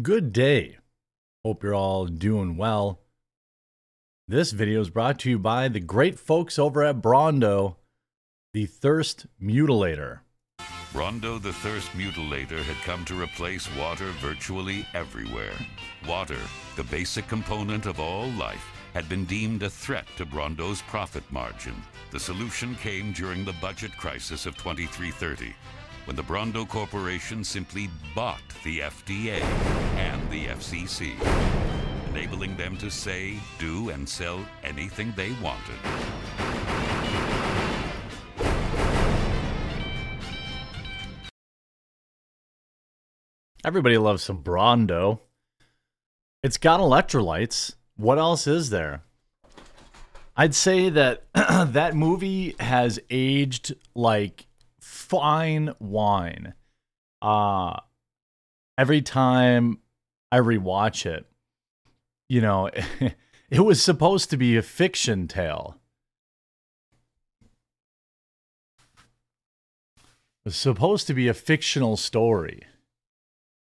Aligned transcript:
Good 0.00 0.32
day. 0.32 0.78
Hope 1.44 1.62
you're 1.62 1.74
all 1.74 2.06
doing 2.06 2.56
well. 2.56 3.00
This 4.26 4.50
video 4.52 4.80
is 4.80 4.88
brought 4.88 5.18
to 5.18 5.28
you 5.28 5.38
by 5.38 5.68
the 5.68 5.80
great 5.80 6.18
folks 6.18 6.58
over 6.58 6.82
at 6.82 7.02
Brawndo, 7.02 7.76
the 8.54 8.64
Thirst 8.64 9.26
Mutilator. 9.38 10.20
Brawndo 10.94 11.42
the 11.42 11.52
Thirst 11.52 11.90
Mutilator 11.90 12.62
had 12.62 12.82
come 12.86 13.04
to 13.04 13.20
replace 13.20 13.68
water 13.76 14.08
virtually 14.12 14.86
everywhere. 14.94 15.52
Water, 16.08 16.40
the 16.76 16.84
basic 16.84 17.28
component 17.28 17.84
of 17.84 18.00
all 18.00 18.28
life, 18.30 18.64
had 18.94 19.10
been 19.10 19.26
deemed 19.26 19.62
a 19.62 19.68
threat 19.68 20.06
to 20.16 20.24
Brawndo's 20.24 20.80
profit 20.80 21.24
margin. 21.30 21.74
The 22.12 22.20
solution 22.20 22.76
came 22.76 23.12
during 23.12 23.44
the 23.44 23.56
budget 23.60 23.94
crisis 23.98 24.46
of 24.46 24.56
2330 24.56 25.54
when 26.04 26.16
the 26.16 26.22
Brawndo 26.22 26.68
Corporation 26.68 27.44
simply 27.44 27.88
bought 28.14 28.42
the 28.64 28.80
FDA 28.80 29.40
and 29.96 30.30
the 30.30 30.46
FCC, 30.46 31.12
enabling 32.10 32.56
them 32.56 32.76
to 32.78 32.90
say, 32.90 33.36
do, 33.58 33.90
and 33.90 34.08
sell 34.08 34.44
anything 34.64 35.12
they 35.16 35.32
wanted. 35.42 35.76
Everybody 43.64 43.96
loves 43.96 44.24
some 44.24 44.42
Brawndo. 44.42 45.20
It's 46.42 46.56
got 46.56 46.80
electrolytes. 46.80 47.76
What 47.96 48.18
else 48.18 48.48
is 48.48 48.70
there? 48.70 49.02
I'd 50.36 50.54
say 50.54 50.88
that 50.88 51.26
that 51.34 51.94
movie 51.94 52.56
has 52.58 52.98
aged 53.08 53.76
like 53.94 54.46
fine 55.12 55.74
wine. 55.78 56.54
Uh 57.20 57.78
every 58.78 59.02
time 59.02 59.78
I 60.30 60.38
rewatch 60.38 61.04
it, 61.04 61.26
you 62.28 62.40
know, 62.40 62.70
it 63.50 63.60
was 63.60 63.82
supposed 63.82 64.30
to 64.30 64.38
be 64.38 64.56
a 64.56 64.62
fiction 64.62 65.28
tale. 65.28 65.76
It 69.98 70.46
was 70.46 70.56
supposed 70.56 71.06
to 71.08 71.14
be 71.14 71.28
a 71.28 71.34
fictional 71.34 71.98
story. 71.98 72.62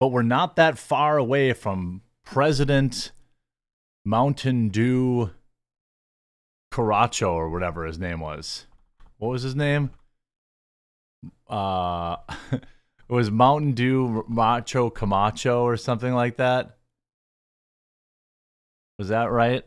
But 0.00 0.08
we're 0.08 0.22
not 0.22 0.56
that 0.56 0.78
far 0.78 1.18
away 1.18 1.52
from 1.52 2.00
President 2.24 3.12
Mountain 4.04 4.70
Dew 4.70 5.30
Caracho 6.72 7.32
or 7.32 7.50
whatever 7.50 7.84
his 7.84 7.98
name 7.98 8.20
was. 8.20 8.66
What 9.18 9.28
was 9.28 9.42
his 9.42 9.54
name? 9.54 9.90
Uh 11.48 12.16
it 12.50 12.62
was 13.08 13.30
Mountain 13.30 13.72
Dew 13.72 14.24
Macho 14.28 14.90
Camacho 14.90 15.62
or 15.62 15.76
something 15.76 16.12
like 16.12 16.36
that. 16.36 16.76
Was 18.98 19.08
that 19.08 19.30
right? 19.30 19.64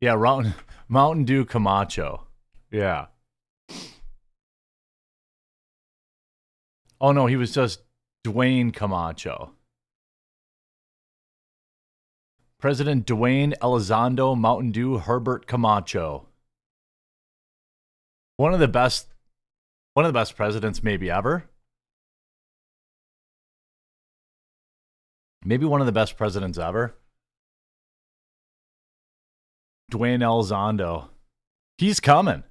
Yeah, 0.00 0.16
Mountain 0.16 0.54
Mountain 0.88 1.24
Dew 1.24 1.44
Camacho. 1.44 2.26
Yeah. 2.70 3.06
Oh 7.00 7.12
no, 7.12 7.26
he 7.26 7.36
was 7.36 7.52
just 7.52 7.80
Dwayne 8.24 8.72
Camacho. 8.72 9.52
President 12.58 13.06
Dwayne 13.06 13.52
Elizondo 13.60 14.34
Mountain 14.34 14.72
Dew 14.72 14.98
Herbert 14.98 15.46
Camacho. 15.46 16.28
One 18.36 18.52
of 18.52 18.60
the 18.60 18.68
best 18.68 19.08
one 19.94 20.04
of 20.04 20.12
the 20.12 20.18
best 20.18 20.36
presidents 20.36 20.82
maybe 20.82 21.08
ever. 21.10 21.48
Maybe 25.44 25.64
one 25.66 25.80
of 25.80 25.86
the 25.86 25.92
best 25.92 26.16
presidents 26.16 26.58
ever. 26.58 26.96
Dwayne 29.92 30.20
Elizondo. 30.20 31.10
He's 31.78 32.00
coming. 32.00 32.42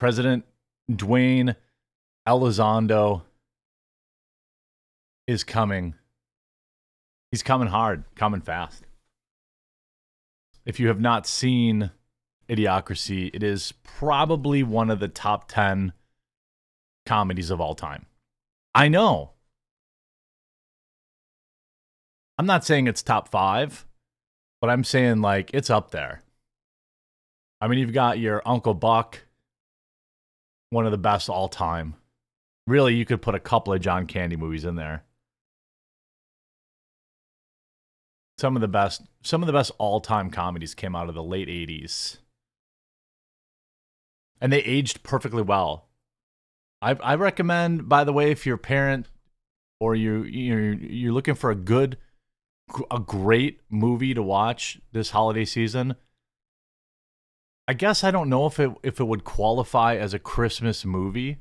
President 0.00 0.44
Dwayne 0.90 1.54
Elizondo 2.26 3.22
is 5.28 5.44
coming. 5.44 5.94
He's 7.30 7.44
coming 7.44 7.68
hard, 7.68 8.04
coming 8.16 8.40
fast. 8.40 8.84
If 10.66 10.80
you 10.80 10.88
have 10.88 11.00
not 11.00 11.26
seen 11.26 11.92
Idiocracy, 12.52 13.30
it 13.32 13.42
is 13.42 13.72
probably 13.82 14.62
one 14.62 14.90
of 14.90 15.00
the 15.00 15.08
top 15.08 15.48
10 15.48 15.92
comedies 17.06 17.50
of 17.50 17.60
all 17.60 17.74
time. 17.74 18.06
I 18.74 18.88
know. 18.88 19.30
I'm 22.38 22.46
not 22.46 22.64
saying 22.64 22.86
it's 22.86 23.02
top 23.02 23.28
five, 23.28 23.86
but 24.60 24.68
I'm 24.68 24.84
saying 24.84 25.20
like 25.20 25.50
it's 25.54 25.70
up 25.70 25.90
there. 25.92 26.22
I 27.60 27.68
mean, 27.68 27.78
you've 27.78 27.92
got 27.92 28.18
your 28.18 28.42
Uncle 28.44 28.74
Buck, 28.74 29.24
one 30.70 30.84
of 30.84 30.92
the 30.92 30.98
best 30.98 31.30
all 31.30 31.48
time. 31.48 31.94
Really, 32.66 32.94
you 32.94 33.04
could 33.04 33.22
put 33.22 33.34
a 33.34 33.40
couple 33.40 33.72
of 33.72 33.80
John 33.80 34.06
Candy 34.06 34.36
movies 34.36 34.64
in 34.64 34.76
there. 34.76 35.04
Some 38.38 38.56
of 38.56 38.62
the 38.62 38.68
best, 38.68 39.02
some 39.22 39.42
of 39.42 39.46
the 39.46 39.52
best 39.52 39.70
all-time 39.78 40.30
comedies 40.30 40.74
came 40.74 40.96
out 40.96 41.08
of 41.08 41.14
the 41.14 41.22
late 41.22 41.48
'80s, 41.48 42.18
and 44.42 44.52
they 44.52 44.58
aged 44.58 45.04
perfectly 45.04 45.40
well. 45.40 45.88
I, 46.82 46.94
I 46.94 47.14
recommend, 47.14 47.88
by 47.88 48.02
the 48.02 48.12
way, 48.12 48.32
if 48.32 48.44
you're 48.44 48.56
a 48.56 48.58
parent 48.58 49.06
or 49.80 49.94
you 49.94 50.24
you're 50.24 50.74
you're 50.74 51.12
looking 51.12 51.36
for 51.36 51.50
a 51.50 51.54
good, 51.54 51.96
a 52.90 52.98
great 52.98 53.60
movie 53.70 54.14
to 54.14 54.22
watch 54.22 54.80
this 54.90 55.10
holiday 55.10 55.44
season, 55.44 55.94
I 57.68 57.74
guess 57.74 58.02
I 58.02 58.10
don't 58.10 58.28
know 58.28 58.46
if 58.46 58.58
it 58.58 58.72
if 58.82 58.98
it 58.98 59.04
would 59.04 59.22
qualify 59.22 59.94
as 59.94 60.12
a 60.12 60.18
Christmas 60.18 60.84
movie, 60.84 61.38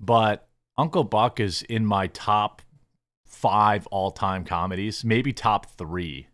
but 0.00 0.48
Uncle 0.76 1.04
Buck 1.04 1.38
is 1.38 1.62
in 1.62 1.86
my 1.86 2.08
top 2.08 2.62
five 3.24 3.86
all 3.92 4.10
time 4.10 4.44
comedies, 4.44 5.04
maybe 5.04 5.32
top 5.32 5.66
three. 5.66 6.26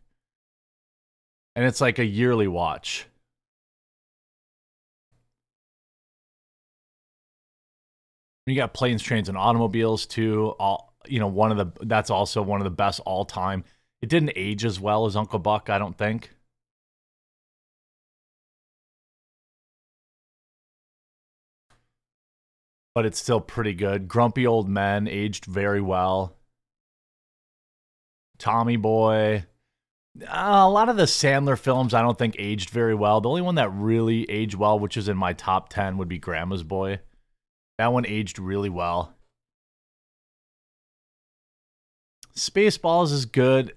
And 1.54 1.66
it's 1.66 1.80
like 1.80 1.98
a 1.98 2.06
yearly 2.06 2.48
watch. 2.48 3.07
You 8.48 8.56
got 8.56 8.74
planes, 8.74 9.02
trains, 9.02 9.28
and 9.28 9.38
automobiles 9.38 10.06
too. 10.06 10.54
All 10.58 10.94
you 11.06 11.20
know, 11.20 11.28
one 11.28 11.50
of 11.50 11.58
the 11.58 11.86
that's 11.86 12.10
also 12.10 12.42
one 12.42 12.60
of 12.60 12.64
the 12.64 12.70
best 12.70 13.00
all 13.06 13.24
time. 13.24 13.64
It 14.00 14.08
didn't 14.08 14.32
age 14.36 14.64
as 14.64 14.78
well 14.80 15.06
as 15.06 15.16
Uncle 15.16 15.38
Buck, 15.38 15.70
I 15.70 15.78
don't 15.78 15.96
think. 15.96 16.30
but 22.98 23.06
it's 23.06 23.20
still 23.20 23.40
pretty 23.40 23.74
good. 23.74 24.08
Grumpy 24.08 24.44
Old 24.44 24.68
Men 24.68 25.06
aged 25.06 25.44
very 25.44 25.80
well. 25.80 26.34
Tommy 28.38 28.76
Boy. 28.76 29.46
Uh, 30.20 30.26
a 30.32 30.68
lot 30.68 30.88
of 30.88 30.96
the 30.96 31.04
Sandler 31.04 31.56
films 31.56 31.94
I 31.94 32.02
don't 32.02 32.18
think 32.18 32.34
aged 32.40 32.70
very 32.70 32.96
well. 32.96 33.20
The 33.20 33.28
only 33.28 33.42
one 33.42 33.54
that 33.54 33.72
really 33.72 34.28
aged 34.28 34.56
well, 34.56 34.80
which 34.80 34.96
is 34.96 35.08
in 35.08 35.16
my 35.16 35.32
top 35.32 35.68
10, 35.68 35.96
would 35.98 36.08
be 36.08 36.18
Grandma's 36.18 36.64
Boy. 36.64 36.98
That 37.78 37.92
one 37.92 38.06
aged 38.06 38.38
really 38.38 38.68
well. 38.68 39.14
Spaceballs 42.36 43.12
is 43.12 43.24
good 43.24 43.74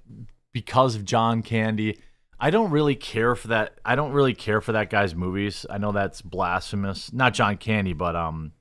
because 0.51 0.95
of 0.95 1.05
John 1.05 1.41
Candy. 1.41 1.99
I 2.39 2.49
don't 2.49 2.71
really 2.71 2.95
care 2.95 3.35
for 3.35 3.49
that. 3.49 3.79
I 3.85 3.95
don't 3.95 4.11
really 4.11 4.33
care 4.33 4.61
for 4.61 4.71
that 4.71 4.89
guy's 4.89 5.15
movies. 5.15 5.65
I 5.69 5.77
know 5.77 5.91
that's 5.91 6.21
blasphemous. 6.21 7.13
Not 7.13 7.33
John 7.33 7.57
Candy, 7.57 7.93
but 7.93 8.15
um 8.15 8.53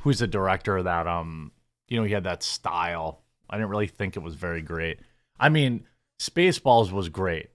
who's 0.00 0.18
the 0.18 0.26
director 0.26 0.76
of 0.76 0.84
that 0.84 1.06
um 1.06 1.52
you 1.88 1.96
know 1.96 2.04
he 2.04 2.12
had 2.12 2.24
that 2.24 2.42
style 2.42 3.22
i 3.48 3.56
didn't 3.56 3.70
really 3.70 3.86
think 3.86 4.16
it 4.16 4.22
was 4.22 4.34
very 4.34 4.62
great 4.62 4.98
i 5.38 5.48
mean 5.48 5.84
spaceballs 6.20 6.90
was 6.92 7.08
great 7.08 7.48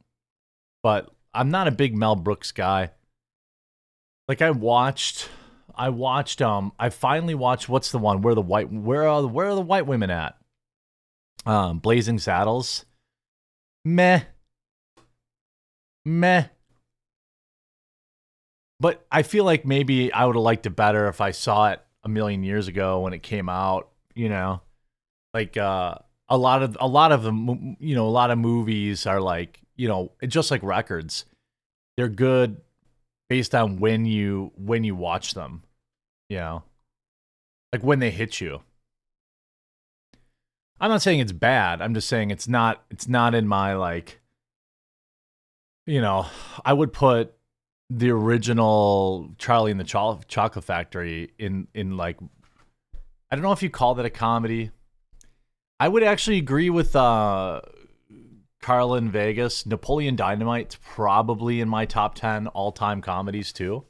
but 0.84 1.10
i'm 1.34 1.50
not 1.50 1.68
a 1.68 1.72
big 1.72 1.96
mel 1.96 2.16
brooks 2.16 2.52
guy 2.52 2.90
like 4.28 4.42
i 4.42 4.52
watched 4.52 5.30
i 5.78 5.90
watched 5.90 6.42
um 6.42 6.72
i 6.80 6.90
finally 6.90 7.36
watched 7.36 7.70
what's 7.70 7.92
the 7.92 8.00
one? 8.00 8.22
Where 8.22 8.36
the 8.36 8.42
white 8.42 8.72
where 8.72 9.08
are 9.08 9.22
the, 9.22 9.28
where 9.28 9.48
are 9.48 9.56
the 9.56 9.62
white 9.62 9.86
women 9.86 10.10
at? 10.10 10.36
Um 11.46 11.80
blazing 11.80 12.20
saddles. 12.20 12.86
Meh. 13.86 14.24
Meh. 16.06 16.46
But 18.80 19.06
i 19.12 19.24
feel 19.24 19.44
like 19.44 19.66
maybe 19.66 20.12
i 20.12 20.26
would 20.26 20.36
have 20.36 20.44
liked 20.44 20.66
it 20.66 20.76
better 20.76 21.08
if 21.08 21.22
i 21.22 21.32
saw 21.32 21.72
it 21.72 21.82
a 22.04 22.10
million 22.10 22.44
years 22.44 22.68
ago 22.68 23.02
when 23.02 23.14
it 23.14 23.22
came 23.24 23.50
out, 23.50 23.90
you 24.16 24.30
know. 24.30 24.62
Like 25.34 25.58
uh 25.58 25.96
a 26.30 26.38
lot 26.38 26.64
of 26.64 26.78
a 26.80 26.88
lot 26.88 27.12
of 27.12 27.24
them 27.24 27.78
you 27.80 27.96
know, 27.96 28.08
a 28.08 28.10
lot 28.10 28.32
of 28.32 28.38
movies 28.38 29.06
are 29.06 29.22
like, 29.22 29.62
you 29.76 29.88
know, 29.88 30.12
just 30.28 30.52
like 30.52 30.64
records. 30.64 31.26
They're 31.96 32.10
good 32.10 32.62
based 33.30 33.54
on 33.56 33.80
when 33.80 34.06
you 34.06 34.52
when 34.56 34.84
you 34.84 34.96
watch 34.96 35.34
them, 35.34 35.64
you 36.30 36.38
know. 36.38 36.64
Like 37.74 37.84
when 37.84 38.00
they 38.00 38.12
hit 38.12 38.40
you. 38.40 38.62
I'm 40.80 40.90
not 40.90 41.02
saying 41.02 41.20
it's 41.20 41.32
bad. 41.32 41.82
I'm 41.82 41.94
just 41.94 42.08
saying 42.08 42.32
it's 42.32 42.48
not 42.48 42.84
it's 42.90 43.08
not 43.08 43.34
in 43.34 43.48
my 43.48 43.74
like 43.74 44.22
you 45.86 46.02
know, 46.02 46.28
I 46.66 46.74
would 46.74 46.92
put 46.92 47.34
the 47.90 48.12
original 48.12 49.34
Charlie 49.38 49.72
and 49.72 49.80
the 49.80 49.86
Cho- 49.86 50.20
Chocolate 50.28 50.66
Factory 50.66 51.32
in 51.40 51.68
in 51.74 51.98
like 51.98 52.18
I 53.32 53.36
don't 53.36 53.44
know 53.44 53.54
if 53.54 53.64
you 53.64 53.70
call 53.70 53.96
that 53.96 54.06
a 54.06 54.10
comedy. 54.10 54.72
I 55.80 55.88
would 55.88 56.04
actually 56.04 56.38
agree 56.38 56.70
with 56.70 56.96
uh 56.96 57.62
Carlin 58.62 59.10
Vegas. 59.10 59.66
Napoleon 59.66 60.16
Dynamite's 60.16 60.78
probably 60.84 61.62
in 61.62 61.70
my 61.70 61.86
top 61.86 62.16
10 62.16 62.48
all-time 62.48 63.02
comedies 63.02 63.54
too. 63.54 63.86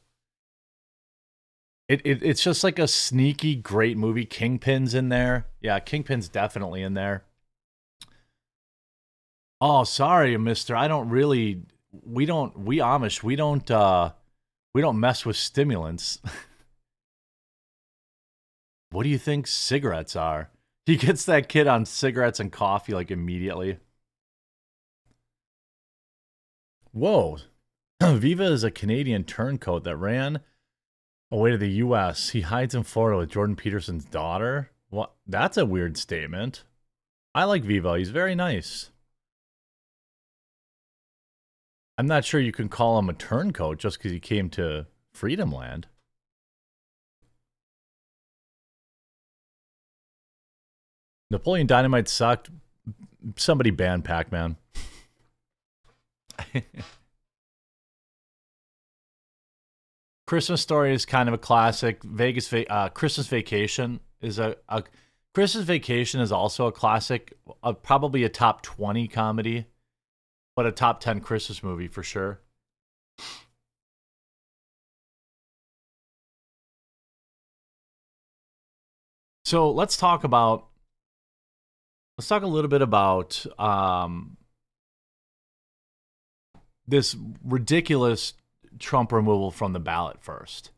It, 1.87 2.01
it 2.05 2.21
it's 2.21 2.43
just 2.43 2.63
like 2.63 2.79
a 2.79 2.87
sneaky 2.87 3.55
great 3.55 3.97
movie. 3.97 4.25
Kingpin's 4.25 4.93
in 4.93 5.09
there. 5.09 5.47
Yeah, 5.61 5.79
Kingpin's 5.79 6.27
definitely 6.27 6.83
in 6.83 6.95
there. 6.95 7.23
Oh, 9.61 9.83
sorry, 9.83 10.37
mister. 10.37 10.75
I 10.75 10.87
don't 10.87 11.09
really 11.09 11.61
we 11.91 12.25
don't 12.25 12.57
we 12.59 12.77
Amish, 12.77 13.23
we 13.23 13.35
don't 13.35 13.69
uh 13.71 14.11
we 14.73 14.81
don't 14.81 14.99
mess 14.99 15.25
with 15.25 15.37
stimulants. 15.37 16.19
what 18.91 19.03
do 19.03 19.09
you 19.09 19.17
think 19.17 19.47
cigarettes 19.47 20.15
are? 20.15 20.49
He 20.85 20.97
gets 20.97 21.25
that 21.25 21.49
kid 21.49 21.67
on 21.67 21.85
cigarettes 21.85 22.39
and 22.39 22.51
coffee 22.51 22.93
like 22.93 23.11
immediately. 23.11 23.79
Whoa. 26.91 27.37
Viva 28.03 28.43
is 28.43 28.63
a 28.63 28.71
Canadian 28.71 29.23
turncoat 29.23 29.83
that 29.85 29.97
ran 29.97 30.41
away 31.31 31.51
to 31.51 31.57
the 31.57 31.69
U.S. 31.71 32.29
He 32.29 32.41
hides 32.41 32.75
in 32.75 32.83
Florida 32.83 33.17
with 33.17 33.29
Jordan 33.29 33.55
Peterson's 33.55 34.05
daughter. 34.05 34.71
What? 34.89 35.11
That's 35.25 35.57
a 35.57 35.65
weird 35.65 35.97
statement. 35.97 36.63
I 37.35 37.43
like 37.43 37.63
Viva. 37.63 37.97
He's 37.97 38.09
very 38.09 38.35
nice. 38.35 38.89
I'm 41.97 42.07
not 42.07 42.25
sure 42.25 42.39
you 42.39 42.51
can 42.51 42.69
call 42.69 42.99
him 42.99 43.09
a 43.09 43.13
turncoat 43.13 43.79
just 43.79 43.97
because 43.97 44.11
he 44.11 44.19
came 44.19 44.49
to 44.51 44.85
Freedom 45.13 45.51
Land. 45.51 45.87
Napoleon 51.29 51.67
Dynamite 51.67 52.07
sucked. 52.07 52.49
Somebody 53.35 53.71
banned 53.71 54.05
Pac 54.05 54.31
Christmas 60.27 60.61
Story 60.61 60.93
is 60.93 61.05
kind 61.05 61.29
of 61.29 61.33
a 61.33 61.37
classic. 61.37 62.03
Vegas 62.03 62.49
va- 62.49 62.69
uh, 62.69 62.89
Christmas 62.89 63.27
Vacation 63.27 64.01
is 64.21 64.39
a, 64.39 64.57
a, 64.67 64.83
Christmas 65.33 65.63
Vacation 65.63 66.19
is 66.19 66.33
also 66.33 66.67
a 66.67 66.71
classic, 66.71 67.33
uh, 67.63 67.71
probably 67.71 68.25
a 68.25 68.29
top 68.29 68.61
20 68.61 69.07
comedy, 69.07 69.65
but 70.53 70.65
a 70.65 70.71
top 70.73 70.99
10 70.99 71.21
Christmas 71.21 71.63
movie 71.63 71.87
for 71.87 72.03
sure. 72.03 72.41
So 79.45 79.71
let's 79.71 79.95
talk 79.95 80.25
about 80.25 80.67
let's 82.17 82.27
talk 82.27 82.43
a 82.43 82.47
little 82.47 82.67
bit 82.67 82.81
about 82.81 83.45
um, 83.57 84.35
this 86.85 87.15
ridiculous 87.45 88.33
Trump 88.79 89.11
removal 89.11 89.51
from 89.51 89.73
the 89.73 89.79
ballot 89.79 90.17
first. 90.21 90.71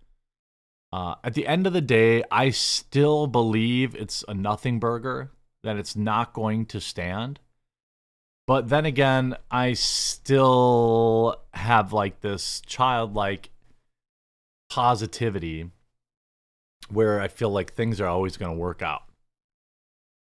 Uh, 0.91 1.15
at 1.23 1.33
the 1.33 1.47
end 1.47 1.67
of 1.67 1.73
the 1.73 1.81
day, 1.81 2.23
I 2.31 2.49
still 2.49 3.27
believe 3.27 3.95
it's 3.95 4.23
a 4.27 4.33
nothing 4.33 4.79
burger, 4.79 5.31
that 5.63 5.77
it's 5.77 5.95
not 5.95 6.33
going 6.33 6.65
to 6.67 6.81
stand. 6.81 7.39
But 8.47 8.69
then 8.69 8.85
again, 8.85 9.35
I 9.51 9.73
still 9.73 11.35
have 11.53 11.93
like 11.93 12.21
this 12.21 12.61
childlike 12.65 13.51
positivity 14.71 15.69
where 16.89 17.21
I 17.21 17.27
feel 17.27 17.51
like 17.51 17.73
things 17.73 18.01
are 18.01 18.07
always 18.07 18.37
going 18.37 18.51
to 18.51 18.57
work 18.57 18.81
out, 18.81 19.03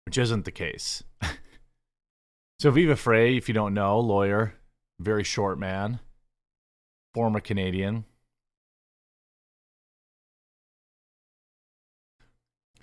which 0.05 0.17
isn't 0.17 0.43
the 0.43 0.51
case. 0.51 1.03
so, 2.59 2.71
Viva 2.71 2.97
Frey, 2.97 3.37
if 3.37 3.47
you 3.47 3.53
don't 3.53 3.73
know, 3.73 3.97
lawyer, 3.99 4.55
very 4.99 5.23
short 5.23 5.57
man, 5.57 6.01
former 7.13 7.39
Canadian. 7.39 8.05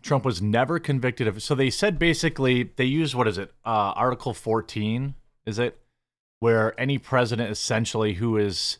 Trump 0.02 0.24
was 0.24 0.42
never 0.42 0.78
convicted 0.78 1.26
of. 1.26 1.42
So 1.42 1.54
they 1.54 1.70
said 1.70 1.98
basically 1.98 2.70
they 2.76 2.84
use 2.84 3.16
what 3.16 3.26
is 3.26 3.38
it? 3.38 3.52
Uh, 3.64 3.92
Article 3.96 4.34
14 4.34 5.14
is 5.46 5.58
it, 5.58 5.78
where 6.40 6.78
any 6.78 6.98
president 6.98 7.50
essentially 7.50 8.14
who 8.14 8.36
is 8.36 8.78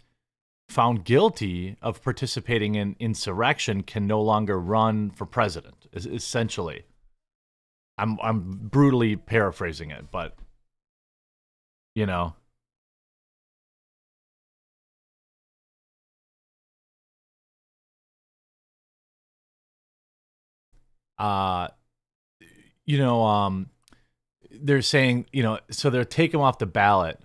found 0.68 1.04
guilty 1.04 1.76
of 1.82 2.02
participating 2.02 2.74
in 2.74 2.96
insurrection 2.98 3.82
can 3.82 4.06
no 4.06 4.20
longer 4.20 4.58
run 4.58 5.10
for 5.10 5.26
president. 5.26 5.86
Essentially, 5.94 6.84
I'm 7.96 8.18
I'm 8.22 8.68
brutally 8.68 9.16
paraphrasing 9.16 9.90
it, 9.90 10.10
but 10.10 10.36
you 11.94 12.06
know, 12.06 12.34
uh, 21.18 21.68
you 22.84 22.98
know, 22.98 23.22
um, 23.24 23.70
they're 24.50 24.82
saying, 24.82 25.26
you 25.32 25.42
know, 25.42 25.58
so 25.70 25.90
they're 25.90 26.04
taking 26.04 26.40
off 26.40 26.58
the 26.58 26.66
ballot. 26.66 27.20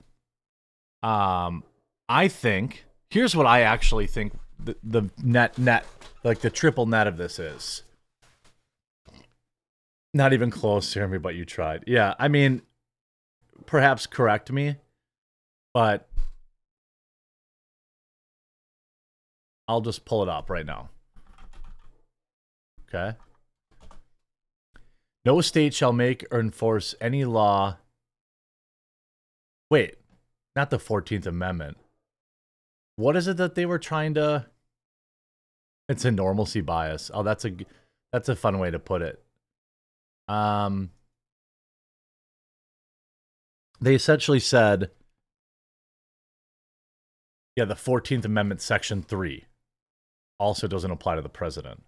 Um, 1.04 1.64
I 2.08 2.28
think 2.28 2.86
here's 3.10 3.36
what 3.36 3.46
I 3.46 3.62
actually 3.62 4.08
think 4.08 4.34
the, 4.60 4.76
the 4.84 5.10
net 5.24 5.58
net 5.58 5.86
like 6.24 6.40
the 6.40 6.50
triple 6.50 6.86
net 6.86 7.08
of 7.08 7.18
this 7.18 7.40
is. 7.40 7.84
Not 10.14 10.34
even 10.34 10.50
close, 10.50 10.92
Jeremy, 10.92 11.20
but 11.20 11.36
you 11.36 11.46
tried. 11.46 11.84
Yeah, 11.86 12.16
I 12.18 12.30
mean, 12.30 12.64
perhaps 13.68 14.08
correct 14.08 14.52
me, 14.52 14.78
but 15.74 16.10
I'll 19.68 19.82
just 19.82 20.04
pull 20.06 20.24
it 20.24 20.30
up 20.30 20.50
right 20.50 20.66
now. 20.66 20.90
Okay. 22.88 23.16
No 25.30 25.42
state 25.42 25.76
shall 25.76 25.94
make 25.94 26.26
or 26.32 26.40
enforce 26.40 26.96
any 27.00 27.24
law. 27.24 27.78
Wait, 29.70 29.98
not 30.56 30.72
the 30.72 30.80
14th 30.80 31.28
Amendment. 31.28 31.78
What 32.96 33.16
is 33.16 33.28
it 33.28 33.38
that 33.38 33.54
they 33.54 33.68
were 33.68 33.78
trying 33.78 34.16
to 34.16 34.48
It's 35.88 36.04
a 36.04 36.10
normalcy 36.10 36.62
bias. 36.62 37.12
Oh, 37.14 37.22
that's 37.22 37.46
a 37.46 37.52
that's 38.12 38.28
a 38.28 38.36
fun 38.36 38.58
way 38.58 38.72
to 38.72 38.80
put 38.80 39.04
it. 39.04 39.24
Um 40.28 40.90
they 43.80 43.94
essentially 43.94 44.40
said 44.40 44.90
yeah, 47.56 47.66
the 47.66 47.76
14th 47.76 48.26
Amendment 48.26 48.62
section 48.62 49.04
3 49.04 49.46
also 50.40 50.66
doesn't 50.66 50.90
apply 50.90 51.18
to 51.18 51.22
the 51.22 51.30
president. 51.30 51.84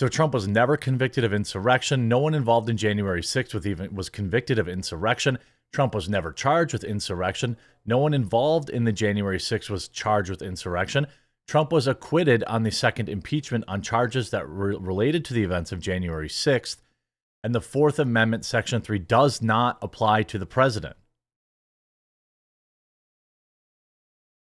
So 0.00 0.08
Trump 0.08 0.32
was 0.32 0.48
never 0.48 0.78
convicted 0.78 1.24
of 1.24 1.34
insurrection. 1.34 2.08
No 2.08 2.20
one 2.20 2.32
involved 2.32 2.70
in 2.70 2.78
January 2.78 3.20
6th 3.20 3.52
was 3.52 3.66
even 3.66 3.94
was 3.94 4.08
convicted 4.08 4.58
of 4.58 4.66
insurrection. 4.66 5.36
Trump 5.74 5.94
was 5.94 6.08
never 6.08 6.32
charged 6.32 6.72
with 6.72 6.84
insurrection. 6.84 7.58
No 7.84 7.98
one 7.98 8.14
involved 8.14 8.70
in 8.70 8.84
the 8.84 8.92
January 8.92 9.36
6th 9.36 9.68
was 9.68 9.88
charged 9.88 10.30
with 10.30 10.40
insurrection. 10.40 11.06
Trump 11.46 11.70
was 11.70 11.86
acquitted 11.86 12.42
on 12.44 12.62
the 12.62 12.70
second 12.70 13.10
impeachment 13.10 13.62
on 13.68 13.82
charges 13.82 14.30
that 14.30 14.48
were 14.48 14.74
related 14.78 15.22
to 15.26 15.34
the 15.34 15.42
events 15.42 15.70
of 15.70 15.80
January 15.80 16.30
6th. 16.30 16.78
And 17.44 17.54
the 17.54 17.60
Fourth 17.60 17.98
Amendment, 17.98 18.46
Section 18.46 18.80
3, 18.80 19.00
does 19.00 19.42
not 19.42 19.76
apply 19.82 20.22
to 20.22 20.38
the 20.38 20.46
president. 20.46 20.96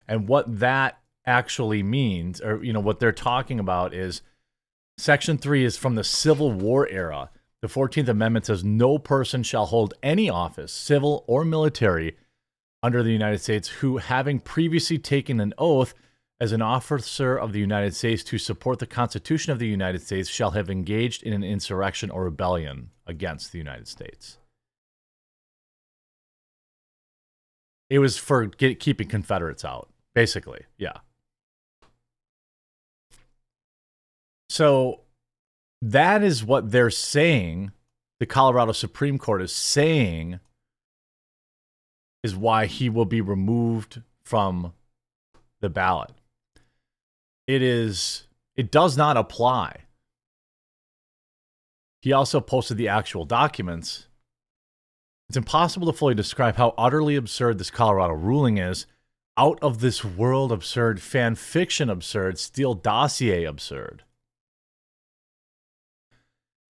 And 0.09 0.27
what 0.27 0.61
that 0.61 1.01
actually 1.27 1.83
means, 1.83 2.41
or, 2.41 2.65
you 2.65 2.73
know, 2.73 2.81
what 2.81 2.99
they're 2.99 3.13
talking 3.13 3.61
about 3.61 3.93
is 3.93 4.23
Section 4.97 5.39
3 5.39 5.65
is 5.65 5.77
from 5.77 5.97
the 5.97 6.05
Civil 6.05 6.53
War 6.53 6.89
era. 6.89 7.31
The 7.63 7.69
14th 7.69 8.09
Amendment 8.09 8.47
says 8.47 8.63
no 8.63 8.99
person 8.99 9.43
shall 9.43 9.67
hold 9.67 9.95
any 10.03 10.31
office, 10.31 10.73
civil 10.73 11.25
or 11.27 11.45
military, 11.45 12.17
under 12.83 13.03
the 13.03 13.13
United 13.13 13.39
States 13.39 13.69
who, 13.69 13.97
having 13.97 14.39
previously 14.39 14.99
taken 14.99 15.41
an 15.41 15.55
oath 15.59 15.95
as 16.41 16.53
an 16.53 16.63
officer 16.63 17.37
of 17.37 17.53
the 17.53 17.61
United 17.61 17.95
States 17.95 18.23
to 18.25 18.39
support 18.39 18.79
the 18.79 18.87
Constitution 18.87 19.53
of 19.53 19.59
the 19.59 19.67
United 19.67 20.03
States, 20.03 20.29
shall 20.29 20.51
have 20.51 20.69
engaged 20.69 21.23
in 21.23 21.33
an 21.33 21.43
insurrection 21.43 22.11
or 22.11 22.25
rebellion 22.25 22.91
against 23.07 23.51
the 23.51 23.59
United 23.59 23.89
States. 23.89 24.39
It 27.89 27.99
was 27.99 28.17
for 28.17 28.47
get, 28.47 28.81
keeping 28.81 29.09
Confederates 29.09 29.65
out, 29.65 29.89
basically. 30.15 30.65
Yeah. 30.77 30.99
So 34.55 35.01
that 35.83 36.23
is 36.23 36.45
what 36.45 36.71
they're 36.71 36.89
saying. 36.89 37.73
The 38.21 38.27
Colorado 38.27 38.71
Supreme 38.71 39.19
Court 39.19 39.43
is 39.43 39.53
saying 39.53 40.39
is 42.23 42.37
why 42.37 42.67
he 42.67 42.89
will 42.89 43.05
be 43.05 43.21
removed 43.21 44.03
from 44.25 44.73
the 45.61 45.69
ballot. 45.69 46.13
It 47.49 47.63
is 47.63 48.29
it 48.55 48.71
does 48.71 48.97
not 48.97 49.17
apply. 49.17 49.87
He 52.03 52.13
also 52.13 52.41
posted 52.41 52.77
the 52.77 52.87
actual 52.87 53.25
documents. 53.25 54.07
It's 55.29 55.37
impossible 55.37 55.89
to 55.89 55.99
fully 55.99 56.15
describe 56.15 56.55
how 56.55 56.75
utterly 56.79 57.17
absurd 57.17 57.59
this 57.59 57.73
Colorado 57.73 58.15
ruling 58.15 58.59
is. 58.59 58.87
Out 59.37 59.59
of 59.61 59.81
this 59.81 60.05
world 60.05 60.53
absurd, 60.53 61.03
fan 61.03 61.35
fiction 61.35 61.91
absurd, 61.91 62.39
Steele 62.39 62.75
dossier 62.75 63.43
absurd. 63.43 64.04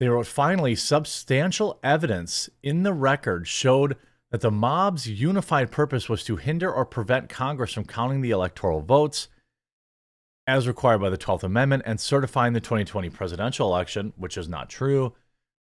They 0.01 0.09
wrote 0.09 0.27
finally, 0.27 0.75
substantial 0.75 1.79
evidence 1.83 2.51
in 2.63 2.83
the 2.83 2.93
record 2.93 3.47
showed 3.47 3.97
that 4.31 4.41
the 4.41 4.51
mob's 4.51 5.09
unified 5.09 5.71
purpose 5.71 6.09
was 6.09 6.25
to 6.25 6.37
hinder 6.37 6.73
or 6.73 6.85
prevent 6.85 7.29
Congress 7.29 7.73
from 7.73 7.85
counting 7.85 8.21
the 8.21 8.33
electoral 8.33 8.81
votes 8.81 9.29
as 10.47 10.69
required 10.69 10.99
by 10.99 11.11
the 11.11 11.19
12th 11.19 11.43
Amendment 11.43 11.85
and 11.87 12.01
certifying 12.01 12.53
the 12.53 12.61
2020 12.61 13.11
presidential 13.11 13.69
election, 13.69 14.13
which 14.17 14.37
is 14.37 14.49
not 14.49 14.69
true. 14.69 15.15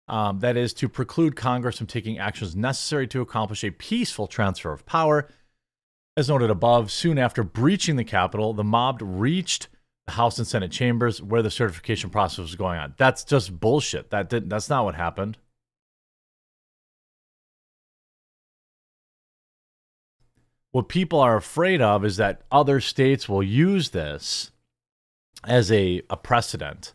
Um, 0.07 0.39
that 0.39 0.57
is 0.57 0.73
to 0.75 0.89
preclude 0.89 1.35
Congress 1.35 1.77
from 1.77 1.87
taking 1.87 2.17
actions 2.17 2.55
necessary 2.55 3.07
to 3.07 3.21
accomplish 3.21 3.63
a 3.63 3.71
peaceful 3.71 4.27
transfer 4.27 4.71
of 4.71 4.85
power. 4.85 5.27
As 6.17 6.29
noted 6.29 6.49
above, 6.49 6.91
soon 6.91 7.17
after 7.17 7.43
breaching 7.43 7.95
the 7.95 8.03
Capitol, 8.03 8.53
the 8.53 8.63
mob 8.63 8.99
reached 9.01 9.67
House 10.07 10.37
and 10.37 10.47
Senate 10.47 10.71
chambers 10.71 11.21
where 11.21 11.41
the 11.41 11.51
certification 11.51 12.09
process 12.09 12.39
was 12.39 12.55
going 12.55 12.79
on. 12.79 12.93
That's 12.97 13.23
just 13.23 13.59
bullshit. 13.59 14.09
That 14.09 14.29
didn't, 14.29 14.49
that's 14.49 14.69
not 14.69 14.83
what 14.83 14.95
happened. 14.95 15.37
what 20.71 20.87
people 20.87 21.19
are 21.19 21.35
afraid 21.35 21.81
of 21.81 22.05
is 22.05 22.17
that 22.17 22.41
other 22.51 22.79
states 22.79 23.27
will 23.27 23.43
use 23.43 23.89
this 23.89 24.51
as 25.43 25.71
a, 25.71 26.01
a 26.09 26.17
precedent, 26.17 26.93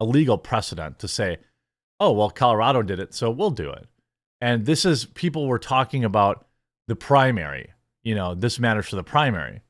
a 0.00 0.04
legal 0.04 0.38
precedent 0.38 0.98
to 1.00 1.08
say, 1.08 1.38
oh, 1.98 2.12
well, 2.12 2.30
Colorado 2.30 2.82
did 2.82 3.00
it, 3.00 3.14
so 3.14 3.30
we'll 3.30 3.50
do 3.50 3.70
it. 3.70 3.86
And 4.40 4.66
this 4.66 4.84
is 4.84 5.06
people 5.06 5.48
were 5.48 5.58
talking 5.58 6.04
about 6.04 6.46
the 6.86 6.96
primary. 6.96 7.72
You 8.04 8.14
know, 8.14 8.34
this 8.34 8.60
matters 8.60 8.88
for 8.88 8.96
the 8.96 9.02
primary. 9.02 9.62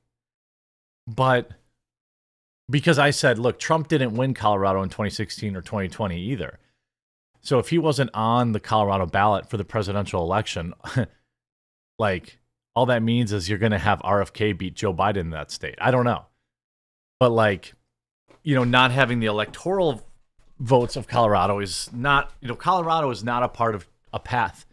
But 1.06 1.50
because 2.68 2.98
I 2.98 3.10
said, 3.10 3.38
look, 3.38 3.58
Trump 3.58 3.88
didn't 3.88 4.14
win 4.14 4.34
Colorado 4.34 4.82
in 4.82 4.88
2016 4.88 5.56
or 5.56 5.62
2020 5.62 6.20
either. 6.20 6.58
So 7.40 7.58
if 7.58 7.68
he 7.68 7.78
wasn't 7.78 8.10
on 8.12 8.52
the 8.52 8.60
Colorado 8.60 9.06
ballot 9.06 9.48
for 9.48 9.56
the 9.56 9.64
presidential 9.64 10.22
election, 10.22 10.74
like 11.98 12.38
all 12.74 12.86
that 12.86 13.02
means 13.02 13.32
is 13.32 13.48
you're 13.48 13.58
going 13.58 13.72
to 13.72 13.78
have 13.78 14.00
RFK 14.00 14.58
beat 14.58 14.74
Joe 14.74 14.92
Biden 14.92 15.18
in 15.18 15.30
that 15.30 15.50
state. 15.50 15.76
I 15.80 15.90
don't 15.90 16.04
know. 16.04 16.26
But 17.20 17.30
like, 17.30 17.74
you 18.42 18.54
know, 18.54 18.64
not 18.64 18.90
having 18.90 19.20
the 19.20 19.26
electoral 19.26 20.02
votes 20.58 20.96
of 20.96 21.06
Colorado 21.06 21.60
is 21.60 21.88
not, 21.92 22.32
you 22.40 22.48
know, 22.48 22.56
Colorado 22.56 23.10
is 23.10 23.22
not 23.22 23.42
a 23.42 23.48
part 23.48 23.74
of 23.74 23.88
a 24.12 24.18
path 24.18 24.66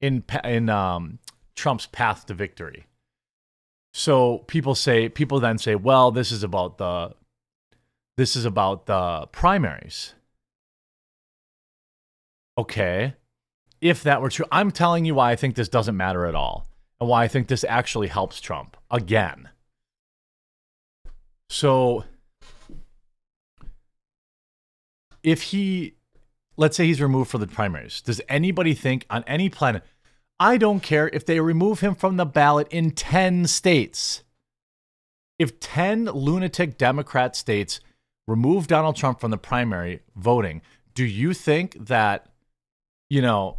in 0.00 0.24
in 0.44 0.68
um, 0.68 1.18
Trump's 1.56 1.86
path 1.86 2.26
to 2.26 2.34
victory. 2.34 2.86
So 3.92 4.38
people 4.46 4.74
say 4.74 5.08
people 5.08 5.40
then 5.40 5.58
say, 5.58 5.74
well, 5.74 6.10
this 6.10 6.30
is 6.30 6.42
about 6.42 6.78
the 6.78 7.14
this 8.20 8.36
is 8.36 8.44
about 8.44 8.84
the 8.84 9.26
primaries. 9.32 10.12
Okay. 12.58 13.14
If 13.80 14.02
that 14.02 14.20
were 14.20 14.28
true, 14.28 14.44
I'm 14.52 14.70
telling 14.70 15.06
you 15.06 15.14
why 15.14 15.30
I 15.30 15.36
think 15.36 15.54
this 15.54 15.70
doesn't 15.70 15.96
matter 15.96 16.26
at 16.26 16.34
all 16.34 16.66
and 17.00 17.08
why 17.08 17.24
I 17.24 17.28
think 17.28 17.48
this 17.48 17.64
actually 17.64 18.08
helps 18.08 18.38
Trump 18.38 18.76
again. 18.90 19.48
So, 21.48 22.04
if 25.22 25.44
he, 25.44 25.94
let's 26.58 26.76
say 26.76 26.84
he's 26.84 27.00
removed 27.00 27.30
from 27.30 27.40
the 27.40 27.46
primaries, 27.46 28.02
does 28.02 28.20
anybody 28.28 28.74
think 28.74 29.06
on 29.08 29.24
any 29.26 29.48
planet, 29.48 29.82
I 30.38 30.58
don't 30.58 30.80
care 30.82 31.08
if 31.08 31.24
they 31.24 31.40
remove 31.40 31.80
him 31.80 31.94
from 31.94 32.18
the 32.18 32.26
ballot 32.26 32.68
in 32.70 32.90
10 32.90 33.46
states. 33.46 34.24
If 35.38 35.58
10 35.58 36.04
lunatic 36.04 36.76
Democrat 36.76 37.34
states 37.34 37.80
remove 38.30 38.68
Donald 38.68 38.94
Trump 38.94 39.20
from 39.20 39.32
the 39.32 39.36
primary 39.36 40.00
voting, 40.14 40.62
do 40.94 41.04
you 41.04 41.34
think 41.34 41.76
that, 41.86 42.26
you 43.08 43.20
know, 43.20 43.58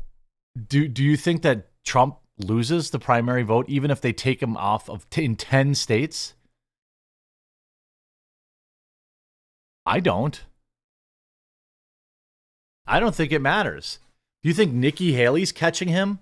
do, 0.70 0.88
do 0.88 1.04
you 1.04 1.18
think 1.18 1.42
that 1.42 1.68
Trump 1.84 2.18
loses 2.38 2.90
the 2.90 3.00
primary 3.00 3.44
vote, 3.44 3.68
even 3.68 3.92
if 3.92 4.00
they 4.00 4.14
take 4.14 4.42
him 4.42 4.56
off 4.56 4.90
of 4.90 5.10
t- 5.10 5.26
in 5.26 5.36
10 5.36 5.76
states? 5.76 6.34
I 9.86 10.00
don't. 10.00 10.42
I 12.88 13.00
don't 13.00 13.16
think 13.16 13.32
it 13.32 13.40
matters. 13.40 14.00
Do 14.42 14.50
you 14.50 14.56
think 14.56 14.74
Nikki 14.74 15.14
Haley's 15.14 15.52
catching 15.52 15.90
him? 15.90 16.20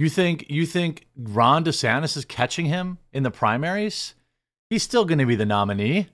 You 0.00 0.08
think 0.08 0.46
you 0.48 0.64
think 0.64 1.04
Ron 1.14 1.62
DeSantis 1.62 2.16
is 2.16 2.24
catching 2.24 2.64
him 2.64 2.96
in 3.12 3.22
the 3.22 3.30
primaries? 3.30 4.14
He's 4.70 4.82
still 4.82 5.04
going 5.04 5.18
to 5.18 5.26
be 5.26 5.34
the 5.34 5.44
nominee. 5.44 6.08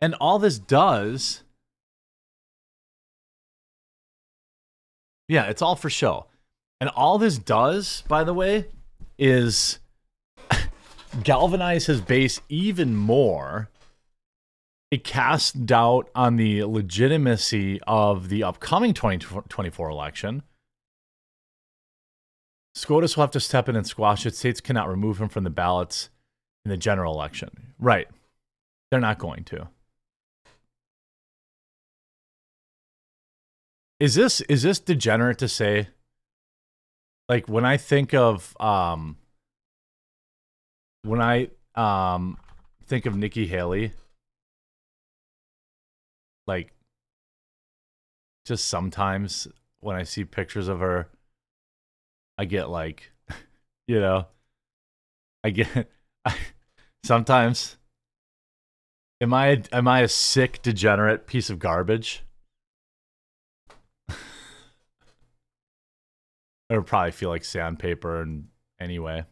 And 0.00 0.14
all 0.20 0.38
this 0.38 0.60
does, 0.60 1.42
yeah, 5.26 5.46
it's 5.46 5.62
all 5.62 5.74
for 5.74 5.90
show. 5.90 6.26
And 6.80 6.88
all 6.90 7.18
this 7.18 7.36
does, 7.36 8.04
by 8.06 8.22
the 8.22 8.34
way, 8.34 8.66
is 9.18 9.80
galvanize 11.24 11.86
his 11.86 12.00
base 12.00 12.40
even 12.48 12.94
more. 12.94 13.68
It 14.90 15.02
casts 15.02 15.52
doubt 15.52 16.08
on 16.14 16.36
the 16.36 16.62
legitimacy 16.64 17.80
of 17.86 18.28
the 18.28 18.44
upcoming 18.44 18.94
2024 18.94 19.90
election. 19.90 20.42
SCOTUS 22.76 23.16
will 23.16 23.22
have 23.22 23.30
to 23.32 23.40
step 23.40 23.68
in 23.68 23.74
and 23.74 23.86
squash 23.86 24.26
it. 24.26 24.36
States 24.36 24.60
cannot 24.60 24.88
remove 24.88 25.20
him 25.20 25.28
from 25.28 25.44
the 25.44 25.50
ballots 25.50 26.10
in 26.64 26.70
the 26.70 26.76
general 26.76 27.14
election. 27.14 27.48
Right. 27.78 28.06
They're 28.90 29.00
not 29.00 29.18
going 29.18 29.44
to. 29.44 29.68
Is 33.98 34.14
this 34.14 34.42
is 34.42 34.62
this 34.62 34.78
degenerate 34.78 35.38
to 35.38 35.48
say? 35.48 35.88
Like 37.28 37.48
when 37.48 37.64
I 37.64 37.78
think 37.78 38.12
of 38.14 38.54
um 38.60 39.16
when 41.02 41.20
I 41.20 41.48
um 41.74 42.36
think 42.86 43.06
of 43.06 43.16
Nikki 43.16 43.46
Haley, 43.46 43.92
like 46.46 46.72
just 48.44 48.68
sometimes 48.68 49.48
when 49.80 49.96
I 49.96 50.04
see 50.04 50.24
pictures 50.24 50.68
of 50.68 50.80
her, 50.80 51.08
I 52.38 52.44
get 52.44 52.70
like, 52.70 53.10
you 53.88 54.00
know, 54.00 54.26
I 55.42 55.50
get 55.50 55.90
sometimes. 57.04 57.76
Am 59.20 59.32
I 59.32 59.62
am 59.72 59.88
I 59.88 60.00
a 60.00 60.08
sick 60.08 60.60
degenerate 60.62 61.26
piece 61.26 61.50
of 61.50 61.58
garbage? 61.58 62.22
It 66.68 66.74
would 66.74 66.86
probably 66.86 67.12
feel 67.12 67.28
like 67.28 67.44
sandpaper 67.44 68.20
and 68.20 68.48
anyway. 68.80 69.24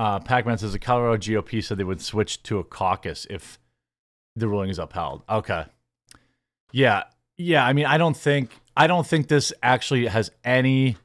Uh, 0.00 0.18
Pac-Man 0.18 0.56
says 0.56 0.72
the 0.72 0.78
Colorado 0.78 1.18
GOP 1.18 1.62
said 1.62 1.76
they 1.76 1.84
would 1.84 2.00
switch 2.00 2.42
to 2.44 2.58
a 2.58 2.64
caucus 2.64 3.26
if 3.28 3.58
the 4.34 4.48
ruling 4.48 4.70
is 4.70 4.78
upheld. 4.78 5.22
Okay. 5.28 5.66
Yeah. 6.72 7.02
Yeah. 7.36 7.66
I 7.66 7.74
mean, 7.74 7.84
I 7.84 7.98
don't 7.98 8.16
think 8.16 8.50
I 8.74 8.86
don't 8.86 9.06
think 9.06 9.28
this 9.28 9.52
actually 9.62 10.06
has 10.06 10.30
any. 10.42 10.96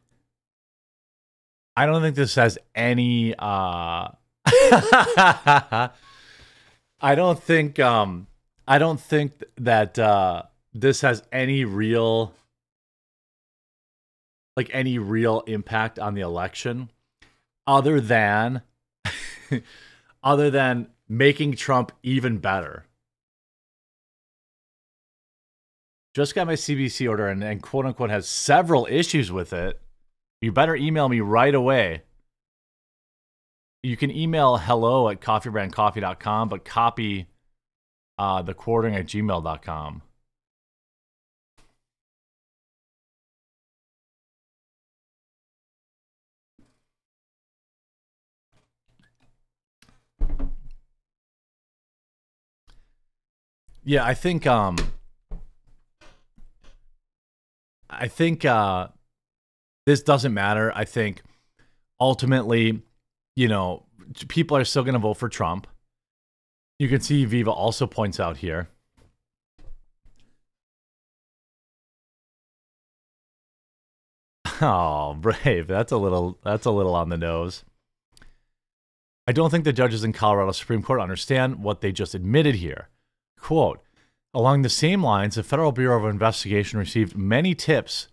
I 1.75 1.86
don't 1.88 2.02
think 2.02 2.16
this 2.16 2.36
has 2.36 2.58
any. 2.74 3.36
uh 3.38 4.08
I 4.48 5.90
don't 7.16 7.44
think. 7.44 7.78
um 7.80 8.28
I 8.66 8.78
don't 8.78 9.02
think 9.02 9.44
that. 9.58 10.00
uh 10.00 10.44
this 10.74 11.02
has 11.02 11.22
any 11.34 11.66
real 11.66 12.34
like 14.56 14.70
any 14.72 15.00
real 15.00 15.42
impact 15.48 16.00
on 16.00 16.14
the 16.14 16.22
election 16.22 16.92
other 17.68 18.00
than 18.00 18.62
other 20.24 20.50
than 20.50 20.88
making 21.08 21.56
Trump 21.56 21.92
even 22.04 22.38
better. 22.38 22.86
just 26.16 26.34
got 26.34 26.48
my 26.48 26.54
CBC 26.54 27.10
order 27.10 27.28
and, 27.28 27.44
and 27.44 27.62
quote 27.62 27.86
unquote 27.86 28.10
has 28.10 28.28
several 28.28 28.88
issues 28.90 29.32
with 29.32 29.52
it, 29.52 29.82
you 30.42 30.52
better 30.52 30.75
email 30.75 31.10
me 31.10 31.20
right 31.20 31.54
away. 31.54 32.04
You 33.84 33.98
can 33.98 34.10
email 34.10 34.58
hello 34.58 35.10
at 35.10 35.20
coffeebrandcoffee.com, 35.20 36.50
but 36.50 36.64
copy 36.64 37.28
uh, 38.18 38.42
the 38.42 38.54
quartering 38.54 38.96
at 38.96 39.08
gmail.com. 39.08 40.02
Yeah, 53.86 54.04
I 54.04 54.15
think 54.15 54.48
um 54.48 54.75
I 57.89 58.08
think 58.08 58.44
uh 58.44 58.88
this 59.86 60.01
doesn't 60.01 60.34
matter. 60.34 60.72
I 60.75 60.86
think 60.86 61.22
ultimately, 62.00 62.82
you 63.36 63.48
know, 63.48 63.84
people 64.27 64.58
are 64.58 64.65
still 64.65 64.84
going 64.84 64.94
to 64.94 65.00
vote 65.00 65.13
for 65.15 65.30
Trump. 65.30 65.68
You 66.80 66.89
can 66.89 67.01
see 67.01 67.24
Viva 67.25 67.51
also 67.51 67.86
points 67.86 68.20
out 68.20 68.38
here. 68.38 68.68
Oh, 74.62 75.13
brave. 75.20 75.68
That's 75.68 75.92
a 75.92 75.98
little 75.98 76.39
that's 76.44 76.65
a 76.65 76.72
little 76.72 76.96
on 76.96 77.10
the 77.10 77.18
nose. 77.18 77.65
I 79.27 79.34
don't 79.34 79.50
think 79.50 79.65
the 79.65 79.74
judges 79.74 80.04
in 80.04 80.13
Colorado 80.13 80.51
Supreme 80.54 80.82
Court 80.82 81.01
understand 81.01 81.62
what 81.62 81.82
they 81.82 81.92
just 81.92 82.15
admitted 82.15 82.56
here. 82.56 82.88
Quote, 83.46 83.80
along 84.34 84.64
the 84.64 84.70
same 84.70 85.04
lines, 85.04 85.36
the 85.36 85.44
Federal 85.44 85.72
Bureau 85.72 86.04
of 86.04 86.10
Investigation 86.12 86.80
received 86.80 87.16
many 87.16 87.54
tips 87.54 88.08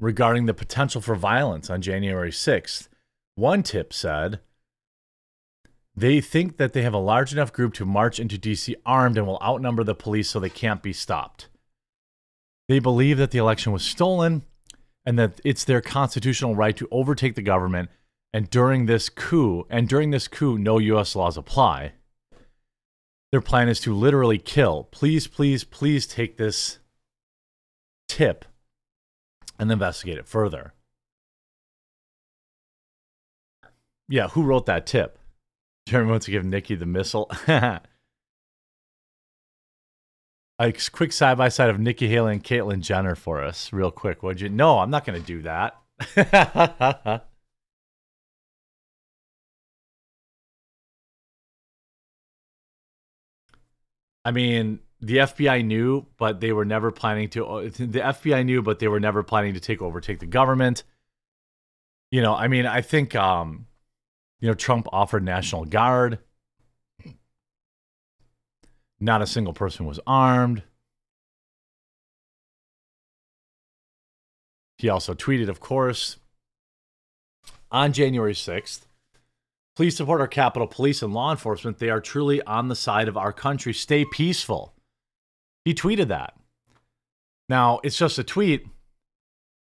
regarding 0.00 0.46
the 0.46 0.54
potential 0.54 1.02
for 1.02 1.14
violence 1.14 1.68
on 1.68 1.82
January 1.82 2.30
6th. 2.30 2.88
One 3.34 3.62
tip 3.62 3.92
said 3.92 4.40
they 5.94 6.22
think 6.22 6.56
that 6.56 6.72
they 6.72 6.80
have 6.80 6.94
a 6.94 6.98
large 6.98 7.34
enough 7.34 7.52
group 7.52 7.74
to 7.74 7.84
march 7.84 8.18
into 8.18 8.38
DC 8.38 8.74
armed 8.86 9.18
and 9.18 9.26
will 9.26 9.38
outnumber 9.42 9.84
the 9.84 9.94
police 9.94 10.30
so 10.30 10.40
they 10.40 10.48
can't 10.48 10.82
be 10.82 10.94
stopped. 10.94 11.50
They 12.70 12.78
believe 12.78 13.18
that 13.18 13.32
the 13.32 13.38
election 13.38 13.70
was 13.70 13.84
stolen 13.84 14.44
and 15.04 15.18
that 15.18 15.42
it's 15.44 15.64
their 15.64 15.82
constitutional 15.82 16.54
right 16.54 16.78
to 16.78 16.88
overtake 16.90 17.34
the 17.34 17.42
government 17.42 17.90
and 18.32 18.48
during 18.48 18.86
this 18.86 19.10
coup 19.10 19.66
and 19.68 19.86
during 19.86 20.10
this 20.10 20.26
coup 20.26 20.56
no 20.56 20.78
US 20.78 21.14
laws 21.14 21.36
apply. 21.36 21.92
Their 23.36 23.42
plan 23.42 23.68
is 23.68 23.80
to 23.80 23.94
literally 23.94 24.38
kill. 24.38 24.84
Please, 24.84 25.26
please, 25.26 25.62
please 25.62 26.06
take 26.06 26.38
this 26.38 26.78
tip 28.08 28.46
and 29.58 29.70
investigate 29.70 30.16
it 30.16 30.26
further. 30.26 30.72
Yeah, 34.08 34.28
who 34.28 34.42
wrote 34.42 34.64
that 34.64 34.86
tip? 34.86 35.18
Jeremy 35.86 36.12
wants 36.12 36.24
to 36.24 36.32
give 36.32 36.46
Nikki 36.46 36.76
the 36.76 36.86
missile. 36.86 37.30
a 37.46 37.82
quick 40.92 41.12
side 41.12 41.36
by 41.36 41.50
side 41.50 41.68
of 41.68 41.78
Nikki 41.78 42.08
Haley 42.08 42.32
and 42.32 42.42
Caitlyn 42.42 42.80
Jenner 42.80 43.14
for 43.14 43.44
us, 43.44 43.70
real 43.70 43.90
quick, 43.90 44.22
would 44.22 44.40
you? 44.40 44.48
No, 44.48 44.78
I'm 44.78 44.88
not 44.88 45.04
going 45.04 45.20
to 45.20 45.26
do 45.26 45.42
that. 45.42 45.76
I 54.26 54.32
mean, 54.32 54.80
the 55.00 55.18
FBI 55.18 55.64
knew, 55.64 56.04
but 56.16 56.40
they 56.40 56.52
were 56.52 56.64
never 56.64 56.90
planning 56.90 57.28
to. 57.30 57.46
Uh, 57.46 57.62
the 57.62 58.00
FBI 58.00 58.44
knew, 58.44 58.60
but 58.60 58.80
they 58.80 58.88
were 58.88 58.98
never 58.98 59.22
planning 59.22 59.54
to 59.54 59.60
take 59.60 59.80
over, 59.80 60.00
take 60.00 60.18
the 60.18 60.26
government. 60.26 60.82
You 62.10 62.22
know, 62.22 62.34
I 62.34 62.48
mean, 62.48 62.66
I 62.66 62.80
think, 62.80 63.14
um, 63.14 63.68
you 64.40 64.48
know, 64.48 64.54
Trump 64.54 64.88
offered 64.92 65.22
National 65.22 65.64
Guard. 65.64 66.18
Not 68.98 69.22
a 69.22 69.28
single 69.28 69.52
person 69.52 69.86
was 69.86 70.00
armed. 70.08 70.64
He 74.76 74.88
also 74.88 75.14
tweeted, 75.14 75.48
of 75.48 75.60
course, 75.60 76.16
on 77.70 77.92
January 77.92 78.34
6th 78.34 78.86
Please 79.76 79.94
support 79.94 80.22
our 80.22 80.26
Capitol 80.26 80.66
Police 80.66 81.02
and 81.02 81.12
law 81.12 81.30
enforcement. 81.30 81.78
They 81.78 81.90
are 81.90 82.00
truly 82.00 82.40
on 82.42 82.68
the 82.68 82.74
side 82.74 83.08
of 83.08 83.16
our 83.18 83.32
country. 83.32 83.74
Stay 83.74 84.06
peaceful. 84.06 84.74
He 85.66 85.74
tweeted 85.74 86.08
that. 86.08 86.34
Now, 87.50 87.80
it's 87.84 87.98
just 87.98 88.18
a 88.18 88.24
tweet, 88.24 88.66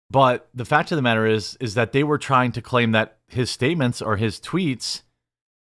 but 0.09 0.49
the 0.53 0.65
fact 0.65 0.91
of 0.91 0.97
the 0.97 1.01
matter 1.01 1.25
is 1.25 1.57
is 1.61 1.75
that 1.75 1.93
they 1.93 2.03
were 2.03 2.17
trying 2.17 2.51
to 2.51 2.61
claim 2.61 2.91
that 2.91 3.19
his 3.27 3.49
statements 3.49 4.01
or 4.01 4.17
his 4.17 4.39
tweets 4.39 5.03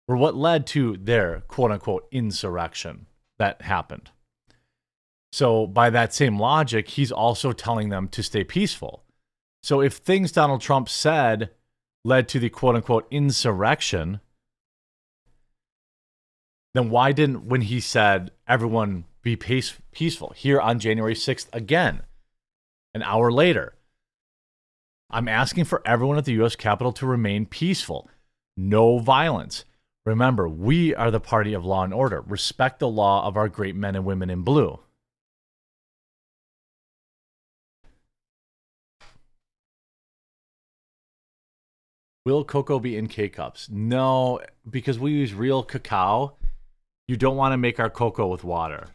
were 0.08 0.16
what 0.16 0.36
led 0.36 0.68
to 0.68 0.96
their 0.98 1.42
quote 1.48 1.72
unquote 1.72 2.08
insurrection 2.12 3.08
that 3.40 3.64
happened. 3.64 4.12
So, 5.32 5.66
by 5.66 5.90
that 5.90 6.14
same 6.14 6.40
logic, 6.40 6.90
he's 6.90 7.12
also 7.12 7.52
telling 7.52 7.90
them 7.90 8.08
to 8.10 8.22
stay 8.22 8.44
peaceful. 8.44 9.04
So, 9.64 9.82
if 9.82 9.96
things 9.96 10.32
Donald 10.32 10.62
Trump 10.62 10.88
said 10.90 11.50
led 12.06 12.30
to 12.30 12.40
the 12.40 12.50
quote 12.50 12.76
unquote 12.76 13.08
insurrection, 13.12 14.22
then 16.78 16.90
why 16.90 17.12
didn't 17.12 17.48
when 17.48 17.62
he 17.62 17.80
said 17.80 18.32
everyone 18.48 19.06
be 19.24 19.36
peace, 19.36 19.74
peaceful 19.92 20.32
here 20.36 20.62
on 20.62 20.80
January 20.80 21.16
6th 21.16 21.48
again, 21.52 22.04
an 22.94 23.02
hour 23.02 23.32
later? 23.32 23.74
I'm 25.10 25.28
asking 25.28 25.66
for 25.66 25.82
everyone 25.86 26.18
at 26.18 26.26
the 26.26 26.34
U.S. 26.34 26.56
Capitol 26.56 26.94
to 26.94 27.06
remain 27.06 27.46
peaceful, 27.46 28.10
no 28.56 29.00
violence. 29.00 29.66
Remember, 30.06 30.48
we 30.48 30.94
are 30.94 31.12
the 31.12 31.20
party 31.20 31.54
of 31.54 31.66
law 31.66 31.84
and 31.84 31.94
order. 31.94 32.22
Respect 32.22 32.80
the 32.80 32.88
law 32.88 33.26
of 33.26 33.36
our 33.36 33.50
great 33.50 33.76
men 33.76 33.96
and 33.96 34.06
women 34.06 34.30
in 34.30 34.44
blue. 34.44 34.80
Will 42.24 42.44
cocoa 42.44 42.80
be 42.80 42.98
in 42.98 43.08
K 43.08 43.30
cups? 43.30 43.70
No, 43.70 44.42
because 44.70 45.00
we 45.00 45.12
use 45.12 45.34
real 45.34 45.64
cacao 45.64 46.37
you 47.08 47.16
don't 47.16 47.38
want 47.38 47.54
to 47.54 47.58
make 47.58 47.80
our 47.80 47.90
cocoa 47.90 48.28
with 48.28 48.44
water. 48.44 48.88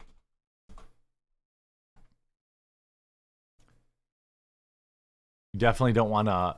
You 5.53 5.59
definitely 5.59 5.93
don't 5.93 6.09
want 6.09 6.27
to 6.27 6.57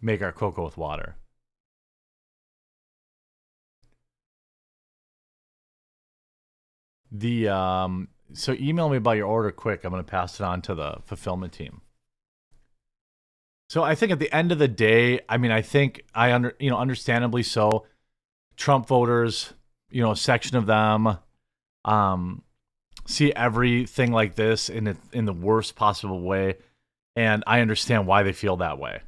make 0.00 0.22
our 0.22 0.32
cocoa 0.32 0.64
with 0.64 0.76
water. 0.76 1.16
The 7.12 7.48
um 7.48 8.08
so 8.32 8.52
email 8.52 8.88
me 8.88 8.98
about 8.98 9.16
your 9.16 9.26
order 9.26 9.50
quick. 9.50 9.84
I'm 9.84 9.90
going 9.90 10.02
to 10.02 10.08
pass 10.08 10.38
it 10.38 10.44
on 10.44 10.62
to 10.62 10.74
the 10.74 10.98
fulfillment 11.04 11.52
team. 11.52 11.80
So 13.68 13.82
I 13.82 13.94
think 13.94 14.12
at 14.12 14.18
the 14.18 14.32
end 14.32 14.52
of 14.52 14.58
the 14.58 14.68
day, 14.68 15.20
I 15.28 15.36
mean, 15.36 15.50
I 15.50 15.62
think 15.62 16.04
I 16.14 16.32
under 16.32 16.54
you 16.60 16.70
know 16.70 16.78
understandably 16.78 17.42
so 17.42 17.86
Trump 18.60 18.86
voters, 18.86 19.54
you 19.90 20.02
know, 20.02 20.12
a 20.12 20.16
section 20.16 20.56
of 20.56 20.66
them, 20.66 21.16
um, 21.86 22.42
see 23.06 23.32
everything 23.32 24.12
like 24.12 24.34
this 24.34 24.68
in 24.68 24.86
a, 24.86 24.96
in 25.12 25.24
the 25.24 25.32
worst 25.32 25.74
possible 25.74 26.20
way, 26.20 26.58
and 27.16 27.42
I 27.46 27.60
understand 27.60 28.06
why 28.06 28.22
they 28.22 28.32
feel 28.32 28.58
that 28.58 28.78
way 28.78 29.00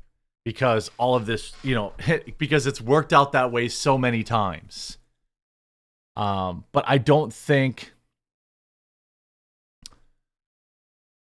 because 0.45 0.91
all 0.97 1.15
of 1.15 1.27
this, 1.27 1.53
you 1.63 1.75
know, 1.75 1.93
because 2.39 2.67
it's 2.67 2.81
worked 2.81 3.13
out 3.13 3.33
that 3.33 3.53
way 3.53 3.69
so 3.69 3.99
many 3.99 4.23
times. 4.23 4.97
Um, 6.17 6.65
but 6.73 6.85
I 6.87 6.99
don't 6.99 7.33
think. 7.33 7.93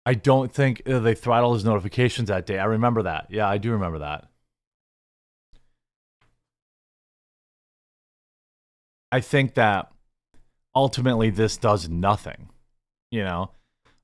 I 0.06 0.14
don't 0.14 0.54
think 0.54 0.84
they 0.86 1.16
throttled 1.16 1.56
his 1.56 1.64
notifications 1.64 2.28
that 2.28 2.46
day. 2.46 2.60
I 2.60 2.66
remember 2.66 3.04
that. 3.04 3.28
Yeah, 3.30 3.48
I 3.48 3.58
do 3.58 3.72
remember 3.72 4.00
that. 4.00 4.28
I 9.14 9.22
think 9.22 9.54
that 9.54 9.92
ultimately 10.74 11.30
this 11.30 11.56
does 11.58 11.88
nothing. 11.88 12.50
You 13.12 13.24
know, 13.24 13.52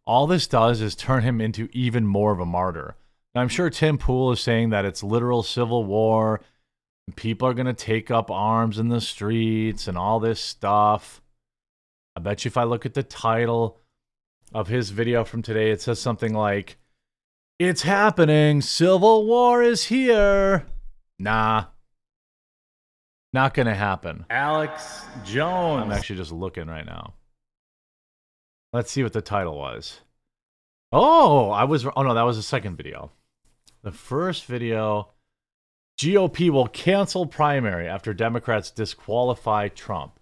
all 0.06 0.28
this 0.28 0.46
does 0.46 0.82
is 0.82 0.94
turn 0.94 1.24
him 1.24 1.42
into 1.42 1.68
even 1.74 2.06
more 2.06 2.32
of 2.32 2.40
a 2.40 2.46
martyr. 2.46 2.96
Now, 3.34 3.42
I'm 3.42 3.48
sure 3.48 3.72
Tim 3.72 3.98
Pool 3.98 4.32
is 4.32 4.40
saying 4.40 4.70
that 4.70 4.86
it's 4.86 5.02
literal 5.02 5.42
civil 5.42 5.84
war. 5.84 6.42
People 7.16 7.48
are 7.48 7.56
going 7.56 7.66
to 7.66 7.74
take 7.74 8.12
up 8.12 8.30
arms 8.30 8.78
in 8.78 8.90
the 8.90 9.02
streets 9.02 9.88
and 9.88 9.98
all 9.98 10.20
this 10.20 10.40
stuff. 10.40 11.24
I 12.16 12.20
bet 12.20 12.46
you 12.46 12.50
if 12.50 12.58
I 12.58 12.66
look 12.66 12.86
at 12.86 12.94
the 12.94 13.02
title 13.02 13.80
of 14.54 14.68
his 14.68 14.92
video 14.92 15.24
from 15.24 15.42
today, 15.42 15.72
it 15.72 15.82
says 15.82 15.98
something 15.98 16.36
like, 16.36 16.78
It's 17.58 17.82
happening. 17.82 18.62
Civil 18.62 19.26
war 19.26 19.64
is 19.64 19.86
here. 19.86 20.68
Nah, 21.18 21.66
not 23.34 23.54
going 23.54 23.68
to 23.68 23.76
happen. 23.76 24.26
Alex 24.30 25.04
Jones. 25.24 25.84
I'm 25.84 25.92
actually 25.92 26.18
just 26.18 26.32
looking 26.32 26.68
right 26.68 26.86
now. 26.86 27.14
Let's 28.74 28.92
see 28.92 29.04
what 29.04 29.14
the 29.14 29.22
title 29.22 29.58
was. 29.58 30.00
Oh, 30.92 31.50
I 31.50 31.64
was. 31.64 31.86
Oh 31.86 32.02
no, 32.04 32.14
that 32.14 32.24
was 32.24 32.38
the 32.38 32.44
second 32.44 32.76
video. 32.76 33.12
The 33.84 33.92
first 33.92 34.46
video 34.46 35.10
GOP 36.00 36.50
will 36.50 36.68
cancel 36.68 37.26
primary 37.26 37.88
after 37.88 38.14
Democrats 38.14 38.72
disqualify 38.72 39.68
Trump. 39.68 40.20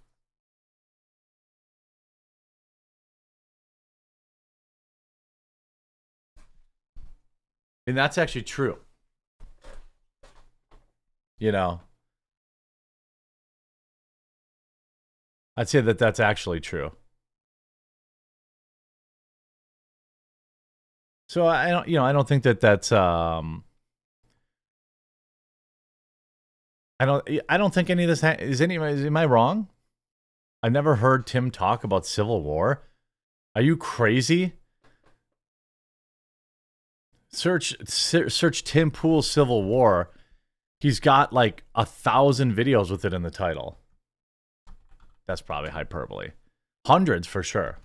And 7.85 7.95
that's 7.95 8.17
actually 8.17 8.41
true. 8.41 8.79
You 11.39 11.51
know, 11.51 11.79
I'd 15.57 15.67
say 15.67 15.81
that 15.81 15.97
that's 15.97 16.19
actually 16.19 16.61
true. 16.61 16.91
So 21.27 21.45
I 21.45 21.71
don't, 21.71 21.87
you 21.87 21.95
know, 21.95 22.05
I 22.05 22.13
don't 22.13 22.27
think 22.27 22.43
that 22.43 22.61
that's 22.61 22.91
um 22.91 23.65
I 26.99 27.05
don't. 27.05 27.27
I 27.47 27.57
don't 27.57 27.73
think 27.73 27.89
any 27.89 28.03
of 28.03 28.09
this 28.09 28.21
ha- 28.21 28.37
is 28.39 28.61
any. 28.61 28.75
Is, 28.75 29.05
am 29.05 29.17
I 29.17 29.25
wrong? 29.25 29.67
I've 30.63 30.71
never 30.71 30.95
heard 30.95 31.27
Tim 31.27 31.51
talk 31.51 31.83
about 31.83 32.05
Civil 32.05 32.41
War. 32.41 32.83
Are 33.55 33.61
you 33.61 33.77
crazy? 33.77 34.53
Search 37.29 37.75
search 37.87 38.63
Tim 38.63 38.89
Pool 38.89 39.21
Civil 39.21 39.63
War. 39.63 40.11
He's 40.79 40.99
got 40.99 41.33
like 41.33 41.63
a 41.75 41.85
thousand 41.85 42.55
videos 42.55 42.89
with 42.89 43.05
it 43.05 43.13
in 43.13 43.21
the 43.21 43.31
title. 43.31 43.77
That's 45.27 45.41
probably 45.41 45.71
hyperbole. 45.71 46.29
Hundreds 46.85 47.27
for 47.27 47.43
sure. 47.43 47.79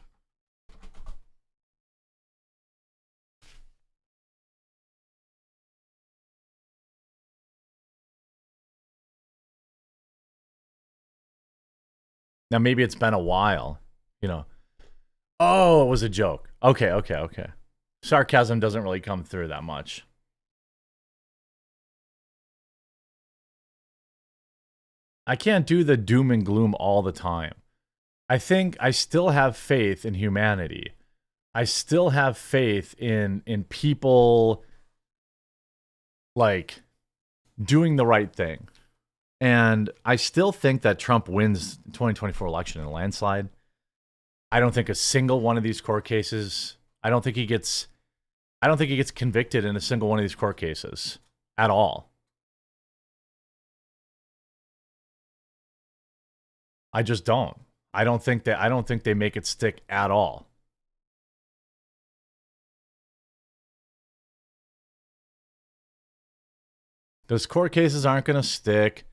Now 12.52 12.58
maybe 12.58 12.82
it's 12.82 12.94
been 12.94 13.14
a 13.14 13.18
while, 13.18 13.80
you 14.20 14.28
know. 14.28 14.44
Oh, 15.40 15.86
it 15.86 15.88
was 15.88 16.02
a 16.02 16.08
joke. 16.08 16.50
Okay, 16.62 16.90
okay, 16.90 17.16
okay. 17.16 17.46
Sarcasm 18.02 18.60
doesn't 18.60 18.82
really 18.82 19.00
come 19.00 19.24
through 19.24 19.48
that 19.48 19.64
much. 19.64 20.04
I 25.32 25.34
can't 25.34 25.66
do 25.66 25.82
the 25.82 25.96
doom 25.96 26.30
and 26.30 26.44
gloom 26.44 26.74
all 26.78 27.00
the 27.00 27.10
time. 27.10 27.54
I 28.28 28.36
think 28.36 28.76
I 28.78 28.90
still 28.90 29.30
have 29.30 29.56
faith 29.56 30.04
in 30.04 30.12
humanity. 30.12 30.92
I 31.54 31.64
still 31.64 32.10
have 32.10 32.36
faith 32.36 32.94
in 32.98 33.42
in 33.46 33.64
people 33.64 34.62
like 36.36 36.82
doing 37.58 37.96
the 37.96 38.04
right 38.04 38.30
thing. 38.30 38.68
And 39.40 39.88
I 40.04 40.16
still 40.16 40.52
think 40.52 40.82
that 40.82 40.98
Trump 40.98 41.30
wins 41.30 41.78
the 41.78 41.92
2024 41.92 42.46
election 42.46 42.82
in 42.82 42.86
a 42.86 42.90
landslide. 42.90 43.48
I 44.50 44.60
don't 44.60 44.74
think 44.74 44.90
a 44.90 44.94
single 44.94 45.40
one 45.40 45.56
of 45.56 45.62
these 45.62 45.80
court 45.80 46.04
cases, 46.04 46.76
I 47.02 47.08
don't 47.08 47.24
think 47.24 47.36
he 47.36 47.46
gets 47.46 47.88
I 48.60 48.66
don't 48.68 48.76
think 48.76 48.90
he 48.90 48.98
gets 48.98 49.10
convicted 49.10 49.64
in 49.64 49.76
a 49.76 49.80
single 49.80 50.10
one 50.10 50.18
of 50.18 50.24
these 50.24 50.34
court 50.34 50.58
cases 50.58 51.20
at 51.56 51.70
all. 51.70 52.11
I 56.92 57.02
just 57.02 57.24
don't. 57.24 57.56
I 57.94 58.04
don't 58.04 58.22
think 58.22 58.44
that 58.44 58.58
I 58.58 58.68
don't 58.68 58.86
think 58.86 59.02
they 59.02 59.14
make 59.14 59.36
it 59.36 59.46
stick 59.46 59.80
at 59.88 60.10
all. 60.10 60.46
Those 67.28 67.46
court 67.46 67.72
cases 67.72 68.04
aren't 68.04 68.26
going 68.26 68.40
to 68.40 68.46
stick. 68.46 69.04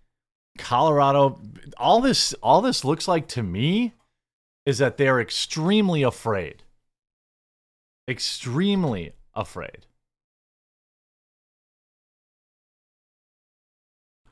Colorado, 0.57 1.39
all 1.77 2.01
this, 2.01 2.33
all 2.43 2.61
this 2.61 2.83
looks 2.83 3.07
like 3.07 3.27
to 3.29 3.43
me 3.43 3.93
is 4.65 4.79
that 4.79 4.97
they're 4.97 5.21
extremely 5.21 6.03
afraid. 6.03 6.63
Extremely 8.09 9.13
afraid. 9.33 9.85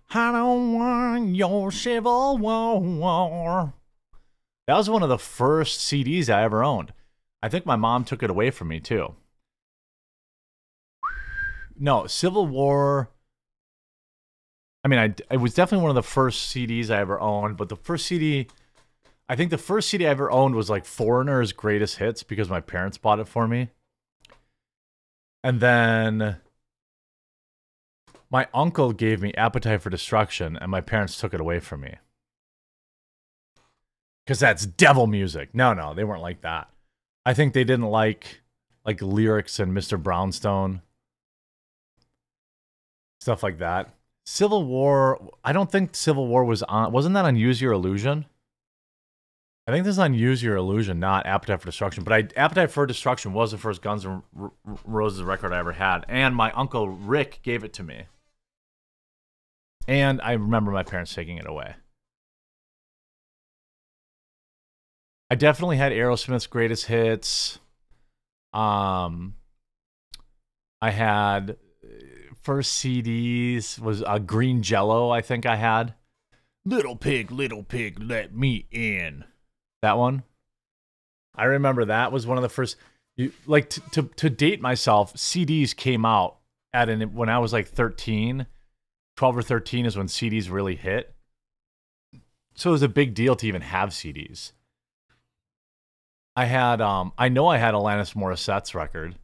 I 0.10 0.32
don't 0.32 0.74
want 0.74 1.36
your 1.36 1.72
civil 1.72 2.38
war. 2.38 3.74
That 4.68 4.78
was 4.78 4.90
one 4.90 5.04
of 5.04 5.10
the 5.10 5.18
first 5.18 5.80
CDs 5.80 6.30
I 6.30 6.44
ever 6.44 6.64
owned. 6.64 6.94
I 7.42 7.50
think 7.50 7.66
my 7.66 7.76
mom 7.76 8.04
took 8.04 8.24
it 8.24 8.30
away 8.30 8.52
from 8.52 8.70
me 8.70 8.80
too. 8.80 9.16
No, 11.80 12.08
Civil 12.08 12.48
War 12.48 13.10
I 14.88 14.90
mean, 14.90 15.00
I 15.00 15.34
it 15.34 15.42
was 15.42 15.54
definitely 15.54 15.84
one 15.84 15.92
of 15.92 15.96
the 15.96 16.02
first 16.02 16.50
CDs 16.56 16.90
I 16.90 17.02
ever 17.02 17.20
owned, 17.20 17.58
but 17.58 17.68
the 17.68 17.76
first 17.76 18.06
CD, 18.06 18.48
I 19.28 19.36
think 19.36 19.52
the 19.52 19.58
first 19.58 19.90
CD 19.90 20.08
I 20.08 20.12
ever 20.12 20.32
owned 20.32 20.56
was 20.56 20.70
like 20.70 20.86
Foreigner's 20.86 21.52
Greatest 21.52 21.98
Hits 21.98 22.24
because 22.24 22.50
my 22.50 22.62
parents 22.62 22.98
bought 22.98 23.20
it 23.20 23.28
for 23.28 23.50
me. 23.50 23.72
And 25.44 25.60
then 25.60 26.38
my 28.30 28.48
uncle 28.54 28.92
gave 28.92 29.22
me 29.22 29.34
Appetite 29.34 29.82
for 29.82 29.90
Destruction, 29.90 30.58
and 30.58 30.70
my 30.70 30.82
parents 30.82 31.18
took 31.18 31.34
it 31.34 31.42
away 31.42 31.60
from 31.60 31.82
me. 31.82 31.96
Because 34.26 34.40
that's 34.40 34.66
devil 34.66 35.08
music. 35.08 35.50
No, 35.54 35.74
no, 35.74 35.94
they 35.94 36.04
weren't 36.04 36.22
like 36.22 36.42
that. 36.42 36.70
I 37.26 37.34
think 37.34 37.54
they 37.54 37.64
didn't 37.64 37.86
like 37.86 38.42
like 38.86 39.02
lyrics 39.02 39.60
and 39.60 39.76
Mr. 39.76 40.02
Brownstone. 40.02 40.82
Stuff 43.20 43.44
like 43.44 43.60
that. 43.60 43.94
Civil 44.26 44.66
War. 44.66 45.32
I 45.44 45.54
don't 45.54 45.72
think 45.72 45.96
Civil 45.96 46.28
War 46.28 46.44
was 46.44 46.64
on. 46.64 46.92
Wasn't 46.92 47.14
that 47.16 47.26
on 47.26 47.36
Use 47.36 47.62
Your 47.62 47.74
Illusion? 47.74 48.26
I 49.68 49.72
think 49.72 49.84
this 49.84 49.96
is 49.96 50.00
on 50.00 50.14
Use 50.14 50.42
Your 50.42 50.56
Illusion, 50.56 51.00
not 51.00 51.26
Appetite 51.26 51.60
for 51.60 51.66
Destruction. 51.66 52.06
But 52.06 52.14
I, 52.14 52.42
Appetite 52.42 52.72
for 52.72 52.86
Destruction 52.86 53.34
was 53.34 53.52
the 53.52 53.58
first 53.58 53.82
Guns 53.82 54.06
N' 54.06 54.24
Roses 54.86 55.24
record 55.24 55.52
I 55.52 55.60
ever 55.60 55.74
had, 55.74 56.06
and 56.08 56.34
my 56.36 56.52
uncle 56.52 56.88
Rick 56.88 57.40
gave 57.44 57.66
it 57.66 57.74
to 57.74 57.84
me. 57.84 58.04
And 59.88 60.22
I 60.22 60.34
remember 60.34 60.72
my 60.72 60.84
parents 60.84 61.14
taking 61.14 61.38
it 61.38 61.48
away. 61.48 61.76
I 65.30 65.36
definitely 65.36 65.78
had 65.78 65.92
Aerosmith's 65.92 66.48
greatest 66.48 66.86
hits. 66.86 67.60
Um, 68.54 69.36
I 70.82 70.92
had 70.92 71.58
first 72.48 72.82
CDs 72.82 73.78
was 73.78 74.02
a 74.02 74.10
uh, 74.12 74.20
Green 74.20 74.64
Jello, 74.64 75.10
I 75.10 75.20
think 75.20 75.46
I 75.46 75.58
had. 75.58 75.96
Little 76.66 76.96
pig, 76.96 77.30
little 77.30 77.62
pig, 77.62 78.00
let 78.02 78.34
me 78.34 78.68
in. 78.72 79.26
That 79.82 79.98
one. 79.98 80.24
I 81.36 81.44
remember 81.44 81.84
that 81.84 82.14
was 82.14 82.26
one 82.26 82.38
of 82.38 82.42
the 82.42 82.50
first. 82.50 82.78
You, 83.18 83.34
like 83.46 83.70
to, 83.72 83.82
to 83.92 84.04
to 84.16 84.30
date 84.30 84.62
myself, 84.62 85.14
CDs 85.16 85.76
came 85.76 86.06
out 86.06 86.38
at 86.72 86.88
an 86.88 87.14
when 87.14 87.28
I 87.28 87.40
was 87.40 87.52
like 87.52 87.68
13, 87.68 88.48
12 89.18 89.38
or 89.38 89.42
13 89.42 89.86
is 89.86 89.98
when 89.98 90.08
CDs 90.08 90.50
really 90.50 90.76
hit. 90.76 91.14
So 92.56 92.70
it 92.70 92.74
was 92.74 92.84
a 92.84 92.90
big 92.90 93.14
deal 93.14 93.36
to 93.36 93.48
even 93.48 93.62
have 93.62 93.90
CDs. 93.90 94.54
I 96.36 96.46
had 96.46 96.82
um 96.82 97.12
I 97.18 97.30
know 97.30 97.48
I 97.48 97.58
had 97.58 97.74
Alanis 97.74 98.16
Morissette's 98.16 98.74
record 98.74 99.16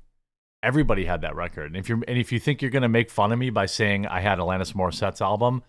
everybody 0.63 1.03
had 1.05 1.21
that 1.21 1.35
record. 1.35 1.67
And 1.67 1.75
if 1.75 1.89
you're 1.89 2.01
and 2.07 2.17
if 2.17 2.31
you 2.31 2.39
think 2.39 2.61
you're 2.61 2.71
gonna 2.71 2.89
make 2.89 3.11
fun 3.11 3.31
of 3.31 3.37
me 3.37 3.49
by 3.49 3.67
saying 3.67 4.07
I 4.07 4.21
had 4.21 4.39
Alanis 4.39 4.73
Morissette's 4.73 5.21
album, 5.21 5.61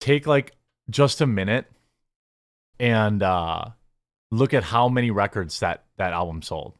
take 0.00 0.26
like 0.26 0.56
just 0.90 1.20
a 1.20 1.26
minute 1.26 1.66
and 2.80 3.22
uh, 3.22 3.66
look 4.30 4.54
at 4.54 4.64
how 4.64 4.88
many 4.88 5.10
records 5.10 5.60
that 5.60 5.84
that 5.98 6.12
album 6.12 6.42
sold. 6.42 6.74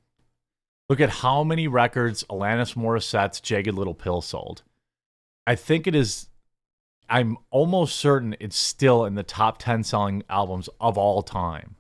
Look 0.89 1.01
at 1.01 1.11
how 1.11 1.45
many 1.45 1.69
records 1.69 2.25
Alanis 2.25 2.75
Morissette's 2.75 3.41
Jagged 3.41 3.75
Little 3.75 3.95
Pill 3.95 4.21
sold. 4.21 4.63
I 5.47 5.55
think 5.55 5.87
it 5.87 5.95
is. 5.95 6.29
I'm 7.09 7.37
almost 7.51 7.97
certain 7.97 8.35
it's 8.41 8.57
still 8.57 9.05
in 9.05 9.15
the 9.15 9.23
top 9.23 9.59
10 9.59 9.85
selling 9.85 10.23
albums 10.29 10.69
of 10.81 10.97
all 10.97 11.23
time. 11.23 11.77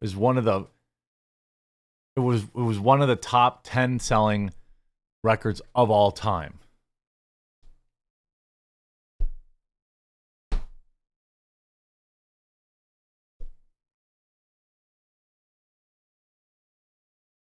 is 0.00 0.16
one 0.16 0.38
of 0.38 0.44
the 0.44 0.66
it 2.16 2.20
was 2.20 2.44
it 2.44 2.54
was 2.54 2.78
one 2.78 3.02
of 3.02 3.08
the 3.08 3.16
top 3.16 3.60
10 3.64 3.98
selling 3.98 4.52
records 5.22 5.60
of 5.74 5.90
all 5.90 6.10
time. 6.10 6.58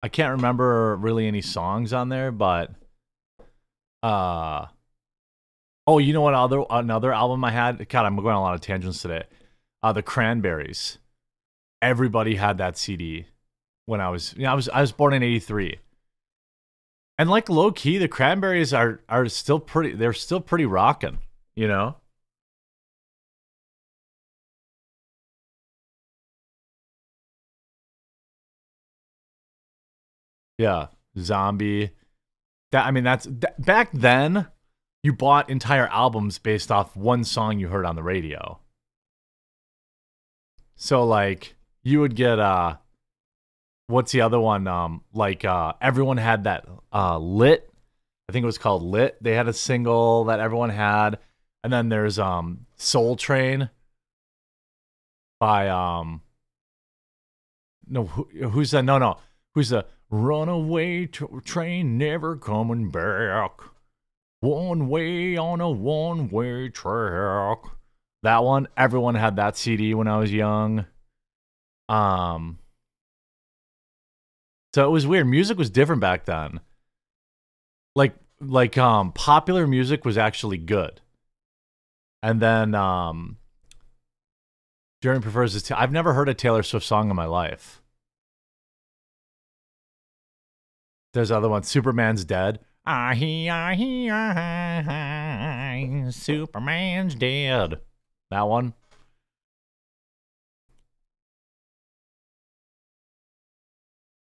I 0.07 0.09
can't 0.09 0.37
remember 0.37 0.95
really 0.95 1.27
any 1.27 1.41
songs 1.41 1.91
on 1.91 2.07
there, 2.07 2.31
but 2.31 2.71
uh 4.01 4.67
Oh, 5.85 5.97
you 5.97 6.13
know 6.13 6.21
what 6.21 6.33
other 6.33 6.63
another 6.69 7.11
album 7.11 7.43
I 7.43 7.51
had? 7.51 7.89
God, 7.89 8.05
I'm 8.05 8.15
going 8.15 8.27
on 8.27 8.35
a 8.35 8.41
lot 8.41 8.55
of 8.55 8.61
tangents 8.61 9.01
today. 9.01 9.25
Uh, 9.83 9.91
the 9.91 10.01
Cranberries. 10.01 10.99
Everybody 11.81 12.35
had 12.35 12.57
that 12.57 12.77
CD 12.77 13.25
when 13.85 13.99
I 13.99 14.07
was, 14.07 14.33
you 14.37 14.43
know, 14.43 14.51
I 14.51 14.53
was 14.53 14.69
I 14.69 14.79
was 14.79 14.93
born 14.93 15.11
in 15.11 15.23
'83. 15.23 15.77
And 17.17 17.29
like 17.29 17.49
low 17.49 17.73
key, 17.73 17.97
the 17.97 18.07
Cranberries 18.07 18.73
are 18.73 19.01
are 19.09 19.27
still 19.27 19.59
pretty. 19.59 19.93
They're 19.93 20.13
still 20.13 20.39
pretty 20.39 20.65
rocking, 20.65 21.17
you 21.53 21.67
know. 21.67 21.97
Yeah, 30.57 30.87
Zombie. 31.17 31.91
That 32.71 32.85
I 32.85 32.91
mean, 32.91 33.03
that's 33.03 33.27
that, 33.29 33.63
back 33.63 33.91
then. 33.93 34.47
You 35.03 35.13
bought 35.13 35.49
entire 35.49 35.87
albums 35.87 36.37
based 36.37 36.71
off 36.71 36.97
one 36.97 37.23
song 37.23 37.59
you 37.59 37.69
heard 37.69 37.85
on 37.85 37.95
the 37.95 38.03
radio. 38.03 38.59
So 40.75 41.05
like, 41.05 41.55
you 41.83 42.01
would 42.01 42.15
get 42.15 42.39
uh, 42.39 42.77
what's 43.87 44.11
the 44.11 44.21
other 44.21 44.39
one? 44.39 44.67
Um, 44.67 45.03
like 45.13 45.45
uh, 45.45 45.73
everyone 45.81 46.17
had 46.17 46.43
that 46.43 46.67
uh, 46.93 47.17
lit. 47.17 47.71
I 48.27 48.33
think 48.33 48.43
it 48.43 48.47
was 48.47 48.57
called 48.57 48.83
lit. 48.83 49.17
They 49.21 49.33
had 49.33 49.47
a 49.47 49.53
single 49.53 50.25
that 50.25 50.39
everyone 50.39 50.71
had, 50.71 51.19
and 51.63 51.71
then 51.71 51.89
there's 51.89 52.19
um, 52.19 52.65
Soul 52.75 53.15
Train 53.15 53.69
by 55.39 55.69
um, 55.69 56.21
no, 57.87 58.05
who, 58.05 58.49
who's 58.49 58.71
that? 58.71 58.83
No, 58.83 58.97
no, 58.97 59.17
who's 59.55 59.69
the 59.69 59.85
runaway 60.09 61.05
t- 61.05 61.25
train 61.43 61.97
never 61.97 62.35
coming 62.35 62.89
back? 62.89 63.51
One 64.39 64.87
way 64.87 65.35
on 65.37 65.61
a 65.61 65.69
one 65.69 66.29
way 66.29 66.69
track. 66.69 67.59
That 68.23 68.43
one, 68.43 68.67
everyone 68.77 69.15
had 69.15 69.35
that 69.37 69.57
CD 69.57 69.93
when 69.93 70.07
I 70.07 70.17
was 70.17 70.31
young. 70.31 70.85
Um, 71.89 72.59
so 74.73 74.87
it 74.87 74.91
was 74.91 75.07
weird. 75.07 75.27
Music 75.27 75.57
was 75.57 75.69
different 75.69 76.01
back 76.01 76.25
then. 76.25 76.59
Like 77.95 78.15
like 78.39 78.77
um 78.77 79.11
popular 79.11 79.65
music 79.65 80.05
was 80.05 80.17
actually 80.17 80.57
good. 80.57 81.01
And 82.21 82.39
then 82.39 82.75
um 82.75 83.37
Jeremy 85.01 85.21
prefers 85.21 85.53
this. 85.53 85.71
I've 85.71 85.91
never 85.91 86.13
heard 86.13 86.29
a 86.29 86.33
Taylor 86.33 86.63
Swift 86.63 86.85
song 86.85 87.09
in 87.09 87.15
my 87.15 87.25
life. 87.25 87.81
There's 91.17 91.31
other 91.31 91.49
one. 91.49 91.63
Superman's 91.63 92.23
dead. 92.25 92.59
Ah 92.85 93.15
he 93.15 93.49
ah 93.49 93.73
he 93.73 94.07
ah 94.07 94.83
Superman's 96.11 97.15
dead. 97.15 97.79
That 98.29 98.43
one. 98.43 98.75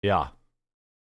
Yeah. 0.04 0.28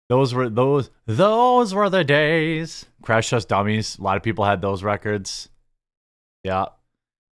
Those 0.09 0.33
were 0.33 0.49
those 0.49 0.89
those 1.05 1.75
were 1.75 1.91
the 1.91 2.03
days. 2.03 2.87
Crash 3.03 3.29
Test 3.29 3.51
Dummies. 3.51 3.99
A 3.99 4.03
lot 4.03 4.17
of 4.17 4.23
people 4.23 4.47
had 4.47 4.63
those 4.63 4.83
records. 4.83 5.51
Yeah. 6.45 6.69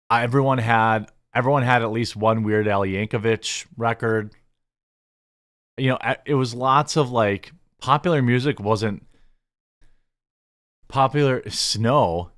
Everyone 0.09 0.57
had 0.57 1.11
everyone 1.35 1.61
had 1.61 1.83
at 1.83 1.91
least 1.91 2.15
one 2.15 2.41
Weird 2.41 2.67
Al 2.67 2.81
Yankovic 2.81 3.67
record. 3.77 4.33
You 5.77 5.89
know, 5.89 5.99
it 6.25 6.33
was 6.33 6.55
lots 6.55 6.97
of 6.97 7.11
like 7.11 7.53
popular 7.79 8.21
music 8.21 8.59
wasn't 8.59 9.05
popular 10.87 11.47
snow. 11.49 12.31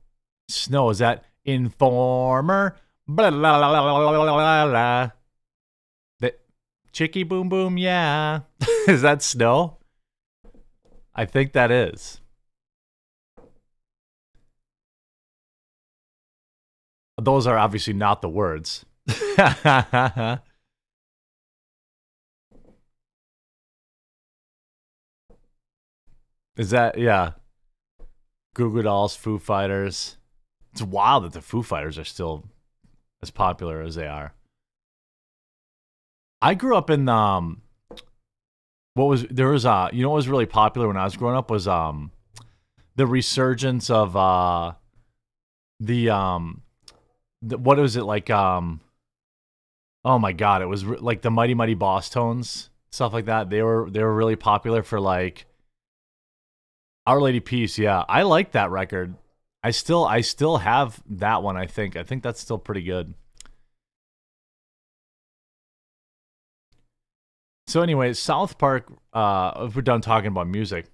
Snow 0.49 0.89
is 0.89 0.99
that 0.99 1.25
informer 1.45 2.77
blah, 3.07 3.31
blah, 3.31 3.57
blah, 3.59 4.11
blah, 4.11 4.35
blah, 4.35 4.67
blah. 4.67 5.09
The 6.19 6.35
chicky 6.91 7.23
boom 7.23 7.49
boom, 7.49 7.77
yeah. 7.77 8.41
is 8.87 9.01
that 9.01 9.21
snow? 9.21 9.77
I 11.13 11.25
think 11.25 11.53
that 11.53 11.71
is. 11.71 12.19
Those 17.21 17.45
are 17.45 17.57
obviously 17.57 17.93
not 17.93 18.21
the 18.21 18.29
words. 18.29 18.85
is 26.57 26.71
that 26.71 26.97
yeah? 26.97 27.31
Goo 28.53 28.71
Goo 28.71 28.81
Dolls, 28.81 29.15
Foo 29.15 29.39
Fighters. 29.39 30.17
It's 30.73 30.81
wild 30.81 31.23
that 31.25 31.33
the 31.33 31.41
Foo 31.41 31.63
Fighters 31.63 31.97
are 31.97 32.03
still 32.03 32.45
as 33.21 33.29
popular 33.29 33.81
as 33.81 33.95
they 33.95 34.07
are. 34.07 34.33
I 36.41 36.55
grew 36.55 36.75
up 36.75 36.89
in 36.89 37.07
um 37.07 37.61
what 38.95 39.05
was 39.05 39.25
there 39.27 39.49
was 39.49 39.65
uh 39.65 39.89
you 39.93 40.01
know 40.01 40.09
what 40.09 40.17
was 40.17 40.27
really 40.27 40.45
popular 40.45 40.87
when 40.87 40.97
I 40.97 41.03
was 41.03 41.15
growing 41.15 41.35
up 41.35 41.49
was 41.49 41.67
um 41.67 42.11
the 42.95 43.07
resurgence 43.07 43.89
of 43.89 44.17
uh 44.17 44.73
the 45.79 46.09
um 46.09 46.63
the, 47.41 47.57
what 47.57 47.77
was 47.77 47.95
it 47.95 48.03
like 48.03 48.29
um 48.29 48.81
oh 50.03 50.19
my 50.19 50.33
god 50.33 50.61
it 50.61 50.65
was 50.65 50.83
like 50.83 51.21
the 51.21 51.31
mighty 51.31 51.53
mighty 51.53 51.75
Bosstones 51.75 52.69
stuff 52.91 53.13
like 53.13 53.25
that 53.25 53.49
they 53.49 53.61
were 53.61 53.89
they 53.89 54.03
were 54.03 54.13
really 54.13 54.35
popular 54.35 54.83
for 54.83 54.99
like 54.99 55.45
Our 57.07 57.21
Lady 57.21 57.39
Peace 57.39 57.77
yeah 57.77 58.03
I 58.07 58.23
like 58.23 58.51
that 58.51 58.71
record 58.71 59.15
I 59.63 59.71
still 59.71 60.05
I 60.05 60.21
still 60.21 60.57
have 60.57 61.01
that 61.09 61.43
one 61.43 61.57
I 61.57 61.65
think 61.65 61.95
I 61.95 62.03
think 62.03 62.23
that's 62.23 62.41
still 62.41 62.57
pretty 62.57 62.83
good 62.83 63.13
So 67.71 67.81
anyway, 67.81 68.11
South 68.11 68.57
Park. 68.57 68.91
Uh, 69.13 69.53
if 69.61 69.77
we're 69.77 69.81
done 69.81 70.01
talking 70.01 70.27
about 70.27 70.45
music, 70.45 70.87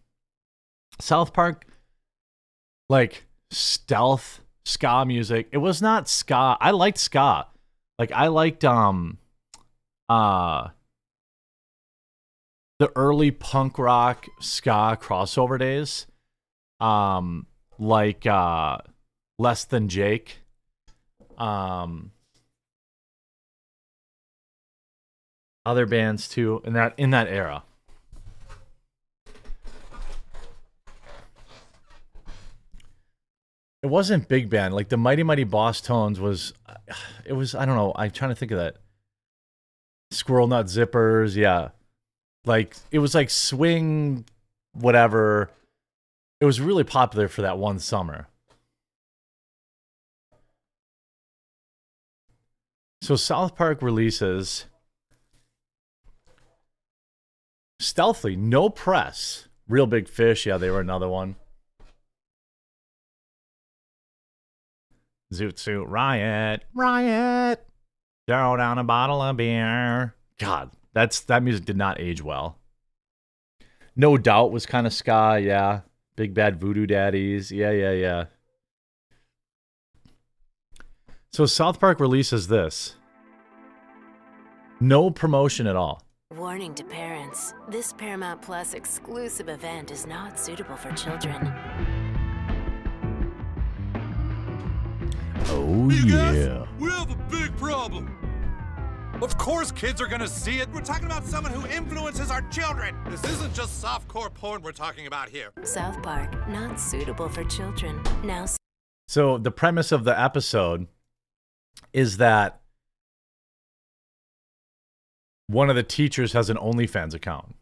South 1.00 1.34
Park, 1.34 1.66
like 2.88 3.26
stealth 3.50 4.42
ska 4.64 5.04
music. 5.04 5.48
It 5.52 5.58
was 5.58 5.82
not 5.82 6.08
ska. 6.08 6.56
I 6.62 6.70
liked 6.70 7.00
ska. 7.00 7.48
Like 7.98 8.12
I 8.12 8.28
liked 8.28 8.64
um, 8.64 9.18
uh, 10.08 10.68
the 12.80 12.92
early 12.96 13.32
punk 13.32 13.78
rock 13.80 14.26
ska 14.40 14.98
crossover 15.02 15.58
days. 15.58 16.08
Um, 16.80 17.48
like 17.80 18.26
uh, 18.26 18.78
less 19.40 19.66
than 19.66 19.90
Jake. 19.90 20.40
Um, 21.38 22.12
other 25.66 25.86
bands 25.86 26.28
too 26.28 26.62
in 26.66 26.74
that 26.74 26.94
in 26.98 27.12
that 27.12 27.28
era. 27.28 27.64
It 33.84 33.88
wasn't 33.88 34.28
big 34.28 34.50
band 34.50 34.74
like 34.74 34.90
the 34.90 34.98
Mighty 34.98 35.24
Mighty 35.24 35.46
Bosstones 35.46 36.20
was. 36.20 36.54
It 37.26 37.34
was 37.34 37.54
I 37.54 37.66
don't 37.66 37.76
know. 37.76 37.94
I'm 37.96 38.12
trying 38.12 38.32
to 38.32 38.36
think 38.36 38.52
of 38.52 38.58
that. 38.58 38.78
Squirrel 40.10 40.48
Nut 40.48 40.68
Zippers, 40.68 41.36
yeah, 41.36 41.70
like 42.48 42.76
it 42.92 43.00
was 43.00 43.14
like 43.14 43.30
swing, 43.30 44.26
whatever. 44.74 45.50
It 46.40 46.46
was 46.46 46.62
really 46.62 46.84
popular 46.84 47.28
for 47.28 47.42
that 47.42 47.58
one 47.58 47.80
summer. 47.80 48.28
So 53.02 53.16
South 53.16 53.56
Park 53.56 53.82
releases 53.82 54.66
Stealthy, 57.80 58.36
no 58.36 58.70
press. 58.70 59.48
Real 59.68 59.86
big 59.86 60.08
fish, 60.08 60.46
yeah, 60.46 60.58
they 60.58 60.70
were 60.70 60.80
another 60.80 61.08
one. 61.08 61.36
Zoot 65.34 65.60
Suit 65.60 65.86
Riot, 65.88 66.64
Riot. 66.74 67.66
Throw 68.28 68.58
down 68.58 68.78
a 68.78 68.84
bottle 68.84 69.22
of 69.22 69.38
beer. 69.38 70.16
God, 70.40 70.72
that's 70.98 71.20
that 71.20 71.44
music 71.44 71.64
did 71.64 71.78
not 71.78 72.00
age 72.00 72.24
well. 72.24 72.58
No 73.96 74.18
doubt 74.18 74.52
was 74.52 74.66
kind 74.66 74.88
of 74.88 74.94
ska, 74.94 75.38
yeah. 75.40 75.82
Big 76.16 76.34
Bad 76.34 76.60
Voodoo 76.60 76.88
Daddies, 76.88 77.52
yeah, 77.52 77.70
yeah, 77.70 77.92
yeah. 77.92 78.24
So 81.32 81.46
South 81.46 81.80
Park 81.80 82.00
releases 82.00 82.48
this. 82.48 82.96
No 84.80 85.12
promotion 85.12 85.68
at 85.68 85.76
all. 85.76 86.02
Warning 86.36 86.74
to 86.74 86.84
parents 86.84 87.54
this 87.70 87.94
Paramount 87.94 88.42
Plus 88.42 88.74
exclusive 88.74 89.50
event 89.50 89.92
is 89.92 90.08
not 90.08 90.40
suitable 90.40 90.76
for 90.76 90.92
children. 90.94 91.54
Oh, 95.50 95.90
You 95.92 96.12
guys, 96.12 96.38
yeah. 96.38 96.66
we 96.80 96.90
have 96.90 97.12
a 97.12 97.16
big 97.30 97.56
problem. 97.58 98.27
Of 99.22 99.36
course, 99.40 99.72
kids 99.72 100.00
are 100.00 100.08
gonna 100.08 100.28
see 100.28 100.60
it. 100.60 100.70
We're 100.72 100.82
talking 100.82 101.08
about 101.08 101.26
someone 101.26 101.52
who 101.52 101.66
influences 101.68 102.30
our 102.30 102.44
children. 102.50 102.96
This 103.10 103.24
isn't 103.24 103.52
just 103.56 103.84
softcore 103.84 104.32
porn 104.32 104.62
we're 104.62 104.72
talking 104.72 105.08
about 105.08 105.28
here. 105.30 105.52
South 105.64 106.02
Park, 106.04 106.48
not 106.50 106.80
suitable 106.80 107.28
for 107.28 107.44
children. 107.46 108.00
Now 108.24 108.46
So 109.08 109.40
the 109.40 109.50
premise 109.50 109.92
of 109.92 110.04
the 110.04 110.20
episode 110.20 110.86
is 111.94 112.18
that 112.18 112.62
one 115.48 115.72
of 115.72 115.76
the 115.76 115.84
teachers 115.84 116.34
has 116.34 116.52
an 116.52 116.58
OnlyFans 116.58 117.16
account. 117.16 117.56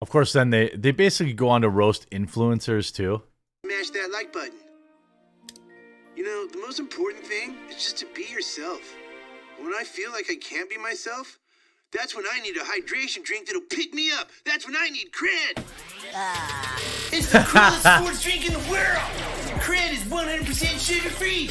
Of 0.00 0.10
course, 0.10 0.32
then 0.32 0.50
they 0.50 0.70
they 0.70 0.90
basically 0.90 1.34
go 1.34 1.50
on 1.50 1.62
to 1.62 1.68
roast 1.68 2.10
influencers 2.10 2.92
too. 2.92 3.22
Smash 3.64 3.90
that 3.90 4.10
like 4.12 4.32
button. 4.32 4.58
You 6.16 6.22
know, 6.22 6.46
the 6.46 6.58
most 6.58 6.78
important 6.78 7.26
thing 7.26 7.56
is 7.68 7.76
just 7.76 7.98
to 7.98 8.06
be 8.14 8.22
yourself. 8.32 8.94
When 9.58 9.72
I 9.74 9.82
feel 9.82 10.12
like 10.12 10.26
I 10.30 10.36
can't 10.36 10.70
be 10.70 10.78
myself, 10.78 11.40
that's 11.92 12.14
when 12.14 12.24
I 12.32 12.38
need 12.38 12.56
a 12.56 12.60
hydration 12.60 13.24
drink 13.24 13.46
that'll 13.46 13.62
pick 13.62 13.92
me 13.92 14.12
up. 14.12 14.30
That's 14.44 14.64
when 14.64 14.76
I 14.76 14.90
need 14.90 15.10
cred. 15.10 15.64
Ah. 16.14 16.80
It's 17.10 17.32
the 17.32 17.38
coolest 17.48 17.82
sports 17.82 18.22
drink 18.22 18.46
in 18.46 18.52
the 18.52 18.70
world. 18.70 19.02
Cred 19.58 19.92
is 19.92 20.04
100% 20.04 20.78
sugar 20.78 21.10
free. 21.10 21.48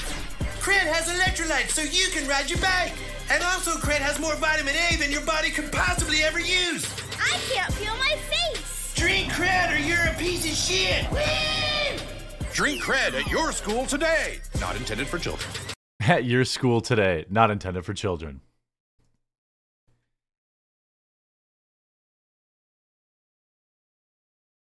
Cred 0.62 0.88
has 0.88 1.10
electrolytes 1.10 1.72
so 1.72 1.82
you 1.82 2.08
can 2.12 2.26
ride 2.26 2.50
your 2.50 2.60
bike. 2.60 2.94
And 3.30 3.44
also, 3.44 3.72
Cred 3.72 4.00
has 4.00 4.18
more 4.18 4.36
vitamin 4.36 4.76
A 4.76 4.96
than 4.96 5.12
your 5.12 5.26
body 5.26 5.50
could 5.50 5.74
possibly 5.74 6.24
ever 6.24 6.40
use. 6.40 6.86
I 7.20 7.38
can't 7.52 7.74
feel 7.74 7.96
my 7.98 8.16
face. 8.32 8.94
Drink 8.96 9.30
Cred 9.34 9.76
or 9.76 9.80
you're 9.80 10.06
a 10.06 10.16
piece 10.18 10.46
of 10.46 10.56
shit. 10.56 11.73
Drink 12.54 12.84
cred 12.84 13.20
at 13.20 13.28
your 13.32 13.52
school 13.52 13.88
today. 13.88 14.40
Not 14.60 14.76
intended 14.76 15.08
for 15.08 15.18
children. 15.18 15.50
At 16.02 16.26
your 16.26 16.46
school 16.46 16.82
today, 16.82 17.26
not 17.30 17.50
intended 17.50 17.84
for 17.84 17.96
children. 17.96 18.42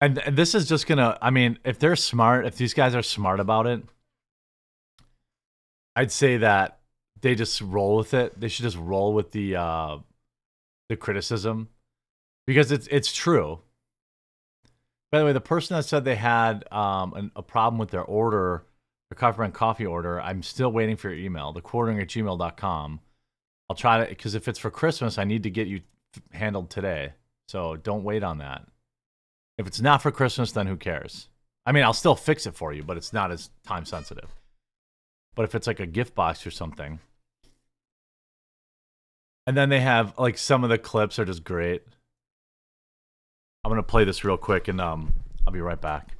And, 0.02 0.18
and 0.20 0.38
this 0.38 0.56
is 0.56 0.68
just 0.68 0.88
gonna. 0.88 1.18
I 1.22 1.30
mean, 1.30 1.58
if 1.63 1.80
they're 1.80 1.96
smart, 1.96 2.46
if 2.46 2.58
these 2.58 2.74
guys 2.74 2.96
are 2.96 3.02
smart 3.02 3.39
about 3.39 3.65
it, 3.65 3.84
I'd 5.96 6.12
say 6.12 6.38
that 6.38 6.80
they 7.22 7.36
just 7.36 7.62
roll 7.62 7.98
with 7.98 8.13
it. 8.13 8.39
They 8.39 8.48
should 8.48 8.63
just 8.63 8.78
roll 8.78 9.13
with 9.13 9.32
the 9.32 9.56
uh, 9.56 9.98
the 10.89 10.98
criticism 10.98 11.70
because 12.48 12.72
it's 12.72 12.88
it's 12.88 13.13
true. 13.13 13.60
By 15.12 15.19
the 15.19 15.26
way, 15.26 15.34
the 15.34 15.41
person 15.41 15.76
that 15.76 15.84
said 15.84 16.06
they 16.06 16.15
had 16.15 16.72
um, 16.72 17.13
an, 17.13 17.32
a 17.36 17.41
problem 17.41 17.80
with 17.80 17.89
their 17.89 18.04
order, 18.04 18.65
their 19.10 19.17
coffee 19.17 19.43
and 19.43 19.54
coffee 19.54 19.86
order, 19.86 20.22
I'm 20.22 20.43
still 20.43 20.72
waiting 20.72 20.98
for 20.98 21.10
your 21.10 21.17
email, 21.17 21.52
the 21.52 21.62
quartering 21.62 22.00
at 22.00 22.08
gmail.com. 22.08 23.00
I'll 23.69 23.76
try 23.76 24.04
to, 24.04 24.10
because 24.10 24.36
if 24.36 24.48
it's 24.48 24.60
for 24.60 24.72
Christmas, 24.72 25.17
I 25.17 25.24
need 25.24 25.43
to 25.43 25.50
get 25.50 25.67
you 25.67 25.82
handled 26.32 26.69
today. 26.69 27.13
So 27.48 27.76
don't 27.76 28.04
wait 28.04 28.24
on 28.24 28.38
that. 28.39 28.65
If 29.58 29.67
it's 29.67 29.82
not 29.82 30.02
for 30.02 30.12
Christmas, 30.12 30.52
then 30.52 30.67
who 30.67 30.78
cares? 30.78 31.28
I 31.65 31.72
mean, 31.72 31.84
I'll 31.84 31.93
still 31.93 32.15
fix 32.15 32.45
it 32.45 32.56
for 32.56 32.74
you, 32.74 32.84
but 32.84 32.98
it's 32.98 33.13
not 33.13 33.32
as 33.32 33.50
time 33.65 33.86
sensitive. 33.86 34.30
But 35.36 35.43
if 35.43 35.56
it's 35.56 35.67
like 35.67 35.80
a 35.80 35.86
gift 35.86 36.15
box 36.15 36.45
or 36.45 36.52
something, 36.52 37.00
and 39.45 39.58
then 39.58 39.69
they 39.69 39.80
have 39.80 40.13
like 40.17 40.38
some 40.38 40.63
of 40.63 40.69
the 40.69 40.78
clips 40.78 41.17
are 41.17 41.26
just 41.26 41.43
great. 41.43 41.84
I'm 43.65 43.72
gonna 43.72 43.84
play 43.84 44.06
this 44.06 44.24
real 44.24 44.38
quick 44.38 44.69
and 44.69 44.80
um 44.80 45.13
I'll 45.45 45.52
be 45.52 45.60
right 45.60 45.80
back. 45.80 46.15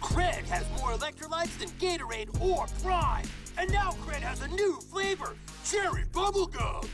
Cred 0.00 0.44
has 0.46 0.66
more 0.80 0.92
electrolytes 0.92 1.56
than 1.58 1.68
Gatorade 1.78 2.40
or 2.40 2.66
Prime. 2.82 3.24
And 3.56 3.70
now 3.72 3.92
Cred 4.04 4.20
has 4.20 4.42
a 4.42 4.48
new 4.48 4.80
flavor 4.80 5.36
cherry 5.64 6.04
bubblegum. 6.12 6.88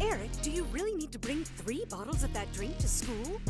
Eric, 0.00 0.30
do 0.42 0.50
you 0.52 0.64
really 0.64 0.94
need 0.94 1.10
to 1.10 1.18
bring 1.18 1.42
three 1.42 1.84
bottles 1.86 2.22
of 2.22 2.32
that 2.34 2.52
drink 2.52 2.78
to 2.78 2.88
school? 2.88 3.40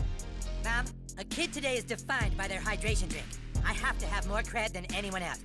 A 1.18 1.24
kid 1.24 1.52
today 1.52 1.76
is 1.76 1.84
defined 1.84 2.36
by 2.36 2.48
their 2.48 2.60
hydration 2.60 3.08
drink. 3.08 3.26
I 3.64 3.72
have 3.72 3.98
to 3.98 4.06
have 4.06 4.26
more 4.26 4.42
cred 4.42 4.72
than 4.72 4.84
anyone 4.94 5.22
else. 5.22 5.40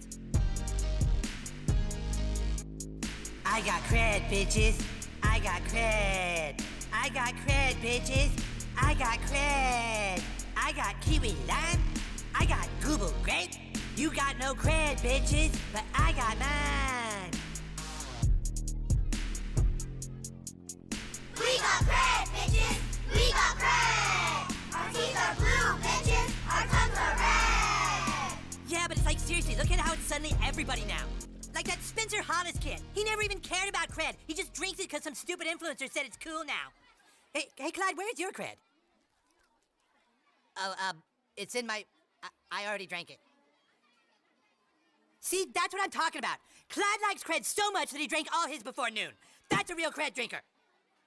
I 3.46 3.62
got 3.62 3.82
cred, 3.84 4.22
bitches. 4.30 4.84
I 5.22 5.40
got 5.40 5.62
cred. 5.66 6.64
I 6.92 7.10
got 7.10 7.34
cred, 7.46 7.74
bitches. 7.84 8.32
I 8.76 8.96
got 8.96 9.20
cred. 9.30 10.24
I 10.58 10.72
got 10.74 11.00
kiwi 11.02 11.36
lime. 11.48 11.80
I 12.34 12.46
got 12.46 12.68
google 12.82 13.14
grape. 13.24 13.52
You 13.96 14.12
got 14.12 14.40
no 14.40 14.56
cred, 14.56 15.00
bitches, 15.02 15.56
but 15.72 15.84
I 15.94 16.14
got 16.14 16.38
mine. 16.40 17.32
We 21.40 21.58
got 21.60 21.84
cred, 21.84 22.28
bitches. 22.34 22.80
We 23.14 23.32
got 23.32 23.58
cred. 23.58 24.41
Our 24.74 24.90
teeth 24.90 25.18
are 25.18 25.36
blue, 25.36 25.82
bitches. 25.84 26.32
Our 26.48 26.66
tongues 26.68 26.98
are 26.98 27.16
red. 27.18 28.38
Yeah, 28.68 28.88
but 28.88 28.98
it's 28.98 29.06
like 29.06 29.20
seriously, 29.20 29.56
look 29.56 29.72
at 29.72 29.80
how 29.80 29.94
it's 29.94 30.04
suddenly 30.04 30.34
everybody 30.46 30.84
now. 30.88 31.04
Like 31.54 31.68
that 31.68 31.82
Spencer 31.82 32.22
Hollis 32.22 32.58
kid. 32.60 32.80
He 32.94 33.04
never 33.04 33.22
even 33.22 33.40
cared 33.40 33.68
about 33.68 33.90
cred. 33.90 34.14
He 34.28 34.34
just 34.34 34.54
drinks 34.54 34.80
it 34.80 34.90
because 34.90 35.04
some 35.04 35.16
stupid 35.16 35.48
influencer 35.48 35.92
said 35.92 36.04
it's 36.06 36.18
cool 36.18 36.46
now. 36.46 36.72
Hey, 37.34 37.48
hey, 37.56 37.72
Clyde, 37.72 37.98
where's 37.98 38.18
your 38.18 38.32
cred? 38.32 38.56
Oh, 40.58 40.74
um, 40.90 41.02
it's 41.36 41.56
in 41.56 41.68
my. 41.68 41.84
I, 42.24 42.64
I 42.64 42.68
already 42.68 42.86
drank 42.86 43.10
it. 43.10 43.18
See, 45.20 45.46
that's 45.54 45.74
what 45.74 45.84
I'm 45.84 45.92
talking 45.92 46.20
about. 46.20 46.38
Clyde 46.70 46.86
likes 47.08 47.24
cred 47.24 47.46
so 47.46 47.72
much 47.72 47.92
that 47.92 48.00
he 48.00 48.08
drank 48.08 48.28
all 48.34 48.48
his 48.48 48.64
before 48.64 48.90
noon. 48.90 49.12
That's 49.50 49.70
a 49.70 49.76
real 49.76 49.92
cred 49.92 50.14
drinker. 50.14 50.42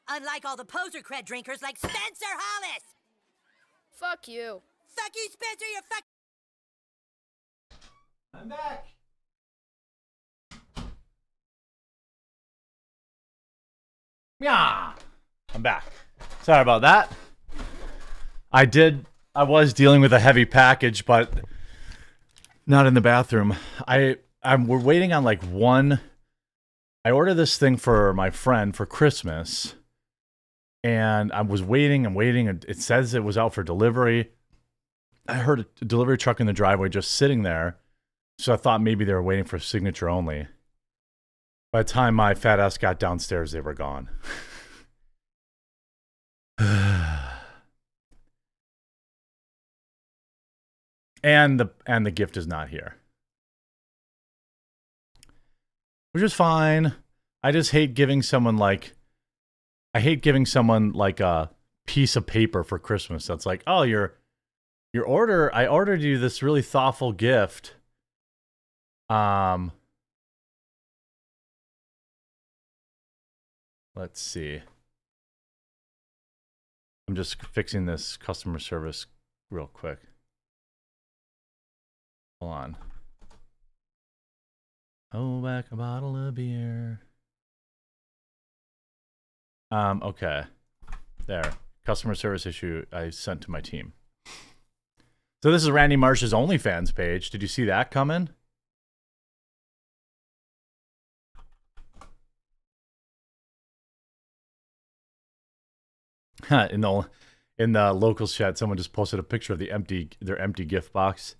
Unlike 0.09 0.44
all 0.44 0.57
the 0.57 0.64
poser 0.64 1.00
cred 1.00 1.24
drinkers 1.24 1.62
like 1.62 1.79
Spencer 1.79 2.27
Hollis. 2.29 2.85
Fuck 3.94 4.26
you. 4.26 4.61
Fuck 4.88 5.12
you, 5.14 5.28
Spencer. 5.30 5.64
You're 5.72 5.83
fuck. 5.83 6.04
I'm 8.35 8.48
back. 8.48 8.87
Yeah. 14.40 14.92
I'm 15.54 15.62
back. 15.62 15.85
Sorry 16.42 16.61
about 16.61 16.83
that. 16.83 17.12
I 18.52 18.64
did 18.64 19.07
I 19.35 19.44
was 19.44 19.72
dealing 19.72 20.00
with 20.00 20.12
a 20.12 20.18
heavy 20.18 20.44
package, 20.44 21.07
but 21.07 21.33
not 22.66 22.87
in 22.87 22.94
the 22.94 23.00
bathroom. 23.00 23.54
I 23.87 24.16
I'm 24.42 24.66
we're 24.66 24.78
waiting 24.80 25.12
on 25.12 25.22
like 25.22 25.42
one 25.44 26.00
I 27.04 27.11
ordered 27.12 27.35
this 27.35 27.59
thing 27.59 27.76
for 27.76 28.12
my 28.12 28.30
friend 28.30 28.74
for 28.74 28.87
Christmas. 28.87 29.74
And 30.85 31.33
I 31.33 31.40
was 31.40 31.62
waiting 31.62 32.05
and 32.05 32.14
waiting 32.14 32.47
and 32.47 32.62
it 32.68 32.79
says 32.79 33.14
it 33.14 33.25
was 33.25 33.38
out 33.38 33.55
for 33.55 33.62
delivery. 33.62 34.31
I 35.27 35.37
heard 35.37 35.61
a 35.61 35.85
delivery 35.85 36.18
truck 36.18 36.40
in 36.40 36.47
the 36.47 36.53
driveway 36.53 36.90
just 36.90 37.11
sitting 37.12 37.42
there. 37.42 37.79
So 38.38 38.53
I 38.53 38.57
thought 38.57 38.83
maybe 38.83 39.07
they 39.07 39.14
were 39.14 39.23
waiting 39.23 39.47
for 39.47 39.59
signature 39.59 40.11
only. 40.11 40.47
By 41.73 41.83
the 41.83 41.88
time 41.88 42.14
my 42.14 42.35
fat 42.35 42.61
ass 42.61 42.77
got 42.77 42.99
downstairs, 43.01 43.53
they 43.53 43.62
were 43.62 43.73
gone. 43.73 44.11
and 51.25 51.59
the 51.59 51.70
and 51.87 52.05
the 52.05 52.11
gift 52.11 52.37
is 52.37 52.47
not 52.47 52.68
here. 52.68 52.97
Which 56.12 56.23
is 56.23 56.35
fine. 56.35 56.94
I 57.42 57.53
just 57.53 57.70
hate 57.70 57.94
giving 57.94 58.20
someone 58.20 58.59
like 58.59 58.92
I 59.94 60.00
hate 60.00 60.22
giving 60.22 60.44
someone 60.44 60.92
like 60.92 61.20
a 61.20 61.50
piece 61.87 62.16
of 62.16 62.26
paper 62.26 62.64
for 62.64 62.78
Christmas 62.78 63.26
that's 63.26 63.46
like, 63.46 63.62
"Oh, 63.66 63.83
your 63.83 64.18
your 64.92 65.04
order, 65.04 65.54
I 65.54 65.66
ordered 65.66 66.02
you 66.02 66.18
this 66.18 66.42
really 66.42 66.62
thoughtful 66.62 67.12
gift." 67.12 67.76
Um 69.09 69.72
Let's 73.97 74.20
see. 74.20 74.61
I'm 77.07 77.14
just 77.14 77.40
fixing 77.47 77.86
this 77.86 78.16
customer 78.16 78.59
service 78.59 79.07
real 79.51 79.68
quick. 79.68 79.99
Hold 82.40 82.53
on. 82.53 82.76
Oh, 85.12 85.40
back 85.40 85.66
a 85.70 85.76
bottle 85.76 86.16
of 86.16 86.34
beer. 86.34 87.03
Um, 89.75 90.01
okay. 90.05 90.45
There. 91.27 91.53
Customer 91.85 92.14
service 92.14 92.47
issue 92.47 92.87
I 92.93 93.11
sent 93.11 93.41
to 93.43 93.51
my 93.51 93.61
team. 93.61 93.93
So 95.43 95.51
this 95.51 95.64
is 95.64 95.70
Randy 95.70 95.97
Marsh's 95.97 96.33
OnlyFans 96.33 96.95
page. 96.95 97.29
Did 97.29 97.43
you 97.43 97.49
see 97.49 97.64
that 97.64 97.91
coming? 97.91 98.29
in 106.51 106.81
the 106.81 107.09
in 107.59 107.72
the 107.72 107.93
locals 107.93 108.33
chat, 108.33 108.57
someone 108.57 108.79
just 108.79 108.93
posted 108.93 109.18
a 109.18 109.25
picture 109.25 109.53
of 109.53 109.59
the 109.59 109.72
empty 109.72 110.11
their 110.20 110.39
empty 110.39 110.64
gift 110.64 110.93
box. 110.93 111.35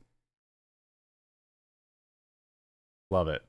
Love 3.13 3.29
it. 3.29 3.43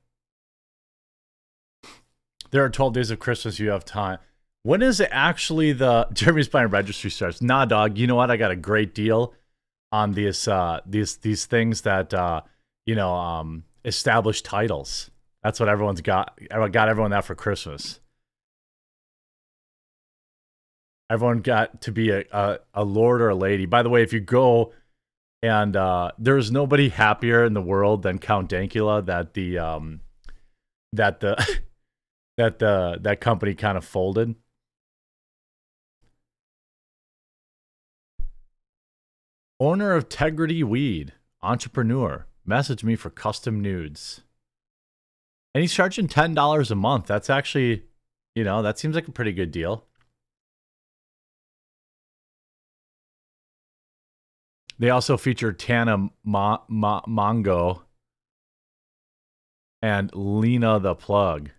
There 2.52 2.64
are 2.64 2.70
12 2.70 2.94
days 2.94 3.10
of 3.10 3.18
Christmas. 3.18 3.58
You 3.58 3.72
have 3.72 3.84
time. 3.84 4.20
When 4.66 4.82
is 4.82 5.00
it 5.00 5.10
actually 5.12 5.74
the 5.74 6.08
Jeremy's 6.14 6.48
buying 6.48 6.70
registry 6.70 7.12
starts? 7.12 7.40
Nah, 7.40 7.66
dog. 7.66 8.00
You 8.00 8.08
know 8.08 8.16
what? 8.16 8.32
I 8.32 8.38
got 8.38 8.50
a 8.50 8.56
great 8.56 8.96
deal 8.96 9.36
on 9.92 10.14
these 10.14 10.48
uh 10.48 10.80
these 10.88 11.18
these 11.18 11.46
things 11.46 11.82
that 11.82 12.16
uh 12.16 12.42
you 12.88 12.96
know 12.96 13.14
um 13.14 13.66
established 13.86 14.44
titles. 14.44 15.12
That's 15.44 15.60
what 15.60 15.70
everyone's 15.70 16.02
got. 16.02 16.40
I 16.50 16.68
got 16.70 16.90
everyone 16.90 17.12
that 17.12 17.26
for 17.26 17.36
Christmas. 17.36 18.00
Everyone 21.12 21.42
got 21.42 21.82
to 21.82 21.92
be 21.92 22.10
a, 22.10 22.24
a, 22.32 22.58
a 22.74 22.84
lord 22.84 23.22
or 23.22 23.30
a 23.30 23.36
lady. 23.36 23.68
By 23.68 23.84
the 23.84 23.90
way, 23.90 24.02
if 24.02 24.14
you 24.14 24.20
go 24.20 24.74
and 25.44 25.76
uh, 25.76 26.10
there's 26.18 26.52
nobody 26.52 26.90
happier 26.90 27.46
in 27.46 27.54
the 27.54 27.62
world 27.62 28.02
than 28.02 28.18
Count 28.18 28.50
Dankula 28.50 29.06
that 29.06 29.36
the 29.36 29.60
um, 29.60 30.02
that 30.92 31.20
the 31.20 31.60
that 32.38 32.58
the 32.58 32.98
that 33.02 33.22
company 33.22 33.54
kind 33.54 33.78
of 33.78 33.86
folded. 33.86 34.34
Owner 39.60 39.94
of 39.94 40.10
Tegridy 40.10 40.66
Weed, 40.66 41.14
entrepreneur, 41.42 42.26
message 42.46 42.84
me 42.84 42.98
for 42.98 43.10
custom 43.10 43.62
nudes. 43.62 44.22
And 45.54 45.62
he's 45.62 45.74
charging 45.74 46.10
ten 46.10 46.34
dollars 46.34 46.72
a 46.72 46.76
month. 46.76 47.08
That's 47.08 47.30
actually, 47.30 47.84
you 48.36 48.44
know, 48.44 48.62
that 48.62 48.78
seems 48.78 48.96
like 48.96 49.08
a 49.08 49.14
pretty 49.14 49.32
good 49.32 49.52
deal. 49.52 49.86
They 54.78 54.90
also 54.90 55.16
feature 55.16 55.54
Tana 55.54 56.10
Ma- 56.26 56.60
Ma- 56.68 57.04
Mongeau 57.08 57.84
and 59.82 60.14
Lena 60.14 60.80
the 60.82 60.96
Plug. 60.96 61.52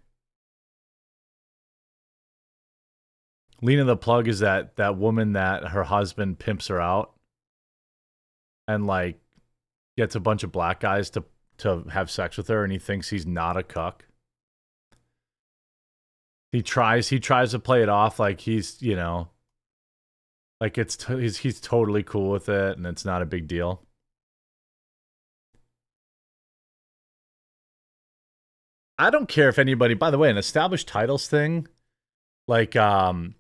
Lena 3.63 3.85
the 3.85 3.97
Plug 3.97 4.29
is 4.29 4.41
that 4.41 4.77
that 4.77 4.99
woman 4.99 5.33
that 5.33 5.69
her 5.69 5.85
husband 5.85 6.39
pimps 6.39 6.67
her 6.67 6.79
out 6.79 7.16
and 8.69 8.87
like 8.87 9.19
gets 9.97 10.15
a 10.15 10.21
bunch 10.21 10.43
of 10.43 10.53
black 10.53 10.81
guys 10.81 11.11
to 11.11 11.25
to 11.59 11.85
have 11.91 12.11
sex 12.11 12.37
with 12.37 12.49
her 12.49 12.65
and 12.65 12.73
he 12.73 12.79
thinks 12.79 13.09
he's 13.11 13.27
not 13.27 13.57
a 13.57 13.63
cuck. 13.63 14.05
He 16.53 16.63
tries 16.63 17.09
he 17.09 17.21
tries 17.21 17.53
to 17.53 17.59
play 17.59 17.83
it 17.83 17.89
off 17.89 18.19
like 18.19 18.41
he's, 18.41 18.81
you 18.83 18.97
know, 18.97 19.29
like 20.61 20.79
it's 20.79 20.97
t- 20.97 21.21
he's 21.21 21.39
he's 21.39 21.61
totally 21.61 22.03
cool 22.03 22.31
with 22.31 22.49
it 22.49 22.77
and 22.77 22.87
it's 22.87 23.05
not 23.05 23.23
a 23.23 23.27
big 23.27 23.47
deal. 23.49 23.83
I 28.99 29.11
don't 29.11 29.29
care 29.29 29.49
if 29.49 29.59
anybody 29.59 29.95
by 29.95 30.11
the 30.11 30.19
way, 30.19 30.31
an 30.31 30.39
established 30.39 30.89
titles 30.89 31.29
thing 31.29 31.69
like 32.49 32.77
um 32.77 33.36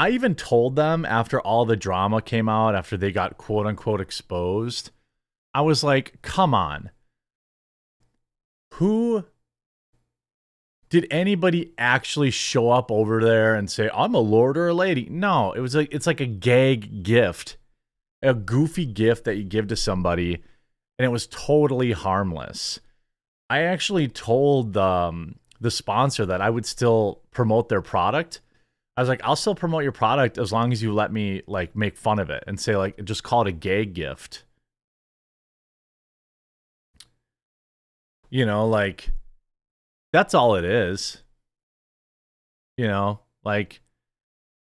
I 0.00 0.12
even 0.12 0.34
told 0.34 0.76
them 0.76 1.04
after 1.04 1.42
all 1.42 1.66
the 1.66 1.76
drama 1.76 2.22
came 2.22 2.48
out 2.48 2.74
after 2.74 2.96
they 2.96 3.12
got 3.12 3.36
quote 3.36 3.66
unquote 3.66 4.00
exposed. 4.00 4.92
I 5.52 5.60
was 5.60 5.84
like, 5.84 6.22
"Come 6.22 6.54
on. 6.54 6.88
Who 8.76 9.26
did 10.88 11.06
anybody 11.10 11.74
actually 11.76 12.30
show 12.30 12.70
up 12.70 12.90
over 12.90 13.22
there 13.22 13.54
and 13.54 13.70
say 13.70 13.90
i'm 13.94 14.14
a 14.14 14.18
lord 14.18 14.58
or 14.58 14.68
a 14.68 14.74
lady 14.74 15.06
no 15.08 15.52
it 15.52 15.60
was 15.60 15.76
like 15.76 15.88
it's 15.92 16.06
like 16.06 16.20
a 16.20 16.26
gag 16.26 17.04
gift 17.04 17.56
a 18.22 18.34
goofy 18.34 18.84
gift 18.86 19.24
that 19.24 19.36
you 19.36 19.44
give 19.44 19.68
to 19.68 19.76
somebody 19.76 20.34
and 20.98 21.06
it 21.06 21.12
was 21.12 21.28
totally 21.28 21.92
harmless 21.92 22.80
i 23.48 23.60
actually 23.60 24.08
told 24.08 24.76
um, 24.76 25.36
the 25.60 25.70
sponsor 25.70 26.26
that 26.26 26.40
i 26.40 26.50
would 26.50 26.66
still 26.66 27.20
promote 27.30 27.68
their 27.68 27.82
product 27.82 28.40
i 28.96 29.00
was 29.00 29.08
like 29.08 29.20
i'll 29.24 29.36
still 29.36 29.54
promote 29.54 29.82
your 29.82 29.92
product 29.92 30.38
as 30.38 30.52
long 30.52 30.72
as 30.72 30.82
you 30.82 30.92
let 30.92 31.12
me 31.12 31.42
like 31.46 31.74
make 31.74 31.96
fun 31.96 32.18
of 32.18 32.30
it 32.30 32.44
and 32.46 32.58
say 32.60 32.76
like 32.76 33.02
just 33.04 33.22
call 33.22 33.42
it 33.42 33.48
a 33.48 33.52
gay 33.52 33.84
gift 33.84 34.44
you 38.30 38.44
know 38.44 38.66
like 38.66 39.10
that's 40.12 40.34
all 40.34 40.54
it 40.56 40.64
is. 40.64 41.22
You 42.76 42.86
know, 42.86 43.20
like 43.44 43.80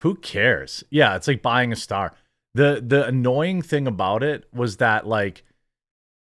who 0.02 0.16
cares? 0.16 0.84
Yeah, 0.90 1.16
it's 1.16 1.28
like 1.28 1.42
buying 1.42 1.72
a 1.72 1.76
star. 1.76 2.12
The 2.54 2.82
the 2.84 3.06
annoying 3.06 3.62
thing 3.62 3.86
about 3.86 4.22
it 4.22 4.44
was 4.52 4.78
that 4.78 5.06
like 5.06 5.44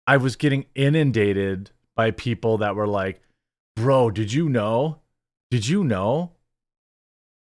I 0.06 0.16
was 0.16 0.36
getting 0.36 0.66
inundated 0.74 1.70
by 1.96 2.12
people 2.12 2.58
that 2.58 2.76
were 2.76 2.86
like, 2.86 3.20
"Bro, 3.76 4.12
did 4.12 4.32
you 4.32 4.48
know? 4.48 5.00
Did 5.50 5.68
you 5.68 5.84
know? 5.84 6.32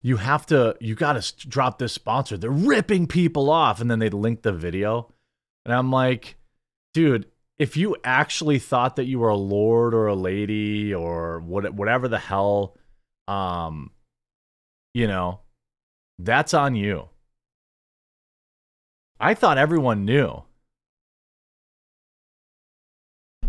You 0.06 0.18
have 0.18 0.46
to 0.48 0.78
you 0.80 0.94
got 0.94 1.22
to 1.22 1.48
drop 1.48 1.80
this 1.80 1.94
sponsor. 1.94 2.38
They're 2.38 2.52
ripping 2.52 3.08
people 3.08 3.50
off." 3.50 3.82
And 3.82 3.90
then 3.90 4.00
they'd 4.00 4.14
link 4.14 4.44
the 4.44 4.54
video. 4.54 5.12
And 5.66 5.74
I'm 5.74 5.92
like, 5.92 6.36
"Dude, 6.94 7.26
if 7.58 7.78
you 7.78 7.96
actually 8.04 8.60
thought 8.60 8.98
that 8.98 9.06
you 9.06 9.20
were 9.20 9.30
a 9.30 9.36
lord 9.36 9.94
or 9.94 10.08
a 10.08 10.16
lady 10.16 10.94
or 10.94 11.40
what, 11.40 11.74
whatever 11.74 12.08
the 12.08 12.20
hell, 12.20 12.78
um, 13.28 13.92
you 14.94 15.08
know, 15.08 15.40
that's 16.20 16.54
on 16.54 16.76
you. 16.76 17.10
I 19.20 19.34
thought 19.34 19.58
everyone 19.58 20.06
knew. 20.06 20.44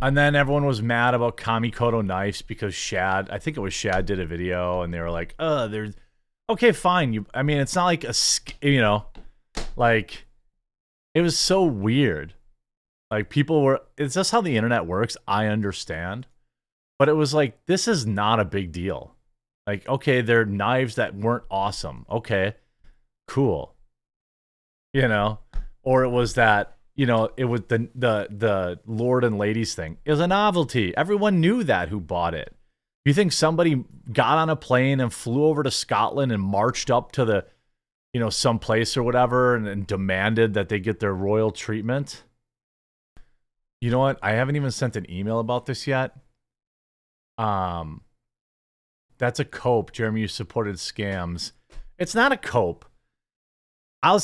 And 0.01 0.17
then 0.17 0.37
everyone 0.37 0.67
was 0.67 0.83
mad 0.83 1.15
about 1.15 1.37
Kamikoto 1.37 2.05
knives 2.05 2.43
because 2.43 2.75
Shad, 2.75 3.31
I 3.31 3.39
think 3.39 3.57
it 3.57 3.61
was 3.61 3.73
Shad 3.73 4.07
did 4.07 4.21
a 4.21 4.27
video 4.27 4.83
and 4.83 4.93
they 4.93 5.01
were 5.01 5.11
like, 5.11 5.35
oh, 5.39 5.69
there's 5.69 5.95
okay, 6.49 6.73
fine. 6.73 7.13
You 7.13 7.27
I 7.35 7.43
mean, 7.43 7.59
it's 7.59 7.75
not 7.75 7.85
like 7.85 8.05
a 8.05 8.15
you 8.63 8.81
know, 8.81 9.07
like 9.77 10.27
it 11.15 11.21
was 11.21 11.39
so 11.39 11.65
weird. 11.65 12.35
Like 13.11 13.31
people 13.31 13.63
were 13.63 13.83
it's 13.97 14.15
just 14.15 14.33
how 14.33 14.41
the 14.41 14.57
internet 14.57 14.87
works. 14.87 15.17
I 15.27 15.47
understand. 15.47 16.27
But 16.99 17.09
it 17.09 17.15
was 17.15 17.35
like 17.35 17.65
this 17.67 17.87
is 17.87 18.07
not 18.07 18.41
a 18.41 18.45
big 18.45 18.73
deal. 18.73 19.15
Like 19.67 19.89
okay, 19.89 20.21
they're 20.21 20.45
knives 20.45 20.97
that 20.97 21.15
weren't 21.15 21.45
awesome. 21.51 22.07
Okay. 22.11 22.55
Cool. 23.29 23.75
You 24.93 25.09
know, 25.09 25.41
or 25.83 26.05
it 26.05 26.11
was 26.11 26.35
that, 26.35 26.77
you 26.95 27.07
know, 27.07 27.31
it 27.37 27.45
was 27.45 27.63
the 27.69 27.89
the 27.95 28.29
the 28.31 28.81
lord 28.87 29.25
and 29.25 29.39
ladies 29.39 29.75
thing. 29.75 29.99
It 30.05 30.11
was 30.11 30.21
a 30.21 30.27
novelty. 30.27 30.97
Everyone 30.97 31.41
knew 31.41 31.63
that 31.65 31.91
who 31.91 32.01
bought 32.01 32.35
it. 32.35 32.56
You 33.07 33.15
think 33.15 33.33
somebody 33.33 33.83
got 34.13 34.37
on 34.37 34.51
a 34.51 34.57
plane 34.57 35.01
and 35.01 35.11
flew 35.11 35.47
over 35.47 35.63
to 35.63 35.71
Scotland 35.71 36.31
and 36.31 36.43
marched 36.43 36.91
up 36.91 37.13
to 37.13 37.25
the 37.25 37.47
you 38.17 38.21
know, 38.21 38.31
some 38.31 38.59
place 38.59 38.97
or 38.97 39.03
whatever 39.03 39.55
and, 39.55 39.69
and 39.69 39.87
demanded 39.87 40.55
that 40.55 40.71
they 40.71 40.81
get 40.81 41.01
their 41.01 41.13
royal 41.13 41.51
treatment? 41.51 42.23
You 43.83 43.91
know 43.91 43.99
what? 43.99 44.19
I 44.23 44.33
haven't 44.33 44.57
even 44.57 44.71
sent 44.71 44.97
an 44.97 45.11
email 45.11 45.39
about 45.39 45.67
this 45.67 45.87
yet. 45.87 46.17
Um, 47.37 48.01
that's 49.19 49.39
a 49.39 49.45
cope. 49.45 49.93
Jeremy, 49.93 50.23
you 50.23 50.29
supported 50.29 50.77
scams. 50.77 51.53
It's 51.99 52.15
not 52.15 52.33
a 52.33 52.39
cope. 52.39 52.87
I'll 54.03 54.23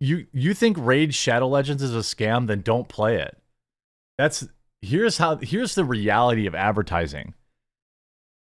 you 0.00 0.26
you 0.32 0.54
think 0.54 0.78
Raid 0.80 1.14
Shadow 1.14 1.48
Legends 1.48 1.82
is 1.82 1.94
a 1.94 1.98
scam? 1.98 2.46
Then 2.46 2.62
don't 2.62 2.88
play 2.88 3.16
it. 3.16 3.36
That's 4.16 4.48
here's 4.80 5.18
how 5.18 5.36
here's 5.36 5.74
the 5.74 5.84
reality 5.84 6.46
of 6.46 6.54
advertising. 6.54 7.34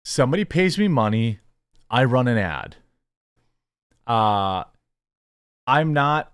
Somebody 0.07 0.45
pays 0.45 0.77
me 0.77 0.87
money, 0.87 1.39
I 1.89 2.05
run 2.05 2.27
an 2.27 2.37
ad. 2.37 2.77
Uh 4.05 4.63
I'm 5.65 5.93
not 5.93 6.31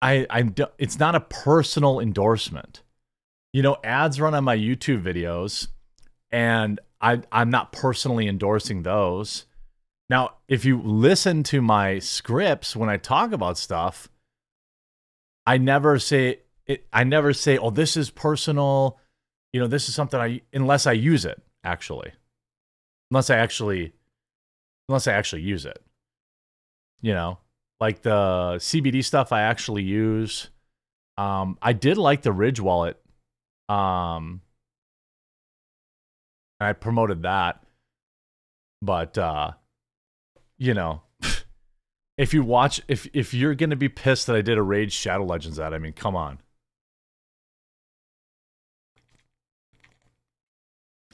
I 0.00 0.26
I'm 0.30 0.54
it's 0.78 0.98
not 0.98 1.14
a 1.14 1.20
personal 1.20 1.98
endorsement 1.98 2.82
you 3.52 3.62
know, 3.62 3.76
ads 3.82 4.20
run 4.20 4.34
on 4.34 4.44
my 4.44 4.56
YouTube 4.56 5.02
videos, 5.02 5.68
and 6.30 6.80
I, 7.00 7.22
I'm 7.32 7.50
not 7.50 7.72
personally 7.72 8.28
endorsing 8.28 8.82
those. 8.82 9.46
Now, 10.10 10.36
if 10.48 10.64
you 10.64 10.80
listen 10.82 11.42
to 11.44 11.62
my 11.62 11.98
scripts 11.98 12.76
when 12.76 12.88
I 12.88 12.96
talk 12.96 13.32
about 13.32 13.58
stuff, 13.58 14.08
I 15.46 15.58
never 15.58 15.98
say 15.98 16.40
it. 16.66 16.86
I 16.92 17.04
never 17.04 17.32
say, 17.32 17.58
"Oh, 17.58 17.70
this 17.70 17.96
is 17.96 18.10
personal." 18.10 18.98
You 19.52 19.60
know, 19.60 19.66
this 19.66 19.88
is 19.88 19.94
something 19.94 20.20
I 20.20 20.42
unless 20.52 20.86
I 20.86 20.92
use 20.92 21.24
it 21.24 21.42
actually, 21.64 22.12
unless 23.10 23.30
I 23.30 23.36
actually, 23.36 23.92
unless 24.88 25.06
I 25.06 25.12
actually 25.12 25.42
use 25.42 25.66
it. 25.66 25.82
You 27.00 27.14
know, 27.14 27.38
like 27.80 28.02
the 28.02 28.56
CBD 28.58 29.04
stuff 29.04 29.32
I 29.32 29.42
actually 29.42 29.84
use. 29.84 30.50
Um, 31.16 31.58
I 31.62 31.72
did 31.72 31.96
like 31.96 32.22
the 32.22 32.32
Ridge 32.32 32.60
wallet 32.60 33.00
um, 33.68 34.40
and 36.58 36.68
I 36.68 36.72
promoted 36.72 37.22
that, 37.22 37.62
but 38.80 39.18
uh, 39.18 39.52
you 40.56 40.74
know, 40.74 41.02
if 42.18 42.32
you 42.32 42.42
watch, 42.42 42.80
if 42.88 43.06
if 43.12 43.34
you're 43.34 43.54
gonna 43.54 43.76
be 43.76 43.88
pissed 43.88 44.26
that 44.26 44.36
I 44.36 44.42
did 44.42 44.58
a 44.58 44.62
Raid 44.62 44.92
Shadow 44.92 45.24
Legends 45.24 45.60
ad, 45.60 45.74
I 45.74 45.78
mean, 45.78 45.92
come 45.92 46.16
on. 46.16 46.38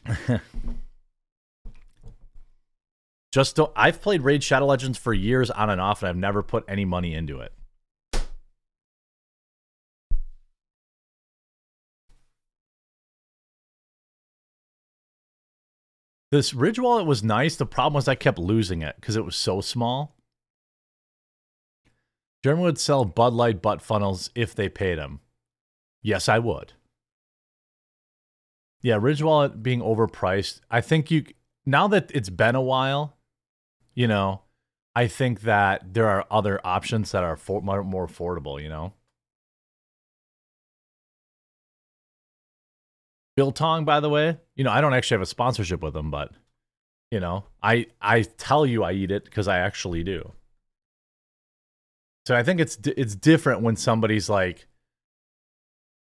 Just 3.35 3.57
don't. 3.57 3.73
I've 3.75 4.01
played 4.01 4.23
Raid 4.23 4.45
Shadow 4.45 4.67
Legends 4.67 4.97
for 4.97 5.13
years 5.13 5.51
on 5.51 5.69
and 5.69 5.81
off, 5.81 6.05
and 6.05 6.09
I've 6.09 6.17
never 6.17 6.41
put 6.41 6.65
any 6.69 6.85
money 6.85 7.15
into 7.15 7.41
it. 7.41 7.53
This 16.31 16.55
Ridge 16.55 16.79
wallet 16.79 17.07
was 17.07 17.25
nice. 17.25 17.57
The 17.57 17.67
problem 17.67 17.95
was 17.95 18.07
I 18.07 18.15
kept 18.15 18.39
losing 18.39 18.83
it 18.83 18.95
because 19.01 19.17
it 19.17 19.25
was 19.25 19.35
so 19.35 19.61
small. 19.61 20.15
Jeremy 22.45 22.63
would 22.63 22.79
sell 22.79 23.05
Bud 23.05 23.33
Light 23.33 23.61
butt 23.61 23.83
funnels 23.83 24.31
if 24.37 24.55
they 24.55 24.69
paid 24.69 24.99
him. 24.99 25.19
Yes, 26.03 26.29
I 26.29 26.39
would. 26.39 26.75
Yeah, 28.81 28.99
Ridge 29.01 29.25
Wallet 29.25 29.61
being 29.61 29.81
overpriced. 29.81 30.61
I 30.71 30.81
think 30.81 31.11
you 31.11 31.25
now 31.67 31.89
that 31.89 32.13
it's 32.15 32.31
been 32.31 32.55
a 32.55 32.63
while, 32.63 33.14
you 33.95 34.07
know, 34.07 34.43
I 34.95 35.07
think 35.07 35.43
that 35.43 35.95
there 35.95 36.09
are 36.09 36.27
other 36.31 36.61
options 36.65 37.13
that 37.13 37.25
are 37.25 37.37
for, 37.37 37.61
more, 37.63 37.83
more 37.83 38.07
affordable, 38.07 38.63
you 38.63 38.69
know. 38.69 38.93
Biltong, 43.37 43.85
by 43.85 43.99
the 43.99 44.09
way, 44.09 44.39
you 44.55 44.63
know, 44.63 44.71
I 44.71 44.81
don't 44.81 44.95
actually 44.95 45.17
have 45.17 45.23
a 45.23 45.27
sponsorship 45.27 45.83
with 45.83 45.95
them, 45.95 46.11
but 46.11 46.31
you 47.11 47.21
know, 47.21 47.45
I 47.63 47.87
I 48.01 48.23
tell 48.23 48.65
you 48.65 48.85
I 48.85 48.93
eat 48.93 49.11
it 49.11 49.25
because 49.25 49.49
I 49.49 49.59
actually 49.59 50.05
do. 50.05 50.33
So 52.27 52.37
I 52.37 52.43
think 52.43 52.61
it's 52.61 52.79
it's 52.85 53.15
different 53.15 53.63
when 53.63 53.77
somebody's 53.77 54.29
like, 54.29 54.67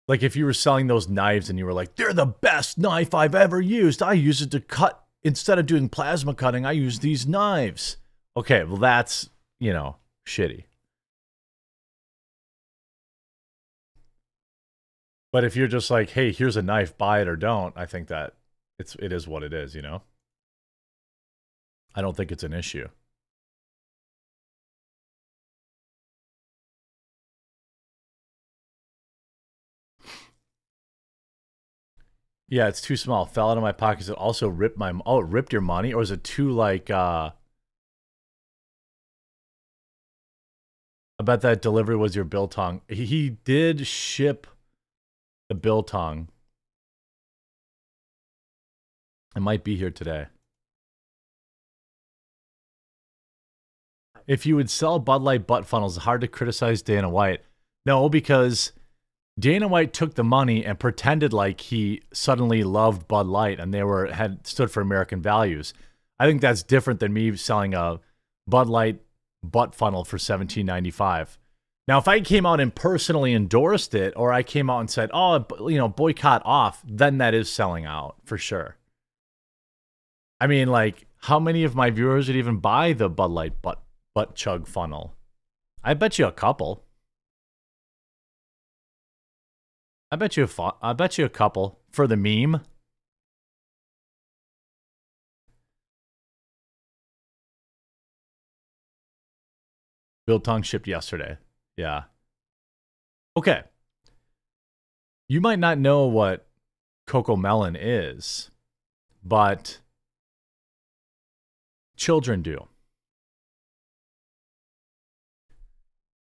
like 0.09 0.23
if 0.23 0.35
you 0.35 0.45
were 0.47 0.53
selling 0.53 0.87
those 0.87 1.09
knives 1.09 1.51
and 1.51 1.59
you 1.59 1.67
were 1.67 1.73
like, 1.75 1.95
they're 1.97 2.13
the 2.13 2.27
best 2.27 2.79
knife 2.79 3.15
I've 3.15 3.35
ever 3.35 3.61
used. 3.61 4.03
I 4.03 4.15
use 4.15 4.41
it 4.43 4.51
to 4.53 4.61
cut 4.61 5.05
instead 5.23 5.59
of 5.59 5.67
doing 5.67 5.89
plasma 5.89 6.35
cutting. 6.35 6.65
I 6.65 6.73
use 6.73 6.99
these 6.99 7.27
knives. 7.27 7.97
Okay, 8.37 8.65
well 8.65 8.77
that's 8.77 9.31
you 9.59 9.73
know 9.73 9.97
shitty. 10.27 10.65
But 15.33 15.45
if 15.45 15.55
you're 15.55 15.69
just 15.69 15.91
like, 15.91 16.11
hey, 16.11 16.33
here's 16.33 16.57
a 16.57 16.63
knife, 16.63 16.99
buy 16.99 17.21
it 17.21 17.29
or 17.29 17.37
don't, 17.37 17.73
I 17.77 17.87
think 17.87 18.09
that 18.09 18.35
it's 18.79 18.97
it 18.97 19.13
is 19.13 19.29
what 19.29 19.43
it 19.43 19.53
is, 19.53 19.75
you 19.75 19.83
know? 19.83 20.03
I 21.95 22.03
don't 22.03 22.17
think 22.17 22.33
it's 22.33 22.45
an 22.45 22.53
issue. 22.53 22.89
Yeah, 32.51 32.67
it's 32.67 32.81
too 32.81 32.97
small. 32.97 33.27
Fell 33.27 33.51
out 33.51 33.57
of 33.57 33.63
my 33.63 33.71
pockets. 33.73 34.09
It 34.09 34.17
also 34.17 34.49
ripped 34.49 34.77
my 34.77 34.93
oh, 35.07 35.21
it 35.21 35.27
ripped 35.27 35.53
your 35.53 35.63
money, 35.63 35.93
or 35.93 36.03
is 36.03 36.11
it 36.11 36.25
too 36.25 36.51
like 36.51 36.91
uh 36.91 37.31
I 41.19 41.23
bet 41.23 41.43
that 41.43 41.63
delivery 41.63 41.97
was 41.97 42.17
your 42.17 42.25
biltong. 42.25 42.81
He, 42.89 43.05
he 43.07 43.31
did 43.31 43.87
ship 43.87 44.47
the 45.49 45.55
biltong. 45.55 46.29
It 49.37 49.41
might 49.41 49.63
be 49.63 49.77
here 49.77 49.91
today. 49.91 50.27
If 54.27 54.47
you 54.47 54.57
would 54.57 54.71
sell 54.71 54.99
Bud 54.99 55.23
Light 55.23 55.47
butt 55.47 55.67
funnels, 55.67 55.97
it's 55.97 56.05
hard 56.05 56.23
to 56.23 56.29
criticize 56.29 56.83
Dana 56.83 57.11
White. 57.11 57.43
No, 57.85 58.09
because 58.09 58.73
Dana 59.39 59.69
White 59.69 59.93
took 59.93 60.15
the 60.15 60.25
money 60.25 60.65
and 60.65 60.79
pretended 60.79 61.33
like 61.33 61.61
he 61.61 62.03
suddenly 62.13 62.63
loved 62.63 63.09
Bud 63.09 63.27
Light 63.27 63.59
and 63.59 63.73
they 63.73 63.83
were 63.83 64.07
had 64.13 64.47
stood 64.47 64.71
for 64.71 64.81
American 64.81 65.23
values. 65.23 65.73
I 66.19 66.27
think 66.27 66.41
that's 66.41 66.63
different 66.63 67.01
than 67.01 67.13
me 67.13 67.35
selling 67.37 67.75
a 67.75 68.01
Bud 68.47 68.69
Light 68.69 69.01
butt 69.43 69.75
funnel 69.75 70.05
for 70.05 70.19
17.95. 70.19 71.39
Now, 71.89 71.99
if 71.99 72.07
I 72.07 72.21
came 72.21 72.47
out 72.47 72.61
and 72.61 72.75
personally 72.75 73.33
endorsed 73.33 73.95
it, 73.95 74.13
or 74.15 74.33
I 74.33 74.43
came 74.43 74.71
out 74.71 74.81
and 74.81 74.91
said, 74.91 75.11
"Oh, 75.13 75.45
you 75.69 75.79
know, 75.79 75.89
boycott 75.89 76.43
off," 76.45 76.83
then 76.87 77.19
that 77.19 77.35
is 77.35 77.51
selling 77.51 77.85
out 77.85 78.17
for 78.25 78.39
sure. 78.39 78.77
I 80.41 80.47
mean, 80.47 80.69
like, 80.69 81.07
how 81.23 81.41
many 81.41 81.65
of 81.65 81.75
my 81.75 81.91
viewers 81.91 82.29
would 82.29 82.37
even 82.37 82.59
buy 82.59 82.93
the 82.93 83.09
Bud 83.09 83.31
Light 83.31 83.61
butt 83.61 83.83
butt 84.15 84.35
chug 84.35 84.67
funnel? 84.67 85.17
I 85.83 85.95
bet 85.95 86.19
you 86.19 86.27
a 86.27 86.33
couple. 86.33 86.85
I 90.13 90.17
bet 90.17 90.37
you 90.37 90.45
a 90.45 90.47
fu- 90.49 90.73
I 90.83 90.93
bet 90.93 91.19
you 91.19 91.25
a 91.25 91.29
couple 91.29 91.79
for 91.91 92.07
the 92.07 92.17
meme. 92.17 92.63
Biltong 100.27 100.63
shipped 100.63 100.87
yesterday. 100.89 101.39
Yeah. 101.77 102.05
Okay. 103.37 103.63
You 105.29 105.41
might 105.41 105.61
not 105.61 105.79
know 105.79 106.07
what 106.07 106.49
Cocomelon 107.07 107.77
is, 107.81 108.51
but 109.23 109.81
children 111.97 112.43
do. 112.43 112.67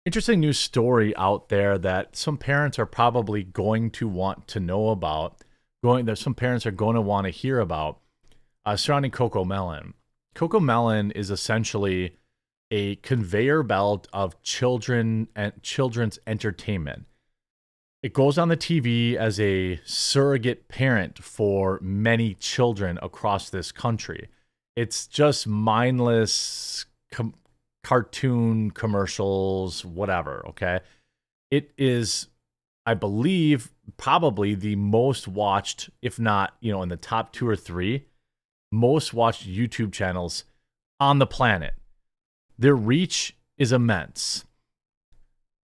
Interesting 0.08 0.40
news 0.40 0.58
story 0.58 1.14
out 1.18 1.50
there 1.50 1.76
that 1.76 2.16
some 2.16 2.38
parents 2.38 2.78
are 2.78 2.86
probably 2.86 3.44
going 3.44 3.90
to 3.90 4.08
want 4.08 4.48
to 4.48 4.58
know 4.58 4.88
about. 4.88 5.44
Going 5.84 6.06
that 6.06 6.16
some 6.16 6.34
parents 6.34 6.64
are 6.64 6.70
going 6.70 6.94
to 6.94 7.02
want 7.02 7.26
to 7.26 7.30
hear 7.30 7.60
about 7.60 8.00
uh, 8.64 8.74
surrounding 8.74 9.10
Cocomelon. 9.10 9.92
Coco 10.34 10.60
Melon 10.60 11.10
is 11.10 11.30
essentially 11.30 12.16
a 12.70 12.96
conveyor 12.96 13.62
belt 13.62 14.08
of 14.10 14.42
children 14.42 15.28
and 15.36 15.52
children's 15.62 16.18
entertainment. 16.26 17.04
It 18.02 18.14
goes 18.14 18.38
on 18.38 18.48
the 18.48 18.56
TV 18.56 19.14
as 19.14 19.38
a 19.38 19.78
surrogate 19.84 20.68
parent 20.68 21.22
for 21.22 21.78
many 21.82 22.32
children 22.32 22.98
across 23.02 23.50
this 23.50 23.72
country. 23.72 24.30
It's 24.74 25.06
just 25.06 25.46
mindless 25.46 26.86
com- 27.12 27.34
cartoon 27.88 28.70
commercials, 28.70 29.82
whatever, 29.82 30.44
okay? 30.46 30.80
It 31.50 31.70
is 31.78 32.28
I 32.84 32.92
believe 32.92 33.70
probably 33.96 34.54
the 34.54 34.76
most 34.76 35.26
watched 35.26 35.88
if 36.02 36.18
not, 36.18 36.54
you 36.60 36.70
know, 36.70 36.82
in 36.82 36.90
the 36.90 36.98
top 36.98 37.32
2 37.32 37.48
or 37.48 37.56
3 37.56 38.04
most 38.70 39.14
watched 39.14 39.48
YouTube 39.48 39.90
channels 39.92 40.44
on 41.00 41.18
the 41.18 41.26
planet. 41.26 41.72
Their 42.58 42.74
reach 42.74 43.36
is 43.56 43.72
immense. 43.72 44.44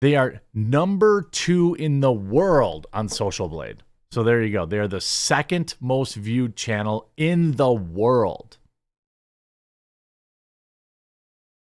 They 0.01 0.17
are 0.17 0.41
number 0.55 1.29
two 1.31 1.75
in 1.79 2.01
the 2.01 2.13
world 2.13 2.87
on 2.91 3.11
Social 3.11 3.49
Blade. 3.49 3.83
So 4.13 4.23
there 4.23 4.43
you 4.43 4.53
go. 4.53 4.65
They're 4.65 4.89
the 4.89 5.03
second 5.03 5.75
most 5.79 6.15
viewed 6.15 6.57
channel 6.57 7.11
in 7.19 7.57
the 7.57 7.73
world. 7.73 8.58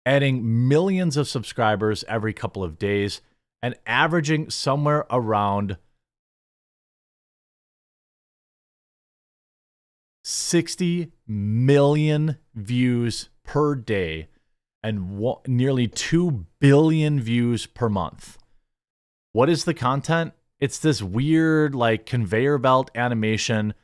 Adding 0.06 0.68
millions 0.68 1.16
of 1.16 1.28
subscribers 1.28 2.04
every 2.08 2.32
couple 2.32 2.62
of 2.62 2.78
days 2.78 3.20
and 3.60 3.74
averaging 3.86 4.48
somewhere 4.48 5.04
around 5.10 5.76
60 10.22 11.12
million 11.26 12.36
views 12.54 13.28
per 13.42 13.74
day 13.74 14.28
and 14.82 15.20
nearly 15.48 15.88
2 15.88 16.46
billion 16.60 17.20
views 17.20 17.66
per 17.66 17.88
month. 17.88 18.38
What 19.32 19.50
is 19.50 19.64
the 19.64 19.74
content? 19.74 20.32
It's 20.60 20.78
this 20.78 21.02
weird 21.02 21.74
like 21.74 22.06
conveyor 22.06 22.58
belt 22.58 22.90
animation 22.94 23.74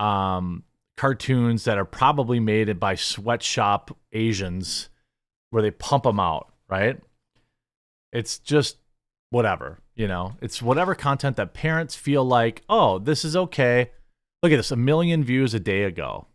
um 0.00 0.64
cartoons 0.96 1.64
that 1.64 1.78
are 1.78 1.84
probably 1.84 2.40
made 2.40 2.80
by 2.80 2.96
sweatshop 2.96 3.96
Asians 4.12 4.88
where 5.54 5.62
they 5.62 5.70
pump 5.70 6.02
them 6.02 6.18
out, 6.18 6.52
right? 6.68 7.00
It's 8.12 8.40
just 8.40 8.78
whatever, 9.30 9.78
you 9.94 10.08
know. 10.08 10.34
It's 10.42 10.60
whatever 10.60 10.96
content 10.96 11.36
that 11.36 11.54
parents 11.54 11.94
feel 11.94 12.24
like, 12.24 12.62
"Oh, 12.68 12.98
this 12.98 13.24
is 13.24 13.36
okay." 13.36 13.92
Look 14.42 14.50
at 14.50 14.56
this, 14.56 14.72
a 14.72 14.76
million 14.76 15.22
views 15.22 15.54
a 15.54 15.60
day 15.60 15.84
ago. 15.84 16.26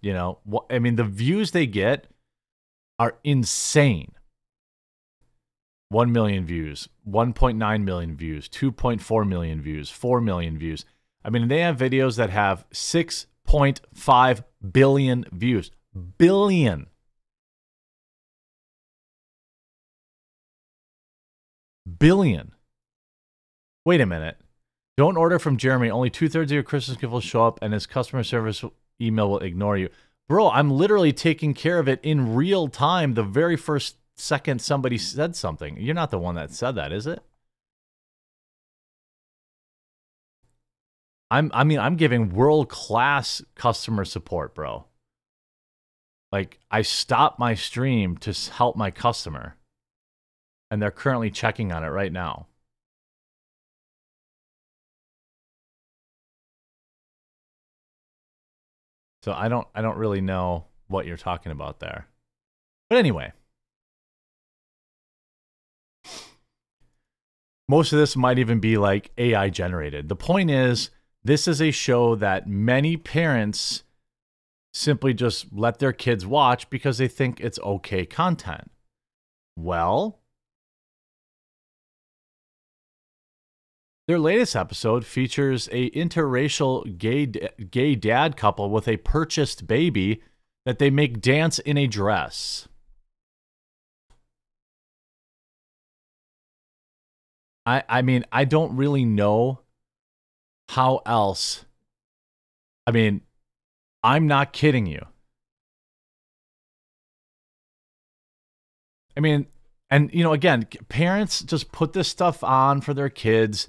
You 0.00 0.12
know, 0.12 0.40
I 0.68 0.80
mean, 0.80 0.96
the 0.96 1.04
views 1.04 1.52
they 1.52 1.66
get 1.66 2.08
are 2.98 3.20
insane. 3.22 4.10
1 5.90 6.10
million 6.10 6.44
views, 6.44 6.88
1.9 7.08 7.84
million 7.84 8.16
views, 8.16 8.48
2.4 8.48 9.24
million 9.26 9.62
views, 9.62 9.88
4 9.88 10.20
million 10.20 10.58
views. 10.58 10.84
I 11.24 11.30
mean, 11.30 11.46
they 11.46 11.60
have 11.60 11.76
videos 11.76 12.16
that 12.16 12.30
have 12.30 12.68
6.5 12.70 14.44
billion 14.72 15.26
views. 15.30 15.70
Billion. 16.18 16.88
Billion. 21.98 22.52
Wait 23.84 24.00
a 24.00 24.06
minute. 24.06 24.36
Don't 24.96 25.16
order 25.16 25.38
from 25.38 25.56
Jeremy. 25.56 25.90
Only 25.90 26.10
two 26.10 26.28
thirds 26.28 26.50
of 26.50 26.54
your 26.54 26.62
Christmas 26.62 26.96
gift 26.96 27.12
will 27.12 27.20
show 27.20 27.46
up, 27.46 27.58
and 27.62 27.72
his 27.72 27.86
customer 27.86 28.24
service 28.24 28.64
email 29.00 29.30
will 29.30 29.38
ignore 29.38 29.76
you. 29.76 29.88
Bro, 30.28 30.50
I'm 30.50 30.70
literally 30.70 31.12
taking 31.12 31.54
care 31.54 31.78
of 31.78 31.88
it 31.88 32.00
in 32.02 32.34
real 32.34 32.68
time 32.68 33.14
the 33.14 33.22
very 33.22 33.56
first 33.56 33.96
second 34.16 34.60
somebody 34.60 34.98
said 34.98 35.36
something. 35.36 35.80
You're 35.80 35.94
not 35.94 36.10
the 36.10 36.18
one 36.18 36.34
that 36.34 36.50
said 36.50 36.72
that, 36.72 36.92
is 36.92 37.06
it? 37.06 37.20
I'm 41.30 41.50
I 41.54 41.64
mean, 41.64 41.78
I'm 41.78 41.96
giving 41.96 42.30
world 42.30 42.68
class 42.68 43.42
customer 43.54 44.04
support, 44.04 44.54
bro. 44.54 44.86
Like 46.32 46.58
I 46.70 46.82
stopped 46.82 47.38
my 47.38 47.54
stream 47.54 48.16
to 48.18 48.32
help 48.52 48.76
my 48.76 48.90
customer. 48.90 49.57
And 50.70 50.82
they're 50.82 50.90
currently 50.90 51.30
checking 51.30 51.72
on 51.72 51.84
it 51.84 51.88
right 51.88 52.12
now. 52.12 52.46
So 59.22 59.32
I 59.32 59.48
don't 59.48 59.66
I 59.74 59.82
don't 59.82 59.98
really 59.98 60.20
know 60.20 60.66
what 60.86 61.06
you're 61.06 61.16
talking 61.16 61.52
about 61.52 61.80
there. 61.80 62.06
But 62.88 62.98
anyway, 62.98 63.32
most 67.68 67.92
of 67.92 67.98
this 67.98 68.16
might 68.16 68.38
even 68.38 68.60
be 68.60 68.78
like 68.78 69.10
AI 69.18 69.50
generated. 69.50 70.08
The 70.08 70.16
point 70.16 70.50
is, 70.50 70.90
this 71.22 71.46
is 71.46 71.60
a 71.60 71.70
show 71.70 72.14
that 72.16 72.48
many 72.48 72.96
parents 72.96 73.84
simply 74.72 75.12
just 75.12 75.46
let 75.52 75.78
their 75.78 75.92
kids 75.92 76.26
watch 76.26 76.70
because 76.70 76.98
they 76.98 77.08
think 77.08 77.40
it's 77.40 77.58
okay 77.58 78.06
content. 78.06 78.70
Well, 79.56 80.20
their 84.08 84.18
latest 84.18 84.56
episode 84.56 85.04
features 85.04 85.68
a 85.70 85.90
interracial 85.90 86.96
gay 86.96 87.26
gay 87.26 87.94
dad 87.94 88.38
couple 88.38 88.70
with 88.70 88.88
a 88.88 88.96
purchased 88.96 89.66
baby 89.66 90.22
that 90.64 90.78
they 90.78 90.88
make 90.88 91.20
dance 91.20 91.58
in 91.58 91.76
a 91.76 91.86
dress. 91.86 92.68
I 97.66 97.84
I 97.86 98.00
mean, 98.00 98.24
I 98.32 98.46
don't 98.46 98.76
really 98.76 99.04
know 99.04 99.60
how 100.70 101.02
else. 101.04 101.66
I 102.86 102.92
mean, 102.92 103.20
I'm 104.02 104.26
not 104.26 104.54
kidding 104.54 104.86
you. 104.86 105.04
I 109.14 109.20
mean, 109.20 109.48
and 109.90 110.08
you 110.14 110.24
know, 110.24 110.32
again, 110.32 110.66
parents 110.88 111.42
just 111.42 111.72
put 111.72 111.92
this 111.92 112.08
stuff 112.08 112.42
on 112.42 112.80
for 112.80 112.94
their 112.94 113.10
kids 113.10 113.68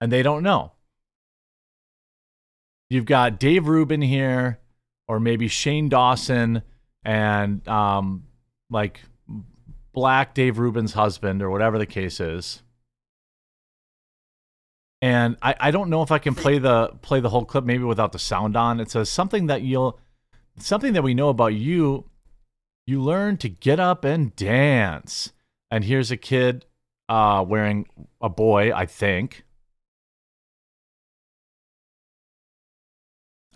and 0.00 0.10
they 0.10 0.22
don't 0.22 0.42
know. 0.42 0.72
You've 2.88 3.04
got 3.04 3.38
Dave 3.38 3.68
Rubin 3.68 4.02
here, 4.02 4.58
or 5.06 5.20
maybe 5.20 5.46
Shane 5.46 5.88
Dawson, 5.88 6.62
and 7.04 7.66
um, 7.68 8.24
like 8.68 9.00
Black 9.92 10.34
Dave 10.34 10.58
Rubin's 10.58 10.94
husband, 10.94 11.42
or 11.42 11.50
whatever 11.50 11.78
the 11.78 11.86
case 11.86 12.20
is. 12.20 12.62
And 15.02 15.36
I, 15.40 15.54
I 15.58 15.70
don't 15.70 15.88
know 15.88 16.02
if 16.02 16.10
I 16.10 16.18
can 16.18 16.34
play 16.34 16.58
the 16.58 16.88
play 17.00 17.20
the 17.20 17.30
whole 17.30 17.44
clip 17.44 17.64
maybe 17.64 17.84
without 17.84 18.12
the 18.12 18.18
sound 18.18 18.56
on. 18.56 18.80
It 18.80 18.90
says 18.90 19.08
something 19.08 19.46
that 19.46 19.62
you'll 19.62 19.98
something 20.58 20.92
that 20.92 21.02
we 21.02 21.14
know 21.14 21.28
about 21.28 21.54
you. 21.54 22.04
You 22.86 23.00
learn 23.00 23.36
to 23.38 23.48
get 23.48 23.78
up 23.78 24.04
and 24.04 24.34
dance. 24.36 25.32
And 25.70 25.84
here's 25.84 26.10
a 26.10 26.16
kid 26.16 26.66
uh, 27.08 27.44
wearing 27.46 27.86
a 28.20 28.28
boy, 28.28 28.74
I 28.74 28.86
think. 28.86 29.44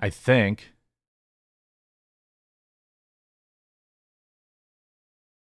I 0.05 0.11
think. 0.11 0.75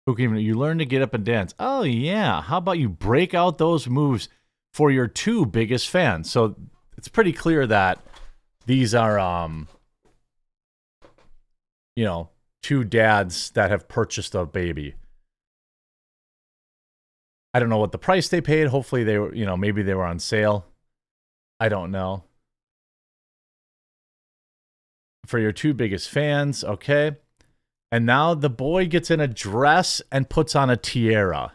Even 0.07 0.35
you 0.35 0.53
learn 0.53 0.77
to 0.77 0.85
get 0.85 1.01
up 1.01 1.15
and 1.15 1.25
dance? 1.25 1.55
Oh 1.57 1.81
yeah. 1.81 2.43
How 2.43 2.59
about 2.59 2.77
you 2.77 2.87
break 2.87 3.33
out 3.33 3.57
those 3.57 3.87
moves 3.87 4.29
for 4.71 4.91
your 4.91 5.07
two 5.07 5.47
biggest 5.47 5.89
fans? 5.89 6.29
So 6.29 6.55
it's 6.95 7.07
pretty 7.07 7.33
clear 7.33 7.65
that 7.65 8.05
these 8.67 8.93
are 8.93 9.17
um 9.17 9.67
you 11.95 12.05
know, 12.05 12.29
two 12.61 12.83
dads 12.83 13.49
that 13.51 13.71
have 13.71 13.87
purchased 13.87 14.35
a 14.35 14.45
baby. 14.45 14.93
I 17.51 17.59
don't 17.59 17.69
know 17.69 17.79
what 17.79 17.93
the 17.93 17.97
price 17.97 18.29
they 18.29 18.41
paid. 18.41 18.67
Hopefully 18.67 19.03
they 19.03 19.17
were, 19.17 19.33
you 19.33 19.47
know, 19.47 19.57
maybe 19.57 19.81
they 19.81 19.95
were 19.95 20.05
on 20.05 20.19
sale. 20.19 20.67
I 21.59 21.67
don't 21.67 21.89
know. 21.89 22.25
For 25.25 25.39
your 25.39 25.51
two 25.51 25.73
biggest 25.73 26.09
fans, 26.09 26.63
okay? 26.63 27.17
And 27.91 28.05
now 28.05 28.33
the 28.33 28.49
boy 28.49 28.87
gets 28.87 29.09
in 29.09 29.19
a 29.19 29.27
dress 29.27 30.01
and 30.11 30.29
puts 30.29 30.55
on 30.55 30.69
a 30.69 30.77
tiara. 30.77 31.53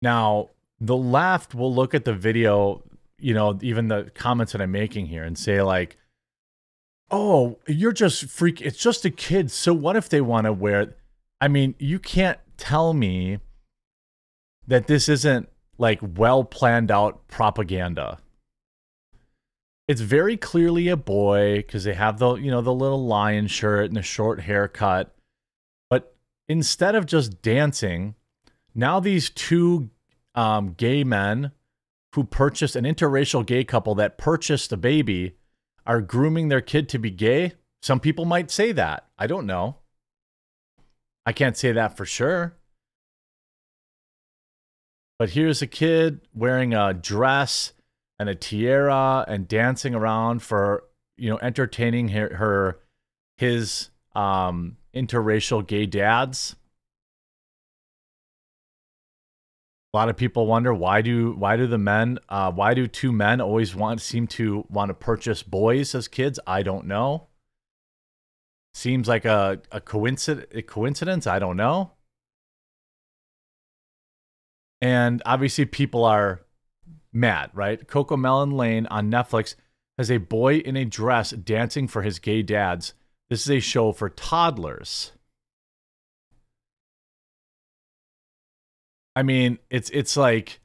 Now, 0.00 0.50
the 0.80 0.96
left 0.96 1.54
will 1.54 1.74
look 1.74 1.94
at 1.94 2.04
the 2.04 2.14
video, 2.14 2.84
you 3.18 3.34
know, 3.34 3.58
even 3.62 3.88
the 3.88 4.10
comments 4.14 4.52
that 4.52 4.60
I'm 4.60 4.70
making 4.70 5.06
here 5.06 5.24
and 5.24 5.36
say, 5.36 5.60
like, 5.62 5.96
oh, 7.10 7.58
you're 7.66 7.92
just 7.92 8.26
freak. 8.26 8.60
It's 8.60 8.78
just 8.78 9.04
a 9.04 9.10
kid. 9.10 9.50
So 9.50 9.74
what 9.74 9.96
if 9.96 10.08
they 10.08 10.20
want 10.20 10.44
to 10.44 10.52
wear? 10.52 10.94
I 11.40 11.48
mean, 11.48 11.74
you 11.78 11.98
can't 11.98 12.38
tell 12.56 12.94
me 12.94 13.38
that 14.66 14.86
this 14.86 15.08
isn't 15.08 15.48
like 15.78 15.98
well 16.02 16.44
planned 16.44 16.90
out 16.90 17.26
propaganda. 17.28 18.18
It's 19.88 20.02
very 20.02 20.36
clearly 20.36 20.88
a 20.88 20.98
boy 20.98 21.56
because 21.56 21.84
they 21.84 21.94
have 21.94 22.18
the 22.18 22.34
you 22.34 22.50
know 22.50 22.60
the 22.60 22.74
little 22.74 23.06
lion 23.06 23.46
shirt 23.46 23.86
and 23.86 23.96
the 23.96 24.02
short 24.02 24.42
haircut. 24.42 25.14
But 25.88 26.14
instead 26.46 26.94
of 26.94 27.06
just 27.06 27.40
dancing, 27.40 28.14
now 28.74 29.00
these 29.00 29.30
two 29.30 29.88
um, 30.34 30.74
gay 30.74 31.04
men 31.04 31.52
who 32.14 32.24
purchased 32.24 32.76
an 32.76 32.84
interracial 32.84 33.44
gay 33.44 33.64
couple 33.64 33.94
that 33.94 34.18
purchased 34.18 34.72
a 34.72 34.76
baby 34.76 35.36
are 35.86 36.02
grooming 36.02 36.48
their 36.48 36.60
kid 36.60 36.88
to 36.90 36.98
be 36.98 37.10
gay. 37.10 37.52
Some 37.82 37.98
people 37.98 38.26
might 38.26 38.50
say 38.50 38.72
that. 38.72 39.06
I 39.16 39.26
don't 39.26 39.46
know. 39.46 39.76
I 41.24 41.32
can't 41.32 41.56
say 41.56 41.72
that 41.72 41.96
for 41.96 42.04
sure. 42.04 42.56
But 45.18 45.30
here's 45.30 45.62
a 45.62 45.66
kid 45.66 46.20
wearing 46.34 46.74
a 46.74 46.92
dress 46.92 47.72
and 48.18 48.28
a 48.28 48.34
tiara 48.34 49.24
and 49.28 49.46
dancing 49.48 49.94
around 49.94 50.42
for, 50.42 50.84
you 51.16 51.30
know, 51.30 51.38
entertaining 51.40 52.08
her, 52.08 52.34
her 52.36 52.80
his 53.36 53.90
um 54.14 54.76
interracial 54.94 55.64
gay 55.66 55.86
dads. 55.86 56.56
A 59.94 59.96
lot 59.96 60.08
of 60.08 60.16
people 60.16 60.46
wonder 60.46 60.74
why 60.74 61.00
do 61.00 61.32
why 61.32 61.56
do 61.56 61.66
the 61.66 61.78
men 61.78 62.18
uh, 62.28 62.52
why 62.52 62.74
do 62.74 62.86
two 62.86 63.12
men 63.12 63.40
always 63.40 63.74
want 63.74 64.00
seem 64.00 64.26
to 64.28 64.66
want 64.68 64.90
to 64.90 64.94
purchase 64.94 65.42
boys 65.42 65.94
as 65.94 66.08
kids? 66.08 66.38
I 66.46 66.62
don't 66.62 66.86
know. 66.86 67.28
Seems 68.74 69.08
like 69.08 69.24
a 69.24 69.62
a 69.72 69.80
coincidence. 69.80 70.46
A 70.52 70.62
coincidence. 70.62 71.26
I 71.26 71.38
don't 71.38 71.56
know. 71.56 71.92
And 74.80 75.22
obviously, 75.24 75.64
people 75.64 76.04
are 76.04 76.42
mad, 77.12 77.50
right? 77.54 77.86
Cocomelon 77.86 78.52
Lane 78.52 78.86
on 78.86 79.10
Netflix 79.10 79.54
has 79.96 80.10
a 80.10 80.18
boy 80.18 80.56
in 80.58 80.76
a 80.76 80.84
dress 80.84 81.30
dancing 81.30 81.88
for 81.88 82.02
his 82.02 82.18
gay 82.18 82.42
dads. 82.42 82.94
This 83.30 83.42
is 83.42 83.50
a 83.50 83.60
show 83.60 83.92
for 83.92 84.08
toddlers. 84.08 85.12
I 89.16 89.22
mean, 89.22 89.58
it's 89.68 89.90
it's 89.90 90.16
like, 90.16 90.60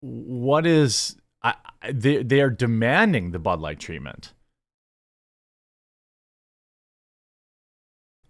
what 0.00 0.66
is? 0.66 1.16
I- 1.42 1.54
they 1.92 2.22
they 2.22 2.40
are 2.40 2.50
demanding 2.50 3.30
the 3.30 3.38
Bud 3.38 3.60
Light 3.60 3.78
treatment. 3.80 4.32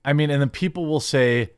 I 0.04 0.12
mean, 0.12 0.30
and 0.30 0.40
then 0.40 0.50
people 0.50 0.86
will 0.86 1.00
say, 1.00 1.52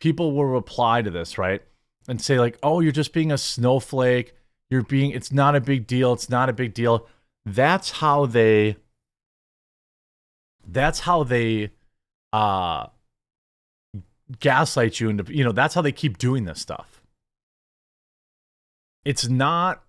people 0.00 0.32
will 0.32 0.46
reply 0.46 1.02
to 1.02 1.10
this, 1.10 1.38
right? 1.38 1.62
And 2.08 2.20
say, 2.20 2.38
like, 2.40 2.58
oh, 2.62 2.80
you're 2.80 2.92
just 2.92 3.12
being 3.12 3.30
a 3.30 3.38
snowflake. 3.38 4.34
You're 4.70 4.82
being, 4.82 5.10
it's 5.10 5.32
not 5.32 5.56
a 5.56 5.60
big 5.60 5.86
deal. 5.86 6.12
It's 6.12 6.30
not 6.30 6.48
a 6.48 6.52
big 6.52 6.74
deal. 6.74 7.08
That's 7.44 7.90
how 7.90 8.26
they, 8.26 8.76
that's 10.66 11.00
how 11.00 11.24
they, 11.24 11.72
uh, 12.32 12.86
gaslight 14.38 15.00
you 15.00 15.08
into, 15.08 15.24
you 15.34 15.42
know, 15.42 15.52
that's 15.52 15.74
how 15.74 15.82
they 15.82 15.92
keep 15.92 16.18
doing 16.18 16.44
this 16.44 16.60
stuff. 16.60 17.02
It's 19.04 19.28
not, 19.28 19.82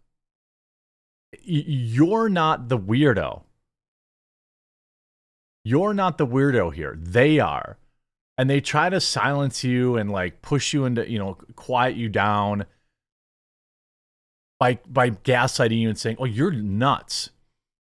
you're 1.44 2.30
not 2.30 2.70
the 2.70 2.80
weirdo. 2.80 3.44
You're 5.64 5.94
not 5.94 6.18
the 6.18 6.26
weirdo 6.26 6.74
here. 6.74 6.98
They 7.00 7.40
are 7.40 7.78
and 8.42 8.50
they 8.50 8.60
try 8.60 8.90
to 8.90 9.00
silence 9.00 9.64
you 9.64 9.98
and 9.98 10.10
like 10.12 10.42
push 10.42 10.74
you 10.74 10.86
into 10.86 11.08
you 11.08 11.20
know 11.20 11.38
quiet 11.56 11.96
you 11.96 12.10
down 12.10 12.66
by 14.62 14.76
by 14.88 15.10
gaslighting 15.10 15.80
you 15.82 15.90
and 15.90 15.98
saying, 15.98 16.18
"Oh, 16.20 16.26
you're 16.26 16.52
nuts." 16.52 17.32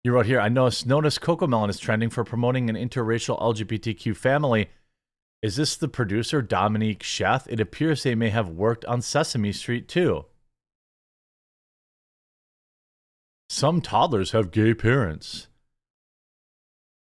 You 0.04 0.12
wrote 0.12 0.26
here, 0.26 0.40
I 0.40 0.48
noticed 0.48 0.86
notice 0.86 1.18
Cocomelon 1.18 1.68
is 1.68 1.80
trending 1.80 2.10
for 2.10 2.22
promoting 2.22 2.70
an 2.70 2.76
interracial 2.76 3.40
LGBTQ 3.40 4.16
family. 4.16 4.70
Is 5.42 5.56
this 5.56 5.76
the 5.76 5.88
producer, 5.88 6.40
Dominique 6.40 7.02
Sheth? 7.02 7.48
It 7.48 7.58
appears 7.58 8.04
they 8.04 8.14
may 8.14 8.30
have 8.30 8.48
worked 8.48 8.84
on 8.84 9.02
Sesame 9.02 9.52
Street 9.52 9.88
too. 9.88 10.26
Some 13.48 13.80
toddlers 13.80 14.30
have 14.30 14.52
gay 14.52 14.72
parents. 14.72 15.48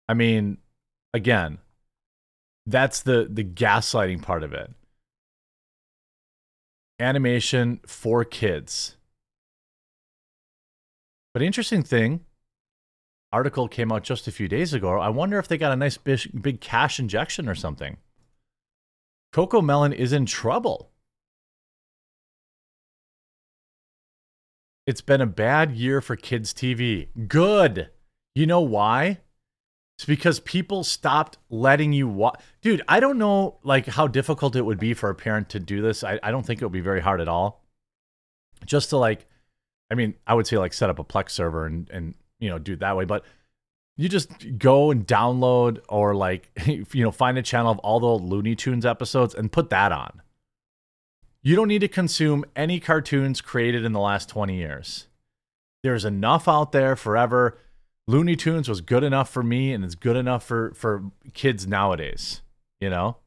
I 0.06 0.12
mean, 0.12 0.58
again, 1.14 1.58
that's 2.66 3.00
the 3.00 3.26
the 3.30 3.42
gaslighting 3.44 4.20
part 4.20 4.42
of 4.42 4.52
it. 4.52 4.70
Animation 7.00 7.80
for 7.86 8.22
kids. 8.22 8.95
But 11.36 11.42
interesting 11.42 11.82
thing, 11.82 12.20
article 13.30 13.68
came 13.68 13.92
out 13.92 14.04
just 14.04 14.26
a 14.26 14.32
few 14.32 14.48
days 14.48 14.72
ago. 14.72 14.98
I 14.98 15.10
wonder 15.10 15.38
if 15.38 15.46
they 15.46 15.58
got 15.58 15.70
a 15.70 15.76
nice 15.76 15.98
big, 15.98 16.62
cash 16.62 16.98
injection 16.98 17.46
or 17.46 17.54
something. 17.54 17.98
Cocomelon 19.34 19.92
is 19.94 20.14
in 20.14 20.24
trouble. 20.24 20.92
It's 24.86 25.02
been 25.02 25.20
a 25.20 25.26
bad 25.26 25.72
year 25.72 26.00
for 26.00 26.16
kids' 26.16 26.54
TV. 26.54 27.08
Good. 27.28 27.90
You 28.34 28.46
know 28.46 28.62
why? 28.62 29.18
It's 29.98 30.06
because 30.06 30.40
people 30.40 30.84
stopped 30.84 31.36
letting 31.50 31.92
you 31.92 32.08
watch. 32.08 32.40
Dude, 32.62 32.80
I 32.88 32.98
don't 32.98 33.18
know 33.18 33.58
like 33.62 33.84
how 33.84 34.06
difficult 34.06 34.56
it 34.56 34.64
would 34.64 34.80
be 34.80 34.94
for 34.94 35.10
a 35.10 35.14
parent 35.14 35.50
to 35.50 35.60
do 35.60 35.82
this. 35.82 36.02
I, 36.02 36.18
I 36.22 36.30
don't 36.30 36.46
think 36.46 36.62
it 36.62 36.64
would 36.64 36.72
be 36.72 36.80
very 36.80 37.02
hard 37.02 37.20
at 37.20 37.28
all. 37.28 37.62
Just 38.64 38.88
to 38.88 38.96
like, 38.96 39.26
I 39.90 39.94
mean, 39.94 40.14
I 40.26 40.34
would 40.34 40.46
say 40.46 40.58
like 40.58 40.72
set 40.72 40.90
up 40.90 40.98
a 40.98 41.04
Plex 41.04 41.30
server 41.30 41.66
and 41.66 41.88
and 41.90 42.14
you 42.38 42.48
know 42.48 42.58
do 42.58 42.74
it 42.74 42.80
that 42.80 42.96
way, 42.96 43.04
but 43.04 43.24
you 43.96 44.08
just 44.08 44.58
go 44.58 44.90
and 44.90 45.06
download 45.06 45.80
or 45.88 46.14
like 46.14 46.50
you 46.66 47.04
know 47.04 47.10
find 47.10 47.38
a 47.38 47.42
channel 47.42 47.72
of 47.72 47.78
all 47.78 48.00
the 48.00 48.24
Looney 48.24 48.54
Tunes 48.54 48.86
episodes 48.86 49.34
and 49.34 49.50
put 49.50 49.70
that 49.70 49.92
on. 49.92 50.22
You 51.42 51.54
don't 51.54 51.68
need 51.68 51.82
to 51.82 51.88
consume 51.88 52.44
any 52.56 52.80
cartoons 52.80 53.40
created 53.40 53.84
in 53.84 53.92
the 53.92 54.00
last 54.00 54.28
20 54.28 54.56
years. 54.56 55.06
There's 55.84 56.04
enough 56.04 56.48
out 56.48 56.72
there 56.72 56.96
forever. 56.96 57.56
Looney 58.08 58.34
Tunes 58.34 58.68
was 58.68 58.80
good 58.80 59.04
enough 59.04 59.30
for 59.30 59.44
me 59.44 59.72
and 59.72 59.84
it's 59.84 59.94
good 59.94 60.16
enough 60.16 60.44
for 60.44 60.72
for 60.74 61.04
kids 61.34 61.66
nowadays, 61.66 62.42
you 62.80 62.90
know? 62.90 63.18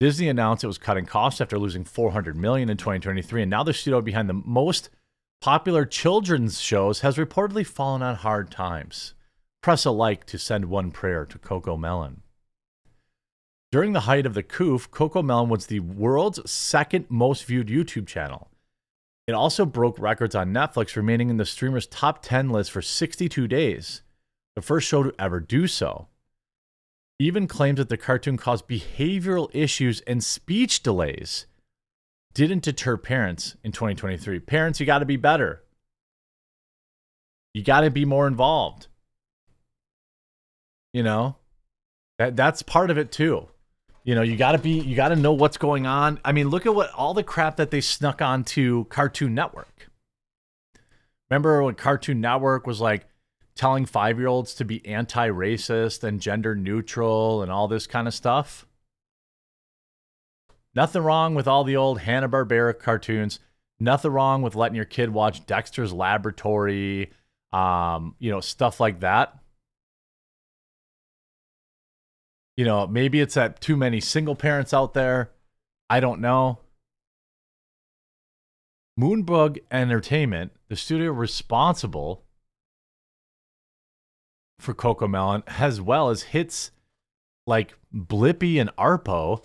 Disney 0.00 0.28
announced 0.28 0.62
it 0.62 0.68
was 0.68 0.78
cutting 0.78 1.06
costs 1.06 1.40
after 1.40 1.58
losing 1.58 1.84
400 1.84 2.36
million 2.36 2.70
in 2.70 2.76
2023 2.76 3.42
and 3.42 3.50
now 3.50 3.64
the 3.64 3.72
studio 3.72 4.00
behind 4.00 4.28
the 4.28 4.42
most 4.44 4.90
popular 5.40 5.84
children's 5.84 6.60
shows 6.60 7.00
has 7.00 7.16
reportedly 7.16 7.66
fallen 7.66 8.02
on 8.02 8.14
hard 8.14 8.50
times. 8.50 9.14
Press 9.60 9.84
a 9.84 9.90
like 9.90 10.24
to 10.26 10.38
send 10.38 10.66
one 10.66 10.92
prayer 10.92 11.26
to 11.26 11.38
Cocomelon. 11.38 12.18
During 13.72 13.92
the 13.92 14.00
height 14.00 14.24
of 14.24 14.34
the 14.34 14.42
coof, 14.44 14.88
Cocomelon 14.90 15.48
was 15.48 15.66
the 15.66 15.80
world's 15.80 16.48
second 16.48 17.06
most 17.08 17.44
viewed 17.44 17.66
YouTube 17.66 18.06
channel. 18.06 18.50
It 19.26 19.32
also 19.32 19.66
broke 19.66 19.98
records 19.98 20.34
on 20.34 20.54
Netflix, 20.54 20.96
remaining 20.96 21.28
in 21.28 21.36
the 21.38 21.44
streamer's 21.44 21.86
top 21.86 22.22
10 22.22 22.50
list 22.50 22.70
for 22.70 22.80
62 22.80 23.48
days, 23.48 24.02
the 24.54 24.62
first 24.62 24.88
show 24.88 25.02
to 25.02 25.12
ever 25.18 25.40
do 25.40 25.66
so. 25.66 26.06
Even 27.18 27.48
claims 27.48 27.78
that 27.78 27.88
the 27.88 27.96
cartoon 27.96 28.36
caused 28.36 28.68
behavioral 28.68 29.50
issues 29.52 30.00
and 30.02 30.22
speech 30.22 30.82
delays. 30.82 31.46
Didn't 32.32 32.62
deter 32.62 32.96
parents 32.96 33.56
in 33.64 33.72
2023. 33.72 34.38
Parents, 34.40 34.78
you 34.78 34.86
got 34.86 35.00
to 35.00 35.04
be 35.04 35.16
better. 35.16 35.64
You 37.54 37.64
got 37.64 37.80
to 37.80 37.90
be 37.90 38.04
more 38.04 38.28
involved. 38.28 38.86
You 40.92 41.02
know, 41.02 41.36
that 42.18 42.36
that's 42.36 42.62
part 42.62 42.90
of 42.90 42.98
it 42.98 43.10
too. 43.10 43.48
You 44.04 44.14
know, 44.14 44.22
you 44.22 44.36
got 44.36 44.52
to 44.52 44.58
be, 44.58 44.78
you 44.78 44.94
got 44.94 45.08
to 45.08 45.16
know 45.16 45.32
what's 45.32 45.58
going 45.58 45.86
on. 45.86 46.20
I 46.24 46.32
mean, 46.32 46.48
look 46.48 46.66
at 46.66 46.74
what 46.74 46.92
all 46.92 47.14
the 47.14 47.24
crap 47.24 47.56
that 47.56 47.70
they 47.70 47.80
snuck 47.80 48.22
onto 48.22 48.84
Cartoon 48.86 49.34
Network. 49.34 49.90
Remember 51.28 51.62
when 51.62 51.74
Cartoon 51.74 52.20
Network 52.20 52.66
was 52.66 52.80
like 52.80 53.06
telling 53.58 53.84
five 53.84 54.18
year 54.18 54.28
olds 54.28 54.54
to 54.54 54.64
be 54.64 54.86
anti 54.86 55.28
racist 55.28 56.04
and 56.04 56.20
gender 56.20 56.54
neutral 56.54 57.42
and 57.42 57.52
all 57.52 57.68
this 57.68 57.86
kind 57.86 58.08
of 58.08 58.14
stuff? 58.14 58.64
Nothing 60.74 61.02
wrong 61.02 61.34
with 61.34 61.48
all 61.48 61.64
the 61.64 61.76
old 61.76 62.00
Hanna-Barbera 62.00 62.78
cartoons. 62.78 63.40
Nothing 63.80 64.12
wrong 64.12 64.42
with 64.42 64.54
letting 64.54 64.76
your 64.76 64.84
kid 64.84 65.10
watch 65.10 65.44
Dexter's 65.44 65.92
Laboratory, 65.92 67.10
um, 67.52 68.14
you 68.18 68.30
know, 68.30 68.40
stuff 68.40 68.80
like 68.80 69.00
that. 69.00 69.36
You 72.56 72.64
know, 72.64 72.86
maybe 72.86 73.20
it's 73.20 73.34
that 73.34 73.60
too 73.60 73.76
many 73.76 74.00
single 74.00 74.34
parents 74.34 74.72
out 74.72 74.94
there. 74.94 75.30
I 75.90 76.00
don't 76.00 76.20
know. 76.20 76.60
Moonbug 78.98 79.58
Entertainment, 79.70 80.52
the 80.68 80.76
studio 80.76 81.12
responsible 81.12 82.24
for 84.58 84.74
Cocomelon, 84.74 85.42
as 85.58 85.80
well 85.80 86.10
as 86.10 86.24
hits 86.24 86.70
like 87.46 87.74
Blippi 87.94 88.60
and 88.60 88.74
Arpo, 88.76 89.42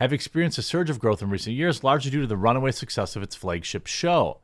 have 0.00 0.12
experienced 0.12 0.58
a 0.58 0.62
surge 0.62 0.90
of 0.90 0.98
growth 0.98 1.22
in 1.22 1.30
recent 1.30 1.56
years, 1.56 1.82
largely 1.82 2.10
due 2.10 2.20
to 2.20 2.26
the 2.26 2.36
runaway 2.36 2.70
success 2.70 3.16
of 3.16 3.22
its 3.22 3.34
flagship 3.34 3.86
show. 3.86 4.40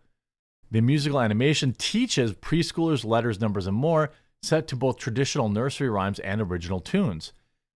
The 0.70 0.80
musical 0.80 1.20
animation 1.20 1.74
teaches 1.76 2.32
preschoolers 2.32 3.04
letters, 3.04 3.40
numbers, 3.40 3.66
and 3.66 3.76
more, 3.76 4.10
set 4.42 4.66
to 4.68 4.76
both 4.76 4.96
traditional 4.96 5.48
nursery 5.48 5.90
rhymes 5.90 6.18
and 6.20 6.40
original 6.40 6.80
tunes. 6.80 7.32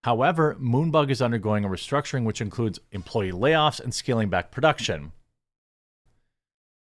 However, 0.04 0.54
Moonbug 0.60 1.10
is 1.10 1.22
undergoing 1.22 1.64
a 1.64 1.68
restructuring 1.68 2.24
which 2.24 2.40
includes 2.40 2.78
employee 2.92 3.32
layoffs 3.32 3.80
and 3.80 3.92
scaling 3.92 4.28
back 4.28 4.50
production. 4.50 5.12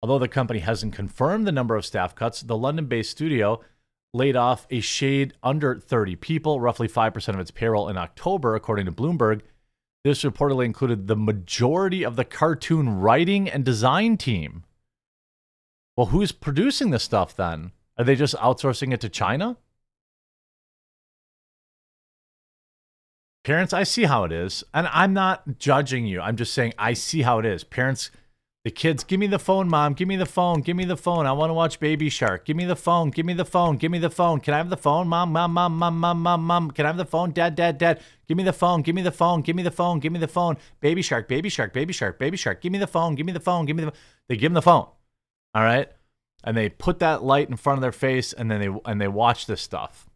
Although 0.02 0.20
the 0.20 0.28
company 0.28 0.60
hasn't 0.60 0.96
confirmed 0.96 1.46
the 1.46 1.52
number 1.52 1.76
of 1.76 1.86
staff 1.86 2.16
cuts, 2.16 2.42
the 2.42 2.58
London 2.58 2.86
based 2.86 3.12
studio 3.12 3.62
laid 4.14 4.36
off 4.36 4.66
a 4.70 4.80
shade 4.80 5.34
under 5.44 5.76
30 5.76 6.16
people, 6.16 6.60
roughly 6.60 6.88
5% 6.88 7.34
of 7.34 7.40
its 7.40 7.52
payroll 7.52 7.90
in 7.90 7.98
October, 7.98 8.56
according 8.56 8.86
to 8.86 8.92
Bloomberg. 8.92 9.42
This 10.04 10.24
reportedly 10.24 10.66
included 10.66 11.08
the 11.08 11.16
majority 11.16 12.04
of 12.04 12.16
the 12.16 12.26
cartoon 12.26 13.00
writing 13.00 13.50
and 13.50 13.66
design 13.66 14.18
team. 14.18 14.64
Well, 15.98 16.08
who's 16.08 16.32
producing 16.32 16.92
this 16.92 17.04
stuff 17.04 17.36
then? 17.36 17.72
Are 17.98 18.06
they 18.06 18.16
just 18.16 18.36
outsourcing 18.36 18.94
it 18.94 19.02
to 19.02 19.10
China? 19.10 19.58
Parents, 23.44 23.74
I 23.74 23.84
see 23.84 24.04
how 24.04 24.24
it 24.24 24.32
is. 24.32 24.64
And 24.74 24.88
I'm 24.88 25.14
not 25.14 25.58
judging 25.60 26.06
you. 26.06 26.22
I'm 26.22 26.38
just 26.38 26.54
saying 26.54 26.74
I 26.78 26.94
see 26.94 27.24
how 27.24 27.40
it 27.40 27.46
is. 27.46 27.64
Parents, 27.64 28.12
the 28.66 28.72
kids, 28.72 29.06
give 29.06 29.22
me 29.22 29.28
the 29.28 29.40
phone, 29.40 29.70
mom. 29.70 29.94
Give 29.94 30.08
me 30.08 30.18
the 30.18 30.26
phone. 30.26 30.60
Give 30.60 30.76
me 30.76 30.84
the 30.84 30.98
phone. 30.98 31.26
I 31.26 31.32
want 31.32 31.50
to 31.50 31.54
watch 31.54 31.80
Baby 31.80 32.10
Shark. 32.10 32.44
Give 32.44 32.58
me 32.58 32.66
the 32.66 32.76
phone. 32.76 33.10
Give 33.10 33.26
me 33.26 33.34
the 33.34 33.46
phone. 33.46 33.78
Give 33.78 33.90
me 33.90 34.00
the 34.00 34.10
phone. 34.10 34.42
Can 34.42 34.54
I 34.54 34.58
have 34.58 34.70
the 34.70 34.76
phone, 34.76 35.08
mom? 35.08 35.32
Mom, 35.32 35.54
mom, 35.54 35.78
mom, 35.78 35.98
mom, 35.98 36.22
mom, 36.22 36.44
mom. 36.44 36.72
Can 36.72 36.86
I 36.86 36.90
have 36.90 36.98
the 36.98 37.06
phone? 37.06 37.32
Dad, 37.32 37.56
dad, 37.56 37.78
dad. 37.78 38.02
Give 38.28 38.36
me 38.36 38.44
the 38.44 38.52
phone. 38.52 38.82
Give 38.82 38.96
me 38.96 39.02
the 39.02 39.12
phone. 39.12 39.42
Give 39.42 39.56
me 39.56 39.64
the 39.64 39.72
phone. 39.72 40.00
Give 40.00 40.12
me 40.12 40.20
the 40.20 40.28
phone. 40.28 40.58
Baby 40.82 41.02
Shark, 41.02 41.30
Baby 41.30 41.48
Shark, 41.48 41.72
Baby 41.72 41.94
Shark, 41.94 42.20
Baby 42.20 42.36
Shark. 42.36 42.60
Give 42.60 42.74
me 42.74 42.80
the 42.80 42.88
phone. 42.88 43.16
Give 43.16 43.26
me 43.26 43.32
the 43.32 43.40
phone. 43.40 43.66
Give 43.66 43.78
me 43.78 43.86
the. 43.86 43.94
They 44.28 44.36
give 44.36 44.52
them 44.52 44.56
the 44.56 44.62
phone. 44.62 44.88
All 45.56 45.64
right, 45.64 45.90
and 46.44 46.56
they 46.56 46.68
put 46.68 47.00
that 47.00 47.24
light 47.24 47.50
in 47.50 47.56
front 47.56 47.78
of 47.78 47.82
their 47.82 47.94
face, 47.94 48.34
and 48.34 48.52
then 48.52 48.60
they 48.60 48.80
and 48.86 49.00
they 49.00 49.08
watch 49.08 49.46
this 49.46 49.62
stuff. 49.62 50.09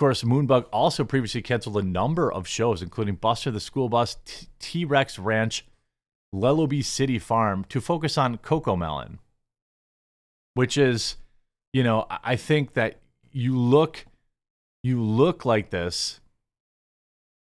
Course, 0.00 0.22
Moonbug 0.22 0.64
also 0.72 1.04
previously 1.04 1.42
canceled 1.42 1.76
a 1.76 1.82
number 1.82 2.32
of 2.32 2.48
shows, 2.48 2.80
including 2.80 3.16
Buster 3.16 3.50
the 3.50 3.60
School 3.60 3.90
Bus, 3.90 4.16
T 4.58 4.86
Rex 4.86 5.18
Ranch, 5.18 5.66
Lellobee 6.32 6.80
City 6.80 7.18
Farm, 7.18 7.66
to 7.68 7.82
focus 7.82 8.16
on 8.16 8.38
Cocomelon, 8.38 9.18
which 10.54 10.78
is, 10.78 11.16
you 11.74 11.82
know, 11.82 12.06
I 12.24 12.36
think 12.36 12.72
that 12.72 12.96
you 13.30 13.54
look, 13.54 14.06
you 14.82 15.02
look 15.02 15.44
like 15.44 15.68
this, 15.68 16.20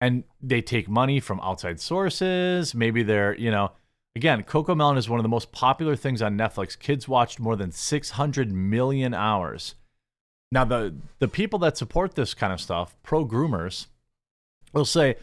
and 0.01 0.23
they 0.41 0.63
take 0.63 0.89
money 0.89 1.19
from 1.19 1.39
outside 1.41 1.79
sources. 1.79 2.73
Maybe 2.73 3.03
they're, 3.03 3.37
you 3.37 3.51
know, 3.51 3.73
again, 4.15 4.41
Cocomelon 4.41 4.97
is 4.97 5.07
one 5.07 5.19
of 5.19 5.23
the 5.23 5.29
most 5.29 5.51
popular 5.51 5.95
things 5.95 6.19
on 6.19 6.35
Netflix. 6.35 6.79
Kids 6.79 7.07
watched 7.07 7.39
more 7.39 7.55
than 7.55 7.71
600 7.71 8.51
million 8.51 9.13
hours. 9.13 9.75
Now, 10.51 10.65
the 10.65 10.95
the 11.19 11.27
people 11.27 11.59
that 11.59 11.77
support 11.77 12.15
this 12.15 12.33
kind 12.33 12.51
of 12.51 12.59
stuff, 12.59 12.95
pro 13.03 13.25
groomers, 13.25 13.87
will 14.73 14.85
say, 14.85 15.15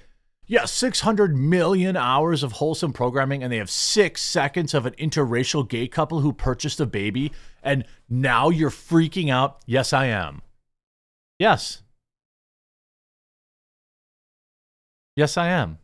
yeah, 0.46 0.64
600 0.64 1.36
million 1.36 1.96
hours 1.96 2.44
of 2.44 2.52
wholesome 2.52 2.92
programming, 2.92 3.42
and 3.42 3.52
they 3.52 3.56
have 3.56 3.70
six 3.70 4.22
seconds 4.22 4.74
of 4.74 4.86
an 4.86 4.94
interracial 4.94 5.68
gay 5.68 5.88
couple 5.88 6.20
who 6.20 6.32
purchased 6.32 6.78
a 6.78 6.86
baby, 6.86 7.32
and 7.62 7.84
now 8.08 8.50
you're 8.50 8.70
freaking 8.70 9.30
out. 9.30 9.58
Yes, 9.66 9.92
I 9.92 10.06
am. 10.06 10.42
Yes. 11.40 11.82
Yes, 15.16 15.36
I 15.36 15.48
am. 15.48 15.78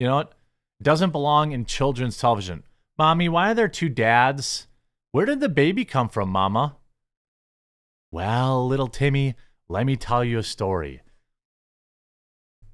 You 0.00 0.06
know 0.06 0.16
what? 0.16 0.32
It 0.80 0.84
doesn't 0.84 1.10
belong 1.10 1.52
in 1.52 1.66
children's 1.66 2.16
television. 2.16 2.62
Mommy, 2.96 3.28
why 3.28 3.50
are 3.50 3.54
there 3.54 3.68
two 3.68 3.88
dads? 3.88 4.68
Where 5.12 5.26
did 5.26 5.40
the 5.40 5.48
baby 5.48 5.84
come 5.84 6.08
from, 6.08 6.30
Mama? 6.30 6.76
Well, 8.10 8.66
little 8.66 8.88
Timmy, 8.88 9.34
let 9.68 9.84
me 9.84 9.96
tell 9.96 10.24
you 10.24 10.38
a 10.38 10.42
story. 10.42 11.02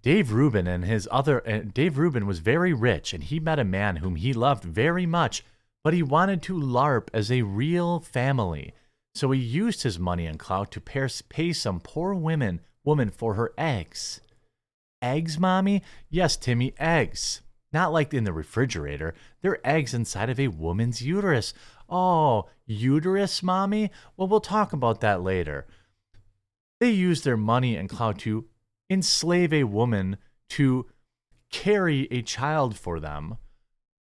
Dave 0.02 0.32
Rubin 0.32 0.66
and 0.66 0.84
his 0.84 1.08
other 1.10 1.46
uh, 1.48 1.62
Dave 1.72 1.96
Rubin 1.96 2.26
was 2.26 2.38
very 2.38 2.72
rich 2.72 3.14
and 3.14 3.24
he 3.24 3.40
met 3.40 3.58
a 3.58 3.64
man 3.64 3.96
whom 3.96 4.16
he 4.16 4.32
loved 4.32 4.62
very 4.62 5.06
much, 5.06 5.44
but 5.82 5.94
he 5.94 6.02
wanted 6.02 6.42
to 6.42 6.60
LARP 6.60 7.08
as 7.12 7.32
a 7.32 7.42
real 7.42 8.00
family. 8.00 8.74
So 9.14 9.30
he 9.30 9.40
used 9.40 9.82
his 9.82 9.98
money 9.98 10.26
and 10.26 10.38
clout 10.38 10.70
to 10.72 10.80
pay, 10.80 11.52
some 11.52 11.80
poor 11.80 12.14
women 12.14 12.60
woman 12.84 13.10
for 13.10 13.34
her 13.34 13.52
eggs. 13.56 14.20
Eggs, 15.00 15.38
mommy? 15.38 15.82
Yes, 16.10 16.36
Timmy, 16.36 16.74
eggs. 16.78 17.40
Not 17.72 17.92
like 17.92 18.14
in 18.14 18.24
the 18.24 18.32
refrigerator. 18.32 19.14
They're 19.40 19.66
eggs 19.66 19.94
inside 19.94 20.30
of 20.30 20.38
a 20.38 20.48
woman's 20.48 21.02
uterus. 21.02 21.54
Oh, 21.96 22.48
uterus, 22.66 23.40
mommy? 23.40 23.92
Well, 24.16 24.26
we'll 24.26 24.40
talk 24.40 24.72
about 24.72 25.00
that 25.00 25.22
later. 25.22 25.68
They 26.80 26.90
used 26.90 27.22
their 27.22 27.36
money 27.36 27.76
and 27.76 27.88
clout 27.88 28.18
to 28.20 28.46
enslave 28.90 29.52
a 29.52 29.62
woman 29.62 30.16
to 30.50 30.86
carry 31.52 32.08
a 32.10 32.20
child 32.20 32.76
for 32.76 32.98
them 32.98 33.36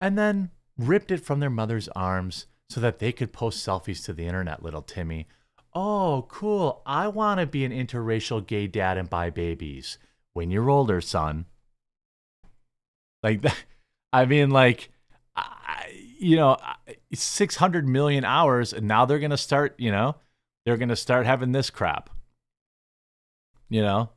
and 0.02 0.18
then 0.18 0.50
ripped 0.76 1.12
it 1.12 1.24
from 1.24 1.40
their 1.40 1.52
mother's 1.52 1.88
arms 1.90 2.48
so 2.68 2.82
that 2.82 2.98
they 2.98 3.12
could 3.12 3.32
post 3.32 3.64
selfies 3.64 4.04
to 4.06 4.14
the 4.14 4.26
internet, 4.26 4.64
little 4.64 4.82
Timmy. 4.82 5.28
Oh, 5.76 6.26
cool. 6.30 6.82
I 6.88 7.10
want 7.10 7.42
to 7.42 7.46
be 7.46 7.64
an 7.64 7.72
interracial 7.72 8.44
gay 8.44 8.66
dad 8.66 8.98
and 8.98 9.08
buy 9.08 9.30
babies 9.30 10.00
when 10.34 10.50
you're 10.50 10.72
older, 10.72 11.00
son. 11.00 11.46
Like 13.22 13.44
that. 13.44 13.66
I 14.12 14.26
mean, 14.26 14.50
like, 14.50 14.90
you 16.24 16.38
know, 16.38 16.58
600 17.14 17.88
million 17.88 18.24
hours, 18.24 18.74
and 18.74 18.88
now 18.88 19.06
they're 19.06 19.20
going 19.20 19.32
to 19.32 19.38
start, 19.38 19.76
you 19.78 19.92
know, 19.92 20.16
they're 20.66 20.78
going 20.78 20.90
to 20.90 20.96
start 20.96 21.26
having 21.26 21.52
this 21.52 21.70
crap. 21.70 22.10
You 23.70 23.82
know, 23.82 24.10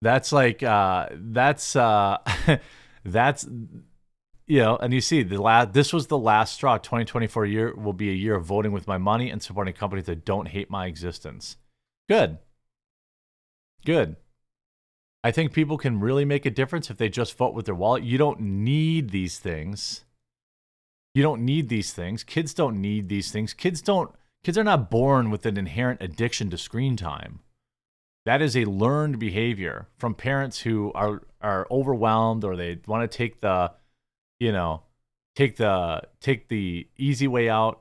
that's 0.00 0.32
like, 0.32 0.62
uh, 0.62 1.08
that's, 1.12 1.76
uh, 1.76 2.18
that's, 3.04 3.46
you 4.46 4.58
know, 4.60 4.76
and 4.76 4.94
you 4.94 5.00
see 5.00 5.22
the 5.22 5.40
last, 5.40 5.72
this 5.72 5.92
was 5.92 6.06
the 6.06 6.18
last 6.18 6.54
straw. 6.54 6.78
2024 6.78 7.44
year 7.44 7.74
will 7.74 7.92
be 7.92 8.10
a 8.10 8.14
year 8.14 8.36
of 8.36 8.44
voting 8.44 8.72
with 8.72 8.86
my 8.86 8.98
money 8.98 9.30
and 9.30 9.42
supporting 9.42 9.74
companies 9.74 10.06
that 10.06 10.24
don't 10.24 10.48
hate 10.48 10.70
my 10.70 10.86
existence. 10.86 11.56
Good. 12.08 12.38
Good. 13.84 14.16
I 15.22 15.32
think 15.32 15.52
people 15.52 15.76
can 15.76 16.00
really 16.00 16.24
make 16.24 16.46
a 16.46 16.50
difference 16.50 16.88
if 16.88 16.96
they 16.96 17.08
just 17.08 17.36
vote 17.36 17.52
with 17.52 17.66
their 17.66 17.74
wallet. 17.74 18.04
You 18.04 18.16
don't 18.16 18.40
need 18.40 19.10
these 19.10 19.38
things. 19.38 20.05
You 21.16 21.22
don't 21.22 21.46
need 21.46 21.70
these 21.70 21.94
things. 21.94 22.22
Kids 22.22 22.52
don't 22.52 22.78
need 22.78 23.08
these 23.08 23.32
things. 23.32 23.54
Kids 23.54 23.80
don't 23.80 24.14
kids 24.44 24.58
are 24.58 24.64
not 24.64 24.90
born 24.90 25.30
with 25.30 25.46
an 25.46 25.56
inherent 25.56 26.02
addiction 26.02 26.50
to 26.50 26.58
screen 26.58 26.94
time. 26.94 27.40
That 28.26 28.42
is 28.42 28.54
a 28.54 28.66
learned 28.66 29.18
behavior 29.18 29.88
from 29.96 30.14
parents 30.14 30.60
who 30.60 30.92
are 30.94 31.22
are 31.40 31.66
overwhelmed 31.70 32.44
or 32.44 32.54
they 32.54 32.80
want 32.86 33.10
to 33.10 33.16
take 33.16 33.40
the 33.40 33.72
you 34.40 34.52
know, 34.52 34.82
take 35.34 35.56
the 35.56 36.02
take 36.20 36.48
the 36.48 36.86
easy 36.98 37.26
way 37.26 37.48
out. 37.48 37.80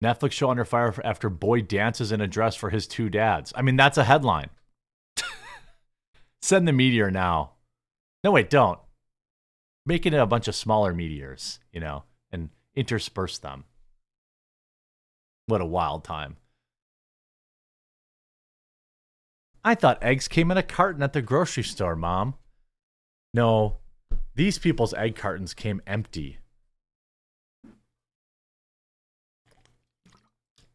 Netflix 0.00 0.30
show 0.30 0.50
under 0.50 0.64
fire 0.64 0.94
after 1.04 1.28
boy 1.28 1.60
dances 1.60 2.12
in 2.12 2.20
a 2.20 2.28
dress 2.28 2.54
for 2.54 2.70
his 2.70 2.86
two 2.86 3.10
dads. 3.10 3.52
I 3.56 3.62
mean, 3.62 3.74
that's 3.74 3.98
a 3.98 4.04
headline. 4.04 4.50
Send 6.40 6.68
the 6.68 6.72
meteor 6.72 7.10
now. 7.10 7.54
No, 8.22 8.30
wait, 8.30 8.48
don't. 8.48 8.78
Make 9.86 10.04
it 10.04 10.12
a 10.12 10.26
bunch 10.26 10.48
of 10.48 10.56
smaller 10.56 10.92
meteors, 10.92 11.60
you 11.72 11.80
know, 11.80 12.02
and 12.32 12.50
intersperse 12.74 13.38
them. 13.38 13.64
What 15.46 15.60
a 15.60 15.66
wild 15.66 16.02
time. 16.02 16.36
I 19.64 19.76
thought 19.76 20.02
eggs 20.02 20.26
came 20.26 20.50
in 20.50 20.56
a 20.56 20.62
carton 20.62 21.02
at 21.02 21.12
the 21.12 21.22
grocery 21.22 21.62
store, 21.62 21.94
Mom. 21.94 22.34
No, 23.32 23.76
these 24.34 24.58
people's 24.58 24.92
egg 24.94 25.14
cartons 25.14 25.54
came 25.54 25.80
empty. 25.86 26.38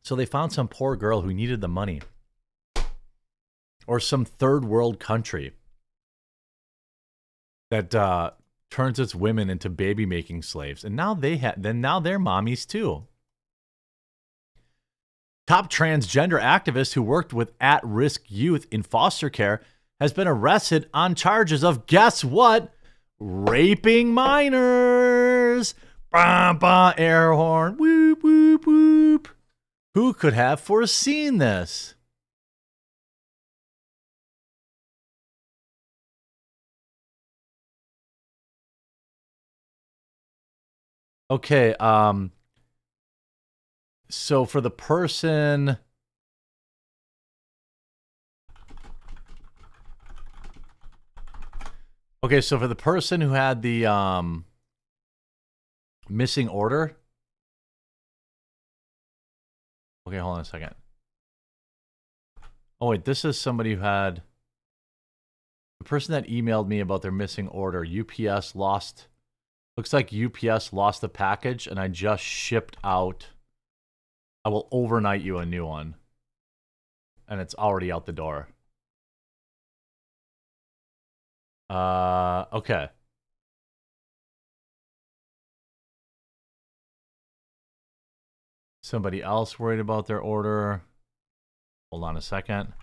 So 0.03 0.15
they 0.15 0.25
found 0.25 0.51
some 0.53 0.67
poor 0.67 0.95
girl 0.95 1.21
who 1.21 1.33
needed 1.33 1.61
the 1.61 1.67
money. 1.67 2.01
Or 3.87 3.99
some 3.99 4.25
third 4.25 4.63
world 4.63 4.99
country 4.99 5.53
that 7.71 7.95
uh, 7.95 8.31
turns 8.71 8.99
its 8.99 9.13
women 9.13 9.49
into 9.49 9.69
baby 9.69 10.05
making 10.05 10.41
slaves. 10.41 10.83
And 10.83 10.95
now 10.95 11.13
they 11.13 11.37
have 11.37 11.61
then 11.61 11.81
now 11.81 11.99
they're 11.99 12.17
mommies 12.17 12.65
too. 12.65 13.03
Top 15.45 15.69
transgender 15.69 16.41
activist 16.41 16.93
who 16.93 17.03
worked 17.03 17.33
with 17.33 17.51
at 17.59 17.83
risk 17.83 18.23
youth 18.29 18.65
in 18.71 18.83
foster 18.83 19.29
care 19.29 19.61
has 19.99 20.13
been 20.13 20.27
arrested 20.27 20.89
on 20.93 21.13
charges 21.13 21.63
of 21.63 21.85
guess 21.85 22.23
what? 22.23 22.73
Raping 23.19 24.13
minors. 24.13 25.75
Bah, 26.09 26.53
bah, 26.53 26.93
air 26.97 27.33
horn. 27.33 27.77
Whoop, 27.77 28.23
whoop, 28.23 28.65
whoop. 28.65 29.27
Who 29.93 30.13
could 30.13 30.33
have 30.33 30.59
foreseen 30.59 31.37
this? 31.37 31.95
Okay, 41.31 41.73
um 41.75 42.33
so 44.09 44.43
for 44.43 44.59
the 44.59 44.69
person 44.69 45.77
Okay, 52.21 52.41
so 52.41 52.59
for 52.59 52.67
the 52.67 52.75
person 52.75 53.21
who 53.21 53.29
had 53.31 53.61
the 53.61 53.85
um 53.85 54.43
missing 56.09 56.49
order 56.49 56.97
Okay, 60.05 60.17
hold 60.17 60.35
on 60.35 60.41
a 60.41 60.45
second. 60.45 60.75
Oh 62.81 62.87
wait, 62.89 63.05
this 63.05 63.23
is 63.23 63.39
somebody 63.39 63.75
who 63.75 63.79
had 63.79 64.21
the 65.79 65.85
person 65.85 66.11
that 66.11 66.27
emailed 66.27 66.67
me 66.67 66.81
about 66.81 67.01
their 67.01 67.11
missing 67.11 67.47
order. 67.47 67.85
UPS 67.85 68.53
lost 68.53 69.07
looks 69.77 69.93
like 69.93 70.13
UPS 70.13 70.73
lost 70.73 71.01
the 71.01 71.09
package 71.09 71.67
and 71.67 71.79
I 71.79 71.87
just 71.87 72.23
shipped 72.23 72.77
out 72.83 73.27
I 74.43 74.49
will 74.49 74.67
overnight 74.71 75.21
you 75.21 75.37
a 75.37 75.45
new 75.45 75.65
one. 75.65 75.95
And 77.27 77.39
it's 77.39 77.55
already 77.55 77.91
out 77.91 78.05
the 78.05 78.11
door. 78.11 78.49
Uh, 81.69 82.45
okay. 82.51 82.89
Somebody 88.81 89.21
else 89.23 89.57
worried 89.57 89.79
about 89.79 90.07
their 90.07 90.19
order. 90.19 90.81
Hold 91.91 92.03
on 92.03 92.17
a 92.17 92.21
second. 92.21 92.73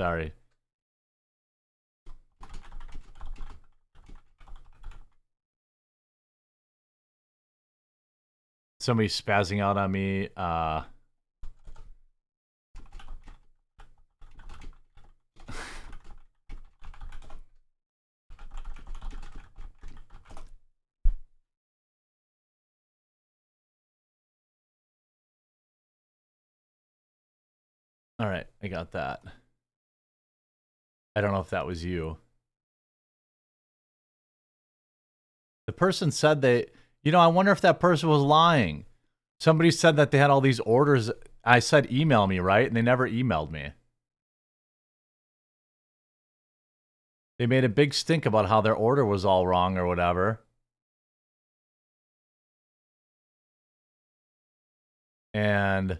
Sorry. 0.00 0.32
Somebody 8.80 9.08
spazzing 9.10 9.60
out 9.62 9.76
on 9.76 9.92
me. 9.92 10.30
Uh, 10.34 10.84
All 28.18 28.26
right, 28.26 28.46
I 28.62 28.68
got 28.68 28.92
that. 28.92 29.20
I 31.14 31.20
don't 31.20 31.32
know 31.32 31.40
if 31.40 31.50
that 31.50 31.66
was 31.66 31.84
you. 31.84 32.18
The 35.66 35.72
person 35.72 36.10
said 36.10 36.42
they, 36.42 36.66
you 37.02 37.12
know, 37.12 37.20
I 37.20 37.26
wonder 37.26 37.52
if 37.52 37.60
that 37.60 37.80
person 37.80 38.08
was 38.08 38.22
lying. 38.22 38.86
Somebody 39.38 39.70
said 39.70 39.96
that 39.96 40.10
they 40.10 40.18
had 40.18 40.30
all 40.30 40.40
these 40.40 40.60
orders. 40.60 41.10
I 41.44 41.60
said, 41.60 41.90
email 41.90 42.26
me, 42.26 42.38
right? 42.38 42.66
And 42.66 42.76
they 42.76 42.82
never 42.82 43.08
emailed 43.08 43.50
me. 43.50 43.70
They 47.38 47.46
made 47.46 47.64
a 47.64 47.70
big 47.70 47.94
stink 47.94 48.26
about 48.26 48.48
how 48.48 48.60
their 48.60 48.74
order 48.74 49.04
was 49.04 49.24
all 49.24 49.46
wrong 49.46 49.78
or 49.78 49.86
whatever. 49.86 50.40
And 55.32 55.98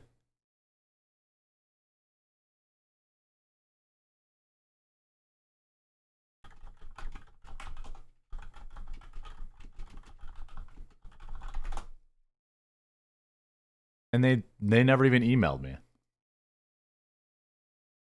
and 14.12 14.24
they 14.24 14.42
they 14.60 14.82
never 14.82 15.04
even 15.04 15.22
emailed 15.22 15.62
me. 15.62 15.76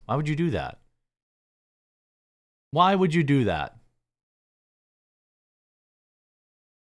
Why 0.07 0.17
would 0.17 0.29
you 0.29 0.37
do 0.37 0.51
that? 0.51 0.79
Why 2.71 2.95
would 2.95 3.15
you 3.15 3.23
do 3.23 3.45
that? 3.45 3.77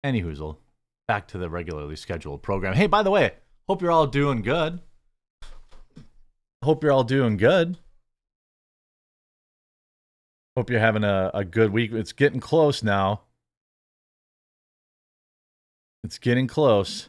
Any 0.04 0.22
hoozle. 0.22 0.58
Back 1.08 1.28
to 1.28 1.38
the 1.38 1.48
regularly 1.48 1.96
scheduled 1.96 2.42
program. 2.42 2.74
Hey, 2.74 2.86
by 2.86 3.02
the 3.02 3.10
way, 3.10 3.32
hope 3.68 3.80
you're 3.80 3.90
all 3.90 4.06
doing 4.06 4.42
good. 4.42 4.80
Hope 6.62 6.82
you're 6.82 6.92
all 6.92 7.04
doing 7.04 7.36
good. 7.36 7.78
Hope 10.56 10.70
you're 10.70 10.80
having 10.80 11.04
a, 11.04 11.30
a 11.34 11.44
good 11.44 11.70
week. 11.70 11.92
It's 11.92 12.12
getting 12.12 12.40
close 12.40 12.82
now. 12.82 13.22
It's 16.02 16.18
getting 16.18 16.46
close. 16.46 17.08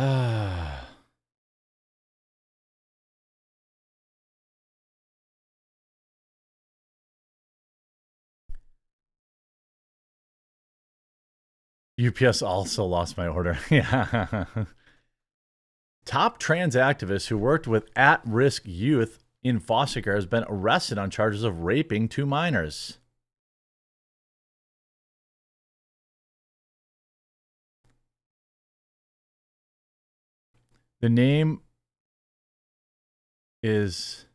Ah. 0.02 0.86
UPS 12.00 12.40
also 12.40 12.86
lost 12.86 13.18
my 13.18 13.26
order. 13.28 13.58
yeah. 13.70 14.46
Top 16.06 16.38
trans 16.38 16.74
activist 16.74 17.28
who 17.28 17.36
worked 17.36 17.66
with 17.66 17.84
at 17.94 18.22
risk 18.24 18.62
youth 18.64 19.18
in 19.42 19.60
foster 19.60 20.00
care 20.00 20.14
has 20.14 20.24
been 20.24 20.44
arrested 20.48 20.96
on 20.96 21.10
charges 21.10 21.44
of 21.44 21.60
raping 21.60 22.08
two 22.08 22.24
minors. 22.24 22.96
The 31.00 31.08
name 31.08 31.60
is 33.62 34.26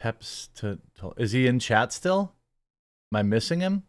Peps 0.00 0.48
to, 0.56 0.80
is 1.16 1.32
he 1.32 1.46
in 1.46 1.60
chat 1.60 1.92
still? 1.92 2.34
Am 3.12 3.18
I 3.18 3.22
missing 3.22 3.60
him? 3.60 3.84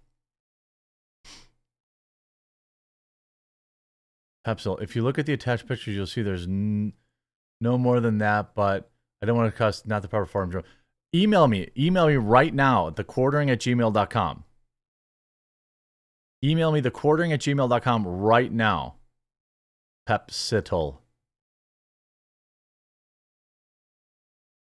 Pepsil, 4.46 4.80
if 4.82 4.96
you 4.96 5.02
look 5.02 5.18
at 5.18 5.26
the 5.26 5.34
attached 5.34 5.68
pictures, 5.68 5.96
you'll 5.96 6.06
see 6.06 6.22
there's 6.22 6.48
no 6.48 6.92
more 7.62 8.00
than 8.00 8.20
that, 8.20 8.54
but 8.54 8.92
I 9.22 9.26
don't 9.26 9.36
want 9.36 9.52
to 9.52 9.58
cuss, 9.58 9.86
not 9.88 10.04
the 10.04 10.08
proper 10.08 10.28
form. 10.28 10.62
Email 11.16 11.48
me. 11.48 11.70
Email 11.76 12.08
me 12.08 12.18
right 12.18 12.54
now 12.54 12.90
at 12.90 12.96
thequartering 12.96 13.50
at 13.50 13.60
gmail.com. 13.60 14.44
Email 16.44 16.72
me 16.72 16.82
thequartering 16.82 17.34
at 17.34 17.40
gmail.com 17.40 18.08
right 18.08 18.52
now. 18.52 18.96
Pepsital. 20.08 21.00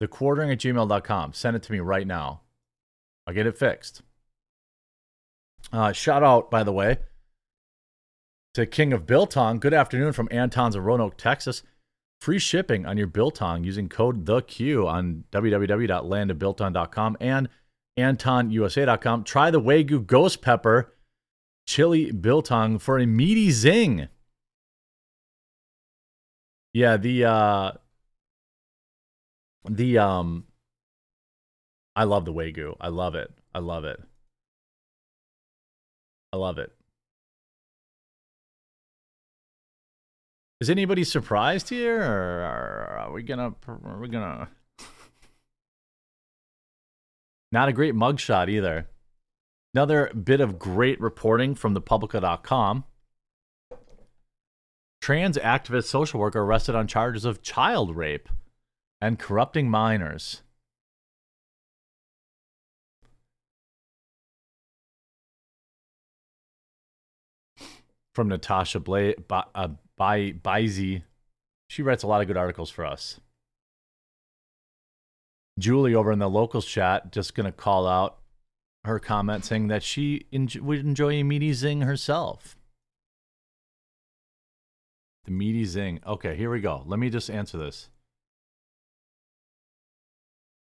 Thequartering 0.03 0.53
at 0.53 0.59
gmail.com. 0.59 1.33
Send 1.33 1.57
it 1.57 1.63
to 1.65 1.73
me 1.73 1.81
right 1.81 2.07
now. 2.07 2.43
I'll 3.27 3.35
get 3.35 3.47
it 3.47 3.59
fixed. 3.59 4.03
Uh, 5.73 5.93
shout 5.93 6.23
out, 6.23 6.51
by 6.51 6.63
the 6.63 6.73
way, 6.73 6.99
to 8.55 8.65
King 8.65 8.93
of 8.93 9.07
Biltong. 9.07 9.59
Good 9.59 9.75
afternoon 9.75 10.13
from 10.13 10.29
Anton's 10.31 10.77
of 10.77 10.85
Roanoke, 10.85 11.19
Texas. 11.19 11.63
Free 12.21 12.39
shipping 12.39 12.87
on 12.87 12.97
your 12.97 13.07
Biltong 13.07 13.65
using 13.65 13.89
code 13.89 14.25
THEQ 14.25 14.87
on 14.87 15.25
www.landofbiltong.com 15.31 17.17
and 17.21 17.49
AntonUSA.com. 17.99 19.25
Try 19.25 19.51
the 19.51 19.61
Wagyu 19.61 20.07
Ghost 20.07 20.43
Pepper 20.43 20.95
Chili 21.67 22.11
Biltong 22.11 22.79
for 22.79 22.99
a 22.99 23.07
meaty 23.07 23.51
zing. 23.51 24.09
Yeah, 26.79 26.97
the 26.97 27.25
uh 27.25 27.73
the 29.69 29.99
um 29.99 30.45
I 31.97 32.05
love 32.05 32.25
the 32.25 32.33
Wagyu. 32.33 32.77
I 32.81 32.87
love 32.87 33.17
it. 33.17 33.33
I 33.53 33.59
love 33.59 33.85
it. 33.85 34.01
I 36.33 36.37
love 36.37 36.59
it. 36.59 36.71
Is 40.61 40.71
anybody 40.71 41.03
surprised 41.03 41.69
here, 41.69 42.01
or 42.01 42.97
are 42.97 43.11
we 43.13 43.25
gonna? 43.25 43.57
Are 43.67 43.99
we 44.01 44.07
gonna? 44.07 44.49
Not 47.51 47.69
a 47.69 47.73
great 47.73 47.95
mugshot 47.95 48.49
either. 48.49 48.87
Another 49.75 50.13
bit 50.15 50.41
of 50.41 50.61
great 50.61 51.01
reporting 51.01 51.57
from 51.57 51.75
thepublica.com. 51.75 52.85
Trans 55.01 55.39
activist 55.39 55.85
social 55.85 56.21
worker 56.21 56.41
arrested 56.41 56.75
on 56.75 56.87
charges 56.87 57.25
of 57.25 57.43
child 57.43 57.97
rape 57.97 58.29
and 59.01 59.19
corrupting 59.19 59.71
minors. 59.71 60.43
From 68.15 68.29
Natasha 68.29 68.81
Bla- 68.81 69.15
ba- 69.29 69.47
uh. 69.55 69.69
She 71.71 71.83
writes 71.83 72.03
a 72.03 72.07
lot 72.07 72.21
of 72.21 72.27
good 72.27 72.37
articles 72.37 72.71
for 72.71 72.85
us. 72.85 73.21
Julie 75.59 75.95
over 75.95 76.13
in 76.13 76.19
the 76.19 76.29
locals 76.29 76.67
chat 76.67 77.13
just 77.13 77.35
going 77.35 77.47
to 77.47 77.53
call 77.53 77.87
out 77.87 78.19
her 78.85 78.99
comment 78.99 79.45
saying 79.45 79.69
that 79.69 79.83
she 79.83 80.27
enj- 80.33 80.61
would 80.61 80.81
enjoy 80.81 81.15
a 81.15 81.23
meaty 81.23 81.53
zing 81.53 81.81
herself. 81.83 82.58
The 85.29 85.35
meaty 85.35 85.67
zing. 85.67 86.01
Okay, 86.07 86.37
here 86.37 86.51
we 86.51 86.59
go. 86.59 86.83
Let 86.87 86.99
me 86.99 87.11
just 87.11 87.29
answer 87.29 87.59
this. 87.59 87.91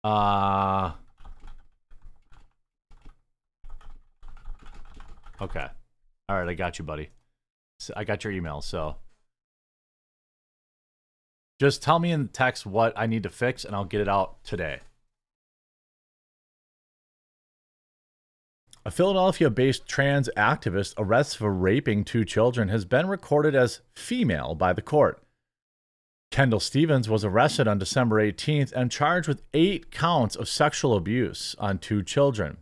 Uh 0.03 0.91
Okay. 5.39 5.67
All 6.27 6.37
right, 6.37 6.49
I 6.49 6.53
got 6.53 6.77
you, 6.79 6.83
buddy. 6.83 7.11
So 7.79 7.93
I 7.95 8.03
got 8.03 8.25
your 8.25 8.33
email, 8.33 8.59
so 8.59 8.97
just 11.61 11.81
tell 11.81 11.99
me 11.99 12.11
in 12.11 12.27
text 12.27 12.65
what 12.65 12.91
I 12.97 13.05
need 13.05 13.23
to 13.23 13.29
fix 13.29 13.63
and 13.63 13.73
I'll 13.73 13.85
get 13.85 14.01
it 14.01 14.09
out 14.09 14.43
today. 14.43 14.81
A 18.87 18.89
Philadelphia 18.89 19.49
based 19.49 19.85
trans 19.85 20.29
activist 20.37 20.93
arrested 20.97 21.39
for 21.39 21.51
raping 21.51 22.05
two 22.05 22.23
children 22.23 22.69
has 22.69 22.85
been 22.85 23.07
recorded 23.07 23.53
as 23.53 23.81
female 23.93 24.55
by 24.55 24.71
the 24.71 24.81
court. 24.81 25.21
Kendall 26.31 26.61
Stevens 26.61 27.09
was 27.09 27.25
arrested 27.25 27.67
on 27.67 27.79
December 27.79 28.15
18th 28.21 28.71
and 28.71 28.89
charged 28.89 29.27
with 29.27 29.43
eight 29.53 29.91
counts 29.91 30.37
of 30.37 30.47
sexual 30.47 30.95
abuse 30.95 31.53
on 31.59 31.79
two 31.79 32.01
children. 32.01 32.59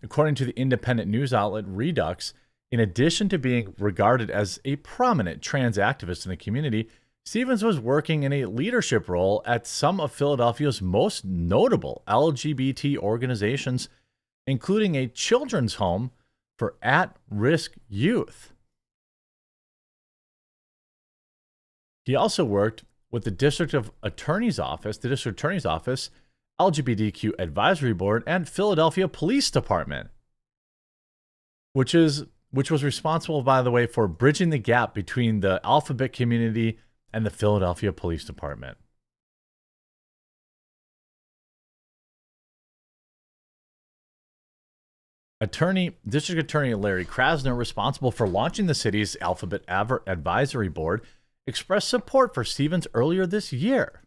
According 0.00 0.36
to 0.36 0.44
the 0.44 0.56
independent 0.56 1.10
news 1.10 1.34
outlet 1.34 1.64
Reduxx, 1.64 2.34
in 2.70 2.78
addition 2.78 3.28
to 3.30 3.36
being 3.36 3.74
regarded 3.80 4.30
as 4.30 4.60
a 4.64 4.76
prominent 4.76 5.42
trans 5.42 5.76
activist 5.76 6.24
in 6.24 6.30
the 6.30 6.36
community, 6.36 6.88
Stevens 7.24 7.62
was 7.62 7.78
working 7.78 8.24
in 8.24 8.32
a 8.32 8.46
leadership 8.46 9.08
role 9.08 9.42
at 9.46 9.66
some 9.66 10.00
of 10.00 10.12
Philadelphia's 10.12 10.82
most 10.82 11.24
notable 11.24 12.02
LGBT 12.08 12.98
organizations, 12.98 13.88
including 14.46 14.96
a 14.96 15.06
children's 15.06 15.74
home 15.74 16.10
for 16.58 16.74
at 16.82 17.16
risk 17.30 17.74
youth. 17.88 18.52
He 22.04 22.16
also 22.16 22.44
worked 22.44 22.82
with 23.12 23.22
the 23.24 23.30
District 23.30 23.72
of 23.72 23.92
Attorney's 24.02 24.58
Office, 24.58 24.98
the 24.98 25.08
District 25.08 25.38
Attorney's 25.38 25.66
Office, 25.66 26.10
LGBTQ 26.60 27.32
Advisory 27.38 27.92
Board, 27.92 28.24
and 28.26 28.48
Philadelphia 28.48 29.06
Police 29.06 29.50
Department, 29.50 30.10
which 31.72 31.94
is 31.94 32.24
which 32.50 32.70
was 32.70 32.84
responsible, 32.84 33.42
by 33.42 33.62
the 33.62 33.70
way, 33.70 33.86
for 33.86 34.06
bridging 34.06 34.50
the 34.50 34.58
gap 34.58 34.92
between 34.92 35.40
the 35.40 35.58
alphabet 35.64 36.12
community 36.12 36.78
and 37.12 37.26
the 37.26 37.30
Philadelphia 37.30 37.92
Police 37.92 38.24
Department. 38.24 38.78
Attorney, 45.40 45.96
District 46.08 46.40
Attorney 46.40 46.72
Larry 46.74 47.04
Krasner, 47.04 47.58
responsible 47.58 48.12
for 48.12 48.28
launching 48.28 48.66
the 48.66 48.74
city's 48.74 49.16
Alphabet 49.20 49.62
Advisory 49.66 50.68
Board, 50.68 51.02
expressed 51.48 51.88
support 51.88 52.32
for 52.32 52.44
Stevens 52.44 52.86
earlier 52.94 53.26
this 53.26 53.52
year. 53.52 54.02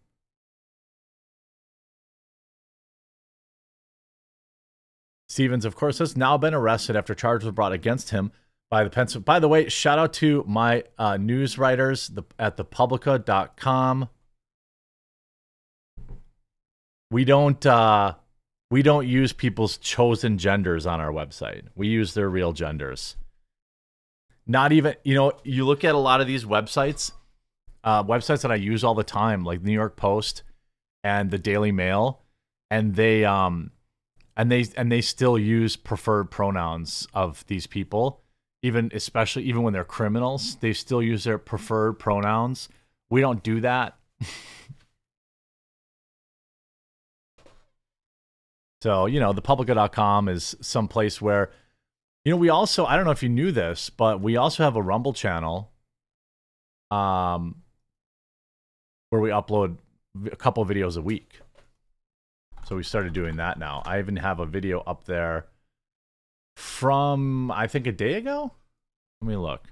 Stevens, 5.27 5.65
of 5.65 5.75
course, 5.75 5.97
has 5.97 6.15
now 6.15 6.37
been 6.37 6.53
arrested 6.53 6.95
after 6.95 7.13
charges 7.13 7.45
were 7.45 7.51
brought 7.51 7.73
against 7.73 8.11
him 8.11 8.31
by 8.75 8.83
the 8.83 8.89
Pencil. 8.89 9.21
By 9.21 9.39
the 9.39 9.47
way, 9.47 9.69
shout 9.69 9.99
out 9.99 10.11
to 10.15 10.43
my 10.45 10.83
uh, 10.97 11.15
news 11.15 11.57
writers 11.57 12.11
at 12.37 12.57
thepublica.com. 12.57 14.09
We 17.09 17.23
don't 17.23 17.65
uh, 17.65 18.15
we 18.69 18.81
don't 18.81 19.07
use 19.07 19.31
people's 19.31 19.77
chosen 19.77 20.37
genders 20.37 20.85
on 20.85 20.99
our 20.99 21.13
website. 21.13 21.67
We 21.73 21.87
use 21.87 22.15
their 22.15 22.29
real 22.29 22.51
genders. 22.51 23.15
Not 24.45 24.73
even 24.73 24.95
you 25.05 25.15
know 25.15 25.31
you 25.45 25.63
look 25.65 25.85
at 25.85 25.95
a 25.95 25.97
lot 25.97 26.19
of 26.19 26.27
these 26.27 26.43
websites, 26.43 27.13
uh, 27.85 28.03
websites 28.03 28.41
that 28.41 28.51
I 28.51 28.55
use 28.55 28.83
all 28.83 28.93
the 28.93 29.05
time, 29.05 29.45
like 29.45 29.61
New 29.61 29.71
York 29.71 29.95
Post 29.95 30.43
and 31.01 31.31
the 31.31 31.39
Daily 31.39 31.71
Mail, 31.71 32.23
and 32.69 32.95
they 32.95 33.23
um 33.23 33.71
and 34.35 34.51
they 34.51 34.65
and 34.75 34.91
they 34.91 34.99
still 34.99 35.37
use 35.37 35.77
preferred 35.77 36.29
pronouns 36.29 37.07
of 37.13 37.45
these 37.47 37.67
people 37.67 38.21
even 38.65 38.91
especially 38.93 39.43
even 39.43 39.63
when 39.63 39.73
they're 39.73 39.83
criminals 39.83 40.55
they 40.57 40.73
still 40.73 41.01
use 41.01 41.23
their 41.23 41.37
preferred 41.37 41.93
pronouns. 41.93 42.69
We 43.09 43.21
don't 43.21 43.43
do 43.43 43.61
that. 43.61 43.97
So 48.81 49.07
you 49.07 49.19
know 49.19 49.33
thepublica.com 49.33 50.29
is 50.29 50.55
some 50.61 50.87
place 50.87 51.19
where 51.19 51.49
you 52.23 52.29
know 52.29 52.37
we 52.37 52.49
also 52.49 52.85
i 52.85 52.95
don't 52.95 53.03
know 53.03 53.09
if 53.09 53.23
you 53.23 53.29
knew 53.29 53.51
this 53.51 53.89
but 53.89 54.21
we 54.21 54.37
also 54.37 54.63
have 54.63 54.75
a 54.75 54.81
rumble 54.81 55.13
channel 55.13 55.71
um 56.91 57.63
where 59.09 59.19
we 59.19 59.29
upload 59.31 59.77
a 60.31 60.35
couple 60.35 60.65
videos 60.65 60.97
a 60.97 61.01
week. 61.01 61.39
So 62.65 62.75
we 62.75 62.83
started 62.83 63.13
doing 63.13 63.37
that 63.37 63.59
now. 63.59 63.81
I 63.85 63.99
even 63.99 64.15
have 64.17 64.39
a 64.39 64.45
video 64.45 64.81
up 64.81 65.05
there 65.05 65.45
from, 66.55 67.51
I 67.51 67.67
think, 67.67 67.87
a 67.87 67.91
day 67.91 68.13
ago? 68.15 68.51
Let 69.21 69.27
me 69.27 69.35
look. 69.35 69.67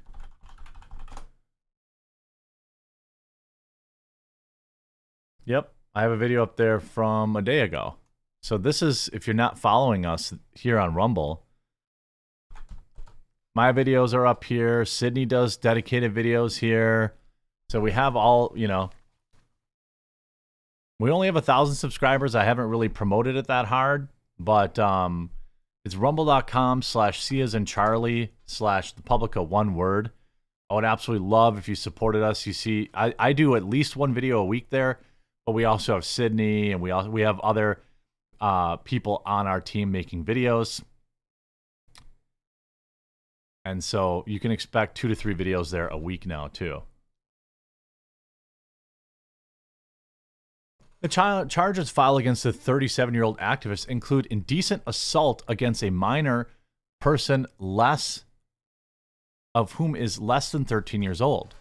Yep, 5.45 5.73
I 5.93 6.01
have 6.03 6.11
a 6.11 6.17
video 6.17 6.43
up 6.43 6.55
there 6.55 6.79
from 6.79 7.35
a 7.35 7.41
day 7.41 7.59
ago. 7.59 7.95
So 8.41 8.57
this 8.57 8.81
is, 8.81 9.09
if 9.13 9.27
you're 9.27 9.33
not 9.33 9.59
following 9.59 10.05
us 10.05 10.33
here 10.53 10.79
on 10.79 10.93
Rumble, 10.93 11.43
my 13.55 13.71
videos 13.71 14.13
are 14.13 14.25
up 14.25 14.43
here. 14.45 14.85
Sydney 14.85 15.25
does 15.25 15.57
dedicated 15.57 16.13
videos 16.13 16.59
here. 16.59 17.13
So 17.69 17.79
we 17.79 17.91
have 17.91 18.15
all, 18.15 18.53
you 18.55 18.67
know, 18.67 18.89
we 20.99 21.11
only 21.11 21.27
have 21.27 21.35
a 21.35 21.41
thousand 21.41 21.75
subscribers. 21.75 22.35
I 22.35 22.43
haven't 22.43 22.69
really 22.69 22.89
promoted 22.89 23.35
it 23.35 23.47
that 23.47 23.65
hard, 23.65 24.07
but 24.39 24.79
um, 24.79 25.29
it's 25.85 25.95
rumble.com 25.95 26.81
slash 26.81 27.21
Cias 27.21 27.53
and 27.53 27.67
Charlie 27.67 28.31
slash 28.45 28.93
the 28.93 29.01
Publica 29.01 29.43
one 29.43 29.75
word. 29.75 30.11
I 30.69 30.75
would 30.75 30.85
absolutely 30.85 31.27
love 31.27 31.57
if 31.57 31.67
you 31.67 31.75
supported 31.75 32.23
us. 32.23 32.47
You 32.47 32.53
see, 32.53 32.89
I, 32.93 33.13
I 33.19 33.33
do 33.33 33.55
at 33.55 33.67
least 33.67 33.95
one 33.95 34.13
video 34.13 34.39
a 34.39 34.45
week 34.45 34.69
there, 34.69 34.99
but 35.45 35.51
we 35.51 35.65
also 35.65 35.93
have 35.93 36.05
Sydney 36.05 36.71
and 36.71 36.81
we 36.81 36.91
also 36.91 37.09
we 37.09 37.21
have 37.21 37.39
other 37.41 37.81
uh, 38.39 38.77
people 38.77 39.21
on 39.25 39.45
our 39.45 39.61
team 39.61 39.91
making 39.91 40.25
videos. 40.25 40.81
And 43.65 43.83
so 43.83 44.23
you 44.25 44.39
can 44.39 44.51
expect 44.51 44.95
two 44.95 45.07
to 45.07 45.15
three 45.15 45.35
videos 45.35 45.71
there 45.71 45.87
a 45.87 45.97
week 45.97 46.25
now 46.25 46.47
too. 46.47 46.83
The 51.03 51.09
charges 51.49 51.89
filed 51.89 52.21
against 52.21 52.43
the 52.43 52.53
37 52.53 53.13
year 53.13 53.23
old 53.23 53.37
activist 53.39 53.89
include 53.89 54.25
indecent 54.27 54.83
assault 54.87 55.43
against 55.49 55.83
a 55.83 55.89
minor 55.89 56.47
person 57.01 57.45
less 57.59 58.23
of 59.53 59.73
whom 59.73 59.97
is 59.97 60.19
less 60.19 60.49
than 60.49 60.63
13 60.63 61.03
years 61.03 61.19
old. 61.19 61.55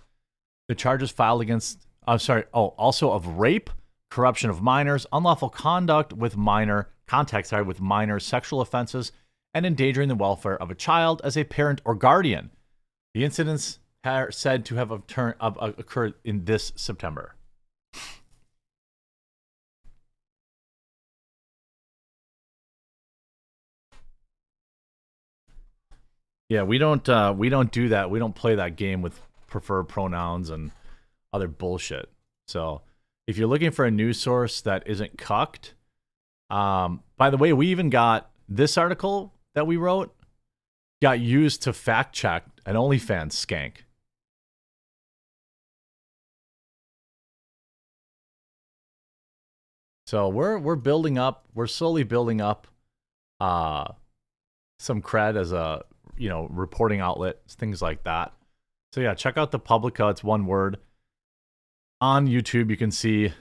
The 0.68 0.76
charges 0.76 1.10
filed 1.10 1.42
against, 1.42 1.88
I'm 2.06 2.20
sorry, 2.20 2.44
oh, 2.54 2.68
also 2.78 3.10
of 3.10 3.26
rape, 3.26 3.68
corruption 4.12 4.48
of 4.48 4.62
minors, 4.62 5.06
unlawful 5.12 5.50
conduct 5.50 6.12
with 6.12 6.36
minor 6.36 6.88
contact, 7.08 7.48
sorry, 7.48 7.64
with 7.64 7.80
minor 7.80 8.20
sexual 8.20 8.60
offenses, 8.60 9.10
and 9.52 9.66
endangering 9.66 10.08
the 10.08 10.14
welfare 10.14 10.56
of 10.56 10.70
a 10.70 10.76
child 10.76 11.20
as 11.24 11.36
a 11.36 11.42
parent 11.42 11.82
or 11.84 11.96
guardian. 11.96 12.50
The 13.12 13.24
incidents 13.24 13.80
are 14.04 14.30
said 14.30 14.64
to 14.66 14.76
have 14.76 14.92
occurred 14.92 16.14
in 16.22 16.44
this 16.44 16.72
September. 16.76 17.34
Yeah, 26.52 26.64
we 26.64 26.76
don't 26.76 27.08
uh, 27.08 27.32
we 27.34 27.48
don't 27.48 27.72
do 27.72 27.88
that. 27.88 28.10
We 28.10 28.18
don't 28.18 28.34
play 28.34 28.56
that 28.56 28.76
game 28.76 29.00
with 29.00 29.18
preferred 29.46 29.84
pronouns 29.84 30.50
and 30.50 30.70
other 31.32 31.48
bullshit. 31.48 32.10
So 32.46 32.82
if 33.26 33.38
you're 33.38 33.48
looking 33.48 33.70
for 33.70 33.86
a 33.86 33.90
news 33.90 34.20
source 34.20 34.60
that 34.60 34.82
isn't 34.86 35.16
cucked, 35.16 35.72
um, 36.50 37.04
by 37.16 37.30
the 37.30 37.38
way, 37.38 37.54
we 37.54 37.68
even 37.68 37.88
got 37.88 38.30
this 38.50 38.76
article 38.76 39.32
that 39.54 39.66
we 39.66 39.78
wrote 39.78 40.14
got 41.00 41.20
used 41.20 41.62
to 41.62 41.72
fact 41.72 42.14
check 42.14 42.44
an 42.66 42.76
OnlyFans 42.76 43.32
skank. 43.32 43.76
So 50.06 50.28
we're 50.28 50.58
we're 50.58 50.76
building 50.76 51.16
up, 51.16 51.46
we're 51.54 51.66
slowly 51.66 52.02
building 52.02 52.42
up 52.42 52.66
uh 53.40 53.92
some 54.78 55.00
cred 55.00 55.36
as 55.36 55.52
a 55.52 55.84
you 56.16 56.28
know, 56.28 56.48
reporting 56.50 57.00
outlets, 57.00 57.54
things 57.54 57.82
like 57.82 58.04
that. 58.04 58.32
So 58.92 59.00
yeah, 59.00 59.14
check 59.14 59.36
out 59.36 59.50
the 59.50 59.58
Publica. 59.58 60.08
It's 60.08 60.22
one 60.24 60.46
word. 60.46 60.78
On 62.00 62.26
YouTube, 62.26 62.68
you 62.68 62.76
can 62.76 62.90
see 62.90 63.32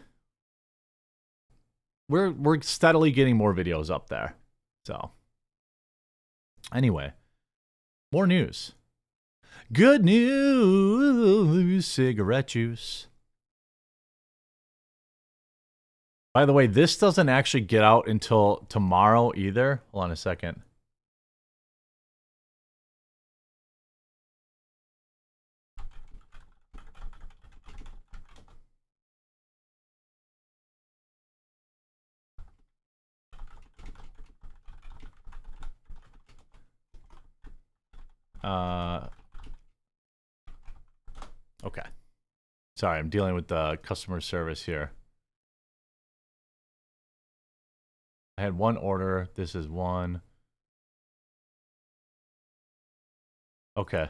we're 2.08 2.32
we're 2.32 2.62
steadily 2.62 3.12
getting 3.12 3.38
more 3.38 3.54
videos 3.54 3.90
up 3.90 4.10
there. 4.10 4.36
So 4.86 5.12
anyway, 6.74 7.14
more 8.12 8.28
news. 8.28 8.74
Good 9.74 10.04
news, 10.04 11.86
cigarette 11.86 12.48
juice. 12.50 13.08
By 16.34 16.46
the 16.46 16.54
way, 16.54 16.68
this 16.68 16.98
doesn't 16.98 17.30
actually 17.30 17.62
get 17.62 17.84
out 17.84 18.08
until 18.08 18.66
tomorrow 18.70 19.34
either. 19.36 19.82
Hold 19.92 20.06
on 20.06 20.12
a 20.12 20.16
second. 20.16 20.62
Uh, 38.44 39.08
okay. 41.64 41.84
Sorry, 42.76 42.98
I'm 42.98 43.10
dealing 43.10 43.36
with 43.36 43.48
the 43.48 43.78
customer 43.84 44.22
service 44.22 44.64
here. 44.64 44.92
I 48.38 48.42
had 48.42 48.58
one 48.58 48.78
order. 48.78 49.30
This 49.36 49.54
is 49.54 49.68
one. 49.68 50.22
Okay. 53.78 54.10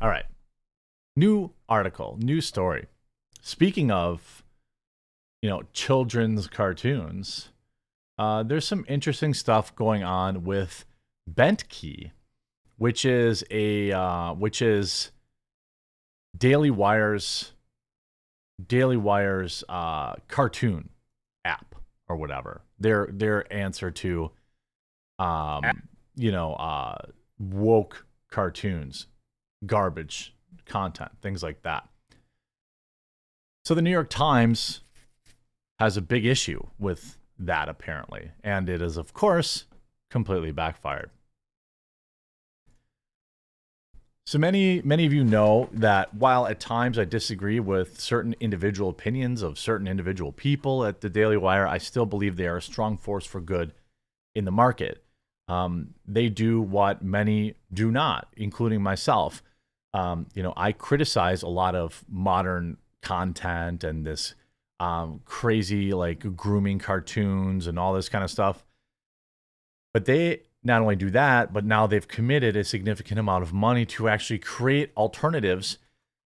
All 0.00 0.08
right. 0.08 0.24
New 1.16 1.52
article, 1.68 2.16
new 2.20 2.40
story. 2.40 2.86
Speaking 3.42 3.90
of 3.90 4.44
you 5.42 5.48
know, 5.48 5.62
children's 5.72 6.46
cartoons, 6.46 7.50
uh, 8.18 8.42
there's 8.42 8.66
some 8.66 8.84
interesting 8.88 9.34
stuff 9.34 9.74
going 9.74 10.02
on 10.02 10.44
with 10.44 10.84
Bentkey, 11.30 12.10
which 12.76 13.04
is 13.04 13.44
a 13.50 13.92
uh, 13.92 14.34
which 14.34 14.60
is 14.60 15.12
Daily 16.36 16.70
Wire's 16.70 17.52
Daily 18.66 18.96
Wire's 18.96 19.62
uh, 19.68 20.14
cartoon 20.26 20.88
app 21.44 21.74
or 22.08 22.16
whatever. 22.16 22.62
Their 22.80 23.08
their 23.12 23.52
answer 23.52 23.90
to 23.90 24.32
um, 25.18 25.82
you 26.16 26.32
know, 26.32 26.54
uh, 26.54 26.96
woke 27.38 28.06
cartoons, 28.30 29.06
garbage 29.66 30.34
content, 30.66 31.12
things 31.22 31.42
like 31.42 31.62
that. 31.62 31.88
So 33.64 33.74
the 33.74 33.82
New 33.82 33.90
York 33.90 34.10
Times 34.10 34.80
has 35.78 35.96
a 35.96 36.02
big 36.02 36.26
issue 36.26 36.66
with 36.78 37.18
that, 37.38 37.68
apparently. 37.68 38.32
And 38.42 38.68
it 38.68 38.82
is, 38.82 38.96
of 38.96 39.12
course, 39.12 39.64
completely 40.10 40.52
backfired. 40.52 41.10
So 44.28 44.38
many 44.38 44.82
many 44.82 45.06
of 45.06 45.12
you 45.14 45.24
know 45.24 45.70
that 45.72 46.12
while 46.12 46.46
at 46.46 46.60
times 46.60 46.98
I 46.98 47.06
disagree 47.06 47.60
with 47.60 47.98
certain 47.98 48.34
individual 48.40 48.90
opinions 48.90 49.40
of 49.40 49.58
certain 49.58 49.88
individual 49.88 50.32
people 50.32 50.84
at 50.84 51.00
the 51.00 51.08
Daily 51.08 51.38
Wire, 51.38 51.66
I 51.66 51.78
still 51.78 52.04
believe 52.04 52.36
they 52.36 52.46
are 52.46 52.58
a 52.58 52.62
strong 52.62 52.98
force 52.98 53.24
for 53.24 53.40
good 53.40 53.72
in 54.34 54.44
the 54.44 54.50
market. 54.50 55.02
Um, 55.48 55.94
they 56.06 56.28
do 56.28 56.60
what 56.60 57.02
many 57.02 57.54
do 57.72 57.90
not, 57.90 58.28
including 58.36 58.82
myself. 58.82 59.42
Um, 59.94 60.26
you 60.34 60.42
know, 60.42 60.52
I 60.58 60.72
criticize 60.72 61.42
a 61.42 61.48
lot 61.48 61.74
of 61.74 62.04
modern 62.06 62.76
content 63.00 63.82
and 63.82 64.04
this 64.04 64.34
um, 64.80 65.20
crazy 65.24 65.92
like 65.92 66.36
grooming 66.36 66.78
cartoons 66.78 67.66
and 67.66 67.78
all 67.78 67.92
this 67.92 68.08
kind 68.08 68.24
of 68.24 68.30
stuff. 68.30 68.64
But 69.92 70.04
they 70.04 70.42
not 70.62 70.82
only 70.82 70.96
do 70.96 71.10
that, 71.10 71.52
but 71.52 71.64
now 71.64 71.86
they've 71.86 72.06
committed 72.06 72.56
a 72.56 72.64
significant 72.64 73.18
amount 73.18 73.42
of 73.42 73.52
money 73.52 73.86
to 73.86 74.08
actually 74.08 74.38
create 74.38 74.92
alternatives 74.96 75.78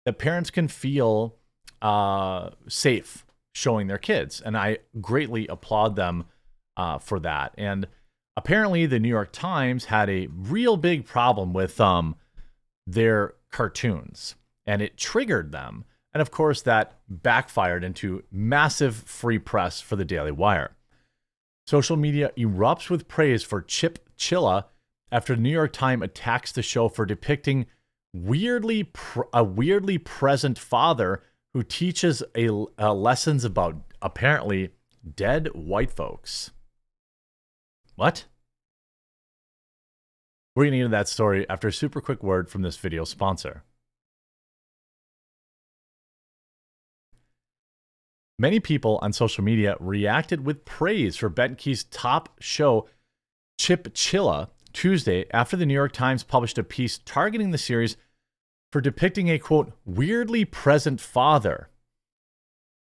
that 0.05 0.17
parents 0.17 0.49
can 0.49 0.67
feel 0.67 1.35
uh, 1.81 2.51
safe 2.67 3.25
showing 3.53 3.87
their 3.87 3.97
kids. 3.97 4.41
And 4.41 4.57
I 4.57 4.79
greatly 4.99 5.47
applaud 5.47 5.95
them 5.95 6.25
uh, 6.77 6.97
for 6.99 7.19
that. 7.19 7.53
And 7.57 7.87
apparently, 8.37 8.85
the 8.85 8.99
New 8.99 9.09
York 9.09 9.31
Times 9.31 9.85
had 9.85 10.09
a 10.09 10.27
real 10.31 10.77
big 10.77 11.05
problem 11.05 11.53
with 11.53 11.79
um, 11.81 12.15
their 12.87 13.33
cartoons, 13.51 14.35
and 14.65 14.81
it 14.81 14.97
triggered 14.97 15.51
them. 15.51 15.85
And 16.13 16.21
of 16.21 16.31
course, 16.31 16.61
that 16.63 16.99
backfired 17.07 17.83
into 17.83 18.23
massive 18.31 18.95
free 18.95 19.39
press 19.39 19.79
for 19.79 19.95
the 19.95 20.05
Daily 20.05 20.31
Wire. 20.31 20.75
Social 21.65 21.95
media 21.95 22.31
erupts 22.37 22.89
with 22.89 23.07
praise 23.07 23.43
for 23.43 23.61
Chip 23.61 23.99
Chilla 24.17 24.65
after 25.11 25.35
the 25.35 25.41
New 25.41 25.51
York 25.51 25.73
Times 25.73 26.03
attacks 26.03 26.51
the 26.51 26.61
show 26.61 26.89
for 26.89 27.05
depicting 27.05 27.65
weirdly 28.13 28.91
a 29.33 29.43
weirdly 29.43 29.97
present 29.97 30.59
father 30.59 31.23
who 31.53 31.63
teaches 31.63 32.23
a, 32.35 32.49
uh, 32.79 32.93
lessons 32.93 33.43
about 33.45 33.77
apparently 34.01 34.71
dead 35.15 35.47
white 35.53 35.91
folks. 35.91 36.51
What? 37.95 38.25
We're 40.55 40.65
getting 40.65 40.81
into 40.81 40.91
that 40.91 41.07
story 41.07 41.47
after 41.49 41.69
a 41.69 41.73
super 41.73 42.01
quick 42.01 42.23
word 42.23 42.49
from 42.49 42.61
this 42.61 42.77
video 42.77 43.05
sponsor. 43.05 43.63
Many 48.39 48.59
people 48.59 48.99
on 49.01 49.13
social 49.13 49.43
media 49.43 49.75
reacted 49.79 50.45
with 50.45 50.65
praise 50.65 51.15
for 51.17 51.29
Bentkey's 51.29 51.83
top 51.83 52.29
show, 52.39 52.87
Chip 53.59 53.93
Chilla, 53.93 54.49
Tuesday 54.73 55.25
after 55.31 55.57
the 55.57 55.65
New 55.65 55.73
York 55.73 55.91
Times 55.91 56.23
published 56.23 56.57
a 56.57 56.63
piece 56.63 56.97
targeting 56.99 57.51
the 57.51 57.57
series 57.57 57.97
for 58.71 58.81
depicting 58.81 59.29
a 59.29 59.37
quote, 59.37 59.73
weirdly 59.85 60.45
present 60.45 61.01
father. 61.01 61.69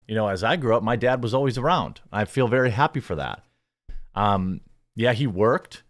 You 0.07 0.15
know, 0.15 0.27
as 0.27 0.43
I 0.43 0.55
grew 0.55 0.75
up, 0.75 0.83
my 0.83 0.95
dad 0.95 1.23
was 1.23 1.33
always 1.33 1.57
around. 1.57 2.01
I 2.11 2.25
feel 2.25 2.47
very 2.47 2.71
happy 2.71 2.99
for 2.99 3.15
that. 3.15 3.43
Um, 4.15 4.61
yeah, 4.95 5.13
he 5.13 5.27
worked. 5.27 5.83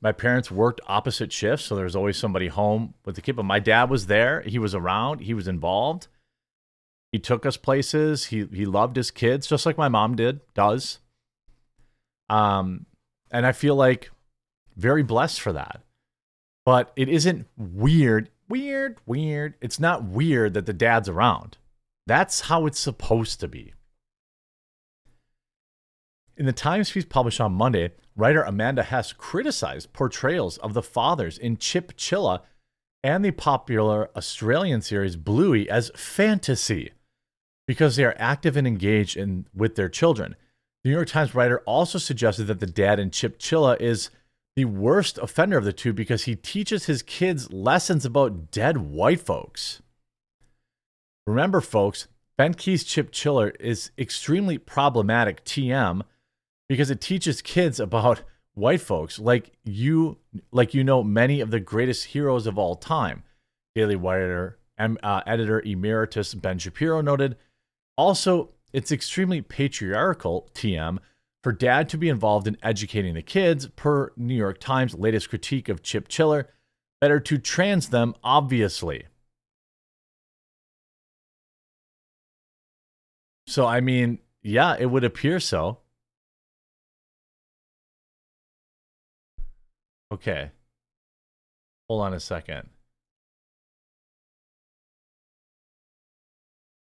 My 0.00 0.12
parents 0.12 0.50
worked 0.50 0.80
opposite 0.86 1.32
shifts, 1.32 1.66
so 1.66 1.74
there 1.74 1.84
was 1.84 1.96
always 1.96 2.16
somebody 2.16 2.48
home 2.48 2.94
with 3.04 3.16
the 3.16 3.20
kid. 3.20 3.36
But 3.36 3.44
my 3.44 3.58
dad 3.58 3.90
was 3.90 4.06
there. 4.06 4.40
He 4.42 4.58
was 4.58 4.74
around. 4.74 5.20
He 5.20 5.34
was 5.34 5.48
involved. 5.48 6.08
He 7.12 7.18
took 7.18 7.44
us 7.44 7.56
places. 7.56 8.26
He 8.26 8.46
he 8.52 8.64
loved 8.66 8.96
his 8.96 9.10
kids 9.10 9.46
just 9.46 9.66
like 9.66 9.78
my 9.78 9.88
mom 9.88 10.16
did, 10.16 10.40
does. 10.54 10.98
Um 12.28 12.86
and 13.30 13.46
I 13.46 13.52
feel 13.52 13.74
like 13.74 14.10
very 14.76 15.02
blessed 15.02 15.40
for 15.40 15.52
that. 15.52 15.82
But 16.64 16.92
it 16.94 17.08
isn't 17.08 17.46
weird, 17.56 18.30
weird, 18.48 18.98
weird. 19.06 19.54
It's 19.60 19.80
not 19.80 20.04
weird 20.04 20.54
that 20.54 20.66
the 20.66 20.72
dad's 20.72 21.08
around. 21.08 21.56
That's 22.06 22.42
how 22.42 22.66
it's 22.66 22.78
supposed 22.78 23.40
to 23.40 23.48
be. 23.48 23.74
In 26.36 26.46
the 26.46 26.52
Times 26.52 26.90
piece 26.90 27.04
published 27.04 27.40
on 27.40 27.52
Monday, 27.52 27.90
writer 28.16 28.42
Amanda 28.42 28.82
Hess 28.82 29.12
criticized 29.12 29.92
portrayals 29.92 30.58
of 30.58 30.74
the 30.74 30.82
fathers 30.82 31.36
in 31.36 31.56
Chip 31.56 31.96
Chilla 31.96 32.42
and 33.02 33.24
the 33.24 33.30
popular 33.30 34.10
Australian 34.16 34.80
series 34.80 35.16
Bluey 35.16 35.68
as 35.68 35.90
fantasy 35.94 36.92
because 37.70 37.94
they 37.94 38.02
are 38.02 38.16
active 38.18 38.56
and 38.56 38.66
engaged 38.66 39.16
in 39.16 39.46
with 39.54 39.76
their 39.76 39.88
children. 39.88 40.34
The 40.82 40.90
New 40.90 40.96
York 40.96 41.06
Times 41.06 41.36
writer 41.36 41.60
also 41.66 41.98
suggested 41.98 42.46
that 42.46 42.58
the 42.58 42.66
dad 42.66 42.98
in 42.98 43.12
Chip 43.12 43.38
Chilla 43.38 43.80
is 43.80 44.10
the 44.56 44.64
worst 44.64 45.18
offender 45.18 45.56
of 45.56 45.62
the 45.62 45.72
two 45.72 45.92
because 45.92 46.24
he 46.24 46.34
teaches 46.34 46.86
his 46.86 47.00
kids 47.04 47.52
lessons 47.52 48.04
about 48.04 48.50
dead 48.50 48.78
white 48.78 49.20
folks. 49.20 49.82
Remember, 51.28 51.60
folks, 51.60 52.08
Bentkey's 52.36 52.82
Chip 52.82 53.12
Chilla 53.12 53.52
is 53.60 53.92
extremely 53.96 54.58
problematic 54.58 55.44
TM 55.44 56.02
because 56.68 56.90
it 56.90 57.00
teaches 57.00 57.40
kids 57.40 57.78
about 57.78 58.24
white 58.54 58.80
folks 58.80 59.20
like 59.20 59.52
you 59.62 60.18
like 60.50 60.74
you 60.74 60.82
know 60.82 61.04
many 61.04 61.40
of 61.40 61.52
the 61.52 61.60
greatest 61.60 62.06
heroes 62.06 62.48
of 62.48 62.58
all 62.58 62.74
time. 62.74 63.22
Daily 63.76 63.94
Wire 63.94 64.58
uh, 64.76 65.20
editor 65.24 65.60
emeritus 65.60 66.34
Ben 66.34 66.58
Shapiro 66.58 67.00
noted 67.00 67.36
also, 68.00 68.50
it's 68.72 68.90
extremely 68.90 69.42
patriarchal, 69.42 70.48
TM, 70.54 70.98
for 71.42 71.52
dad 71.52 71.88
to 71.90 71.98
be 71.98 72.08
involved 72.08 72.46
in 72.46 72.56
educating 72.62 73.14
the 73.14 73.22
kids, 73.22 73.66
per 73.76 74.12
New 74.16 74.34
York 74.34 74.58
Times' 74.58 74.94
latest 74.94 75.28
critique 75.28 75.68
of 75.68 75.82
Chip 75.82 76.08
Chilla. 76.08 76.46
Better 77.00 77.20
to 77.20 77.38
trans 77.38 77.90
them, 77.90 78.14
obviously. 78.24 79.04
So, 83.46 83.66
I 83.66 83.80
mean, 83.80 84.20
yeah, 84.42 84.76
it 84.78 84.86
would 84.86 85.04
appear 85.04 85.40
so. 85.40 85.78
Okay. 90.12 90.50
Hold 91.88 92.02
on 92.02 92.14
a 92.14 92.20
second. 92.20 92.68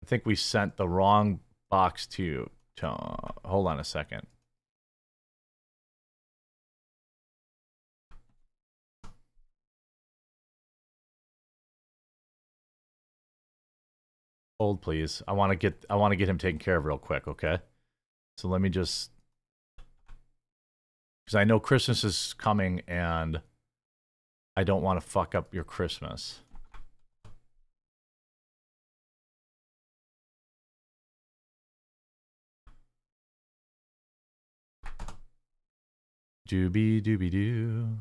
I 0.05 0.07
think 0.07 0.23
we 0.23 0.35
sent 0.35 0.77
the 0.77 0.87
wrong 0.87 1.39
box 1.71 2.05
to 2.05 2.23
you. 2.23 2.51
To, 2.77 2.89
uh, 2.89 3.31
hold 3.43 3.65
on 3.65 3.79
a 3.79 3.83
second. 3.83 4.27
Hold 14.59 14.83
please. 14.83 15.23
I 15.27 15.33
want 15.33 15.53
to 15.53 15.55
get 15.55 15.83
I 15.89 15.95
want 15.95 16.11
to 16.11 16.15
get 16.15 16.29
him 16.29 16.37
taken 16.37 16.59
care 16.59 16.77
of 16.77 16.85
real 16.85 16.99
quick, 16.99 17.27
okay? 17.27 17.57
So 18.37 18.47
let 18.47 18.61
me 18.61 18.69
just 18.69 19.09
cuz 21.25 21.33
I 21.33 21.45
know 21.45 21.59
Christmas 21.59 22.03
is 22.03 22.35
coming 22.37 22.83
and 22.87 23.41
I 24.55 24.63
don't 24.63 24.83
want 24.83 25.01
to 25.01 25.07
fuck 25.07 25.33
up 25.33 25.51
your 25.51 25.63
Christmas. 25.63 26.41
Dooby 36.47 37.01
dooby 37.01 37.31
doo. 37.31 37.97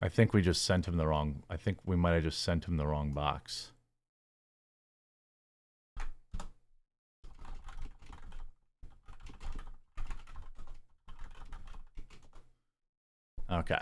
I 0.00 0.08
think 0.08 0.32
we 0.32 0.42
just 0.42 0.62
sent 0.64 0.86
him 0.86 0.96
the 0.96 1.06
wrong. 1.06 1.42
I 1.48 1.56
think 1.56 1.78
we 1.84 1.96
might 1.96 2.12
have 2.12 2.24
just 2.24 2.42
sent 2.42 2.66
him 2.66 2.76
the 2.76 2.86
wrong 2.86 3.12
box. 3.12 3.72
Okay. 13.50 13.78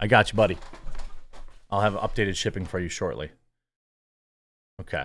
I 0.00 0.06
got 0.06 0.32
you, 0.32 0.36
buddy. 0.36 0.58
I'll 1.70 1.80
have 1.80 1.94
updated 1.94 2.36
shipping 2.36 2.66
for 2.66 2.78
you 2.80 2.88
shortly. 2.88 3.30
Okay. 4.80 5.04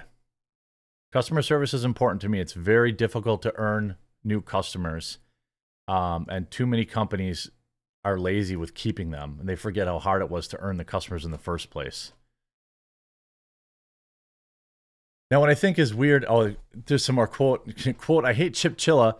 Customer 1.11 1.41
service 1.41 1.73
is 1.73 1.83
important 1.83 2.21
to 2.21 2.29
me. 2.29 2.39
It's 2.39 2.53
very 2.53 2.91
difficult 2.91 3.41
to 3.41 3.55
earn 3.55 3.95
new 4.23 4.41
customers. 4.41 5.17
Um, 5.87 6.27
and 6.29 6.51
too 6.51 6.67
many 6.67 6.85
companies 6.85 7.49
are 8.05 8.19
lazy 8.19 8.55
with 8.55 8.75
keeping 8.75 9.11
them 9.11 9.37
and 9.39 9.49
they 9.49 9.55
forget 9.55 9.87
how 9.87 9.99
hard 9.99 10.21
it 10.21 10.29
was 10.29 10.47
to 10.47 10.59
earn 10.59 10.77
the 10.77 10.85
customers 10.85 11.25
in 11.25 11.31
the 11.31 11.37
first 11.37 11.69
place. 11.69 12.13
Now, 15.31 15.39
what 15.39 15.49
I 15.49 15.55
think 15.55 15.77
is 15.77 15.93
weird, 15.93 16.25
oh, 16.27 16.55
there's 16.73 17.05
some 17.05 17.15
more 17.15 17.27
quote. 17.27 17.71
quote 17.97 18.25
I 18.25 18.33
hate 18.33 18.53
Chip 18.53 18.77
Chilla 18.77 19.15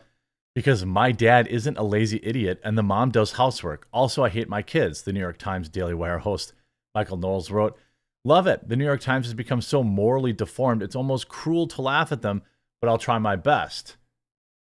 because 0.55 0.85
my 0.85 1.11
dad 1.11 1.47
isn't 1.47 1.77
a 1.77 1.83
lazy 1.83 2.19
idiot 2.23 2.59
and 2.63 2.77
the 2.77 2.83
mom 2.83 3.11
does 3.11 3.33
housework. 3.33 3.87
Also, 3.91 4.23
I 4.23 4.29
hate 4.29 4.49
my 4.49 4.61
kids, 4.61 5.01
the 5.01 5.13
New 5.13 5.19
York 5.19 5.37
Times 5.37 5.69
Daily 5.69 5.93
Wire 5.93 6.19
host 6.19 6.53
Michael 6.95 7.17
Knowles 7.17 7.51
wrote. 7.51 7.77
Love 8.25 8.47
it. 8.47 8.67
The 8.67 8.75
New 8.75 8.85
York 8.85 9.01
Times 9.01 9.25
has 9.25 9.33
become 9.33 9.61
so 9.61 9.83
morally 9.83 10.33
deformed, 10.33 10.83
it's 10.83 10.95
almost 10.95 11.29
cruel 11.29 11.67
to 11.67 11.81
laugh 11.81 12.11
at 12.11 12.21
them, 12.21 12.41
but 12.81 12.89
I'll 12.89 12.97
try 12.97 13.17
my 13.17 13.35
best. 13.35 13.97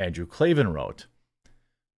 Andrew 0.00 0.26
Klavan 0.26 0.72
wrote. 0.72 1.06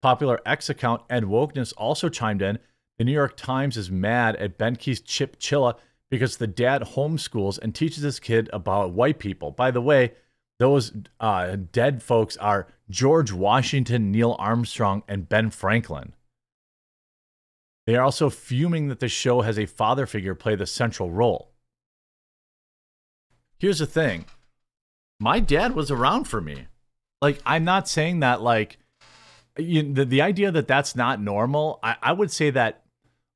Popular 0.03 0.41
X 0.45 0.69
account 0.69 1.03
End 1.09 1.27
Wokeness 1.27 1.73
also 1.77 2.09
chimed 2.09 2.43
in. 2.43 2.59
The 2.99 3.05
New 3.05 3.13
York 3.13 3.37
Times 3.37 3.77
is 3.77 3.91
mad 3.91 4.37
at 4.37 4.59
Bentkey's 4.59 5.01
Chip 5.01 5.39
Chilla 5.39 5.77
because 6.11 6.37
the 6.37 6.47
dad 6.47 6.83
homeschools 6.83 7.59
and 7.59 7.75
teaches 7.75 8.03
his 8.03 8.21
kid 8.21 8.51
about 8.53 8.93
white 8.93 9.19
people. 9.19 9.51
By 9.51 9.71
the 9.71 9.81
way, 9.81 10.13
those 10.59 10.93
uh, 11.19 11.57
dead 11.73 12.03
folks 12.03 12.37
are 12.37 12.69
George 12.91 13.33
Washington, 13.33 14.13
Neil 14.13 14.37
Armstrong, 14.39 15.03
and 15.09 15.29
Ben 15.29 15.51
Franklin. 15.51 16.13
They 17.87 17.97
are 17.97 18.05
also 18.05 18.31
fuming 18.31 18.89
that 18.89 19.01
the 19.01 19.09
show 19.09 19.43
has 19.43 19.59
a 19.59 19.67
father 19.67 20.07
figure 20.07 20.35
play 20.35 20.57
the 20.57 20.67
central 20.67 21.11
role. 21.11 21.51
Here's 23.59 23.79
the 23.79 23.87
thing 23.87 24.25
my 25.21 25.41
dad 25.41 25.75
was 25.75 25.91
around 25.91 26.25
for 26.25 26.41
me. 26.41 26.67
Like, 27.21 27.41
I'm 27.47 27.65
not 27.65 27.89
saying 27.89 28.21
that, 28.21 28.43
like, 28.43 28.79
you, 29.59 29.93
the, 29.93 30.05
the 30.05 30.23
idea 30.23 30.51
that 30.51 30.69
that's 30.69 30.97
not 30.97 31.21
normal, 31.21 31.79
I, 31.83 31.97
I 32.03 32.13
would 32.13 32.31
say 32.31 32.51
that 32.51 32.83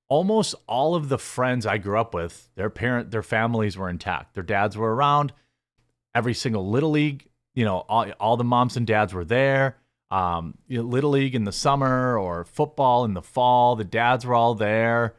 almost 0.08 0.54
all 0.66 0.94
of 0.94 1.08
the 1.08 1.18
friends 1.18 1.64
I 1.64 1.78
grew 1.78 1.98
up 1.98 2.12
with, 2.12 2.50
their 2.56 2.70
parent, 2.70 3.10
their 3.10 3.22
families 3.22 3.76
were 3.76 3.88
intact. 3.88 4.34
Their 4.34 4.42
dads 4.42 4.76
were 4.76 4.94
around. 4.94 5.32
Every 6.14 6.34
single 6.34 6.68
little 6.68 6.90
league, 6.90 7.28
you 7.54 7.64
know, 7.64 7.78
all, 7.88 8.10
all 8.18 8.36
the 8.36 8.44
moms 8.44 8.76
and 8.76 8.86
dads 8.86 9.14
were 9.14 9.24
there. 9.24 9.76
Um, 10.10 10.56
you 10.66 10.78
know, 10.78 10.84
little 10.84 11.10
league 11.10 11.34
in 11.34 11.44
the 11.44 11.52
summer 11.52 12.16
or 12.18 12.44
football 12.44 13.04
in 13.04 13.14
the 13.14 13.22
fall, 13.22 13.76
the 13.76 13.84
dads 13.84 14.24
were 14.24 14.34
all 14.34 14.54
there. 14.54 15.16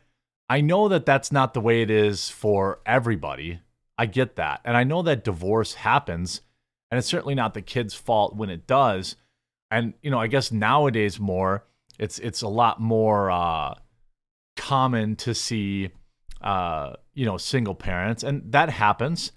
I 0.50 0.62
know 0.62 0.88
that 0.88 1.06
that's 1.06 1.32
not 1.32 1.54
the 1.54 1.62
way 1.62 1.84
it 1.84 1.92
is 1.92 2.30
for 2.30 2.80
everybody. 2.86 3.60
I 3.98 4.08
get 4.08 4.36
that, 4.38 4.62
and 4.64 4.76
I 4.76 4.84
know 4.84 5.02
that 5.04 5.24
divorce 5.24 5.76
happens, 5.76 6.42
and 6.90 6.98
it's 6.98 7.08
certainly 7.08 7.36
not 7.36 7.54
the 7.54 7.62
kid's 7.62 7.94
fault 7.94 8.36
when 8.36 8.50
it 8.50 8.66
does. 8.66 9.16
And 9.70 9.94
you 10.02 10.10
know, 10.10 10.20
I 10.20 10.28
guess 10.28 10.52
nowadays 10.52 11.20
more, 11.20 11.66
it's 12.00 12.18
it's 12.20 12.42
a 12.42 12.48
lot 12.48 12.80
more. 12.80 13.30
Uh, 13.30 13.76
common 14.60 15.16
to 15.16 15.34
see 15.34 15.90
uh 16.42 16.94
you 17.14 17.26
know 17.26 17.38
single 17.38 17.74
parents 17.74 18.24
and 18.24 18.52
that 18.52 18.70
happens 18.70 19.32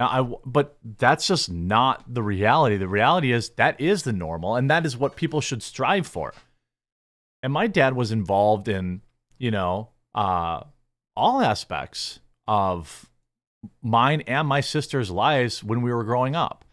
I 0.00 0.22
but 0.44 0.76
that's 0.98 1.26
just 1.26 1.50
not 1.50 2.12
the 2.12 2.22
reality. 2.22 2.76
The 2.76 2.88
reality 2.88 3.32
is 3.32 3.50
that 3.50 3.80
is 3.80 4.02
the 4.02 4.12
normal 4.12 4.56
and 4.56 4.68
that 4.70 4.84
is 4.84 4.96
what 4.96 5.16
people 5.16 5.40
should 5.40 5.62
strive 5.62 6.06
for. 6.06 6.34
And 7.42 7.52
my 7.52 7.66
dad 7.66 7.94
was 7.94 8.10
involved 8.10 8.68
in 8.68 9.02
you 9.38 9.50
know 9.50 9.90
uh 10.14 10.64
all 11.16 11.40
aspects 11.40 12.20
of 12.48 13.08
mine 13.82 14.22
and 14.22 14.48
my 14.48 14.60
sister's 14.60 15.10
lives 15.10 15.62
when 15.62 15.80
we 15.80 15.92
were 15.92 16.04
growing 16.04 16.34
up. 16.34 16.64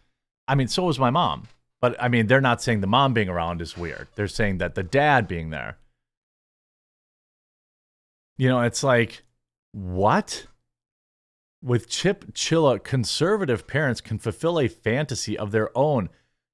I 0.48 0.54
mean 0.54 0.68
so 0.68 0.84
was 0.84 0.98
my 0.98 1.10
mom. 1.10 1.48
But 1.80 2.00
i 2.02 2.08
mean 2.08 2.26
they're 2.26 2.40
not 2.40 2.62
saying 2.62 2.80
the 2.80 2.86
mom 2.86 3.14
being 3.14 3.28
around 3.28 3.60
is 3.62 3.76
weird. 3.76 4.08
They're 4.16 4.28
saying 4.28 4.58
that 4.58 4.74
the 4.74 4.82
dad 4.82 5.28
being 5.28 5.50
there. 5.50 5.78
You 8.38 8.48
know, 8.48 8.62
it's 8.62 8.82
like, 8.82 9.22
what? 9.72 10.46
With 11.62 11.88
Chip 11.88 12.32
Chilla, 12.32 12.82
conservative 12.82 13.66
parents 13.66 14.00
can 14.00 14.18
fulfill 14.18 14.58
a 14.58 14.68
fantasy 14.68 15.38
of 15.38 15.52
their 15.52 15.76
own, 15.78 16.08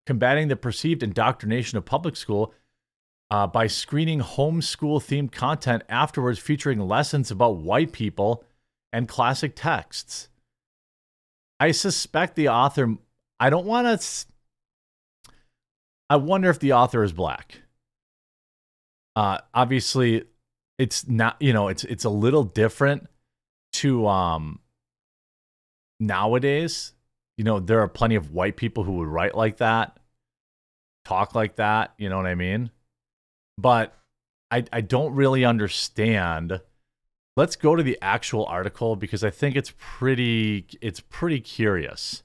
combating 0.07 0.49
the 0.49 0.57
perceived 0.57 1.03
indoctrination 1.03 1.79
of 1.79 1.87
public 1.87 2.15
school 2.15 2.53
uh, 3.31 3.47
by 3.47 3.67
screening 3.67 4.21
homeschool 4.21 5.01
themed 5.01 5.33
content 5.33 5.83
afterwards 5.89 6.39
featuring 6.39 6.81
lessons 6.81 7.31
about 7.31 7.57
white 7.57 7.93
people 7.93 8.45
and 8.93 9.09
classic 9.09 9.53
texts. 9.57 10.29
I 11.59 11.73
suspect 11.73 12.37
the 12.37 12.49
author, 12.49 12.97
I 13.41 13.51
don't 13.51 13.67
want 13.67 14.01
to, 14.01 14.27
I 16.11 16.17
wonder 16.17 16.51
if 16.51 16.59
the 16.59 16.73
author 16.73 17.03
is 17.03 17.13
black. 17.13 17.63
Uh, 19.17 19.39
obviously, 19.53 20.25
it's 20.79 21.09
not 21.09 21.37
you 21.41 21.53
know 21.53 21.69
it's 21.69 21.83
it's 21.85 22.05
a 22.05 22.11
little 22.11 22.45
different 22.45 23.09
to 23.73 24.07
um 24.07 24.61
nowadays 26.01 26.93
you 27.37 27.45
know 27.45 27.59
there 27.61 27.81
are 27.81 27.89
plenty 27.89 28.15
of 28.15 28.33
white 28.33 28.57
people 28.57 28.85
who 28.85 28.93
would 28.95 29.09
write 29.09 29.35
like 29.35 29.59
that 29.59 29.99
talk 31.05 31.35
like 31.35 31.57
that 31.57 31.95
you 31.99 32.09
know 32.09 32.17
what 32.17 32.27
i 32.27 32.35
mean? 32.35 32.71
But 33.57 33.95
i 34.51 34.65
i 34.73 34.81
don't 34.81 35.15
really 35.15 35.45
understand. 35.45 36.61
Let's 37.37 37.55
go 37.55 37.77
to 37.77 37.83
the 37.83 37.99
actual 38.03 38.45
article 38.47 38.97
because 38.97 39.25
i 39.25 39.31
think 39.31 39.57
it's 39.57 39.73
pretty 39.79 40.67
it's 40.81 41.01
pretty 41.01 41.41
curious. 41.41 42.23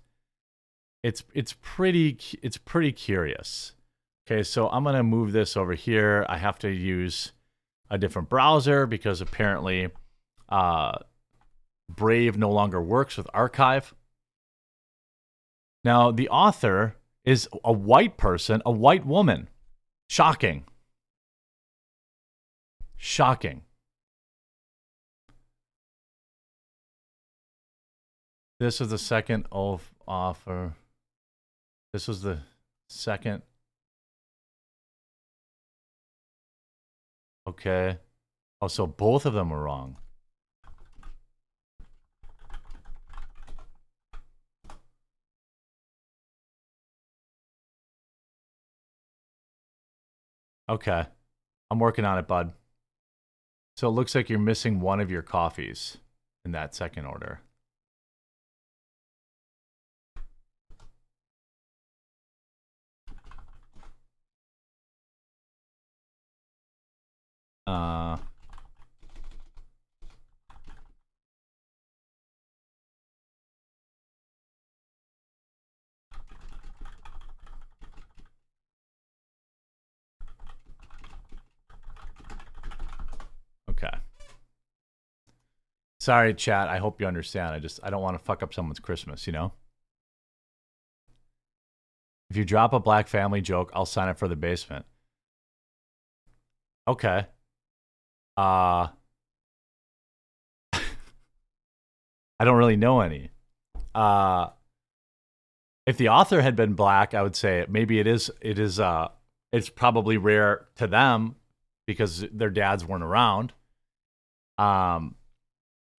It's 1.04 1.24
it's 1.34 1.56
pretty 1.62 2.18
it's 2.42 2.58
pretty 2.58 2.92
curious. 2.92 3.74
Okay 4.28 4.44
so 4.44 4.70
i'm 4.70 4.84
going 4.84 4.96
to 4.96 5.04
move 5.04 5.32
this 5.32 5.56
over 5.56 5.74
here. 5.74 6.26
I 6.30 6.38
have 6.38 6.60
to 6.60 6.70
use 6.70 7.32
a 7.90 7.98
different 7.98 8.30
browser 8.30 8.86
because 8.86 9.22
apparently 9.22 9.90
uh, 10.50 10.98
Brave 11.96 12.38
no 12.38 12.50
longer 12.52 12.82
works 12.82 13.18
with 13.18 13.28
Archive. 13.34 13.94
Now, 15.84 16.12
the 16.12 16.30
author 16.30 16.96
is 17.26 17.48
a 17.64 17.74
white 17.74 18.18
person, 18.18 18.62
a 18.66 18.72
white 18.72 19.06
woman. 19.06 19.50
Shocking. 20.10 20.66
Shocking. 22.98 23.62
This 28.60 28.80
was 28.80 28.90
the 28.90 28.98
second 28.98 29.46
of 29.52 29.92
offer. 30.08 30.76
This 31.92 32.08
was 32.08 32.22
the 32.22 32.40
second 32.88 33.44
Okay. 37.48 38.00
Oh, 38.62 38.68
so 38.68 38.88
both 38.88 39.26
of 39.26 39.34
them 39.34 39.50
were 39.50 39.64
wrong. 39.64 39.98
Okay. 50.70 51.06
I'm 51.72 51.80
working 51.80 52.06
on 52.06 52.18
it, 52.20 52.28
bud. 52.28 52.54
So 53.78 53.88
it 53.88 53.92
looks 53.92 54.16
like 54.16 54.30
you're 54.30 54.40
missing 54.40 54.80
one 54.80 55.00
of 55.00 55.12
your 55.12 55.22
coffees 55.22 55.98
in 56.46 56.52
that 56.52 56.76
second 56.76 57.06
order. 57.06 57.42
Uh, 67.66 68.18
okay. 83.70 83.90
Sorry, 86.04 86.34
chat. 86.34 86.68
I 86.68 86.80
hope 86.80 87.00
you 87.00 87.08
understand. 87.08 87.56
I 87.56 87.60
just 87.60 87.80
I 87.82 87.90
don't 87.90 88.02
want 88.02 88.18
to 88.18 88.24
fuck 88.26 88.44
up 88.44 88.54
someone's 88.54 88.82
Christmas, 88.82 89.26
you 89.26 89.32
know? 89.32 89.54
If 92.30 92.36
you 92.36 92.44
drop 92.44 92.74
a 92.74 92.80
black 92.82 93.08
family 93.08 93.40
joke, 93.40 93.72
I'll 93.74 93.86
sign 93.86 94.10
up 94.10 94.20
for 94.20 94.28
the 94.28 94.36
basement. 94.36 94.86
Okay. 96.90 97.26
Uh 98.36 98.88
I 100.74 100.82
don't 102.42 102.58
really 102.58 102.76
know 102.76 103.00
any. 103.00 103.30
Uh 103.96 104.50
if 105.86 105.96
the 105.96 106.10
author 106.10 106.42
had 106.42 106.58
been 106.58 106.74
black, 106.74 107.14
I 107.14 107.24
would 107.24 107.38
say 107.38 107.66
maybe 107.70 107.98
it 108.02 108.08
is 108.08 108.30
it 108.42 108.60
is 108.60 108.78
uh 108.78 109.08
it's 109.54 109.70
probably 109.70 110.18
rare 110.18 110.66
to 110.76 110.86
them 110.86 111.38
because 111.88 112.26
their 112.30 112.50
dads 112.50 112.84
weren't 112.84 113.06
around. 113.06 113.54
Um 114.58 115.16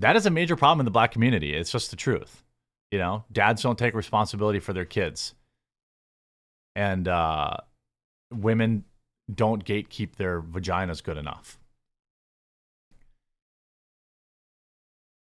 that 0.05 0.17
is 0.17 0.27
a 0.27 0.31
major 0.31 0.57
problem 0.57 0.81
in 0.81 0.85
the 0.85 0.91
black 0.91 1.13
community. 1.13 1.55
It's 1.55 1.73
just 1.73 1.91
the 1.91 1.97
truth. 1.97 2.43
You 2.91 2.99
know, 2.99 3.25
dads 3.33 3.63
don't 3.63 3.79
take 3.79 3.95
responsibility 3.95 4.61
for 4.61 4.73
their 4.73 4.85
kids. 4.85 5.35
And 6.77 7.09
uh 7.09 7.57
women 8.33 8.85
don't 9.33 9.65
gatekeep 9.65 10.17
their 10.17 10.41
vaginas 10.41 11.03
good 11.03 11.17
enough. 11.17 11.59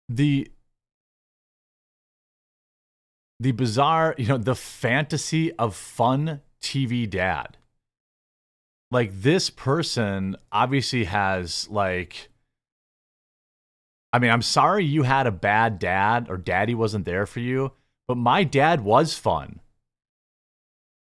the 0.10 0.52
the 3.40 3.52
bizarre, 3.54 4.16
you 4.18 4.28
know, 4.28 4.38
the 4.38 4.56
fantasy 4.56 5.54
of 5.54 5.74
fun 5.74 6.42
TV 6.62 7.10
dad. 7.10 7.56
Like 8.92 9.22
this 9.22 9.50
person 9.50 10.36
obviously 10.52 11.06
has 11.06 11.70
like 11.70 12.30
I 14.11 14.19
mean, 14.19 14.31
I'm 14.31 14.41
sorry 14.41 14.86
you 14.86 15.03
had 15.03 15.27
a 15.27 15.31
bad 15.31 15.80
dad 15.80 16.27
or 16.30 16.38
daddy 16.38 16.73
wasn't 16.73 17.06
there 17.06 17.26
for 17.26 17.40
you, 17.40 17.73
but 18.07 18.15
my 18.15 18.44
dad 18.44 18.81
was 18.81 19.14
fun. 19.14 19.60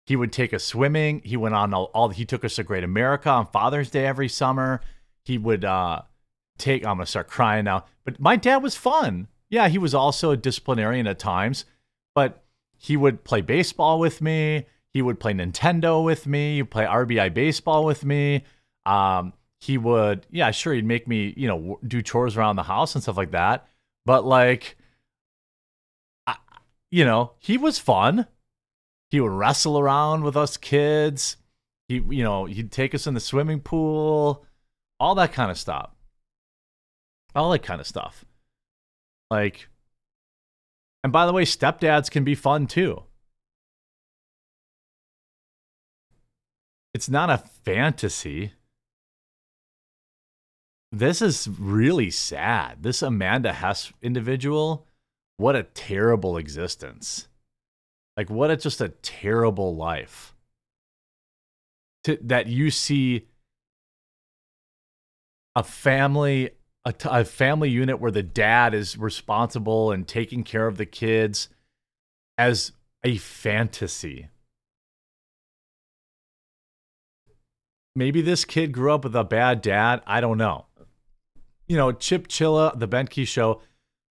He 0.08 0.16
would 0.16 0.32
take 0.32 0.54
us 0.54 0.64
swimming. 0.64 1.22
He 1.24 1.38
went 1.38 1.56
on 1.56 1.74
all, 1.74 1.86
all 1.94 2.10
he 2.10 2.26
took 2.26 2.46
us 2.46 2.56
to 2.56 2.64
Great 2.64 2.84
America 2.84 3.30
on 3.30 3.48
Father's 3.48 3.90
Day 3.90 4.06
every 4.06 4.30
summer. 4.30 4.82
He 5.24 5.38
would 5.38 5.66
uh 5.66 6.02
take 6.58 6.86
I'm 6.86 6.98
gonna 6.98 7.06
start 7.06 7.28
crying 7.28 7.66
now. 7.66 7.86
But 8.04 8.20
my 8.20 8.36
dad 8.36 8.58
was 8.62 8.76
fun. 8.76 9.28
Yeah, 9.50 9.68
he 9.68 9.78
was 9.78 9.94
also 9.94 10.32
a 10.32 10.38
disciplinarian 10.38 11.08
at 11.08 11.20
times, 11.20 11.66
but 12.14 12.44
he 12.78 12.98
would 12.98 13.24
play 13.24 13.42
baseball 13.42 14.00
with 14.00 14.22
me. 14.22 14.66
He 14.92 15.02
would 15.02 15.20
play 15.20 15.34
Nintendo 15.34 16.04
with 16.04 16.28
me. 16.28 16.58
He'd 16.58 16.72
play 16.72 16.86
RBI 16.86 17.34
baseball 17.34 17.86
with 17.86 18.06
me. 18.06 18.44
Um, 18.86 19.34
he 19.66 19.80
would, 19.80 20.28
yeah, 20.30 20.52
sure, 20.52 20.76
he'd 20.76 20.86
make 20.86 21.08
me, 21.08 21.34
you 21.36 21.48
know, 21.48 21.80
do 21.88 22.04
chores 22.04 22.38
around 22.38 22.56
the 22.56 22.64
house 22.64 22.94
and 22.94 23.02
stuff 23.02 23.18
like 23.18 23.32
that. 23.32 23.68
But 24.06 24.24
like, 24.24 24.78
I, 26.28 26.36
you 26.92 27.04
know, 27.04 27.32
he 27.40 27.58
was 27.58 27.80
fun. 27.80 28.28
He 29.10 29.20
would 29.20 29.32
wrestle 29.32 29.80
around 29.80 30.24
with 30.24 30.38
us 30.38 30.56
kids. 30.56 31.38
He, 31.88 31.96
you 31.96 32.24
know, 32.24 32.46
he'd 32.46 32.72
take 32.72 32.94
us 32.94 33.08
in 33.08 33.16
the 33.16 33.20
swimming 33.20 33.60
pool, 33.60 34.46
all 35.00 35.16
that 35.16 35.34
kind 35.34 35.50
of 35.50 35.58
stuff. 35.58 35.90
All 37.34 37.50
that 37.50 37.64
kind 37.64 37.82
of 37.82 37.88
stuff. 37.88 38.24
Like, 39.32 39.68
and 41.04 41.12
by 41.12 41.26
the 41.26 41.34
way, 41.34 41.44
stepdads 41.44 42.12
can 42.12 42.24
be 42.24 42.36
fun 42.36 42.68
too. 42.68 43.02
It's 46.94 47.10
not 47.10 47.32
a 47.32 47.40
fantasy. 47.40 48.54
This 50.92 51.22
is 51.22 51.48
really 51.48 52.10
sad. 52.10 52.84
This 52.84 53.02
Amanda 53.02 53.54
Hess 53.54 53.92
individual, 54.02 54.86
what 55.38 55.56
a 55.56 55.64
terrible 55.64 56.38
existence. 56.38 57.28
Like, 58.16 58.30
what 58.30 58.50
a 58.52 58.56
just 58.56 58.80
a 58.82 58.90
terrible 58.90 59.76
life. 59.76 60.34
To, 62.06 62.18
that 62.22 62.48
you 62.48 62.70
see 62.72 63.28
a 65.56 65.64
family 65.64 66.52
a, 66.86 66.94
t- 66.94 67.10
a 67.12 67.26
family 67.26 67.70
unit 67.70 68.00
where 68.00 68.12
the 68.12 68.24
dad 68.24 68.74
is 68.74 68.98
responsible 68.98 69.92
and 69.92 70.08
taking 70.08 70.44
care 70.44 70.68
of 70.68 70.78
the 70.78 70.86
kids 70.86 71.50
as 72.38 72.72
a 73.04 73.18
fantasy. 73.18 74.30
Maybe 77.96 78.22
this 78.22 78.46
kid 78.46 78.72
grew 78.72 78.94
up 78.94 79.04
with 79.04 79.16
a 79.16 79.24
bad 79.24 79.62
dad. 79.62 80.02
I 80.06 80.22
don't 80.22 80.38
know. 80.38 80.66
You 81.68 81.78
know, 81.78 81.92
Chip 81.92 82.28
Chilla, 82.28 82.78
the 82.78 82.88
Bentkey 82.88 83.28
show, 83.28 83.62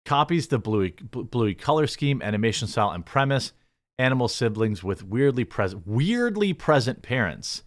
copies 0.04 0.48
the 0.48 0.58
Bluey, 0.58 0.94
Bluey 1.10 1.54
color 1.54 1.86
scheme, 1.86 2.22
animation 2.22 2.66
style, 2.68 2.90
and 2.90 3.04
premise. 3.04 3.52
Animal 3.98 4.28
siblings 4.28 4.82
with 4.82 5.04
weirdly 5.04 5.44
present, 5.44 5.86
weirdly 5.86 6.54
present 6.54 7.02
parents, 7.02 7.62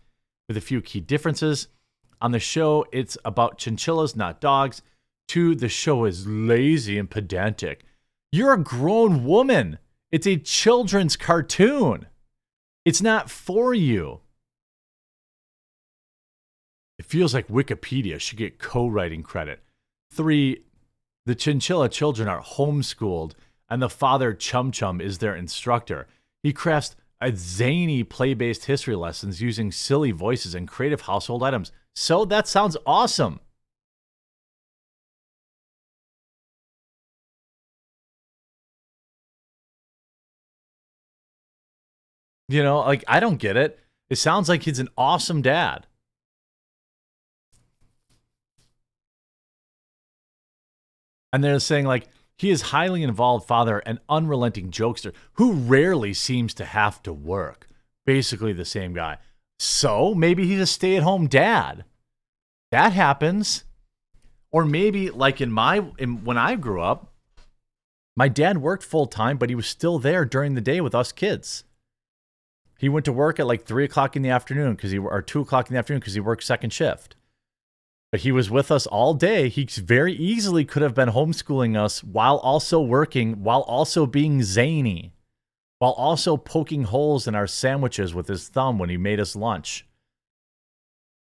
with 0.48 0.58
a 0.58 0.62
few 0.62 0.82
key 0.82 1.00
differences. 1.00 1.68
On 2.20 2.32
the 2.32 2.40
show, 2.40 2.86
it's 2.92 3.18
about 3.24 3.60
chinchillas, 3.60 4.16
not 4.16 4.42
dogs. 4.42 4.82
Two, 5.28 5.56
the 5.56 5.70
show 5.70 6.06
is 6.06 6.28
lazy 6.28 6.98
and 6.98 7.10
pedantic. 7.10 7.86
You're 8.32 8.54
a 8.54 8.62
grown 8.62 9.24
woman. 9.24 9.78
It's 10.12 10.28
a 10.28 10.38
children's 10.38 11.16
cartoon. 11.16 12.08
It's 12.86 13.02
not 13.02 13.30
for 13.30 13.74
you. 13.74 14.22
It 16.98 17.06
feels 17.06 17.34
like 17.34 17.48
Wikipedia 17.48 18.20
should 18.20 18.38
get 18.38 18.60
co 18.60 18.88
writing 18.88 19.24
credit. 19.24 19.62
Three, 20.16 20.64
the 21.26 21.36
chinchilla 21.36 21.90
children 21.90 22.30
are 22.30 22.42
homeschooled, 22.42 23.34
and 23.70 23.82
the 23.82 23.90
father, 23.90 24.34
Chum 24.34 24.72
Chum, 24.72 25.02
is 25.02 25.18
their 25.18 25.36
instructor. 25.36 26.08
He 26.42 26.54
crafts 26.54 26.96
a 27.20 27.34
zany 27.36 28.02
play 28.04 28.34
based 28.34 28.66
history 28.66 28.96
lessons 28.96 29.42
using 29.42 29.74
silly 29.74 30.12
voices 30.12 30.56
and 30.56 30.70
creative 30.70 31.02
household 31.02 31.44
items. 31.44 31.74
So 31.96 32.24
that 32.26 32.48
sounds 32.48 32.78
awesome. 32.86 33.42
You 42.48 42.64
know, 42.64 42.80
like 42.80 43.04
I 43.08 43.20
don't 43.20 43.38
get 43.38 43.58
it. 43.58 43.80
It 44.10 44.18
sounds 44.18 44.48
like 44.48 44.64
he's 44.64 44.80
an 44.80 44.90
awesome 44.98 45.42
dad. 45.42 45.88
And 51.36 51.44
they're 51.44 51.60
saying 51.60 51.84
like 51.84 52.08
he 52.38 52.50
is 52.50 52.62
highly 52.62 53.04
involved 53.04 53.46
father 53.46 53.80
and 53.80 54.00
unrelenting 54.08 54.72
jokester 54.72 55.12
who 55.34 55.52
rarely 55.52 56.14
seems 56.14 56.54
to 56.54 56.64
have 56.64 57.04
to 57.04 57.12
work. 57.12 57.68
Basically 58.06 58.54
the 58.54 58.64
same 58.64 58.94
guy. 58.94 59.18
So 59.60 60.16
maybe 60.16 60.48
he's 60.48 60.62
a 60.62 60.66
stay-at-home 60.66 61.28
dad. 61.28 61.84
That 62.72 62.94
happens. 62.94 63.66
Or 64.50 64.64
maybe 64.64 65.10
like 65.10 65.42
in 65.42 65.52
my 65.52 65.86
in, 65.98 66.24
when 66.24 66.38
I 66.38 66.56
grew 66.56 66.82
up, 66.82 67.12
my 68.16 68.30
dad 68.30 68.60
worked 68.60 68.86
full 68.86 69.06
time, 69.06 69.36
but 69.38 69.50
he 69.50 69.56
was 69.56 69.68
still 69.68 70.00
there 70.00 70.24
during 70.24 70.56
the 70.56 70.62
day 70.62 70.80
with 70.80 70.96
us 70.96 71.12
kids. 71.12 71.66
He 72.80 72.88
went 72.88 73.04
to 73.04 73.12
work 73.12 73.42
at 73.42 73.48
like 73.48 73.66
three 73.66 73.84
o'clock 73.84 74.16
in 74.16 74.22
the 74.22 74.30
afternoon 74.30 74.76
because 74.76 74.92
he 74.92 75.00
or 75.00 75.22
two 75.22 75.42
o'clock 75.42 75.68
in 75.68 75.74
the 75.74 75.80
afternoon 75.80 76.00
because 76.00 76.14
he 76.14 76.22
worked 76.22 76.46
second 76.46 76.70
shift. 76.70 77.18
But 78.16 78.22
he 78.22 78.32
was 78.32 78.50
with 78.50 78.72
us 78.72 78.88
all 78.88 79.14
day. 79.14 79.50
He 79.50 79.66
very 79.66 80.14
easily 80.14 80.64
could 80.64 80.82
have 80.82 80.94
been 80.94 81.10
homeschooling 81.10 81.78
us 81.78 82.02
while 82.02 82.38
also 82.38 82.80
working, 82.80 83.44
while 83.44 83.64
also 83.64 84.06
being 84.06 84.42
zany, 84.42 85.12
while 85.80 85.92
also 85.92 86.38
poking 86.38 86.86
holes 86.86 87.28
in 87.28 87.36
our 87.36 87.46
sandwiches 87.46 88.14
with 88.14 88.30
his 88.30 88.48
thumb 88.48 88.80
when 88.80 88.90
he 88.90 88.96
made 88.96 89.20
us 89.20 89.36
lunch. 89.36 89.86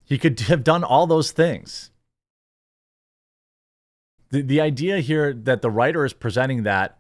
He 0.04 0.18
could 0.18 0.38
have 0.42 0.66
done 0.66 0.84
all 0.84 1.08
those 1.08 1.32
things. 1.32 1.92
The, 4.32 4.42
the 4.42 4.60
idea 4.60 5.00
here 5.00 5.32
that 5.32 5.62
the 5.62 5.72
writer 5.72 6.04
is 6.04 6.12
presenting 6.12 6.64
that 6.64 7.00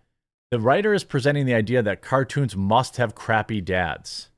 the 0.49 0.61
writer 0.61 0.93
is 0.93 1.03
presenting 1.03 1.45
the 1.45 1.55
idea 1.55 1.83
that 1.83 2.01
cartoons 2.01 2.55
must 2.55 2.95
have 2.95 3.15
crappy 3.15 3.59
dads. 3.59 4.29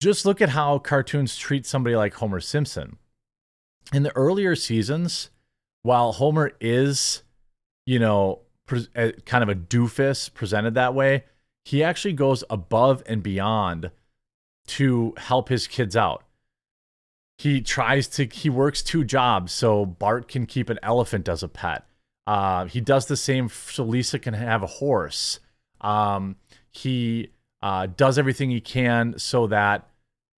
Just 0.00 0.24
look 0.24 0.40
at 0.40 0.50
how 0.50 0.78
cartoons 0.78 1.36
treat 1.36 1.66
somebody 1.66 1.94
like 1.94 2.14
Homer 2.14 2.40
Simpson. 2.40 2.96
In 3.92 4.02
the 4.02 4.16
earlier 4.16 4.56
seasons, 4.56 5.30
while 5.82 6.12
Homer 6.12 6.52
is, 6.60 7.22
you 7.84 7.98
know, 7.98 8.40
uh, 8.96 9.10
kind 9.26 9.42
of 9.42 9.48
a 9.48 9.54
doofus 9.54 10.32
presented 10.32 10.74
that 10.74 10.94
way, 10.94 11.24
he 11.64 11.84
actually 11.84 12.14
goes 12.14 12.42
above 12.48 13.02
and 13.06 13.22
beyond 13.22 13.90
to 14.68 15.12
help 15.18 15.48
his 15.50 15.66
kids 15.66 15.96
out. 15.96 16.24
He 17.36 17.60
tries 17.60 18.06
to, 18.08 18.24
he 18.24 18.48
works 18.48 18.82
two 18.82 19.04
jobs 19.04 19.52
so 19.52 19.84
Bart 19.84 20.28
can 20.28 20.46
keep 20.46 20.70
an 20.70 20.78
elephant 20.82 21.28
as 21.28 21.42
a 21.42 21.48
pet. 21.48 21.84
Uh, 22.26 22.66
he 22.66 22.80
does 22.80 23.06
the 23.06 23.16
same 23.16 23.48
so 23.48 23.84
Lisa 23.84 24.18
can 24.18 24.34
have 24.34 24.62
a 24.62 24.66
horse. 24.66 25.40
Um, 25.80 26.36
he 26.70 27.32
uh, 27.62 27.86
does 27.86 28.18
everything 28.18 28.50
he 28.50 28.60
can 28.60 29.18
so 29.18 29.46
that 29.48 29.89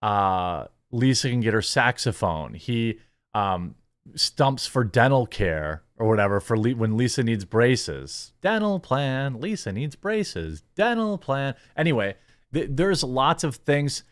uh, 0.03 0.67
Lisa 0.91 1.29
can 1.29 1.39
get 1.39 1.53
her 1.53 1.61
saxophone. 1.61 2.53
He 2.55 2.99
um, 3.33 3.75
stumps 4.15 4.67
for 4.67 4.83
dental 4.83 5.25
care 5.25 5.83
or 5.97 6.09
whatever 6.09 6.41
for 6.41 6.57
Le- 6.57 6.75
when 6.75 6.97
Lisa 6.97 7.23
needs 7.23 7.45
braces. 7.45 8.33
Dental 8.41 8.79
plan. 8.79 9.39
Lisa 9.39 9.71
needs 9.71 9.95
braces. 9.95 10.61
Dental 10.75 11.17
plan. 11.17 11.55
Anyway, 11.77 12.15
th- 12.53 12.67
there's 12.69 13.01
lots 13.01 13.45
of 13.45 13.55
things. 13.55 14.03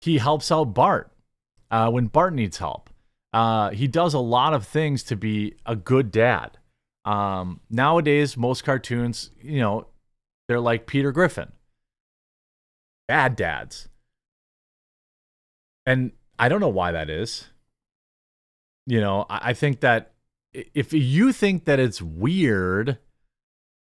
He 0.00 0.16
helps 0.16 0.50
out 0.50 0.72
Bart 0.72 1.12
uh, 1.70 1.90
when 1.90 2.06
Bart 2.06 2.32
needs 2.32 2.56
help. 2.56 2.88
Uh, 3.34 3.70
he 3.70 3.86
does 3.86 4.14
a 4.14 4.18
lot 4.18 4.54
of 4.54 4.66
things 4.66 5.02
to 5.04 5.16
be 5.16 5.54
a 5.66 5.76
good 5.76 6.10
dad. 6.10 6.56
Um, 7.04 7.60
nowadays, 7.68 8.38
most 8.38 8.64
cartoons, 8.64 9.30
you 9.42 9.60
know, 9.60 9.86
they're 10.48 10.60
like 10.60 10.86
Peter 10.86 11.12
Griffin, 11.12 11.52
bad 13.06 13.36
dads. 13.36 13.89
And 15.90 16.12
I 16.38 16.48
don't 16.48 16.60
know 16.60 16.68
why 16.68 16.92
that 16.92 17.10
is. 17.10 17.48
You 18.86 19.00
know, 19.00 19.26
I, 19.28 19.54
think 19.54 19.80
that 19.80 20.12
if 20.54 20.92
you 20.92 21.32
think 21.32 21.64
that 21.64 21.80
it's 21.80 22.00
weird 22.00 22.98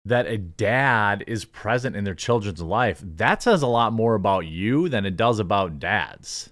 that 0.06 0.26
a 0.26 0.40
dad 0.40 1.24
is 1.28 1.46
present 1.46 1.96
in 1.96 2.06
their 2.06 2.16
children's 2.16 2.64
life, 2.64 3.00
that 3.04 3.44
says 3.44 3.62
a 3.62 3.68
lot 3.68 3.94
more 3.94 4.16
about 4.16 4.48
you 4.48 4.90
than 4.90 5.06
it 5.06 5.18
does 5.18 5.38
about 5.38 5.78
dads. 5.78 6.50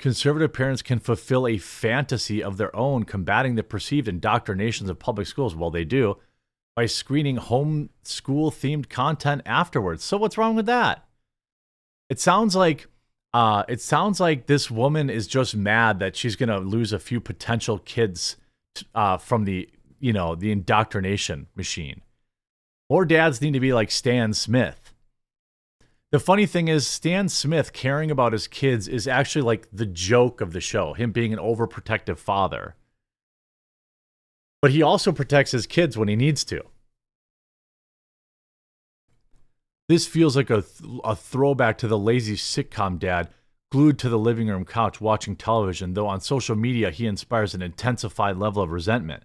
Conservative 0.00 0.52
parents 0.52 0.82
can 0.82 0.98
fulfill 0.98 1.46
a 1.46 1.56
fantasy 1.56 2.42
of 2.42 2.56
their 2.56 2.74
own, 2.74 3.04
combating 3.04 3.54
the 3.54 3.62
perceived 3.62 4.08
indoctrinations 4.08 4.90
of 4.90 4.98
public 4.98 5.28
schools. 5.28 5.54
Well, 5.54 5.70
they 5.70 5.84
do 5.84 6.16
by 6.78 6.86
screening 6.86 7.38
home 7.38 7.90
school 8.04 8.52
themed 8.52 8.88
content 8.88 9.42
afterwards. 9.44 10.04
So 10.04 10.16
what's 10.16 10.38
wrong 10.38 10.54
with 10.54 10.66
that? 10.66 11.04
It 12.08 12.20
sounds 12.20 12.54
like 12.54 12.86
uh, 13.34 13.64
it 13.66 13.80
sounds 13.80 14.20
like 14.20 14.46
this 14.46 14.70
woman 14.70 15.10
is 15.10 15.26
just 15.26 15.56
mad 15.56 15.98
that 15.98 16.14
she's 16.14 16.36
gonna 16.36 16.60
lose 16.60 16.92
a 16.92 17.00
few 17.00 17.20
potential 17.20 17.80
kids 17.80 18.36
uh, 18.94 19.16
from 19.16 19.44
the 19.44 19.68
you 19.98 20.12
know, 20.12 20.36
the 20.36 20.52
indoctrination 20.52 21.48
machine. 21.56 22.02
More 22.88 23.04
dads 23.04 23.40
need 23.40 23.54
to 23.54 23.60
be 23.60 23.72
like 23.72 23.90
Stan 23.90 24.32
Smith. 24.32 24.94
The 26.12 26.20
funny 26.20 26.46
thing 26.46 26.68
is, 26.68 26.86
Stan 26.86 27.28
Smith 27.28 27.72
caring 27.72 28.12
about 28.12 28.32
his 28.32 28.46
kids 28.46 28.86
is 28.86 29.08
actually 29.08 29.42
like 29.42 29.66
the 29.72 29.84
joke 29.84 30.40
of 30.40 30.52
the 30.52 30.60
show, 30.60 30.92
him 30.92 31.10
being 31.10 31.32
an 31.32 31.40
overprotective 31.40 32.18
father. 32.18 32.76
But 34.60 34.72
he 34.72 34.82
also 34.82 35.12
protects 35.12 35.52
his 35.52 35.66
kids 35.66 35.96
when 35.96 36.08
he 36.08 36.16
needs 36.16 36.44
to. 36.44 36.62
This 39.88 40.06
feels 40.06 40.36
like 40.36 40.50
a, 40.50 40.62
th- 40.62 41.00
a 41.04 41.16
throwback 41.16 41.78
to 41.78 41.88
the 41.88 41.98
lazy 41.98 42.36
sitcom 42.36 42.98
dad 42.98 43.30
glued 43.70 43.98
to 43.98 44.08
the 44.08 44.18
living 44.18 44.48
room 44.48 44.64
couch 44.64 45.00
watching 45.00 45.36
television, 45.36 45.94
though 45.94 46.06
on 46.06 46.20
social 46.20 46.56
media 46.56 46.90
he 46.90 47.06
inspires 47.06 47.54
an 47.54 47.62
intensified 47.62 48.36
level 48.36 48.62
of 48.62 48.70
resentment. 48.70 49.22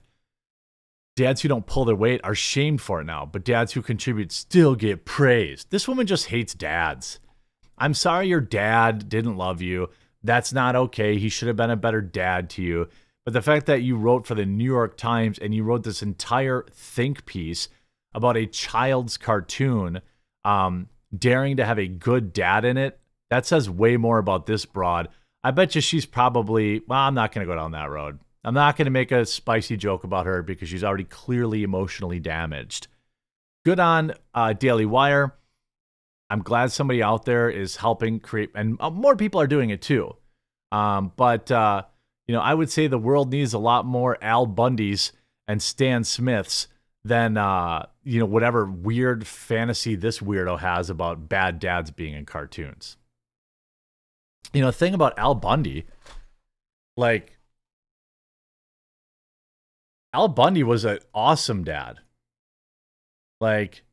Dads 1.15 1.41
who 1.41 1.49
don't 1.49 1.67
pull 1.67 1.85
their 1.85 1.95
weight 1.95 2.21
are 2.23 2.35
shamed 2.35 2.81
for 2.81 3.01
it 3.01 3.05
now, 3.05 3.25
but 3.25 3.43
dads 3.43 3.73
who 3.73 3.81
contribute 3.81 4.31
still 4.31 4.75
get 4.75 5.05
praised. 5.05 5.69
This 5.69 5.87
woman 5.87 6.07
just 6.07 6.27
hates 6.27 6.53
dads. 6.53 7.19
I'm 7.77 7.93
sorry 7.93 8.27
your 8.27 8.41
dad 8.41 9.09
didn't 9.09 9.37
love 9.37 9.61
you. 9.61 9.89
That's 10.23 10.53
not 10.53 10.75
okay. 10.75 11.17
He 11.19 11.29
should 11.29 11.47
have 11.49 11.57
been 11.57 11.69
a 11.69 11.75
better 11.75 12.01
dad 12.01 12.49
to 12.51 12.61
you. 12.61 12.87
But 13.25 13.33
the 13.33 13.41
fact 13.41 13.65
that 13.67 13.83
you 13.83 13.95
wrote 13.95 14.27
for 14.27 14.35
the 14.35 14.45
New 14.45 14.65
York 14.65 14.97
Times 14.97 15.37
and 15.37 15.53
you 15.55 15.63
wrote 15.63 15.83
this 15.83 16.03
entire 16.03 16.65
think 16.71 17.25
piece 17.25 17.69
about 18.13 18.37
a 18.37 18.45
child's 18.45 19.17
cartoon 19.17 20.01
um, 20.43 20.89
daring 21.17 21.57
to 21.57 21.65
have 21.65 21.79
a 21.79 21.87
good 21.87 22.33
dad 22.33 22.65
in 22.65 22.77
it, 22.77 22.99
that 23.29 23.45
says 23.45 23.69
way 23.69 23.97
more 23.97 24.17
about 24.17 24.45
this 24.45 24.65
broad. 24.65 25.07
I 25.43 25.51
bet 25.51 25.73
you 25.73 25.81
she's 25.81 26.05
probably, 26.05 26.81
well, 26.87 26.99
I'm 26.99 27.15
not 27.15 27.31
going 27.31 27.47
to 27.47 27.51
go 27.51 27.57
down 27.57 27.71
that 27.71 27.89
road. 27.89 28.19
I'm 28.43 28.53
not 28.53 28.75
going 28.75 28.85
to 28.85 28.91
make 28.91 29.11
a 29.11 29.25
spicy 29.25 29.77
joke 29.77 30.03
about 30.03 30.25
her 30.25 30.43
because 30.43 30.67
she's 30.67 30.83
already 30.83 31.05
clearly 31.05 31.63
emotionally 31.63 32.19
damaged. 32.19 32.87
Good 33.65 33.79
on 33.79 34.13
uh, 34.33 34.51
Daily 34.51 34.85
Wire. 34.85 35.33
I'm 36.29 36.41
glad 36.41 36.71
somebody 36.71 37.01
out 37.01 37.25
there 37.25 37.49
is 37.49 37.77
helping 37.77 38.19
create, 38.19 38.51
and 38.53 38.75
uh, 38.81 38.89
more 38.89 39.15
people 39.15 39.39
are 39.39 39.47
doing 39.47 39.69
it 39.69 39.81
too. 39.81 40.15
Um, 40.73 41.13
but, 41.15 41.49
uh, 41.51 41.83
you 42.27 42.33
know, 42.33 42.41
I 42.41 42.53
would 42.53 42.71
say 42.71 42.87
the 42.87 42.97
world 42.97 43.31
needs 43.31 43.53
a 43.53 43.59
lot 43.59 43.85
more 43.85 44.17
Al 44.23 44.47
Bundys 44.47 45.11
and 45.47 45.61
Stan 45.61 46.03
Smiths 46.03 46.67
than, 47.03 47.37
uh, 47.37 47.87
you 48.03 48.19
know, 48.19 48.25
whatever 48.25 48.65
weird 48.65 49.27
fantasy 49.27 49.95
this 49.95 50.19
weirdo 50.19 50.59
has 50.59 50.89
about 50.89 51.27
bad 51.27 51.59
dads 51.59 51.91
being 51.91 52.13
in 52.13 52.25
cartoons. 52.25 52.97
You 54.53 54.61
know, 54.61 54.67
the 54.67 54.73
thing 54.73 54.93
about 54.93 55.17
Al 55.17 55.35
Bundy, 55.35 55.85
like, 56.95 57.37
Al 60.13 60.27
Bundy 60.27 60.63
was 60.63 60.85
an 60.85 60.99
awesome 61.13 61.63
dad. 61.63 61.99
Like 63.43 63.83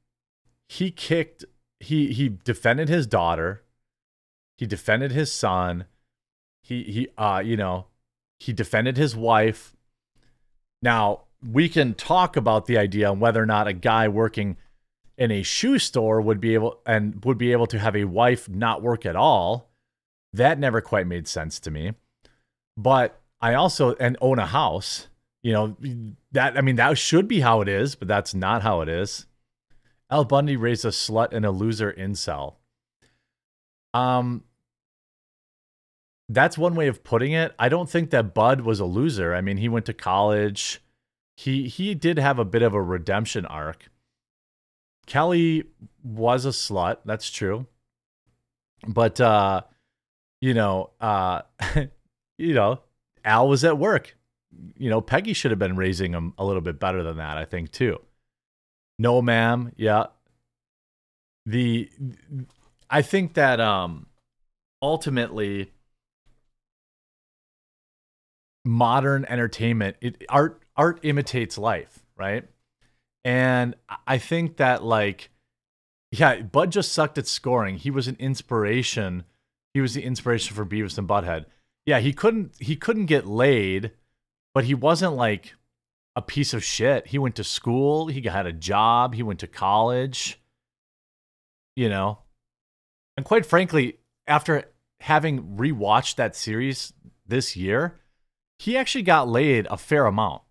he 0.68 0.92
kicked 0.92 1.44
he 1.80 2.12
he 2.12 2.28
defended 2.28 2.88
his 2.88 3.06
daughter. 3.08 3.64
He 4.58 4.64
defended 4.64 5.10
his 5.10 5.32
son. 5.32 5.86
He 6.62 6.84
he 6.84 7.08
uh 7.18 7.42
you 7.44 7.56
know, 7.56 7.86
he 8.40 8.52
defended 8.52 8.96
his 8.96 9.14
wife. 9.14 9.76
Now, 10.82 11.22
we 11.48 11.68
can 11.68 11.94
talk 11.94 12.36
about 12.36 12.66
the 12.66 12.78
idea 12.78 13.08
on 13.08 13.20
whether 13.20 13.40
or 13.40 13.46
not 13.46 13.68
a 13.68 13.72
guy 13.72 14.08
working 14.08 14.56
in 15.16 15.30
a 15.30 15.42
shoe 15.42 15.78
store 15.78 16.20
would 16.20 16.40
be 16.40 16.54
able 16.54 16.80
and 16.84 17.24
would 17.24 17.38
be 17.38 17.52
able 17.52 17.66
to 17.68 17.78
have 17.78 17.94
a 17.94 18.04
wife 18.04 18.48
not 18.48 18.82
work 18.82 19.06
at 19.06 19.14
all. 19.14 19.70
That 20.32 20.58
never 20.58 20.80
quite 20.80 21.06
made 21.06 21.28
sense 21.28 21.60
to 21.60 21.70
me. 21.70 21.92
But 22.76 23.20
I 23.40 23.54
also 23.54 23.94
and 23.94 24.16
own 24.20 24.38
a 24.38 24.46
house 24.46 25.08
you 25.42 25.52
know, 25.52 25.76
that 26.32 26.56
I 26.56 26.60
mean 26.60 26.76
that 26.76 26.98
should 26.98 27.26
be 27.26 27.40
how 27.40 27.60
it 27.60 27.68
is, 27.68 27.94
but 27.94 28.08
that's 28.08 28.34
not 28.34 28.62
how 28.62 28.82
it 28.82 28.88
is. 28.88 29.26
Al 30.10 30.24
Bundy 30.24 30.56
raised 30.56 30.84
a 30.84 30.88
slut 30.88 31.32
and 31.32 31.44
a 31.44 31.50
loser 31.50 31.92
incel. 31.92 32.54
Um 33.94 34.44
that's 36.32 36.56
one 36.56 36.74
way 36.74 36.86
of 36.86 37.04
putting 37.04 37.32
it. 37.32 37.54
I 37.58 37.68
don't 37.68 37.90
think 37.90 38.10
that 38.10 38.34
Bud 38.34 38.62
was 38.62 38.80
a 38.80 38.84
loser. 38.84 39.34
I 39.34 39.40
mean, 39.40 39.56
he 39.56 39.68
went 39.68 39.86
to 39.86 39.92
college. 39.92 40.80
He 41.36 41.68
he 41.68 41.94
did 41.94 42.18
have 42.18 42.38
a 42.38 42.44
bit 42.44 42.62
of 42.62 42.74
a 42.74 42.82
redemption 42.82 43.46
arc. 43.46 43.90
Kelly 45.06 45.64
was 46.02 46.46
a 46.46 46.50
slut, 46.50 46.98
that's 47.04 47.30
true. 47.30 47.66
But 48.86 49.20
uh 49.20 49.62
you 50.40 50.54
know, 50.54 50.90
uh 51.00 51.42
you 52.38 52.54
know, 52.54 52.80
Al 53.24 53.48
was 53.48 53.64
at 53.64 53.78
work 53.78 54.16
you 54.76 54.90
know, 54.90 55.00
Peggy 55.00 55.32
should 55.32 55.50
have 55.50 55.58
been 55.58 55.76
raising 55.76 56.12
him 56.12 56.34
a 56.38 56.44
little 56.44 56.60
bit 56.60 56.78
better 56.78 57.02
than 57.02 57.16
that, 57.18 57.36
I 57.36 57.44
think, 57.44 57.70
too. 57.70 58.00
No, 58.98 59.22
ma'am. 59.22 59.72
Yeah. 59.76 60.06
The, 61.46 61.90
I 62.88 63.02
think 63.02 63.34
that 63.34 63.60
um, 63.60 64.06
ultimately, 64.82 65.72
modern 68.64 69.24
entertainment, 69.26 69.96
it, 70.00 70.24
art, 70.28 70.62
art 70.76 71.00
imitates 71.02 71.58
life, 71.58 72.04
right? 72.16 72.44
And 73.24 73.74
I 74.06 74.18
think 74.18 74.56
that, 74.56 74.82
like, 74.82 75.30
yeah, 76.10 76.40
Bud 76.40 76.72
just 76.72 76.92
sucked 76.92 77.18
at 77.18 77.26
scoring. 77.26 77.76
He 77.76 77.90
was 77.90 78.08
an 78.08 78.16
inspiration. 78.18 79.24
He 79.74 79.80
was 79.80 79.94
the 79.94 80.02
inspiration 80.02 80.56
for 80.56 80.66
Beavis 80.66 80.98
and 80.98 81.08
Butthead. 81.08 81.46
Yeah, 81.86 82.00
he 82.00 82.12
couldn't 82.12 82.52
he 82.58 82.76
couldn't 82.76 83.06
get 83.06 83.26
laid 83.26 83.92
but 84.54 84.64
he 84.64 84.74
wasn't 84.74 85.14
like 85.14 85.54
a 86.16 86.22
piece 86.22 86.52
of 86.52 86.64
shit. 86.64 87.06
He 87.08 87.18
went 87.18 87.36
to 87.36 87.44
school, 87.44 88.08
he 88.08 88.20
had 88.22 88.46
a 88.46 88.52
job, 88.52 89.14
he 89.14 89.22
went 89.22 89.40
to 89.40 89.46
college, 89.46 90.40
you 91.76 91.88
know. 91.88 92.18
And 93.16 93.24
quite 93.24 93.46
frankly, 93.46 93.98
after 94.26 94.64
having 95.00 95.56
rewatched 95.56 96.16
that 96.16 96.36
series 96.36 96.92
this 97.26 97.56
year, 97.56 97.99
he 98.60 98.76
actually 98.76 99.00
got 99.00 99.26
laid 99.26 99.66
a 99.70 99.78
fair 99.78 100.04
amount. 100.04 100.42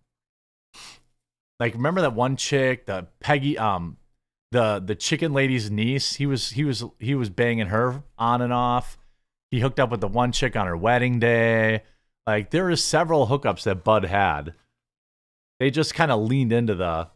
Like 1.60 1.76
remember 1.76 2.02
that 2.02 2.16
one 2.16 2.38
chick, 2.38 2.88
the 2.88 3.06
Peggy 3.20 3.56
um 3.56 3.98
the 4.52 4.80
the 4.84 4.96
chicken 4.96 5.32
lady's 5.32 5.70
niece, 5.70 6.16
he 6.16 6.26
was 6.26 6.50
he 6.50 6.64
was 6.64 6.84
he 6.98 7.14
was 7.14 7.30
banging 7.30 7.68
her 7.68 8.02
on 8.18 8.42
and 8.42 8.52
off. 8.52 8.98
He 9.52 9.60
hooked 9.60 9.80
up 9.80 9.92
with 9.92 10.02
the 10.02 10.08
one 10.08 10.32
chick 10.32 10.56
on 10.56 10.66
her 10.66 10.76
wedding 10.76 11.20
day. 11.20 11.84
Like 12.26 12.50
there 12.50 12.72
are 12.72 12.76
several 12.76 13.28
hookups 13.28 13.64
that 13.64 13.84
Bud 13.84 14.06
had. 14.06 14.56
They 15.60 15.70
just 15.70 15.94
kind 15.94 16.12
of 16.12 16.22
leaned 16.22 16.52
into 16.52 16.74
the. 16.74 17.10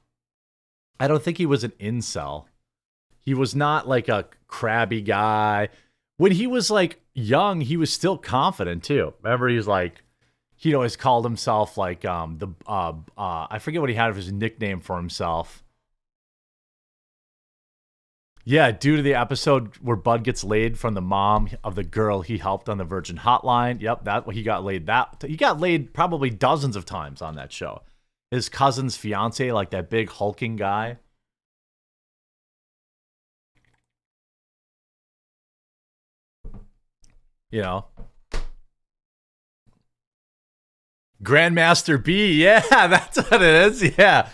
I 1.00 1.08
don't 1.08 1.24
think 1.24 1.40
he 1.40 1.48
was 1.48 1.64
an 1.64 1.74
incel. 1.80 2.46
He 3.20 3.34
was 3.34 3.56
not 3.56 3.88
like 3.88 4.10
a 4.10 4.28
crabby 4.46 5.02
guy. 5.02 5.70
When 6.18 6.34
he 6.34 6.46
was 6.46 6.70
like 6.70 7.02
young, 7.16 7.62
he 7.62 7.78
was 7.78 7.92
still 7.92 8.20
confident 8.20 8.84
too. 8.84 9.16
Remember, 9.24 9.48
he's 9.48 9.66
like, 9.66 10.03
he 10.64 10.74
always 10.74 10.96
called 10.96 11.26
himself 11.26 11.78
like 11.78 12.06
um 12.06 12.38
the 12.38 12.48
uh 12.66 12.94
uh 13.18 13.48
I 13.50 13.60
forget 13.60 13.82
what 13.82 13.90
he 13.90 13.98
had 13.98 14.10
of 14.10 14.16
his 14.16 14.32
nickname 14.32 14.80
for 14.80 14.96
himself. 14.96 15.62
Yeah, 18.46 18.72
due 18.72 18.96
to 18.96 19.02
the 19.02 19.14
episode 19.14 19.76
where 19.82 19.98
Bud 19.98 20.24
gets 20.24 20.42
laid 20.44 20.80
from 20.80 20.94
the 20.94 21.02
mom 21.02 21.50
of 21.66 21.76
the 21.76 21.84
girl 21.84 22.22
he 22.22 22.38
helped 22.38 22.70
on 22.70 22.78
the 22.78 22.86
Virgin 22.86 23.18
Hotline. 23.18 23.82
Yep, 23.82 24.06
that 24.06 24.32
he 24.32 24.42
got 24.42 24.64
laid. 24.64 24.86
That 24.86 25.26
he 25.28 25.36
got 25.36 25.60
laid 25.60 25.94
probably 25.94 26.30
dozens 26.30 26.78
of 26.78 26.86
times 26.86 27.22
on 27.22 27.36
that 27.36 27.52
show. 27.52 27.82
His 28.32 28.48
cousin's 28.48 28.96
fiance, 28.96 29.52
like 29.52 29.72
that 29.72 29.90
big 29.90 30.10
hulking 30.10 30.56
guy. 30.56 30.98
You 37.52 37.62
know, 37.62 37.86
Grandmaster 41.24 42.04
B. 42.04 42.44
Yeah, 42.44 42.60
that's 42.70 43.18
what 43.18 43.42
it 43.42 43.42
is. 43.42 43.98
Yeah. 43.98 44.30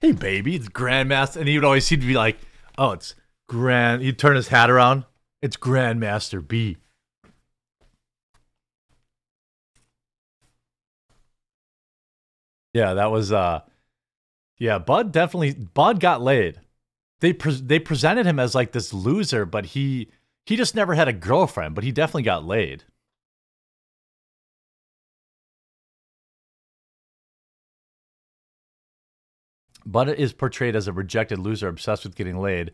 Hey, 0.00 0.12
baby, 0.12 0.54
it's 0.54 0.68
Grandmaster, 0.68 1.36
and 1.36 1.48
he 1.48 1.56
would 1.56 1.64
always 1.64 1.86
seem 1.86 2.00
to 2.00 2.06
be 2.06 2.14
like 2.14 2.38
Oh, 2.76 2.92
it's 2.92 3.14
Grand. 3.48 4.02
He'd 4.02 4.18
turn 4.18 4.36
his 4.36 4.48
hat 4.48 4.70
around. 4.70 5.04
It's 5.40 5.56
Grandmaster 5.56 6.46
B. 6.46 6.78
Yeah, 12.72 12.94
that 12.94 13.10
was 13.10 13.32
uh 13.32 13.60
yeah, 14.58 14.78
Bud 14.78 15.12
definitely 15.12 15.54
Bud 15.54 16.00
got 16.00 16.22
laid. 16.22 16.60
They 17.20 17.32
pre- 17.32 17.60
they 17.60 17.78
presented 17.78 18.26
him 18.26 18.38
as 18.38 18.54
like 18.54 18.72
this 18.72 18.92
loser, 18.92 19.44
but 19.44 19.66
he 19.66 20.10
he 20.46 20.56
just 20.56 20.74
never 20.74 20.94
had 20.94 21.08
a 21.08 21.12
girlfriend, 21.12 21.74
but 21.74 21.84
he 21.84 21.92
definitely 21.92 22.22
got 22.24 22.44
laid. 22.44 22.84
Bunnett 29.86 30.18
is 30.18 30.32
portrayed 30.32 30.76
as 30.76 30.88
a 30.88 30.92
rejected 30.92 31.38
loser 31.38 31.68
obsessed 31.68 32.04
with 32.04 32.14
getting 32.14 32.38
laid. 32.38 32.72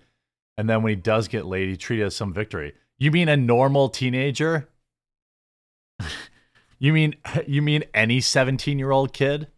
And 0.56 0.68
then 0.68 0.82
when 0.82 0.90
he 0.90 0.96
does 0.96 1.28
get 1.28 1.46
laid, 1.46 1.68
he 1.68 1.76
treated 1.76 2.06
as 2.06 2.16
some 2.16 2.32
victory. 2.32 2.74
You 2.98 3.10
mean 3.10 3.28
a 3.28 3.36
normal 3.36 3.88
teenager? 3.88 4.68
you 6.78 6.92
mean 6.92 7.16
you 7.46 7.62
mean 7.62 7.84
any 7.94 8.20
17-year-old 8.20 9.12
kid? 9.12 9.48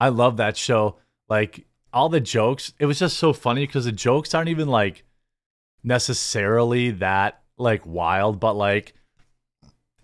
I 0.00 0.08
love 0.10 0.36
that 0.36 0.56
show. 0.56 0.96
Like 1.28 1.66
all 1.92 2.08
the 2.08 2.20
jokes, 2.20 2.72
it 2.78 2.86
was 2.86 2.98
just 2.98 3.16
so 3.16 3.32
funny 3.32 3.66
because 3.66 3.84
the 3.84 3.92
jokes 3.92 4.34
aren't 4.34 4.48
even 4.48 4.68
like 4.68 5.04
necessarily 5.82 6.90
that 6.92 7.42
like 7.56 7.84
wild, 7.86 8.40
but 8.40 8.54
like 8.54 8.94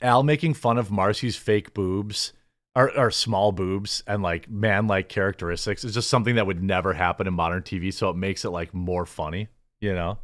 Al 0.01 0.23
making 0.23 0.55
fun 0.55 0.79
of 0.79 0.91
Marcy's 0.91 1.37
fake 1.37 1.75
boobs 1.75 2.33
or, 2.75 2.97
or 2.97 3.11
small 3.11 3.53
boobs 3.53 4.03
and 4.07 4.23
like 4.23 4.51
man 4.51 4.87
like 4.87 5.09
characteristics 5.09 5.85
is 5.85 5.95
just 5.95 6.11
something 6.11 6.35
that 6.35 6.47
would 6.47 6.63
never 6.63 6.95
happen 6.95 7.27
in 7.27 7.35
modern 7.35 7.63
TV. 7.63 7.93
So 7.93 8.11
it 8.11 8.17
makes 8.17 8.45
it 8.45 8.51
like 8.51 8.75
more 8.75 9.07
funny, 9.07 9.49
you 9.81 9.95
know? 9.95 10.19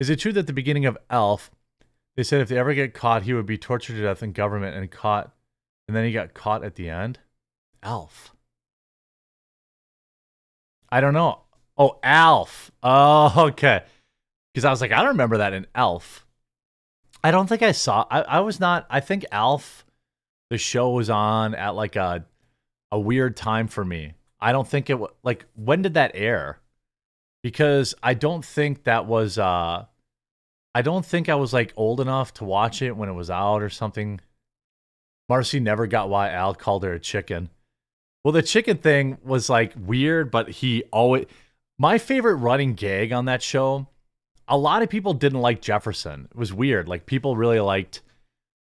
Is 0.00 0.10
it 0.10 0.16
true 0.16 0.32
that 0.32 0.40
at 0.40 0.46
the 0.46 0.52
beginning 0.52 0.86
of 0.86 0.98
Elf, 1.10 1.50
they 2.16 2.22
said 2.22 2.40
if 2.40 2.48
they 2.48 2.58
ever 2.58 2.74
get 2.74 2.94
caught, 2.94 3.22
he 3.22 3.34
would 3.34 3.46
be 3.46 3.58
tortured 3.58 3.96
to 3.96 4.02
death 4.02 4.22
in 4.22 4.32
government 4.32 4.76
and 4.76 4.90
caught, 4.90 5.34
and 5.86 5.96
then 5.96 6.04
he 6.04 6.12
got 6.12 6.34
caught 6.34 6.64
at 6.64 6.74
the 6.74 6.88
end? 6.88 7.18
Elf. 7.82 8.34
I 10.92 11.00
don't 11.00 11.14
know. 11.14 11.40
Oh, 11.78 11.98
Alf. 12.02 12.70
Oh, 12.82 13.32
okay. 13.48 13.82
Because 14.52 14.64
I 14.64 14.70
was 14.70 14.80
like, 14.80 14.92
I 14.92 14.98
don't 14.98 15.08
remember 15.08 15.38
that 15.38 15.52
in 15.52 15.66
Elf. 15.74 16.26
I 17.22 17.30
don't 17.30 17.46
think 17.46 17.62
I 17.62 17.72
saw. 17.72 18.06
I, 18.10 18.22
I 18.22 18.40
was 18.40 18.58
not. 18.60 18.86
I 18.90 19.00
think 19.00 19.24
Alf, 19.30 19.84
the 20.48 20.58
show 20.58 20.90
was 20.90 21.10
on 21.10 21.54
at 21.54 21.74
like 21.74 21.96
a 21.96 22.24
a 22.92 22.98
weird 22.98 23.36
time 23.36 23.68
for 23.68 23.84
me. 23.84 24.14
I 24.40 24.52
don't 24.52 24.66
think 24.66 24.90
it 24.90 24.98
was 24.98 25.10
like 25.22 25.44
when 25.54 25.82
did 25.82 25.94
that 25.94 26.12
air? 26.14 26.60
Because 27.42 27.94
I 28.02 28.14
don't 28.14 28.44
think 28.44 28.84
that 28.84 29.06
was. 29.06 29.38
uh 29.38 29.84
I 30.74 30.82
don't 30.82 31.04
think 31.04 31.28
I 31.28 31.34
was 31.34 31.52
like 31.52 31.72
old 31.76 32.00
enough 32.00 32.32
to 32.34 32.44
watch 32.44 32.80
it 32.80 32.96
when 32.96 33.08
it 33.08 33.14
was 33.14 33.30
out 33.30 33.62
or 33.62 33.68
something. 33.70 34.20
Marcy 35.28 35.60
never 35.60 35.86
got 35.86 36.08
why 36.08 36.30
Al 36.30 36.54
called 36.54 36.84
her 36.84 36.94
a 36.94 37.00
chicken. 37.00 37.50
Well, 38.24 38.32
the 38.32 38.42
chicken 38.42 38.76
thing 38.76 39.18
was 39.24 39.48
like 39.48 39.72
weird, 39.76 40.30
but 40.30 40.48
he 40.50 40.84
always. 40.92 41.26
My 41.78 41.96
favorite 41.96 42.34
running 42.36 42.74
gag 42.74 43.12
on 43.12 43.24
that 43.26 43.42
show. 43.42 43.86
A 44.46 44.58
lot 44.58 44.82
of 44.82 44.90
people 44.90 45.14
didn't 45.14 45.40
like 45.40 45.62
Jefferson. 45.62 46.28
It 46.30 46.36
was 46.36 46.52
weird. 46.52 46.88
Like 46.88 47.06
people 47.06 47.36
really 47.36 47.60
liked 47.60 48.02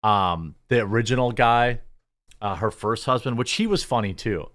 um 0.02 0.54
the 0.68 0.80
original 0.80 1.32
guy, 1.32 1.80
uh, 2.40 2.56
her 2.56 2.70
first 2.70 3.04
husband, 3.04 3.36
which 3.36 3.52
he 3.52 3.66
was 3.66 3.84
funny 3.84 4.14
too. 4.14 4.48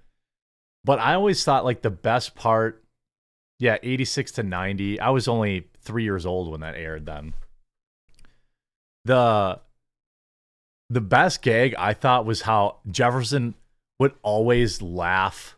But 0.83 0.99
I 0.99 1.13
always 1.13 1.43
thought 1.43 1.65
like 1.65 1.81
the 1.81 1.89
best 1.89 2.33
part, 2.33 2.83
yeah, 3.59 3.77
eighty 3.83 4.05
six 4.05 4.31
to 4.33 4.43
ninety. 4.43 4.99
I 4.99 5.09
was 5.09 5.27
only 5.27 5.67
three 5.81 6.03
years 6.03 6.25
old 6.25 6.49
when 6.49 6.61
that 6.61 6.75
aired. 6.75 7.05
Then 7.05 7.33
the 9.05 9.59
the 10.89 11.01
best 11.01 11.41
gag 11.41 11.75
I 11.77 11.93
thought 11.93 12.25
was 12.25 12.41
how 12.41 12.77
Jefferson 12.89 13.53
would 13.99 14.13
always 14.21 14.81
laugh. 14.81 15.57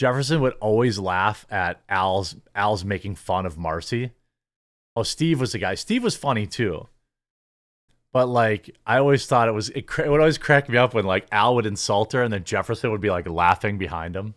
Jefferson 0.00 0.40
would 0.40 0.54
always 0.54 0.98
laugh 0.98 1.46
at 1.50 1.80
Al's 1.88 2.36
Al's 2.54 2.84
making 2.84 3.16
fun 3.16 3.46
of 3.46 3.58
Marcy. 3.58 4.12
Oh, 4.96 5.02
Steve 5.02 5.40
was 5.40 5.52
the 5.52 5.58
guy. 5.58 5.74
Steve 5.74 6.02
was 6.02 6.16
funny 6.16 6.46
too. 6.46 6.88
But 8.12 8.26
like, 8.26 8.76
I 8.86 8.98
always 8.98 9.26
thought 9.26 9.48
it 9.48 9.52
was 9.52 9.70
it, 9.70 9.86
it 9.98 10.10
would 10.10 10.20
always 10.20 10.38
crack 10.38 10.68
me 10.68 10.76
up 10.76 10.94
when 10.94 11.04
like 11.04 11.26
Al 11.32 11.54
would 11.54 11.66
insult 11.66 12.12
her 12.12 12.22
and 12.22 12.32
then 12.32 12.44
Jefferson 12.44 12.90
would 12.90 13.00
be 13.00 13.10
like 13.10 13.28
laughing 13.28 13.78
behind 13.78 14.14
him. 14.14 14.34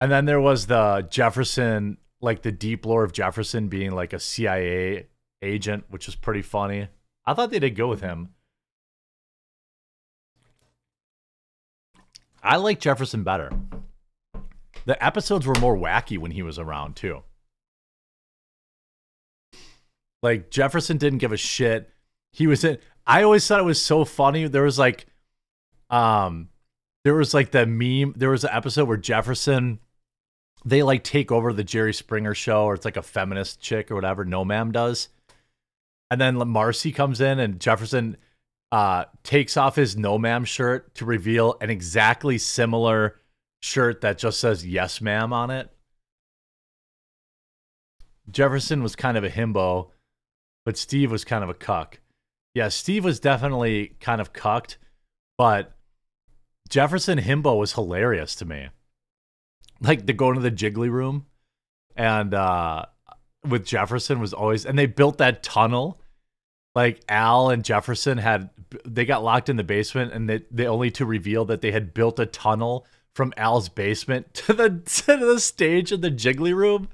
And 0.00 0.10
then 0.12 0.24
there 0.24 0.40
was 0.40 0.66
the 0.66 1.06
Jefferson, 1.10 1.98
like 2.20 2.42
the 2.42 2.52
deep 2.52 2.86
lore 2.86 3.04
of 3.04 3.12
Jefferson 3.12 3.68
being 3.68 3.90
like 3.92 4.12
a 4.12 4.20
CIA 4.20 5.08
agent, 5.42 5.84
which 5.88 6.06
was 6.06 6.14
pretty 6.14 6.42
funny. 6.42 6.88
I 7.26 7.34
thought 7.34 7.50
they 7.50 7.58
did 7.58 7.74
go 7.76 7.88
with 7.88 8.00
him. 8.00 8.30
I 12.48 12.56
like 12.56 12.80
Jefferson 12.80 13.24
better. 13.24 13.52
The 14.86 15.04
episodes 15.04 15.46
were 15.46 15.54
more 15.56 15.76
wacky 15.76 16.16
when 16.16 16.30
he 16.30 16.42
was 16.42 16.58
around 16.58 16.96
too. 16.96 17.22
Like 20.22 20.48
Jefferson 20.48 20.96
didn't 20.96 21.18
give 21.18 21.30
a 21.30 21.36
shit. 21.36 21.90
He 22.32 22.46
was 22.46 22.64
in 22.64 22.78
I 23.06 23.22
always 23.22 23.46
thought 23.46 23.60
it 23.60 23.64
was 23.64 23.82
so 23.82 24.06
funny. 24.06 24.48
There 24.48 24.62
was 24.62 24.78
like 24.78 25.04
um 25.90 26.48
there 27.04 27.12
was 27.12 27.34
like 27.34 27.50
the 27.50 27.66
meme, 27.66 28.14
there 28.16 28.30
was 28.30 28.44
an 28.44 28.50
episode 28.50 28.88
where 28.88 28.96
Jefferson 28.96 29.78
they 30.64 30.82
like 30.82 31.04
take 31.04 31.30
over 31.30 31.52
the 31.52 31.62
Jerry 31.62 31.92
Springer 31.92 32.34
show 32.34 32.64
or 32.64 32.72
it's 32.72 32.86
like 32.86 32.96
a 32.96 33.02
feminist 33.02 33.60
chick 33.60 33.90
or 33.90 33.94
whatever 33.94 34.24
No 34.24 34.42
Ma'am 34.42 34.72
does. 34.72 35.10
And 36.10 36.18
then 36.18 36.36
Marcy 36.48 36.92
comes 36.92 37.20
in 37.20 37.38
and 37.40 37.60
Jefferson 37.60 38.16
uh, 38.70 39.04
takes 39.22 39.56
off 39.56 39.76
his 39.76 39.96
No 39.96 40.18
Ma'am 40.18 40.44
shirt 40.44 40.94
to 40.96 41.04
reveal 41.04 41.56
an 41.60 41.70
exactly 41.70 42.38
similar 42.38 43.20
shirt 43.60 44.02
that 44.02 44.18
just 44.18 44.40
says 44.40 44.66
Yes 44.66 45.00
Ma'am 45.00 45.32
on 45.32 45.50
it. 45.50 45.70
Jefferson 48.30 48.82
was 48.82 48.94
kind 48.94 49.16
of 49.16 49.24
a 49.24 49.30
himbo, 49.30 49.90
but 50.64 50.76
Steve 50.76 51.10
was 51.10 51.24
kind 51.24 51.42
of 51.42 51.50
a 51.50 51.54
cuck. 51.54 52.00
Yeah, 52.54 52.68
Steve 52.68 53.04
was 53.04 53.20
definitely 53.20 53.96
kind 54.00 54.20
of 54.20 54.32
cucked, 54.32 54.78
but 55.38 55.74
Jefferson 56.68 57.18
himbo 57.18 57.58
was 57.58 57.72
hilarious 57.72 58.34
to 58.36 58.44
me. 58.44 58.68
Like 59.80 60.06
the 60.06 60.12
going 60.12 60.34
to 60.34 60.40
the 60.40 60.50
jiggly 60.50 60.90
room 60.90 61.26
and 61.96 62.34
uh 62.34 62.84
with 63.46 63.64
Jefferson 63.64 64.20
was 64.20 64.34
always 64.34 64.66
and 64.66 64.78
they 64.78 64.86
built 64.86 65.18
that 65.18 65.42
tunnel. 65.42 66.00
Like 66.74 67.00
Al 67.08 67.50
and 67.50 67.64
Jefferson 67.64 68.18
had 68.18 68.50
they 68.84 69.04
got 69.04 69.24
locked 69.24 69.48
in 69.48 69.56
the 69.56 69.64
basement 69.64 70.12
and 70.12 70.28
they 70.28 70.42
they 70.50 70.66
only 70.66 70.90
to 70.92 71.06
reveal 71.06 71.44
that 71.46 71.60
they 71.60 71.72
had 71.72 71.94
built 71.94 72.18
a 72.18 72.26
tunnel 72.26 72.86
from 73.14 73.32
Al's 73.36 73.68
basement 73.68 74.32
to 74.34 74.52
the 74.52 74.70
to 75.04 75.16
the 75.16 75.40
stage 75.40 75.92
in 75.92 76.00
the 76.00 76.10
jiggly 76.10 76.54
room. 76.54 76.88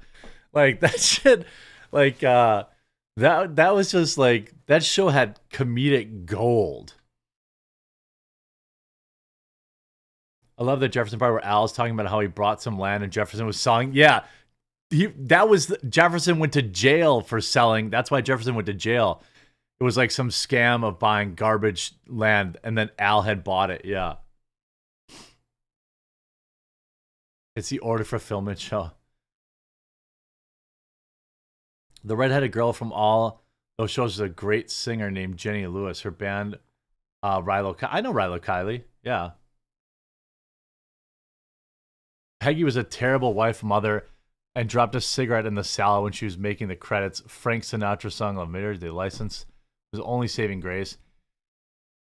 Like 0.53 0.79
that 0.81 0.99
shit 0.99 1.45
like 1.91 2.23
uh 2.23 2.65
that 3.17 3.55
that 3.55 3.75
was 3.75 3.91
just 3.91 4.17
like 4.17 4.53
that 4.67 4.83
show 4.83 5.09
had 5.09 5.39
comedic 5.51 6.25
gold. 6.25 6.95
I 10.57 10.63
love 10.63 10.79
the 10.79 10.87
Jefferson 10.87 11.19
part 11.19 11.33
where 11.33 11.43
Al's 11.43 11.73
talking 11.73 11.93
about 11.93 12.07
how 12.07 12.21
he 12.21 12.27
brought 12.27 12.61
some 12.61 12.79
land 12.79 13.03
and 13.03 13.11
Jefferson 13.11 13.45
was 13.45 13.59
selling. 13.59 13.93
Yeah, 13.93 14.23
he 14.89 15.07
that 15.07 15.49
was 15.49 15.73
Jefferson 15.89 16.39
went 16.39 16.53
to 16.53 16.61
jail 16.61 17.21
for 17.21 17.41
selling. 17.41 17.89
That's 17.89 18.09
why 18.09 18.21
Jefferson 18.21 18.55
went 18.55 18.67
to 18.67 18.73
jail. 18.73 19.21
It 19.79 19.83
was 19.83 19.97
like 19.97 20.11
some 20.11 20.29
scam 20.29 20.85
of 20.85 20.99
buying 20.99 21.35
garbage 21.35 21.93
land, 22.07 22.57
and 22.63 22.77
then 22.77 22.91
Al 22.97 23.23
had 23.23 23.43
bought 23.43 23.69
it. 23.69 23.83
Yeah, 23.83 24.15
it's 27.55 27.69
the 27.69 27.79
order 27.79 28.03
fulfillment 28.03 28.59
show. 28.59 28.91
The 32.03 32.15
redheaded 32.15 32.51
girl 32.51 32.71
from 32.71 32.93
all 32.93 33.43
those 33.77 33.91
shows 33.91 34.13
is 34.13 34.19
a 34.19 34.29
great 34.29 34.69
singer 34.71 35.11
named 35.11 35.37
Jenny 35.37 35.65
Lewis. 35.67 36.01
Her 36.01 36.11
band, 36.11 36.57
uh, 37.23 37.41
Rilo. 37.41 37.77
Ki- 37.77 37.87
I 37.89 38.01
know 38.01 38.13
Rilo 38.13 38.39
Kiley. 38.39 38.83
Yeah. 39.03 39.31
Peggy 42.39 42.63
was 42.63 42.75
a 42.75 42.83
terrible 42.83 43.33
wife, 43.33 43.63
mother, 43.63 44.05
and 44.53 44.69
dropped 44.69 44.95
a 44.95 45.01
cigarette 45.01 45.45
in 45.47 45.55
the 45.55 45.63
salad 45.63 46.03
when 46.03 46.13
she 46.13 46.25
was 46.25 46.37
making 46.37 46.67
the 46.67 46.75
credits. 46.75 47.21
Frank 47.27 47.63
Sinatra 47.63 48.11
song 48.11 48.35
La 48.35 48.45
Marriage 48.45 48.79
de 48.79 48.93
License 48.93 49.45
was 49.97 50.05
only 50.05 50.27
saving 50.27 50.59
grace. 50.59 50.97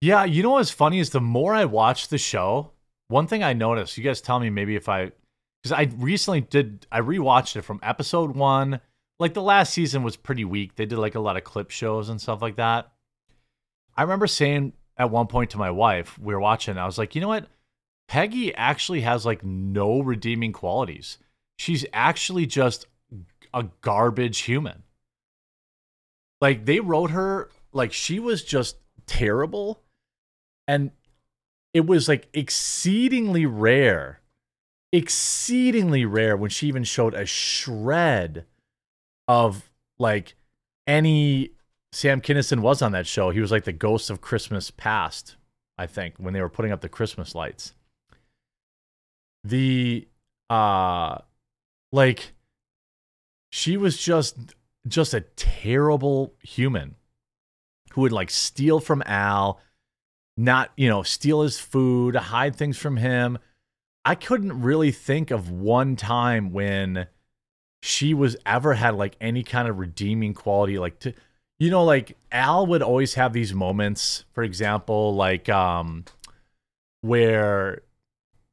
Yeah, 0.01 0.24
you 0.24 0.43
know 0.43 0.51
what's 0.51 0.70
funny 0.70 1.01
is 1.01 1.10
the 1.10 1.20
more 1.20 1.55
I 1.55 1.65
watch 1.65 2.09
the 2.09 2.19
show, 2.19 2.73
one 3.09 3.27
thing 3.27 3.43
I 3.43 3.52
noticed, 3.52 3.98
you 3.98 4.05
guys 4.05 4.20
tell 4.20 4.39
me 4.39 4.51
maybe 4.51 4.77
if 4.77 4.89
I, 4.89 5.12
because 5.62 5.73
I 5.73 5.90
recently 5.97 6.43
did, 6.43 6.86
I 6.93 7.01
rewatched 7.01 7.56
it 7.56 7.62
from 7.62 7.81
episode 7.82 8.36
one. 8.36 8.81
Like 9.19 9.35
the 9.35 9.43
last 9.43 9.73
season 9.73 10.05
was 10.05 10.16
pretty 10.16 10.44
weak. 10.44 10.77
They 10.77 10.86
did 10.86 10.98
like 10.98 11.16
a 11.16 11.20
lot 11.20 11.36
of 11.36 11.43
clip 11.43 11.70
shows 11.70 12.09
and 12.09 12.20
stuff 12.20 12.40
like 12.40 12.56
that. 12.56 12.93
I 13.97 14.02
remember 14.02 14.28
saying 14.28 14.74
at 14.97 15.10
one 15.10 15.27
point 15.27 15.51
to 15.51 15.59
my 15.59 15.70
wife, 15.70 16.19
we 16.19 16.32
were 16.32 16.40
watching, 16.40 16.78
I 16.78 16.86
was 16.86 16.98
like, 16.98 17.15
you 17.15 17.20
know 17.20 17.28
what? 17.28 17.48
Peggy 18.06 18.55
actually 18.55 19.01
has 19.01 19.27
like 19.27 19.44
no 19.44 20.01
redeeming 20.01 20.52
qualities. 20.52 21.19
She's 21.59 21.85
actually 21.93 22.47
just 22.47 22.86
a 23.52 23.65
garbage 23.81 24.40
human. 24.40 24.85
Like 26.40 26.65
they 26.65 26.81
wrote 26.81 27.10
her 27.10 27.51
like 27.72 27.92
she 27.92 28.18
was 28.18 28.42
just 28.42 28.76
terrible. 29.06 29.82
And 30.66 30.90
it 31.72 31.86
was 31.86 32.08
like 32.08 32.28
exceedingly 32.32 33.46
rare 33.46 34.20
exceedingly 34.92 36.04
rare 36.04 36.36
when 36.36 36.50
she 36.50 36.66
even 36.66 36.84
showed 36.84 37.14
a 37.14 37.26
shred 37.26 38.46
of 39.26 39.70
like 39.98 40.34
any 40.86 41.50
Sam 41.92 42.20
Kinison 42.20 42.60
was 42.60 42.82
on 42.82 42.92
that 42.92 43.06
show. 43.06 43.30
He 43.30 43.40
was 43.40 43.52
like 43.52 43.64
the 43.64 43.72
ghost 43.72 44.10
of 44.10 44.20
Christmas 44.20 44.70
past, 44.70 45.36
I 45.76 45.86
think, 45.86 46.14
when 46.18 46.34
they 46.34 46.40
were 46.40 46.48
putting 46.48 46.72
up 46.72 46.80
the 46.80 46.88
Christmas 46.88 47.34
lights. 47.34 47.74
The 49.44 50.08
uh 50.50 51.18
like 51.92 52.32
she 53.50 53.76
was 53.76 53.98
just 53.98 54.36
just 54.86 55.12
a 55.12 55.20
terrible 55.20 56.34
human 56.42 56.94
who 57.93 58.02
would 58.02 58.12
like 58.12 58.31
steal 58.31 58.81
from 58.81 59.02
Al, 59.06 59.60
not, 60.36 60.70
you 60.77 60.89
know, 60.89 61.02
steal 61.02 61.43
his 61.43 61.59
food, 61.59 62.15
hide 62.15 62.56
things 62.56 62.77
from 62.78 62.97
him. 62.97 63.39
I 64.05 64.15
couldn't 64.15 64.62
really 64.62 64.93
think 64.93 65.31
of 65.31 65.51
one 65.51 65.97
time 65.97 66.52
when 66.52 67.09
she 67.82 68.15
was 68.15 68.36
ever 68.44 68.74
had 68.74 68.94
like 68.94 69.16
any 69.20 69.43
kind 69.43 69.69
of 69.69 69.78
redeeming 69.78 70.35
quality 70.35 70.78
like 70.78 70.98
to 70.98 71.12
you 71.59 71.70
know 71.70 71.85
like 71.85 72.16
Al 72.32 72.66
would 72.66 72.82
always 72.82 73.15
have 73.15 73.32
these 73.32 73.55
moments 73.55 74.24
for 74.32 74.43
example 74.43 75.15
like 75.15 75.48
um 75.48 76.05
where 77.02 77.82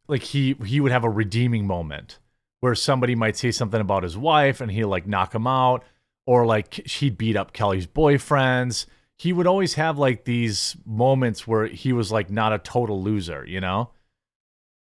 like 0.07 0.21
he 0.21 0.55
he 0.65 0.79
would 0.79 0.91
have 0.91 1.03
a 1.03 1.09
redeeming 1.09 1.65
moment 1.65 2.19
where 2.59 2.75
somebody 2.75 3.15
might 3.15 3.37
say 3.37 3.51
something 3.51 3.81
about 3.81 4.03
his 4.03 4.17
wife 4.17 4.61
and 4.61 4.71
he'll 4.71 4.89
like 4.89 5.07
knock 5.07 5.33
him 5.33 5.47
out 5.47 5.83
or 6.27 6.45
like 6.45 6.73
he'd 6.87 7.17
beat 7.17 7.35
up 7.35 7.53
Kelly's 7.53 7.87
boyfriends 7.87 8.85
he 9.17 9.31
would 9.33 9.47
always 9.47 9.75
have 9.75 9.97
like 9.97 10.25
these 10.25 10.75
moments 10.85 11.47
where 11.47 11.67
he 11.67 11.93
was 11.93 12.11
like 12.11 12.29
not 12.29 12.53
a 12.53 12.59
total 12.59 13.01
loser 13.01 13.45
you 13.47 13.61
know 13.61 13.91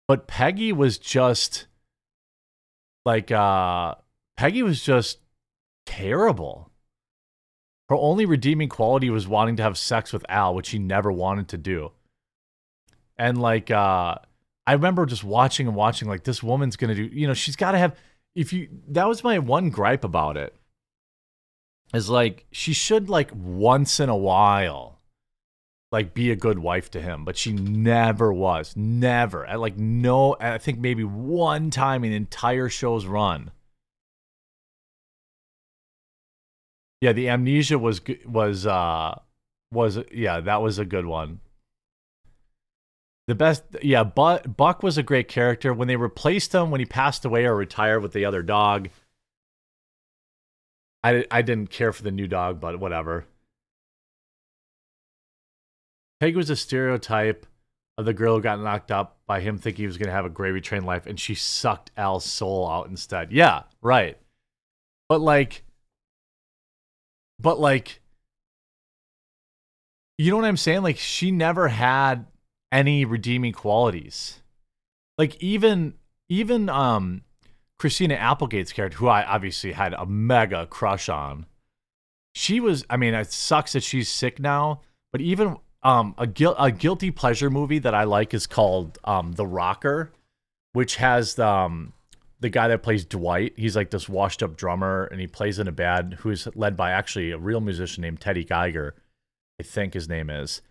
but 0.09 0.25
Peggy 0.25 0.73
was 0.73 0.97
just 0.97 1.67
like 3.05 3.31
uh 3.31 3.93
Peggy 4.37 4.63
was 4.63 4.83
just 4.83 5.19
terrible. 5.85 6.71
Her 7.89 7.95
only 7.95 8.25
redeeming 8.25 8.69
quality 8.69 9.11
was 9.11 9.27
wanting 9.27 9.57
to 9.57 9.63
have 9.63 9.77
sex 9.77 10.11
with 10.11 10.25
Al, 10.27 10.55
which 10.55 10.67
she 10.67 10.79
never 10.79 11.11
wanted 11.11 11.49
to 11.49 11.57
do. 11.59 11.91
And 13.19 13.39
like 13.39 13.69
uh 13.69 14.15
I 14.65 14.73
remember 14.73 15.05
just 15.05 15.23
watching 15.23 15.67
and 15.67 15.75
watching 15.75 16.07
like 16.07 16.23
this 16.23 16.41
woman's 16.41 16.75
going 16.75 16.95
to 16.95 16.95
do, 16.95 17.15
you 17.15 17.27
know, 17.27 17.35
she's 17.35 17.55
got 17.55 17.73
to 17.73 17.77
have 17.77 17.95
if 18.33 18.51
you 18.51 18.67
that 18.87 19.07
was 19.07 19.23
my 19.23 19.37
one 19.37 19.69
gripe 19.69 20.03
about 20.03 20.37
it. 20.37 20.55
Is 21.93 22.09
like 22.09 22.45
she 22.51 22.73
should 22.73 23.09
like 23.09 23.31
once 23.33 23.99
in 23.99 24.09
a 24.09 24.15
while 24.15 24.99
like 25.91 26.13
be 26.13 26.29
a 26.29 26.35
good 26.35 26.59
wife 26.59 26.91
to 26.91 27.01
him, 27.01 27.25
but 27.25 27.35
she 27.35 27.51
never 27.51 28.31
was. 28.31 28.75
Never. 28.75 29.45
At 29.45 29.59
like 29.59 29.77
no 29.77 30.35
I 30.39 30.59
think 30.59 30.79
maybe 30.79 31.03
one 31.03 31.71
time 31.71 32.03
in 32.03 32.11
the 32.11 32.15
entire 32.15 32.69
show's 32.69 33.05
run 33.05 33.51
Yeah, 37.01 37.13
the 37.13 37.29
amnesia 37.29 37.79
was 37.79 38.01
was 38.25 38.65
uh 38.67 39.17
was 39.71 39.99
yeah, 40.11 40.41
that 40.41 40.61
was 40.61 40.79
a 40.79 40.85
good 40.85 41.05
one. 41.05 41.39
The 43.27 43.35
best 43.35 43.63
yeah, 43.81 44.03
but 44.03 44.57
Buck 44.57 44.83
was 44.83 44.97
a 44.97 45.03
great 45.03 45.27
character 45.27 45.73
when 45.73 45.87
they 45.87 45.95
replaced 45.95 46.53
him 46.53 46.71
when 46.71 46.79
he 46.79 46.85
passed 46.85 47.23
away 47.23 47.45
or 47.45 47.55
retired 47.55 48.01
with 48.01 48.13
the 48.13 48.25
other 48.25 48.41
dog. 48.41 48.89
I 51.03 51.25
I 51.31 51.41
didn't 51.41 51.69
care 51.69 51.93
for 51.93 52.03
the 52.03 52.11
new 52.11 52.27
dog, 52.27 52.59
but 52.59 52.79
whatever. 52.79 53.25
Peg 56.19 56.35
was 56.35 56.49
a 56.49 56.55
stereotype 56.55 57.45
of 57.97 58.05
the 58.05 58.13
girl 58.13 58.35
who 58.35 58.41
got 58.41 58.59
knocked 58.59 58.91
up 58.91 59.17
by 59.25 59.39
him 59.41 59.57
thinking 59.57 59.83
he 59.83 59.87
was 59.87 59.97
going 59.97 60.07
to 60.07 60.13
have 60.13 60.25
a 60.25 60.29
gravy 60.29 60.61
train 60.61 60.83
life 60.83 61.05
and 61.05 61.19
she 61.19 61.35
sucked 61.35 61.91
Al's 61.97 62.25
soul 62.25 62.69
out 62.69 62.87
instead. 62.87 63.31
Yeah, 63.31 63.63
right. 63.81 64.17
But 65.07 65.21
like 65.21 65.63
but 67.39 67.59
like 67.59 68.01
you 70.17 70.29
know 70.29 70.37
what 70.37 70.45
I'm 70.45 70.57
saying? 70.57 70.83
Like 70.83 70.97
she 70.97 71.31
never 71.31 71.69
had 71.69 72.25
any 72.71 73.05
redeeming 73.05 73.53
qualities. 73.53 74.41
Like 75.17 75.41
even 75.41 75.93
even 76.27 76.69
um 76.69 77.23
Christina 77.79 78.15
Applegate's 78.15 78.73
character, 78.73 78.97
who 78.97 79.07
I 79.07 79.23
obviously 79.23 79.71
had 79.71 79.93
a 79.93 80.05
mega 80.05 80.67
crush 80.67 81.07
on, 81.07 81.45
she 82.35 82.59
was. 82.59 82.85
I 82.89 82.97
mean, 82.97 83.13
it 83.13 83.31
sucks 83.31 83.73
that 83.73 83.83
she's 83.83 84.09
sick 84.09 84.39
now, 84.39 84.81
but 85.11 85.21
even 85.21 85.57
um 85.81 86.13
a 86.17 86.27
a 86.57 86.71
guilty 86.71 87.09
pleasure 87.09 87.49
movie 87.49 87.79
that 87.79 87.95
I 87.95 88.03
like 88.03 88.33
is 88.33 88.45
called 88.45 88.97
um 89.05 89.31
The 89.31 89.47
Rocker, 89.47 90.11
which 90.73 90.97
has 90.97 91.39
um 91.39 91.93
the 92.41 92.49
guy 92.49 92.67
that 92.67 92.83
plays 92.83 93.05
Dwight. 93.05 93.53
He's 93.55 93.75
like 93.75 93.89
this 93.91 94.09
washed 94.09 94.43
up 94.43 94.55
drummer, 94.55 95.05
and 95.05 95.19
he 95.19 95.27
plays 95.27 95.57
in 95.57 95.67
a 95.67 95.73
band 95.73 96.15
who's 96.15 96.47
led 96.55 96.75
by 96.75 96.91
actually 96.91 97.31
a 97.31 97.37
real 97.37 97.61
musician 97.61 98.01
named 98.01 98.21
Teddy 98.21 98.43
Geiger, 98.43 98.95
I 99.59 99.63
think 99.63 99.93
his 99.93 100.07
name 100.07 100.29
is. 100.29 100.61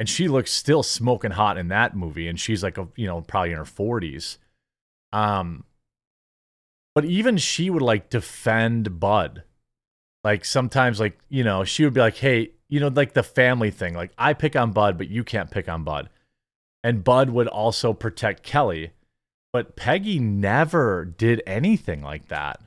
And 0.00 0.08
she 0.08 0.28
looks 0.28 0.52
still 0.52 0.82
smoking 0.82 1.32
hot 1.32 1.58
in 1.58 1.68
that 1.68 1.96
movie, 1.96 2.28
and 2.28 2.40
she's 2.40 2.62
like 2.62 2.78
a 2.78 2.88
you 2.96 3.06
know 3.06 3.20
probably 3.20 3.52
in 3.52 3.58
her 3.58 3.64
forties. 3.66 4.38
Um, 5.12 5.64
but 6.98 7.04
even 7.04 7.36
she 7.36 7.70
would 7.70 7.82
like 7.82 8.10
defend 8.10 8.98
Bud. 8.98 9.44
Like 10.24 10.44
sometimes, 10.44 10.98
like 10.98 11.18
you 11.28 11.44
know, 11.44 11.64
she 11.64 11.84
would 11.84 11.94
be 11.94 12.00
like, 12.00 12.16
"Hey, 12.16 12.50
you 12.68 12.80
know, 12.80 12.88
like 12.88 13.14
the 13.14 13.22
family 13.22 13.70
thing. 13.70 13.94
Like 13.94 14.12
I 14.18 14.34
pick 14.34 14.56
on 14.56 14.72
Bud, 14.72 14.98
but 14.98 15.08
you 15.08 15.22
can't 15.24 15.50
pick 15.50 15.68
on 15.68 15.84
Bud." 15.84 16.10
And 16.82 17.04
Bud 17.04 17.30
would 17.30 17.48
also 17.48 17.92
protect 17.92 18.42
Kelly 18.42 18.92
but 19.52 19.76
Peggy 19.76 20.18
never 20.18 21.04
did 21.04 21.42
anything 21.46 22.02
like 22.02 22.28
that. 22.28 22.60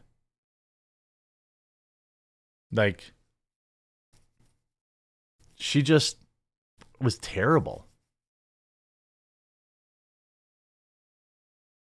Like, 2.71 3.13
she 5.55 5.81
just 5.81 6.17
was 6.99 7.17
terrible. 7.17 7.85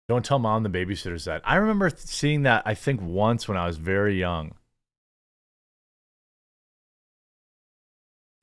Don't 0.09 0.25
tell 0.25 0.39
mom 0.39 0.63
the 0.63 0.69
babysitter's 0.69 1.25
that. 1.25 1.43
I 1.45 1.57
remember 1.57 1.91
seeing 1.95 2.41
that, 2.41 2.63
I 2.65 2.73
think, 2.73 2.99
once 2.99 3.47
when 3.47 3.57
I 3.57 3.67
was 3.67 3.77
very 3.77 4.19
young. 4.19 4.55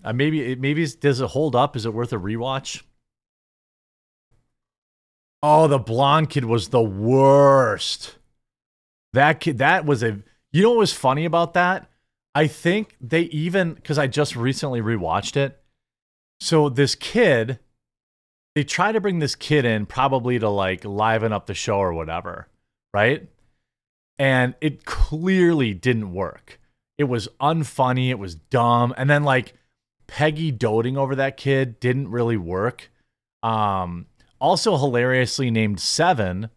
Uh, 0.05 0.13
maybe, 0.13 0.55
maybe 0.55 0.87
does 0.87 1.21
it 1.21 1.31
hold 1.31 1.57
up? 1.57 1.75
Is 1.75 1.85
it 1.85 1.93
worth 1.93 2.13
a 2.13 2.19
rewatch? 2.19 2.83
Oh, 5.43 5.67
the 5.67 5.81
blonde 5.81 6.31
kid 6.31 6.45
was 6.45 6.69
the 6.69 6.83
worst. 6.83 8.15
That 9.13 9.41
kid, 9.41 9.59
that 9.59 9.85
was 9.85 10.05
a. 10.05 10.21
You 10.53 10.63
know 10.63 10.71
what 10.71 10.79
was 10.79 10.93
funny 10.93 11.25
about 11.25 11.55
that? 11.55 11.91
I 12.33 12.47
think 12.47 12.95
they 13.01 13.23
even 13.23 13.75
because 13.75 13.99
I 13.99 14.07
just 14.07 14.37
recently 14.37 14.81
rewatched 14.81 15.37
it. 15.37 15.61
So 16.39 16.69
this 16.69 16.95
kid, 16.95 17.59
they 18.57 18.65
try 18.65 18.91
to 18.91 19.03
bring 19.03 19.19
this 19.19 19.35
kid 19.35 19.67
in 19.67 19.85
probably 19.85 20.39
to 20.39 20.49
like 20.49 20.83
liven 20.83 21.31
up 21.31 21.45
the 21.45 21.53
show 21.53 21.77
or 21.77 21.93
whatever, 21.93 22.49
right? 22.95 23.29
And 24.19 24.55
it 24.63 24.87
clearly 24.87 25.75
didn't 25.75 26.15
work. 26.15 26.59
It 26.97 27.05
was 27.05 27.29
unfunny. 27.39 28.09
It 28.09 28.19
was 28.19 28.35
dumb. 28.35 28.95
And 28.97 29.11
then 29.11 29.25
like 29.25 29.53
Peggy 30.07 30.51
doting 30.51 30.97
over 30.97 31.15
that 31.17 31.37
kid 31.37 31.79
didn't 31.81 32.11
really 32.11 32.39
work. 32.39 32.91
Um, 33.43 34.07
also 34.41 34.79
hilariously 34.79 35.51
named 35.51 35.79
Seven 35.79 36.49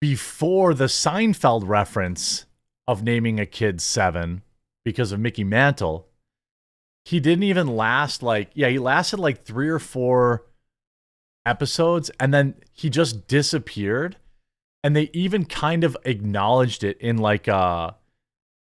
before 0.00 0.72
the 0.72 0.86
Seinfeld 0.86 1.68
reference 1.68 2.46
of 2.88 3.02
naming 3.02 3.38
a 3.38 3.44
kid 3.44 3.82
Seven 3.82 4.40
because 4.82 5.12
of 5.12 5.20
Mickey 5.20 5.44
Mantle. 5.44 6.08
He 7.04 7.20
didn't 7.20 7.44
even 7.44 7.66
last 7.66 8.22
like, 8.22 8.50
yeah, 8.54 8.68
he 8.68 8.78
lasted 8.78 9.18
like 9.18 9.44
three 9.44 9.68
or 9.68 9.78
four 9.78 10.46
episodes 11.44 12.10
and 12.20 12.32
then 12.32 12.54
he 12.72 12.90
just 12.90 13.26
disappeared. 13.26 14.16
And 14.84 14.96
they 14.96 15.10
even 15.12 15.44
kind 15.44 15.84
of 15.84 15.96
acknowledged 16.04 16.82
it 16.82 16.98
in 17.00 17.18
like 17.18 17.46
a 17.48 17.96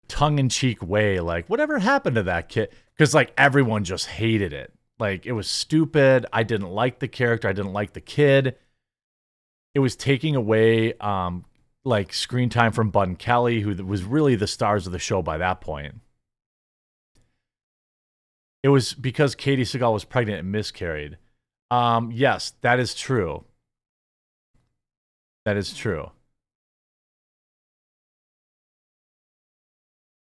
tongue 0.07 0.39
in 0.39 0.49
cheek 0.49 0.83
way. 0.83 1.19
Like, 1.21 1.49
whatever 1.49 1.79
happened 1.79 2.17
to 2.17 2.23
that 2.25 2.49
kid? 2.49 2.71
Because 2.97 3.15
like 3.15 3.33
everyone 3.37 3.85
just 3.85 4.07
hated 4.07 4.53
it. 4.53 4.73
Like 4.99 5.27
it 5.27 5.33
was 5.33 5.49
stupid. 5.49 6.27
I 6.33 6.45
didn't 6.45 6.71
like 6.71 7.01
the 7.01 7.09
character. 7.09 7.49
I 7.49 7.53
didn't 7.53 7.73
like 7.73 7.93
the 7.93 8.01
kid. 8.01 8.57
It 9.75 9.81
was 9.81 9.97
taking 9.97 10.37
away 10.37 10.95
um 10.95 11.45
like 11.85 12.15
screen 12.15 12.49
time 12.49 12.73
from 12.73 12.91
Bud 12.91 13.09
and 13.09 13.19
Kelly, 13.19 13.61
who 13.61 13.75
was 13.85 14.05
really 14.05 14.37
the 14.37 14.47
stars 14.47 14.87
of 14.87 14.93
the 14.93 14.99
show 14.99 15.21
by 15.21 15.39
that 15.39 15.61
point. 15.61 16.01
It 18.65 18.71
was 18.71 18.95
because 18.95 19.37
Katey 19.37 19.61
Sagal 19.61 19.93
was 19.93 20.07
pregnant 20.07 20.39
and 20.39 20.51
miscarried. 20.51 21.19
Um, 21.71 22.11
yes, 22.11 22.55
that 22.63 22.81
is 22.81 22.95
true. 22.95 23.45
That 25.45 25.59
is 25.59 25.75
true. 25.75 26.11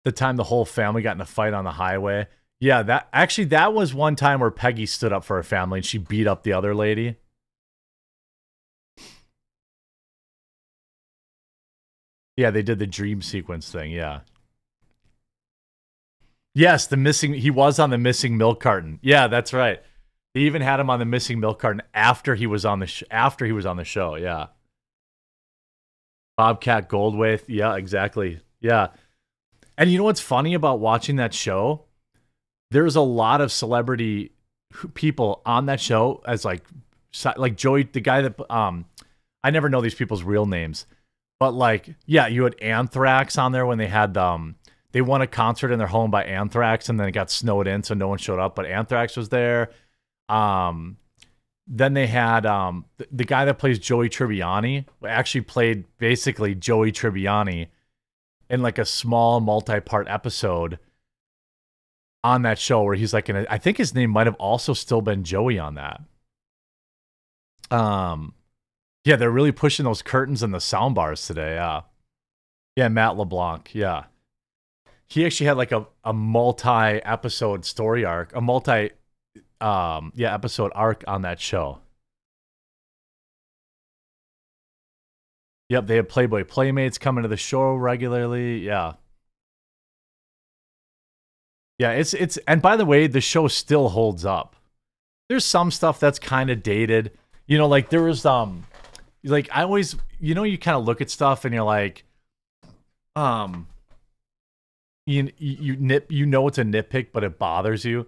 The 0.04 0.12
time 0.12 0.36
the 0.36 0.44
whole 0.44 0.64
family 0.64 1.02
got 1.02 1.16
in 1.16 1.20
a 1.20 1.26
fight 1.26 1.52
on 1.52 1.64
the 1.64 1.72
highway. 1.72 2.28
Yeah, 2.60 2.84
that 2.84 3.08
actually 3.12 3.46
that 3.46 3.74
was 3.74 3.92
one 3.92 4.14
time 4.14 4.38
where 4.38 4.52
Peggy 4.52 4.86
stood 4.86 5.12
up 5.12 5.24
for 5.24 5.34
her 5.34 5.42
family 5.42 5.80
and 5.80 5.84
she 5.84 5.98
beat 5.98 6.28
up 6.28 6.44
the 6.44 6.52
other 6.52 6.76
lady. 6.76 7.16
Yeah, 12.36 12.52
they 12.52 12.62
did 12.62 12.78
the 12.78 12.86
dream 12.86 13.20
sequence 13.20 13.68
thing, 13.68 13.90
yeah. 13.90 14.20
Yes, 16.54 16.86
the 16.86 16.96
missing 16.96 17.34
he 17.34 17.50
was 17.50 17.78
on 17.78 17.90
the 17.90 17.98
missing 17.98 18.36
milk 18.36 18.60
carton. 18.60 18.98
Yeah, 19.02 19.28
that's 19.28 19.52
right. 19.52 19.82
They 20.34 20.40
even 20.40 20.62
had 20.62 20.80
him 20.80 20.90
on 20.90 20.98
the 20.98 21.04
missing 21.04 21.40
milk 21.40 21.60
carton 21.60 21.82
after 21.94 22.34
he 22.34 22.46
was 22.46 22.64
on 22.64 22.80
the 22.80 22.86
sh- 22.86 23.04
after 23.10 23.46
he 23.46 23.52
was 23.52 23.66
on 23.66 23.76
the 23.76 23.84
show, 23.84 24.16
yeah. 24.16 24.46
Bobcat 26.36 26.88
Goldthwait, 26.88 27.44
yeah, 27.48 27.74
exactly. 27.76 28.40
Yeah. 28.60 28.88
And 29.76 29.90
you 29.90 29.98
know 29.98 30.04
what's 30.04 30.20
funny 30.20 30.54
about 30.54 30.80
watching 30.80 31.16
that 31.16 31.34
show? 31.34 31.84
there's 32.70 32.96
a 32.96 33.00
lot 33.00 33.40
of 33.40 33.52
celebrity 33.52 34.32
people 34.94 35.40
on 35.46 35.66
that 35.66 35.80
show 35.80 36.22
as 36.26 36.44
like 36.44 36.64
like 37.36 37.56
Joey, 37.56 37.84
the 37.84 38.00
guy 38.00 38.20
that 38.22 38.52
um, 38.52 38.84
I 39.42 39.50
never 39.50 39.68
know 39.68 39.80
these 39.80 39.94
people's 39.94 40.22
real 40.22 40.46
names, 40.46 40.86
but 41.40 41.52
like 41.52 41.94
yeah, 42.06 42.26
you 42.26 42.44
had 42.44 42.60
Anthrax 42.60 43.38
on 43.38 43.52
there 43.52 43.66
when 43.66 43.78
they 43.78 43.86
had 43.86 44.16
um, 44.16 44.56
they 44.92 45.00
won 45.00 45.22
a 45.22 45.26
concert 45.26 45.70
in 45.70 45.78
their 45.78 45.88
home 45.88 46.10
by 46.10 46.24
Anthrax, 46.24 46.88
and 46.88 46.98
then 46.98 47.08
it 47.08 47.12
got 47.12 47.30
snowed 47.30 47.66
in, 47.66 47.82
so 47.82 47.94
no 47.94 48.08
one 48.08 48.18
showed 48.18 48.38
up, 48.38 48.54
but 48.54 48.66
Anthrax 48.66 49.16
was 49.16 49.28
there. 49.28 49.70
Um, 50.28 50.96
then 51.66 51.92
they 51.92 52.06
had 52.06 52.46
um, 52.46 52.86
the, 52.96 53.06
the 53.12 53.24
guy 53.24 53.44
that 53.44 53.58
plays 53.58 53.78
Joey 53.78 54.08
Tribbiani 54.08 54.86
actually 55.06 55.42
played 55.42 55.84
basically 55.98 56.54
Joey 56.54 56.92
Tribbiani 56.92 57.68
in 58.48 58.62
like 58.62 58.78
a 58.78 58.86
small 58.86 59.40
multi-part 59.40 60.08
episode 60.08 60.78
on 62.24 62.42
that 62.42 62.58
show 62.58 62.82
where 62.82 62.94
he's 62.96 63.12
like 63.12 63.28
in 63.28 63.36
a, 63.36 63.46
I 63.48 63.58
think 63.58 63.76
his 63.76 63.94
name 63.94 64.10
might 64.10 64.26
have 64.26 64.34
also 64.36 64.72
still 64.72 65.02
been 65.02 65.24
Joey 65.24 65.58
on 65.58 65.74
that. 65.74 66.00
Um 67.70 68.32
yeah, 69.04 69.16
they're 69.16 69.30
really 69.30 69.52
pushing 69.52 69.84
those 69.84 70.02
curtains 70.02 70.42
and 70.42 70.52
the 70.52 70.60
sound 70.60 70.94
bars 70.94 71.26
today, 71.26 71.54
yeah. 71.54 71.82
Yeah, 72.76 72.88
Matt 72.88 73.16
LeBlanc, 73.16 73.74
yeah. 73.74 74.04
He 75.08 75.24
actually 75.24 75.46
had 75.46 75.56
like 75.56 75.72
a, 75.72 75.86
a 76.04 76.12
multi-episode 76.12 77.64
story 77.64 78.04
arc, 78.04 78.34
a 78.34 78.40
multi 78.40 78.90
um 79.60 80.12
yeah, 80.14 80.34
episode 80.34 80.70
arc 80.74 81.02
on 81.06 81.22
that 81.22 81.40
show. 81.40 81.80
Yep, 85.70 85.86
they 85.86 85.96
have 85.96 86.08
Playboy 86.08 86.44
Playmates 86.44 86.96
coming 86.96 87.22
to 87.22 87.28
the 87.28 87.36
show 87.36 87.74
regularly. 87.74 88.58
Yeah. 88.60 88.94
Yeah, 91.78 91.92
it's 91.92 92.12
it's 92.14 92.38
and 92.48 92.60
by 92.60 92.76
the 92.76 92.84
way, 92.84 93.06
the 93.06 93.20
show 93.20 93.48
still 93.48 93.90
holds 93.90 94.24
up. 94.24 94.56
There's 95.28 95.44
some 95.44 95.70
stuff 95.70 96.00
that's 96.00 96.18
kind 96.18 96.50
of 96.50 96.62
dated. 96.62 97.12
You 97.46 97.58
know, 97.58 97.68
like 97.68 97.90
there 97.90 98.02
was 98.02 98.26
um 98.26 98.66
like 99.22 99.48
I 99.52 99.62
always 99.62 99.96
you 100.18 100.34
know 100.34 100.42
you 100.42 100.58
kind 100.58 100.76
of 100.76 100.84
look 100.84 101.00
at 101.00 101.10
stuff 101.10 101.44
and 101.44 101.54
you're 101.54 101.64
like 101.64 102.04
um 103.14 103.68
you 105.08 105.32
you 105.38 105.76
nip 105.76 106.12
you 106.12 106.26
know 106.26 106.46
it's 106.48 106.58
a 106.58 106.64
nitpick 106.64 107.08
but 107.12 107.24
it 107.24 107.38
bothers 107.38 107.84
you. 107.84 108.06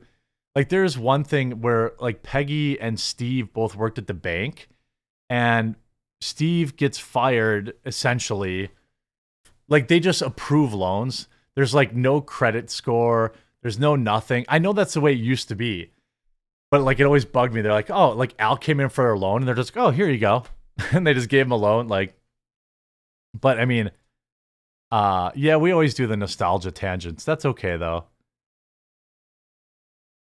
Like 0.55 0.69
there's 0.69 0.99
one 0.99 1.25
thing 1.25 1.61
where 1.61 1.93
like 1.99 2.23
Peggy 2.23 2.81
and 2.81 2.99
Steve 2.99 3.53
both 3.53 3.77
worked 3.77 3.99
at 3.99 4.07
the 4.07 4.15
bank 4.15 4.69
and 5.29 5.77
Steve 6.21 6.77
gets 6.77 6.99
fired 6.99 7.75
essentially. 7.87 8.71
Like 9.69 9.89
they 9.89 10.01
just 10.01 10.23
approve 10.23 10.75
loans. 10.75 11.29
There's 11.55 11.75
like 11.75 11.95
no 11.95 12.21
credit 12.21 12.71
score. 12.71 13.33
There's 13.63 13.79
no 13.79 13.97
nothing. 13.97 14.45
I 14.49 14.59
know 14.59 14.73
that's 14.73 14.95
the 14.95 15.01
way 15.01 15.13
it 15.13 15.19
used 15.19 15.49
to 15.49 15.57
be. 15.57 15.91
But 16.71 16.83
like 16.83 17.01
it 17.01 17.05
always 17.05 17.25
bugged 17.25 17.55
me. 17.55 17.63
They're 17.63 17.73
like, 17.73 17.91
oh, 17.91 18.11
like 18.11 18.35
Al 18.39 18.57
came 18.57 18.81
in 18.81 18.89
for 18.89 19.11
a 19.11 19.19
loan 19.19 19.43
and 19.43 19.49
they're 19.49 19.55
just, 19.55 19.75
like, 19.75 19.85
oh, 19.85 19.91
here 19.91 20.09
you 20.09 20.19
go. 20.19 20.45
and 20.93 21.07
they 21.07 21.15
just 21.15 21.29
gave 21.29 21.47
him 21.47 21.53
a 21.53 21.57
loan. 21.57 21.89
Like, 21.89 22.15
but 23.39 23.59
I 23.59 23.65
mean, 23.65 23.91
uh, 24.91 25.31
yeah, 25.35 25.57
we 25.57 25.73
always 25.73 25.95
do 25.95 26.07
the 26.07 26.17
nostalgia 26.17 26.71
tangents. 26.71 27.25
That's 27.25 27.45
okay 27.45 27.77
though. 27.77 28.05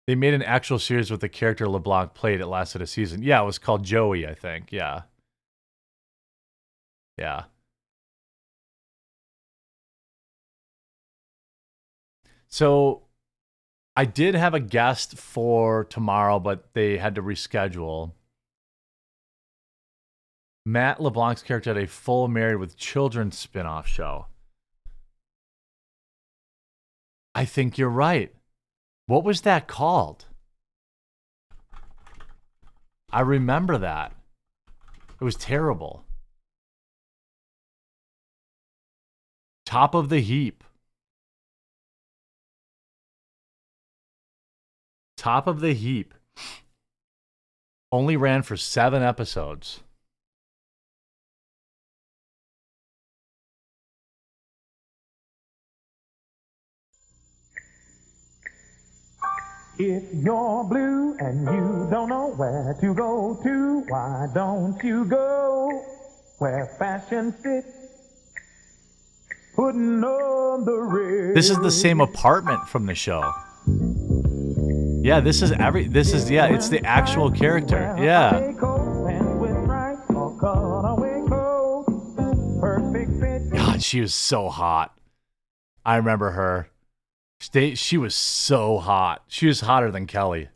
They 0.07 0.15
made 0.15 0.35
an 0.35 0.43
actual 0.43 0.79
series 0.79 1.11
with 1.11 1.21
the 1.21 1.29
character 1.29 1.69
LeBlanc 1.69 2.13
played. 2.15 2.41
It 2.41 2.47
lasted 2.47 2.83
a 2.83 2.87
season. 2.87 3.23
Yeah, 3.23 3.41
it 3.43 3.47
was 3.47 3.59
called 3.59 3.85
Joey, 3.85 4.27
I 4.27 4.35
think. 4.35 4.73
Yeah. 4.73 5.03
Yeah. 7.17 7.45
So 12.49 13.03
I 13.97 14.05
did 14.05 14.35
have 14.35 14.55
a 14.55 14.61
guest 14.61 15.19
for 15.19 15.85
tomorrow, 15.85 16.41
but 16.41 16.75
they 16.75 16.99
had 16.99 17.15
to 17.15 17.23
reschedule. 17.23 18.13
Matt 20.67 21.01
LeBlanc's 21.01 21.43
character 21.43 21.75
had 21.75 21.83
a 21.83 21.87
full 21.87 22.29
Married 22.29 22.57
with 22.57 22.77
Children 22.77 23.33
spin-off 23.33 23.87
show. 23.87 24.27
I 27.35 27.45
think 27.45 27.79
you're 27.79 27.89
right. 27.89 28.33
What 29.07 29.25
was 29.25 29.43
that 29.43 29.67
called? 29.67 30.27
I 33.11 33.21
remember 33.21 33.79
that. 33.79 34.13
It 35.21 35.25
was 35.25 35.37
terrible. 35.37 36.05
Top 39.67 39.95
of 39.95 40.09
the 40.09 40.21
heap. 40.21 40.65
Top 45.17 45.47
of 45.47 45.61
the 45.61 45.73
heap. 45.73 46.15
Only 47.93 48.17
ran 48.17 48.43
for 48.43 48.57
seven 48.57 49.03
episodes. 49.03 49.81
If 59.79 60.03
you're 60.13 60.65
blue 60.65 61.17
and 61.19 61.47
you 61.47 61.89
don't 61.91 62.11
know 62.11 62.35
where 62.37 62.77
to 62.81 62.95
go 62.95 63.41
to, 63.43 63.81
why 63.89 64.29
don't 64.35 64.83
you 64.85 65.05
go 65.07 65.83
where 66.39 66.67
fashion 66.79 67.33
fits? 67.33 67.69
Putting 69.55 70.03
on 70.05 70.65
the 70.65 70.73
Ritz. 70.73 71.35
This 71.35 71.51
is 71.51 71.59
the 71.59 71.71
same 71.71 72.01
apartment 72.01 72.69
from 72.69 72.87
the 72.87 72.95
show. 72.95 73.33
Yeah, 75.03 75.21
this 75.21 75.41
is 75.41 75.53
every 75.53 75.87
this 75.87 76.13
is 76.13 76.31
yeah, 76.31 76.47
it's 76.47 76.69
the 76.69 76.85
actual 76.85 77.31
character. 77.31 77.95
Yeah. 77.99 78.53
God, 83.53 83.83
she 83.83 84.01
was 84.01 84.15
so 84.15 84.49
hot. 84.49 84.95
I 85.85 85.97
remember 85.97 86.31
her. 86.31 86.69
She, 87.43 87.75
she 87.75 87.99
was 87.99 88.15
so 88.15 88.79
hot. 88.79 89.25
She 89.27 89.49
was 89.49 89.61
hotter 89.61 89.91
than 89.91 90.07
Kelly. 90.07 90.49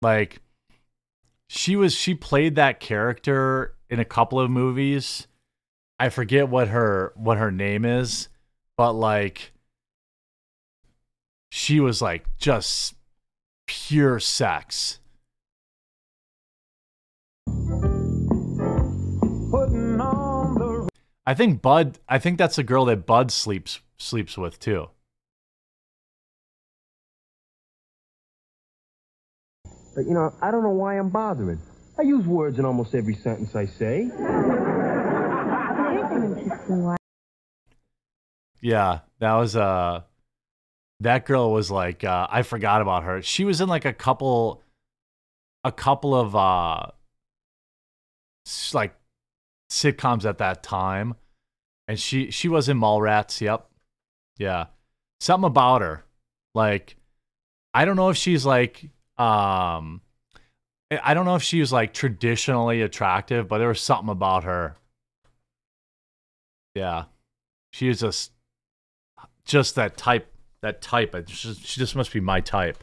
Like 0.00 0.40
she 1.48 1.76
was 1.76 1.94
she 1.94 2.14
played 2.14 2.54
that 2.54 2.80
character 2.80 3.74
in 3.90 4.00
a 4.00 4.04
couple 4.04 4.40
of 4.40 4.50
movies. 4.50 5.26
I 5.98 6.08
forget 6.08 6.48
what 6.48 6.68
her 6.68 7.12
what 7.14 7.36
her 7.36 7.50
name 7.50 7.84
is, 7.84 8.28
but 8.78 8.92
like 8.92 9.52
she 11.50 11.78
was 11.78 12.00
like 12.00 12.24
just 12.38 12.94
pure 13.66 14.18
sex. 14.18 14.98
I 21.26 21.34
think 21.34 21.60
Bud 21.60 21.98
I 22.08 22.18
think 22.18 22.38
that's 22.38 22.56
the 22.56 22.62
girl 22.62 22.86
that 22.86 23.04
Bud 23.04 23.30
sleeps 23.30 23.80
sleeps 23.98 24.38
with 24.38 24.58
too. 24.58 24.88
You 30.06 30.14
know, 30.14 30.34
I 30.40 30.50
don't 30.50 30.62
know 30.62 30.70
why 30.70 30.98
I'm 30.98 31.08
bothering. 31.08 31.60
I 31.98 32.02
use 32.02 32.26
words 32.26 32.58
in 32.58 32.64
almost 32.64 32.94
every 32.94 33.14
sentence 33.14 33.54
I 33.54 33.66
say. 33.66 34.10
Yeah, 38.62 39.00
that 39.18 39.34
was 39.34 39.56
uh 39.56 40.02
that 41.00 41.24
girl 41.24 41.52
was 41.52 41.70
like 41.70 42.04
uh 42.04 42.26
I 42.30 42.42
forgot 42.42 42.82
about 42.82 43.04
her. 43.04 43.22
She 43.22 43.44
was 43.44 43.60
in 43.60 43.68
like 43.68 43.84
a 43.84 43.92
couple 43.92 44.62
a 45.64 45.72
couple 45.72 46.14
of 46.14 46.36
uh 46.36 46.86
like 48.72 48.94
sitcoms 49.70 50.24
at 50.24 50.38
that 50.38 50.62
time. 50.62 51.14
And 51.88 51.98
she 51.98 52.30
she 52.30 52.48
was 52.48 52.68
in 52.68 52.78
Mallrats, 52.78 53.40
yep. 53.40 53.68
Yeah. 54.38 54.66
Something 55.20 55.46
about 55.46 55.82
her. 55.82 56.04
Like 56.54 56.96
I 57.74 57.84
don't 57.84 57.96
know 57.96 58.10
if 58.10 58.16
she's 58.16 58.44
like 58.44 58.90
um 59.20 60.00
I 60.90 61.14
don't 61.14 61.24
know 61.24 61.36
if 61.36 61.42
she 61.42 61.60
was 61.60 61.72
like 61.72 61.92
traditionally 61.92 62.82
attractive, 62.82 63.46
but 63.46 63.58
there 63.58 63.68
was 63.68 63.80
something 63.80 64.08
about 64.08 64.44
her. 64.44 64.76
Yeah. 66.74 67.04
She 67.72 67.88
is 67.88 68.00
just 68.00 68.32
just 69.44 69.74
that 69.76 69.96
type 69.96 70.32
that 70.62 70.82
type. 70.82 71.14
Just, 71.26 71.64
she 71.64 71.80
just 71.80 71.96
must 71.96 72.12
be 72.12 72.20
my 72.20 72.40
type. 72.40 72.82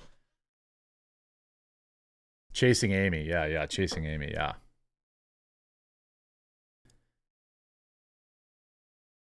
Chasing 2.53 2.91
Amy. 2.91 3.23
Yeah, 3.23 3.45
yeah, 3.45 3.65
chasing 3.65 4.05
Amy, 4.05 4.31
yeah. 4.33 4.53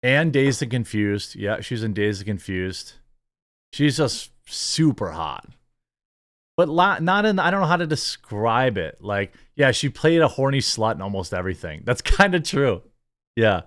And 0.02 0.32
Dazed 0.32 0.62
and 0.62 0.70
Confused. 0.70 1.34
Yeah, 1.34 1.60
she's 1.60 1.82
in 1.82 1.92
Dazed 1.92 2.20
and 2.20 2.26
Confused. 2.26 2.94
She's 3.72 3.96
just 3.96 4.30
super 4.46 5.10
hot. 5.10 5.48
But 6.56 6.70
not 6.70 7.26
in, 7.26 7.38
I 7.38 7.50
don't 7.50 7.60
know 7.60 7.66
how 7.66 7.76
to 7.76 7.86
describe 7.86 8.78
it. 8.78 8.98
Like, 9.00 9.34
yeah, 9.56 9.72
she 9.72 9.90
played 9.90 10.22
a 10.22 10.28
horny 10.28 10.60
slut 10.60 10.94
in 10.94 11.02
almost 11.02 11.34
everything. 11.34 11.82
That's 11.84 12.00
kind 12.02 12.34
of 12.34 12.44
true. 12.44 12.82
Yeah. 13.34 13.62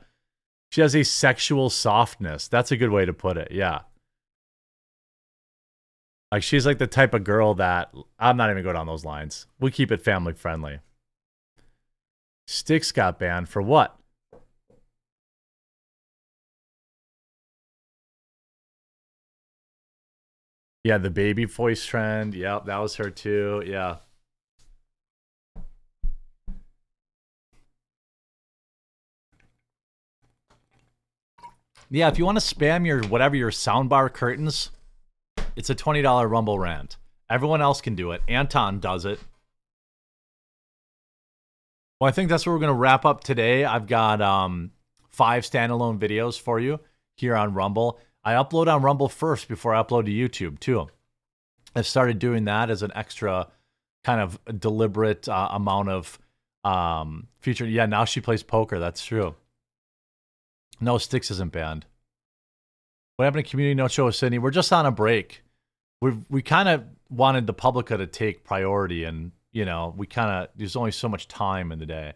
She 0.72 0.82
has 0.82 0.96
a 0.96 1.04
sexual 1.04 1.70
softness. 1.70 2.48
That's 2.48 2.72
a 2.72 2.78
good 2.78 2.90
way 2.90 3.06
to 3.06 3.14
put 3.14 3.38
it. 3.38 3.52
Yeah. 3.52 3.82
Like 6.32 6.44
she's 6.44 6.66
like 6.66 6.78
the 6.78 6.88
type 6.88 7.14
of 7.14 7.24
girl 7.24 7.56
that 7.56 7.94
I'm 8.20 8.38
not 8.38 8.52
even 8.52 8.64
going 8.64 8.76
down 8.76 8.88
those 8.88 9.06
lines. 9.06 9.48
We 9.60 9.72
keep 9.72 9.92
it 9.92 10.02
family 10.02 10.34
friendly. 10.34 10.80
Sticks 12.48 12.92
got 12.92 13.20
banned 13.20 13.50
for 13.50 13.62
what? 13.62 13.99
Yeah, 20.84 20.98
the 20.98 21.10
baby 21.10 21.46
voice 21.46 21.86
trend. 21.86 22.34
Yep, 22.34 22.66
that 22.66 22.78
was 22.78 22.96
her 22.96 23.10
too. 23.10 23.64
Yeah. 23.66 23.98
Yeah, 31.92 32.08
if 32.08 32.20
you 32.20 32.26
want 32.26 32.40
to 32.40 32.56
spam 32.56 32.86
your 32.86 33.04
whatever 33.04 33.36
your 33.36 33.50
soundbar 33.50 34.14
curtains, 34.14 34.70
it's 35.56 35.72
a 35.72 35.76
$20 35.76 36.30
Rumble 36.30 36.60
rant. 36.60 36.98
Everyone 37.30 37.62
else 37.62 37.82
can 37.82 37.96
do 37.96 38.12
it. 38.12 38.22
Anton 38.28 38.80
does 38.80 39.06
it. 39.06 39.20
Well, 42.00 42.08
I 42.08 42.12
think 42.12 42.30
that's 42.30 42.46
where 42.46 42.54
we're 42.54 42.60
going 42.60 42.70
to 42.70 42.80
wrap 42.80 43.06
up 43.06 43.24
today. 43.24 43.66
I've 43.66 43.88
got 43.88 44.22
um, 44.22 44.72
five 45.10 45.44
standalone 45.44 46.00
videos 46.00 46.40
for 46.40 46.60
you 46.60 46.80
here 47.18 47.36
on 47.36 47.54
Rumble. 47.54 48.00
I 48.24 48.34
upload 48.34 48.68
on 48.68 48.82
Rumble 48.82 49.10
first 49.10 49.48
before 49.48 49.74
I 49.74 49.82
upload 49.82 50.06
to 50.06 50.12
YouTube, 50.12 50.60
too. 50.60 50.88
I've 51.76 51.88
started 51.88 52.20
doing 52.20 52.46
that 52.46 52.70
as 52.70 52.84
an 52.84 52.92
extra 52.96 53.48
kind 54.04 54.22
of 54.22 54.40
deliberate 54.60 55.28
uh, 55.28 55.50
amount 55.52 55.90
of 55.90 56.20
um, 56.64 57.28
feature. 57.40 57.66
Yeah, 57.66 57.86
now 57.86 58.06
she 58.06 58.22
plays 58.22 58.44
poker. 58.44 58.80
That's 58.80 59.04
true. 59.04 59.36
No, 60.82 60.98
Sticks 60.98 61.32
isn't 61.32 61.52
banned. 61.52 61.86
What 63.16 63.26
happened 63.26 63.46
to 63.46 63.50
Community 63.50 63.76
No 63.76 63.88
Show 63.88 64.10
Sydney? 64.12 64.40
We're 64.40 64.52
just 64.52 64.72
on 64.72 64.86
a 64.86 64.92
break. 64.92 65.44
We 66.02 66.14
we 66.30 66.42
kind 66.42 66.70
of 66.70 66.86
wanted 67.10 67.48
the 67.48 67.54
Publica 67.54 67.98
to 67.98 68.08
take 68.08 68.46
priority, 68.46 69.04
and 69.04 69.34
you 69.52 69.66
know 69.66 69.94
we 69.98 70.08
kind 70.08 70.32
of 70.32 70.50
there's 70.56 70.78
only 70.78 70.92
so 70.92 71.10
much 71.10 71.28
time 71.28 71.74
in 71.74 71.80
the 71.80 71.86
day. 71.86 72.14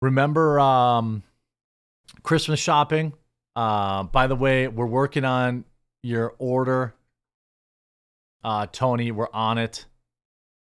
Remember 0.00 0.60
um, 0.60 1.24
Christmas 2.22 2.60
shopping? 2.60 3.12
Uh, 3.56 4.04
by 4.04 4.26
the 4.26 4.36
way, 4.36 4.68
we're 4.68 4.86
working 4.86 5.24
on 5.24 5.64
your 6.02 6.34
order, 6.38 6.94
uh, 8.42 8.66
Tony. 8.72 9.10
We're 9.10 9.32
on 9.32 9.58
it. 9.58 9.86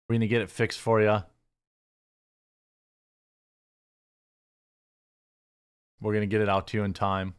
We're 0.08 0.16
gonna 0.16 0.28
get 0.28 0.42
it 0.42 0.50
fixed 0.50 0.78
for 0.78 1.00
you. 1.00 1.22
We're 6.00 6.20
to 6.20 6.26
get 6.26 6.40
it 6.40 6.48
out 6.48 6.68
to 6.68 6.78
you 6.78 6.84
in 6.84 6.92
time. 6.92 7.34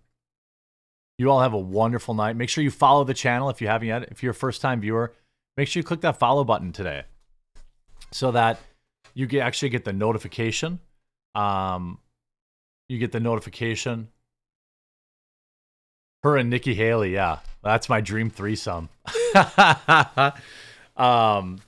You 1.17 1.31
all 1.31 1.41
have 1.41 1.53
a 1.53 1.59
wonderful 1.59 2.13
night. 2.13 2.35
Make 2.35 2.49
sure 2.49 2.63
you 2.63 2.71
follow 2.71 3.03
the 3.03 3.13
channel 3.13 3.49
if 3.49 3.61
you 3.61 3.67
haven't 3.67 3.87
yet. 3.87 4.09
If 4.11 4.23
you're 4.23 4.31
a 4.31 4.35
first 4.35 4.61
time 4.61 4.81
viewer, 4.81 5.13
make 5.57 5.67
sure 5.67 5.79
you 5.79 5.83
click 5.83 6.01
that 6.01 6.17
follow 6.17 6.43
button 6.43 6.71
today 6.71 7.03
so 8.11 8.31
that 8.31 8.59
you 9.13 9.27
get 9.27 9.41
actually 9.41 9.69
get 9.69 9.85
the 9.85 9.93
notification. 9.93 10.79
Um, 11.35 11.99
you 12.87 12.99
get 12.99 13.11
the 13.11 13.19
notification. 13.19 14.09
Her 16.23 16.37
and 16.37 16.49
Nikki 16.49 16.73
Haley, 16.73 17.13
yeah, 17.13 17.39
that's 17.63 17.89
my 17.89 18.01
dream 18.01 18.29
threesome. 18.29 18.89
um, 20.97 21.59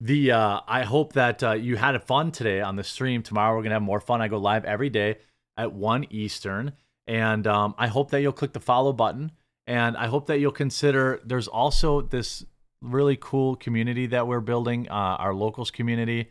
the 0.00 0.32
uh, 0.32 0.60
I 0.66 0.82
hope 0.82 1.12
that 1.12 1.42
uh, 1.42 1.52
you 1.52 1.76
had 1.76 2.02
fun 2.02 2.32
today 2.32 2.60
on 2.60 2.76
the 2.76 2.84
stream. 2.84 3.22
Tomorrow 3.22 3.56
we're 3.56 3.62
gonna 3.62 3.76
have 3.76 3.82
more 3.82 4.00
fun. 4.00 4.20
I 4.20 4.28
go 4.28 4.38
live 4.38 4.64
every 4.64 4.90
day 4.90 5.18
at 5.56 5.72
1 5.72 6.06
Eastern. 6.10 6.72
And 7.06 7.46
um, 7.46 7.74
I 7.78 7.88
hope 7.88 8.10
that 8.10 8.20
you'll 8.20 8.32
click 8.32 8.52
the 8.52 8.60
follow 8.60 8.92
button. 8.92 9.32
And 9.66 9.96
I 9.96 10.06
hope 10.06 10.26
that 10.26 10.38
you'll 10.38 10.52
consider 10.52 11.20
there's 11.24 11.48
also 11.48 12.00
this 12.00 12.44
really 12.80 13.16
cool 13.16 13.56
community 13.56 14.06
that 14.06 14.26
we're 14.26 14.40
building, 14.40 14.88
uh, 14.88 14.92
our 14.92 15.34
locals 15.34 15.70
community. 15.70 16.30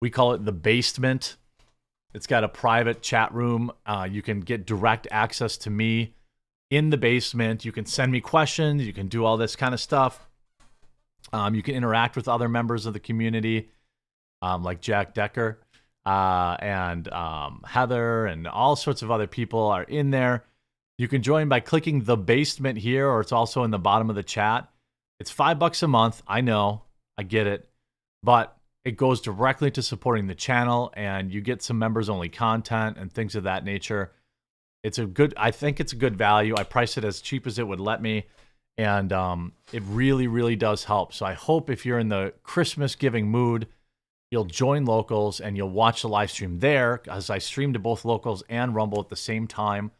We 0.00 0.10
call 0.10 0.32
it 0.32 0.44
the 0.44 0.52
basement. 0.52 1.36
It's 2.16 2.26
got 2.26 2.44
a 2.44 2.48
private 2.48 3.02
chat 3.02 3.34
room. 3.34 3.70
Uh, 3.84 4.08
you 4.10 4.22
can 4.22 4.40
get 4.40 4.64
direct 4.64 5.06
access 5.10 5.58
to 5.58 5.70
me 5.70 6.14
in 6.70 6.88
the 6.88 6.96
basement. 6.96 7.62
You 7.66 7.72
can 7.72 7.84
send 7.84 8.10
me 8.10 8.22
questions. 8.22 8.86
You 8.86 8.94
can 8.94 9.08
do 9.08 9.26
all 9.26 9.36
this 9.36 9.54
kind 9.54 9.74
of 9.74 9.80
stuff. 9.80 10.26
Um, 11.34 11.54
you 11.54 11.62
can 11.62 11.74
interact 11.74 12.16
with 12.16 12.26
other 12.26 12.48
members 12.48 12.86
of 12.86 12.94
the 12.94 13.00
community, 13.00 13.68
um, 14.40 14.62
like 14.62 14.80
Jack 14.80 15.12
Decker 15.12 15.60
uh, 16.06 16.56
and 16.60 17.06
um, 17.12 17.62
Heather 17.66 18.24
and 18.24 18.48
all 18.48 18.76
sorts 18.76 19.02
of 19.02 19.10
other 19.10 19.26
people 19.26 19.66
are 19.66 19.82
in 19.82 20.10
there. 20.10 20.44
You 20.96 21.08
can 21.08 21.20
join 21.20 21.50
by 21.50 21.60
clicking 21.60 22.04
the 22.04 22.16
basement 22.16 22.78
here, 22.78 23.06
or 23.10 23.20
it's 23.20 23.32
also 23.32 23.62
in 23.62 23.70
the 23.70 23.78
bottom 23.78 24.08
of 24.08 24.16
the 24.16 24.22
chat. 24.22 24.70
It's 25.20 25.30
five 25.30 25.58
bucks 25.58 25.82
a 25.82 25.88
month. 25.88 26.22
I 26.26 26.40
know, 26.40 26.80
I 27.18 27.24
get 27.24 27.46
it, 27.46 27.68
but 28.22 28.55
it 28.86 28.96
goes 28.96 29.20
directly 29.20 29.68
to 29.72 29.82
supporting 29.82 30.28
the 30.28 30.34
channel, 30.36 30.92
and 30.96 31.34
you 31.34 31.40
get 31.40 31.60
some 31.60 31.76
members 31.76 32.08
only 32.08 32.28
content 32.28 32.96
and 32.96 33.12
things 33.12 33.34
of 33.34 33.42
that 33.42 33.64
nature. 33.64 34.12
It's 34.84 35.00
a 35.00 35.06
good, 35.06 35.34
I 35.36 35.50
think 35.50 35.80
it's 35.80 35.92
a 35.92 35.96
good 35.96 36.16
value. 36.16 36.54
I 36.56 36.62
price 36.62 36.96
it 36.96 37.02
as 37.02 37.20
cheap 37.20 37.48
as 37.48 37.58
it 37.58 37.66
would 37.66 37.80
let 37.80 38.00
me, 38.00 38.26
and 38.78 39.12
um, 39.12 39.54
it 39.72 39.82
really, 39.88 40.28
really 40.28 40.54
does 40.54 40.84
help. 40.84 41.12
So 41.12 41.26
I 41.26 41.32
hope 41.32 41.68
if 41.68 41.84
you're 41.84 41.98
in 41.98 42.10
the 42.10 42.32
Christmas 42.44 42.94
giving 42.94 43.28
mood, 43.28 43.66
you'll 44.30 44.44
join 44.44 44.84
locals 44.84 45.40
and 45.40 45.56
you'll 45.56 45.70
watch 45.70 46.02
the 46.02 46.08
live 46.08 46.30
stream 46.30 46.60
there 46.60 47.02
as 47.08 47.28
I 47.28 47.38
stream 47.38 47.72
to 47.72 47.80
both 47.80 48.04
locals 48.04 48.44
and 48.48 48.72
Rumble 48.72 49.00
at 49.00 49.08
the 49.08 49.16
same 49.16 49.48
time. 49.48 49.90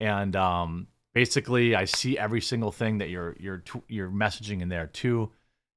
And 0.00 0.34
um, 0.36 0.86
basically, 1.12 1.74
I 1.74 1.84
see 1.84 2.16
every 2.16 2.40
single 2.40 2.72
thing 2.72 2.96
that 2.96 3.10
you're 3.10 3.36
you're 3.38 3.62
you're 3.88 4.10
messaging 4.10 4.62
in 4.62 4.70
there 4.70 4.86
too. 4.86 5.32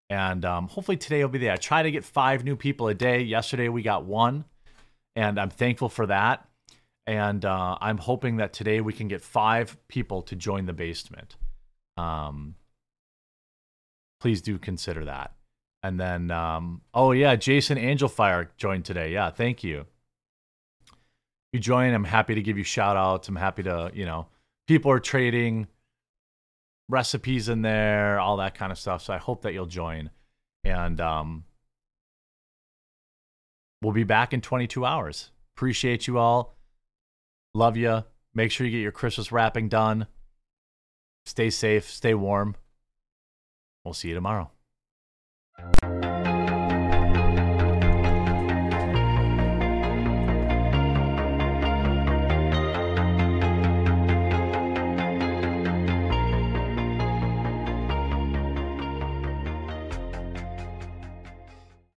And 0.09 0.45
um, 0.45 0.67
hopefully 0.67 0.97
today 0.97 1.23
will 1.23 1.31
be 1.31 1.39
there. 1.39 1.53
I 1.53 1.57
try 1.57 1.83
to 1.83 1.91
get 1.91 2.03
five 2.05 2.43
new 2.43 2.55
people 2.55 2.87
a 2.87 2.93
day. 2.93 3.21
Yesterday 3.21 3.69
we 3.69 3.81
got 3.81 4.05
one, 4.05 4.45
and 5.15 5.39
I'm 5.39 5.49
thankful 5.49 5.89
for 5.89 6.05
that. 6.07 6.47
And 7.07 7.45
uh, 7.45 7.77
I'm 7.81 7.97
hoping 7.97 8.37
that 8.37 8.53
today 8.53 8.81
we 8.81 8.93
can 8.93 9.07
get 9.07 9.21
five 9.21 9.77
people 9.87 10.21
to 10.23 10.35
join 10.35 10.65
the 10.65 10.73
basement. 10.73 11.35
Um, 11.97 12.55
please 14.19 14.41
do 14.41 14.57
consider 14.57 15.05
that. 15.05 15.33
And 15.83 15.99
then, 15.99 16.31
um, 16.31 16.81
oh 16.93 17.11
yeah, 17.11 17.35
Jason 17.35 17.77
Angelfire 17.77 18.49
joined 18.57 18.85
today. 18.85 19.11
Yeah, 19.11 19.29
thank 19.29 19.63
you. 19.63 19.85
You 21.53 21.59
join. 21.59 21.93
I'm 21.93 22.03
happy 22.03 22.33
to 22.33 22.41
give 22.41 22.57
you 22.57 22.63
shout 22.63 22.97
outs. 22.97 23.27
I'm 23.27 23.35
happy 23.35 23.63
to, 23.63 23.91
you 23.93 24.05
know, 24.05 24.27
people 24.67 24.91
are 24.91 24.99
trading 24.99 25.67
recipes 26.89 27.49
in 27.49 27.61
there, 27.61 28.19
all 28.19 28.37
that 28.37 28.55
kind 28.55 28.71
of 28.71 28.77
stuff. 28.77 29.01
So 29.01 29.13
I 29.13 29.17
hope 29.17 29.41
that 29.43 29.53
you'll 29.53 29.65
join. 29.65 30.09
And 30.63 30.99
um, 30.99 31.43
we'll 33.81 33.93
be 33.93 34.03
back 34.03 34.33
in 34.33 34.41
22 34.41 34.85
hours. 34.85 35.31
Appreciate 35.55 36.07
you 36.07 36.17
all. 36.17 36.57
Love 37.53 37.77
you. 37.77 38.03
Make 38.33 38.51
sure 38.51 38.67
you 38.67 38.71
get 38.71 38.83
your 38.83 38.91
Christmas 38.91 39.31
wrapping 39.31 39.69
done. 39.69 40.07
Stay 41.25 41.49
safe. 41.49 41.89
Stay 41.89 42.13
warm. 42.13 42.55
We'll 43.83 43.93
see 43.93 44.09
you 44.09 44.15
tomorrow. 44.15 44.51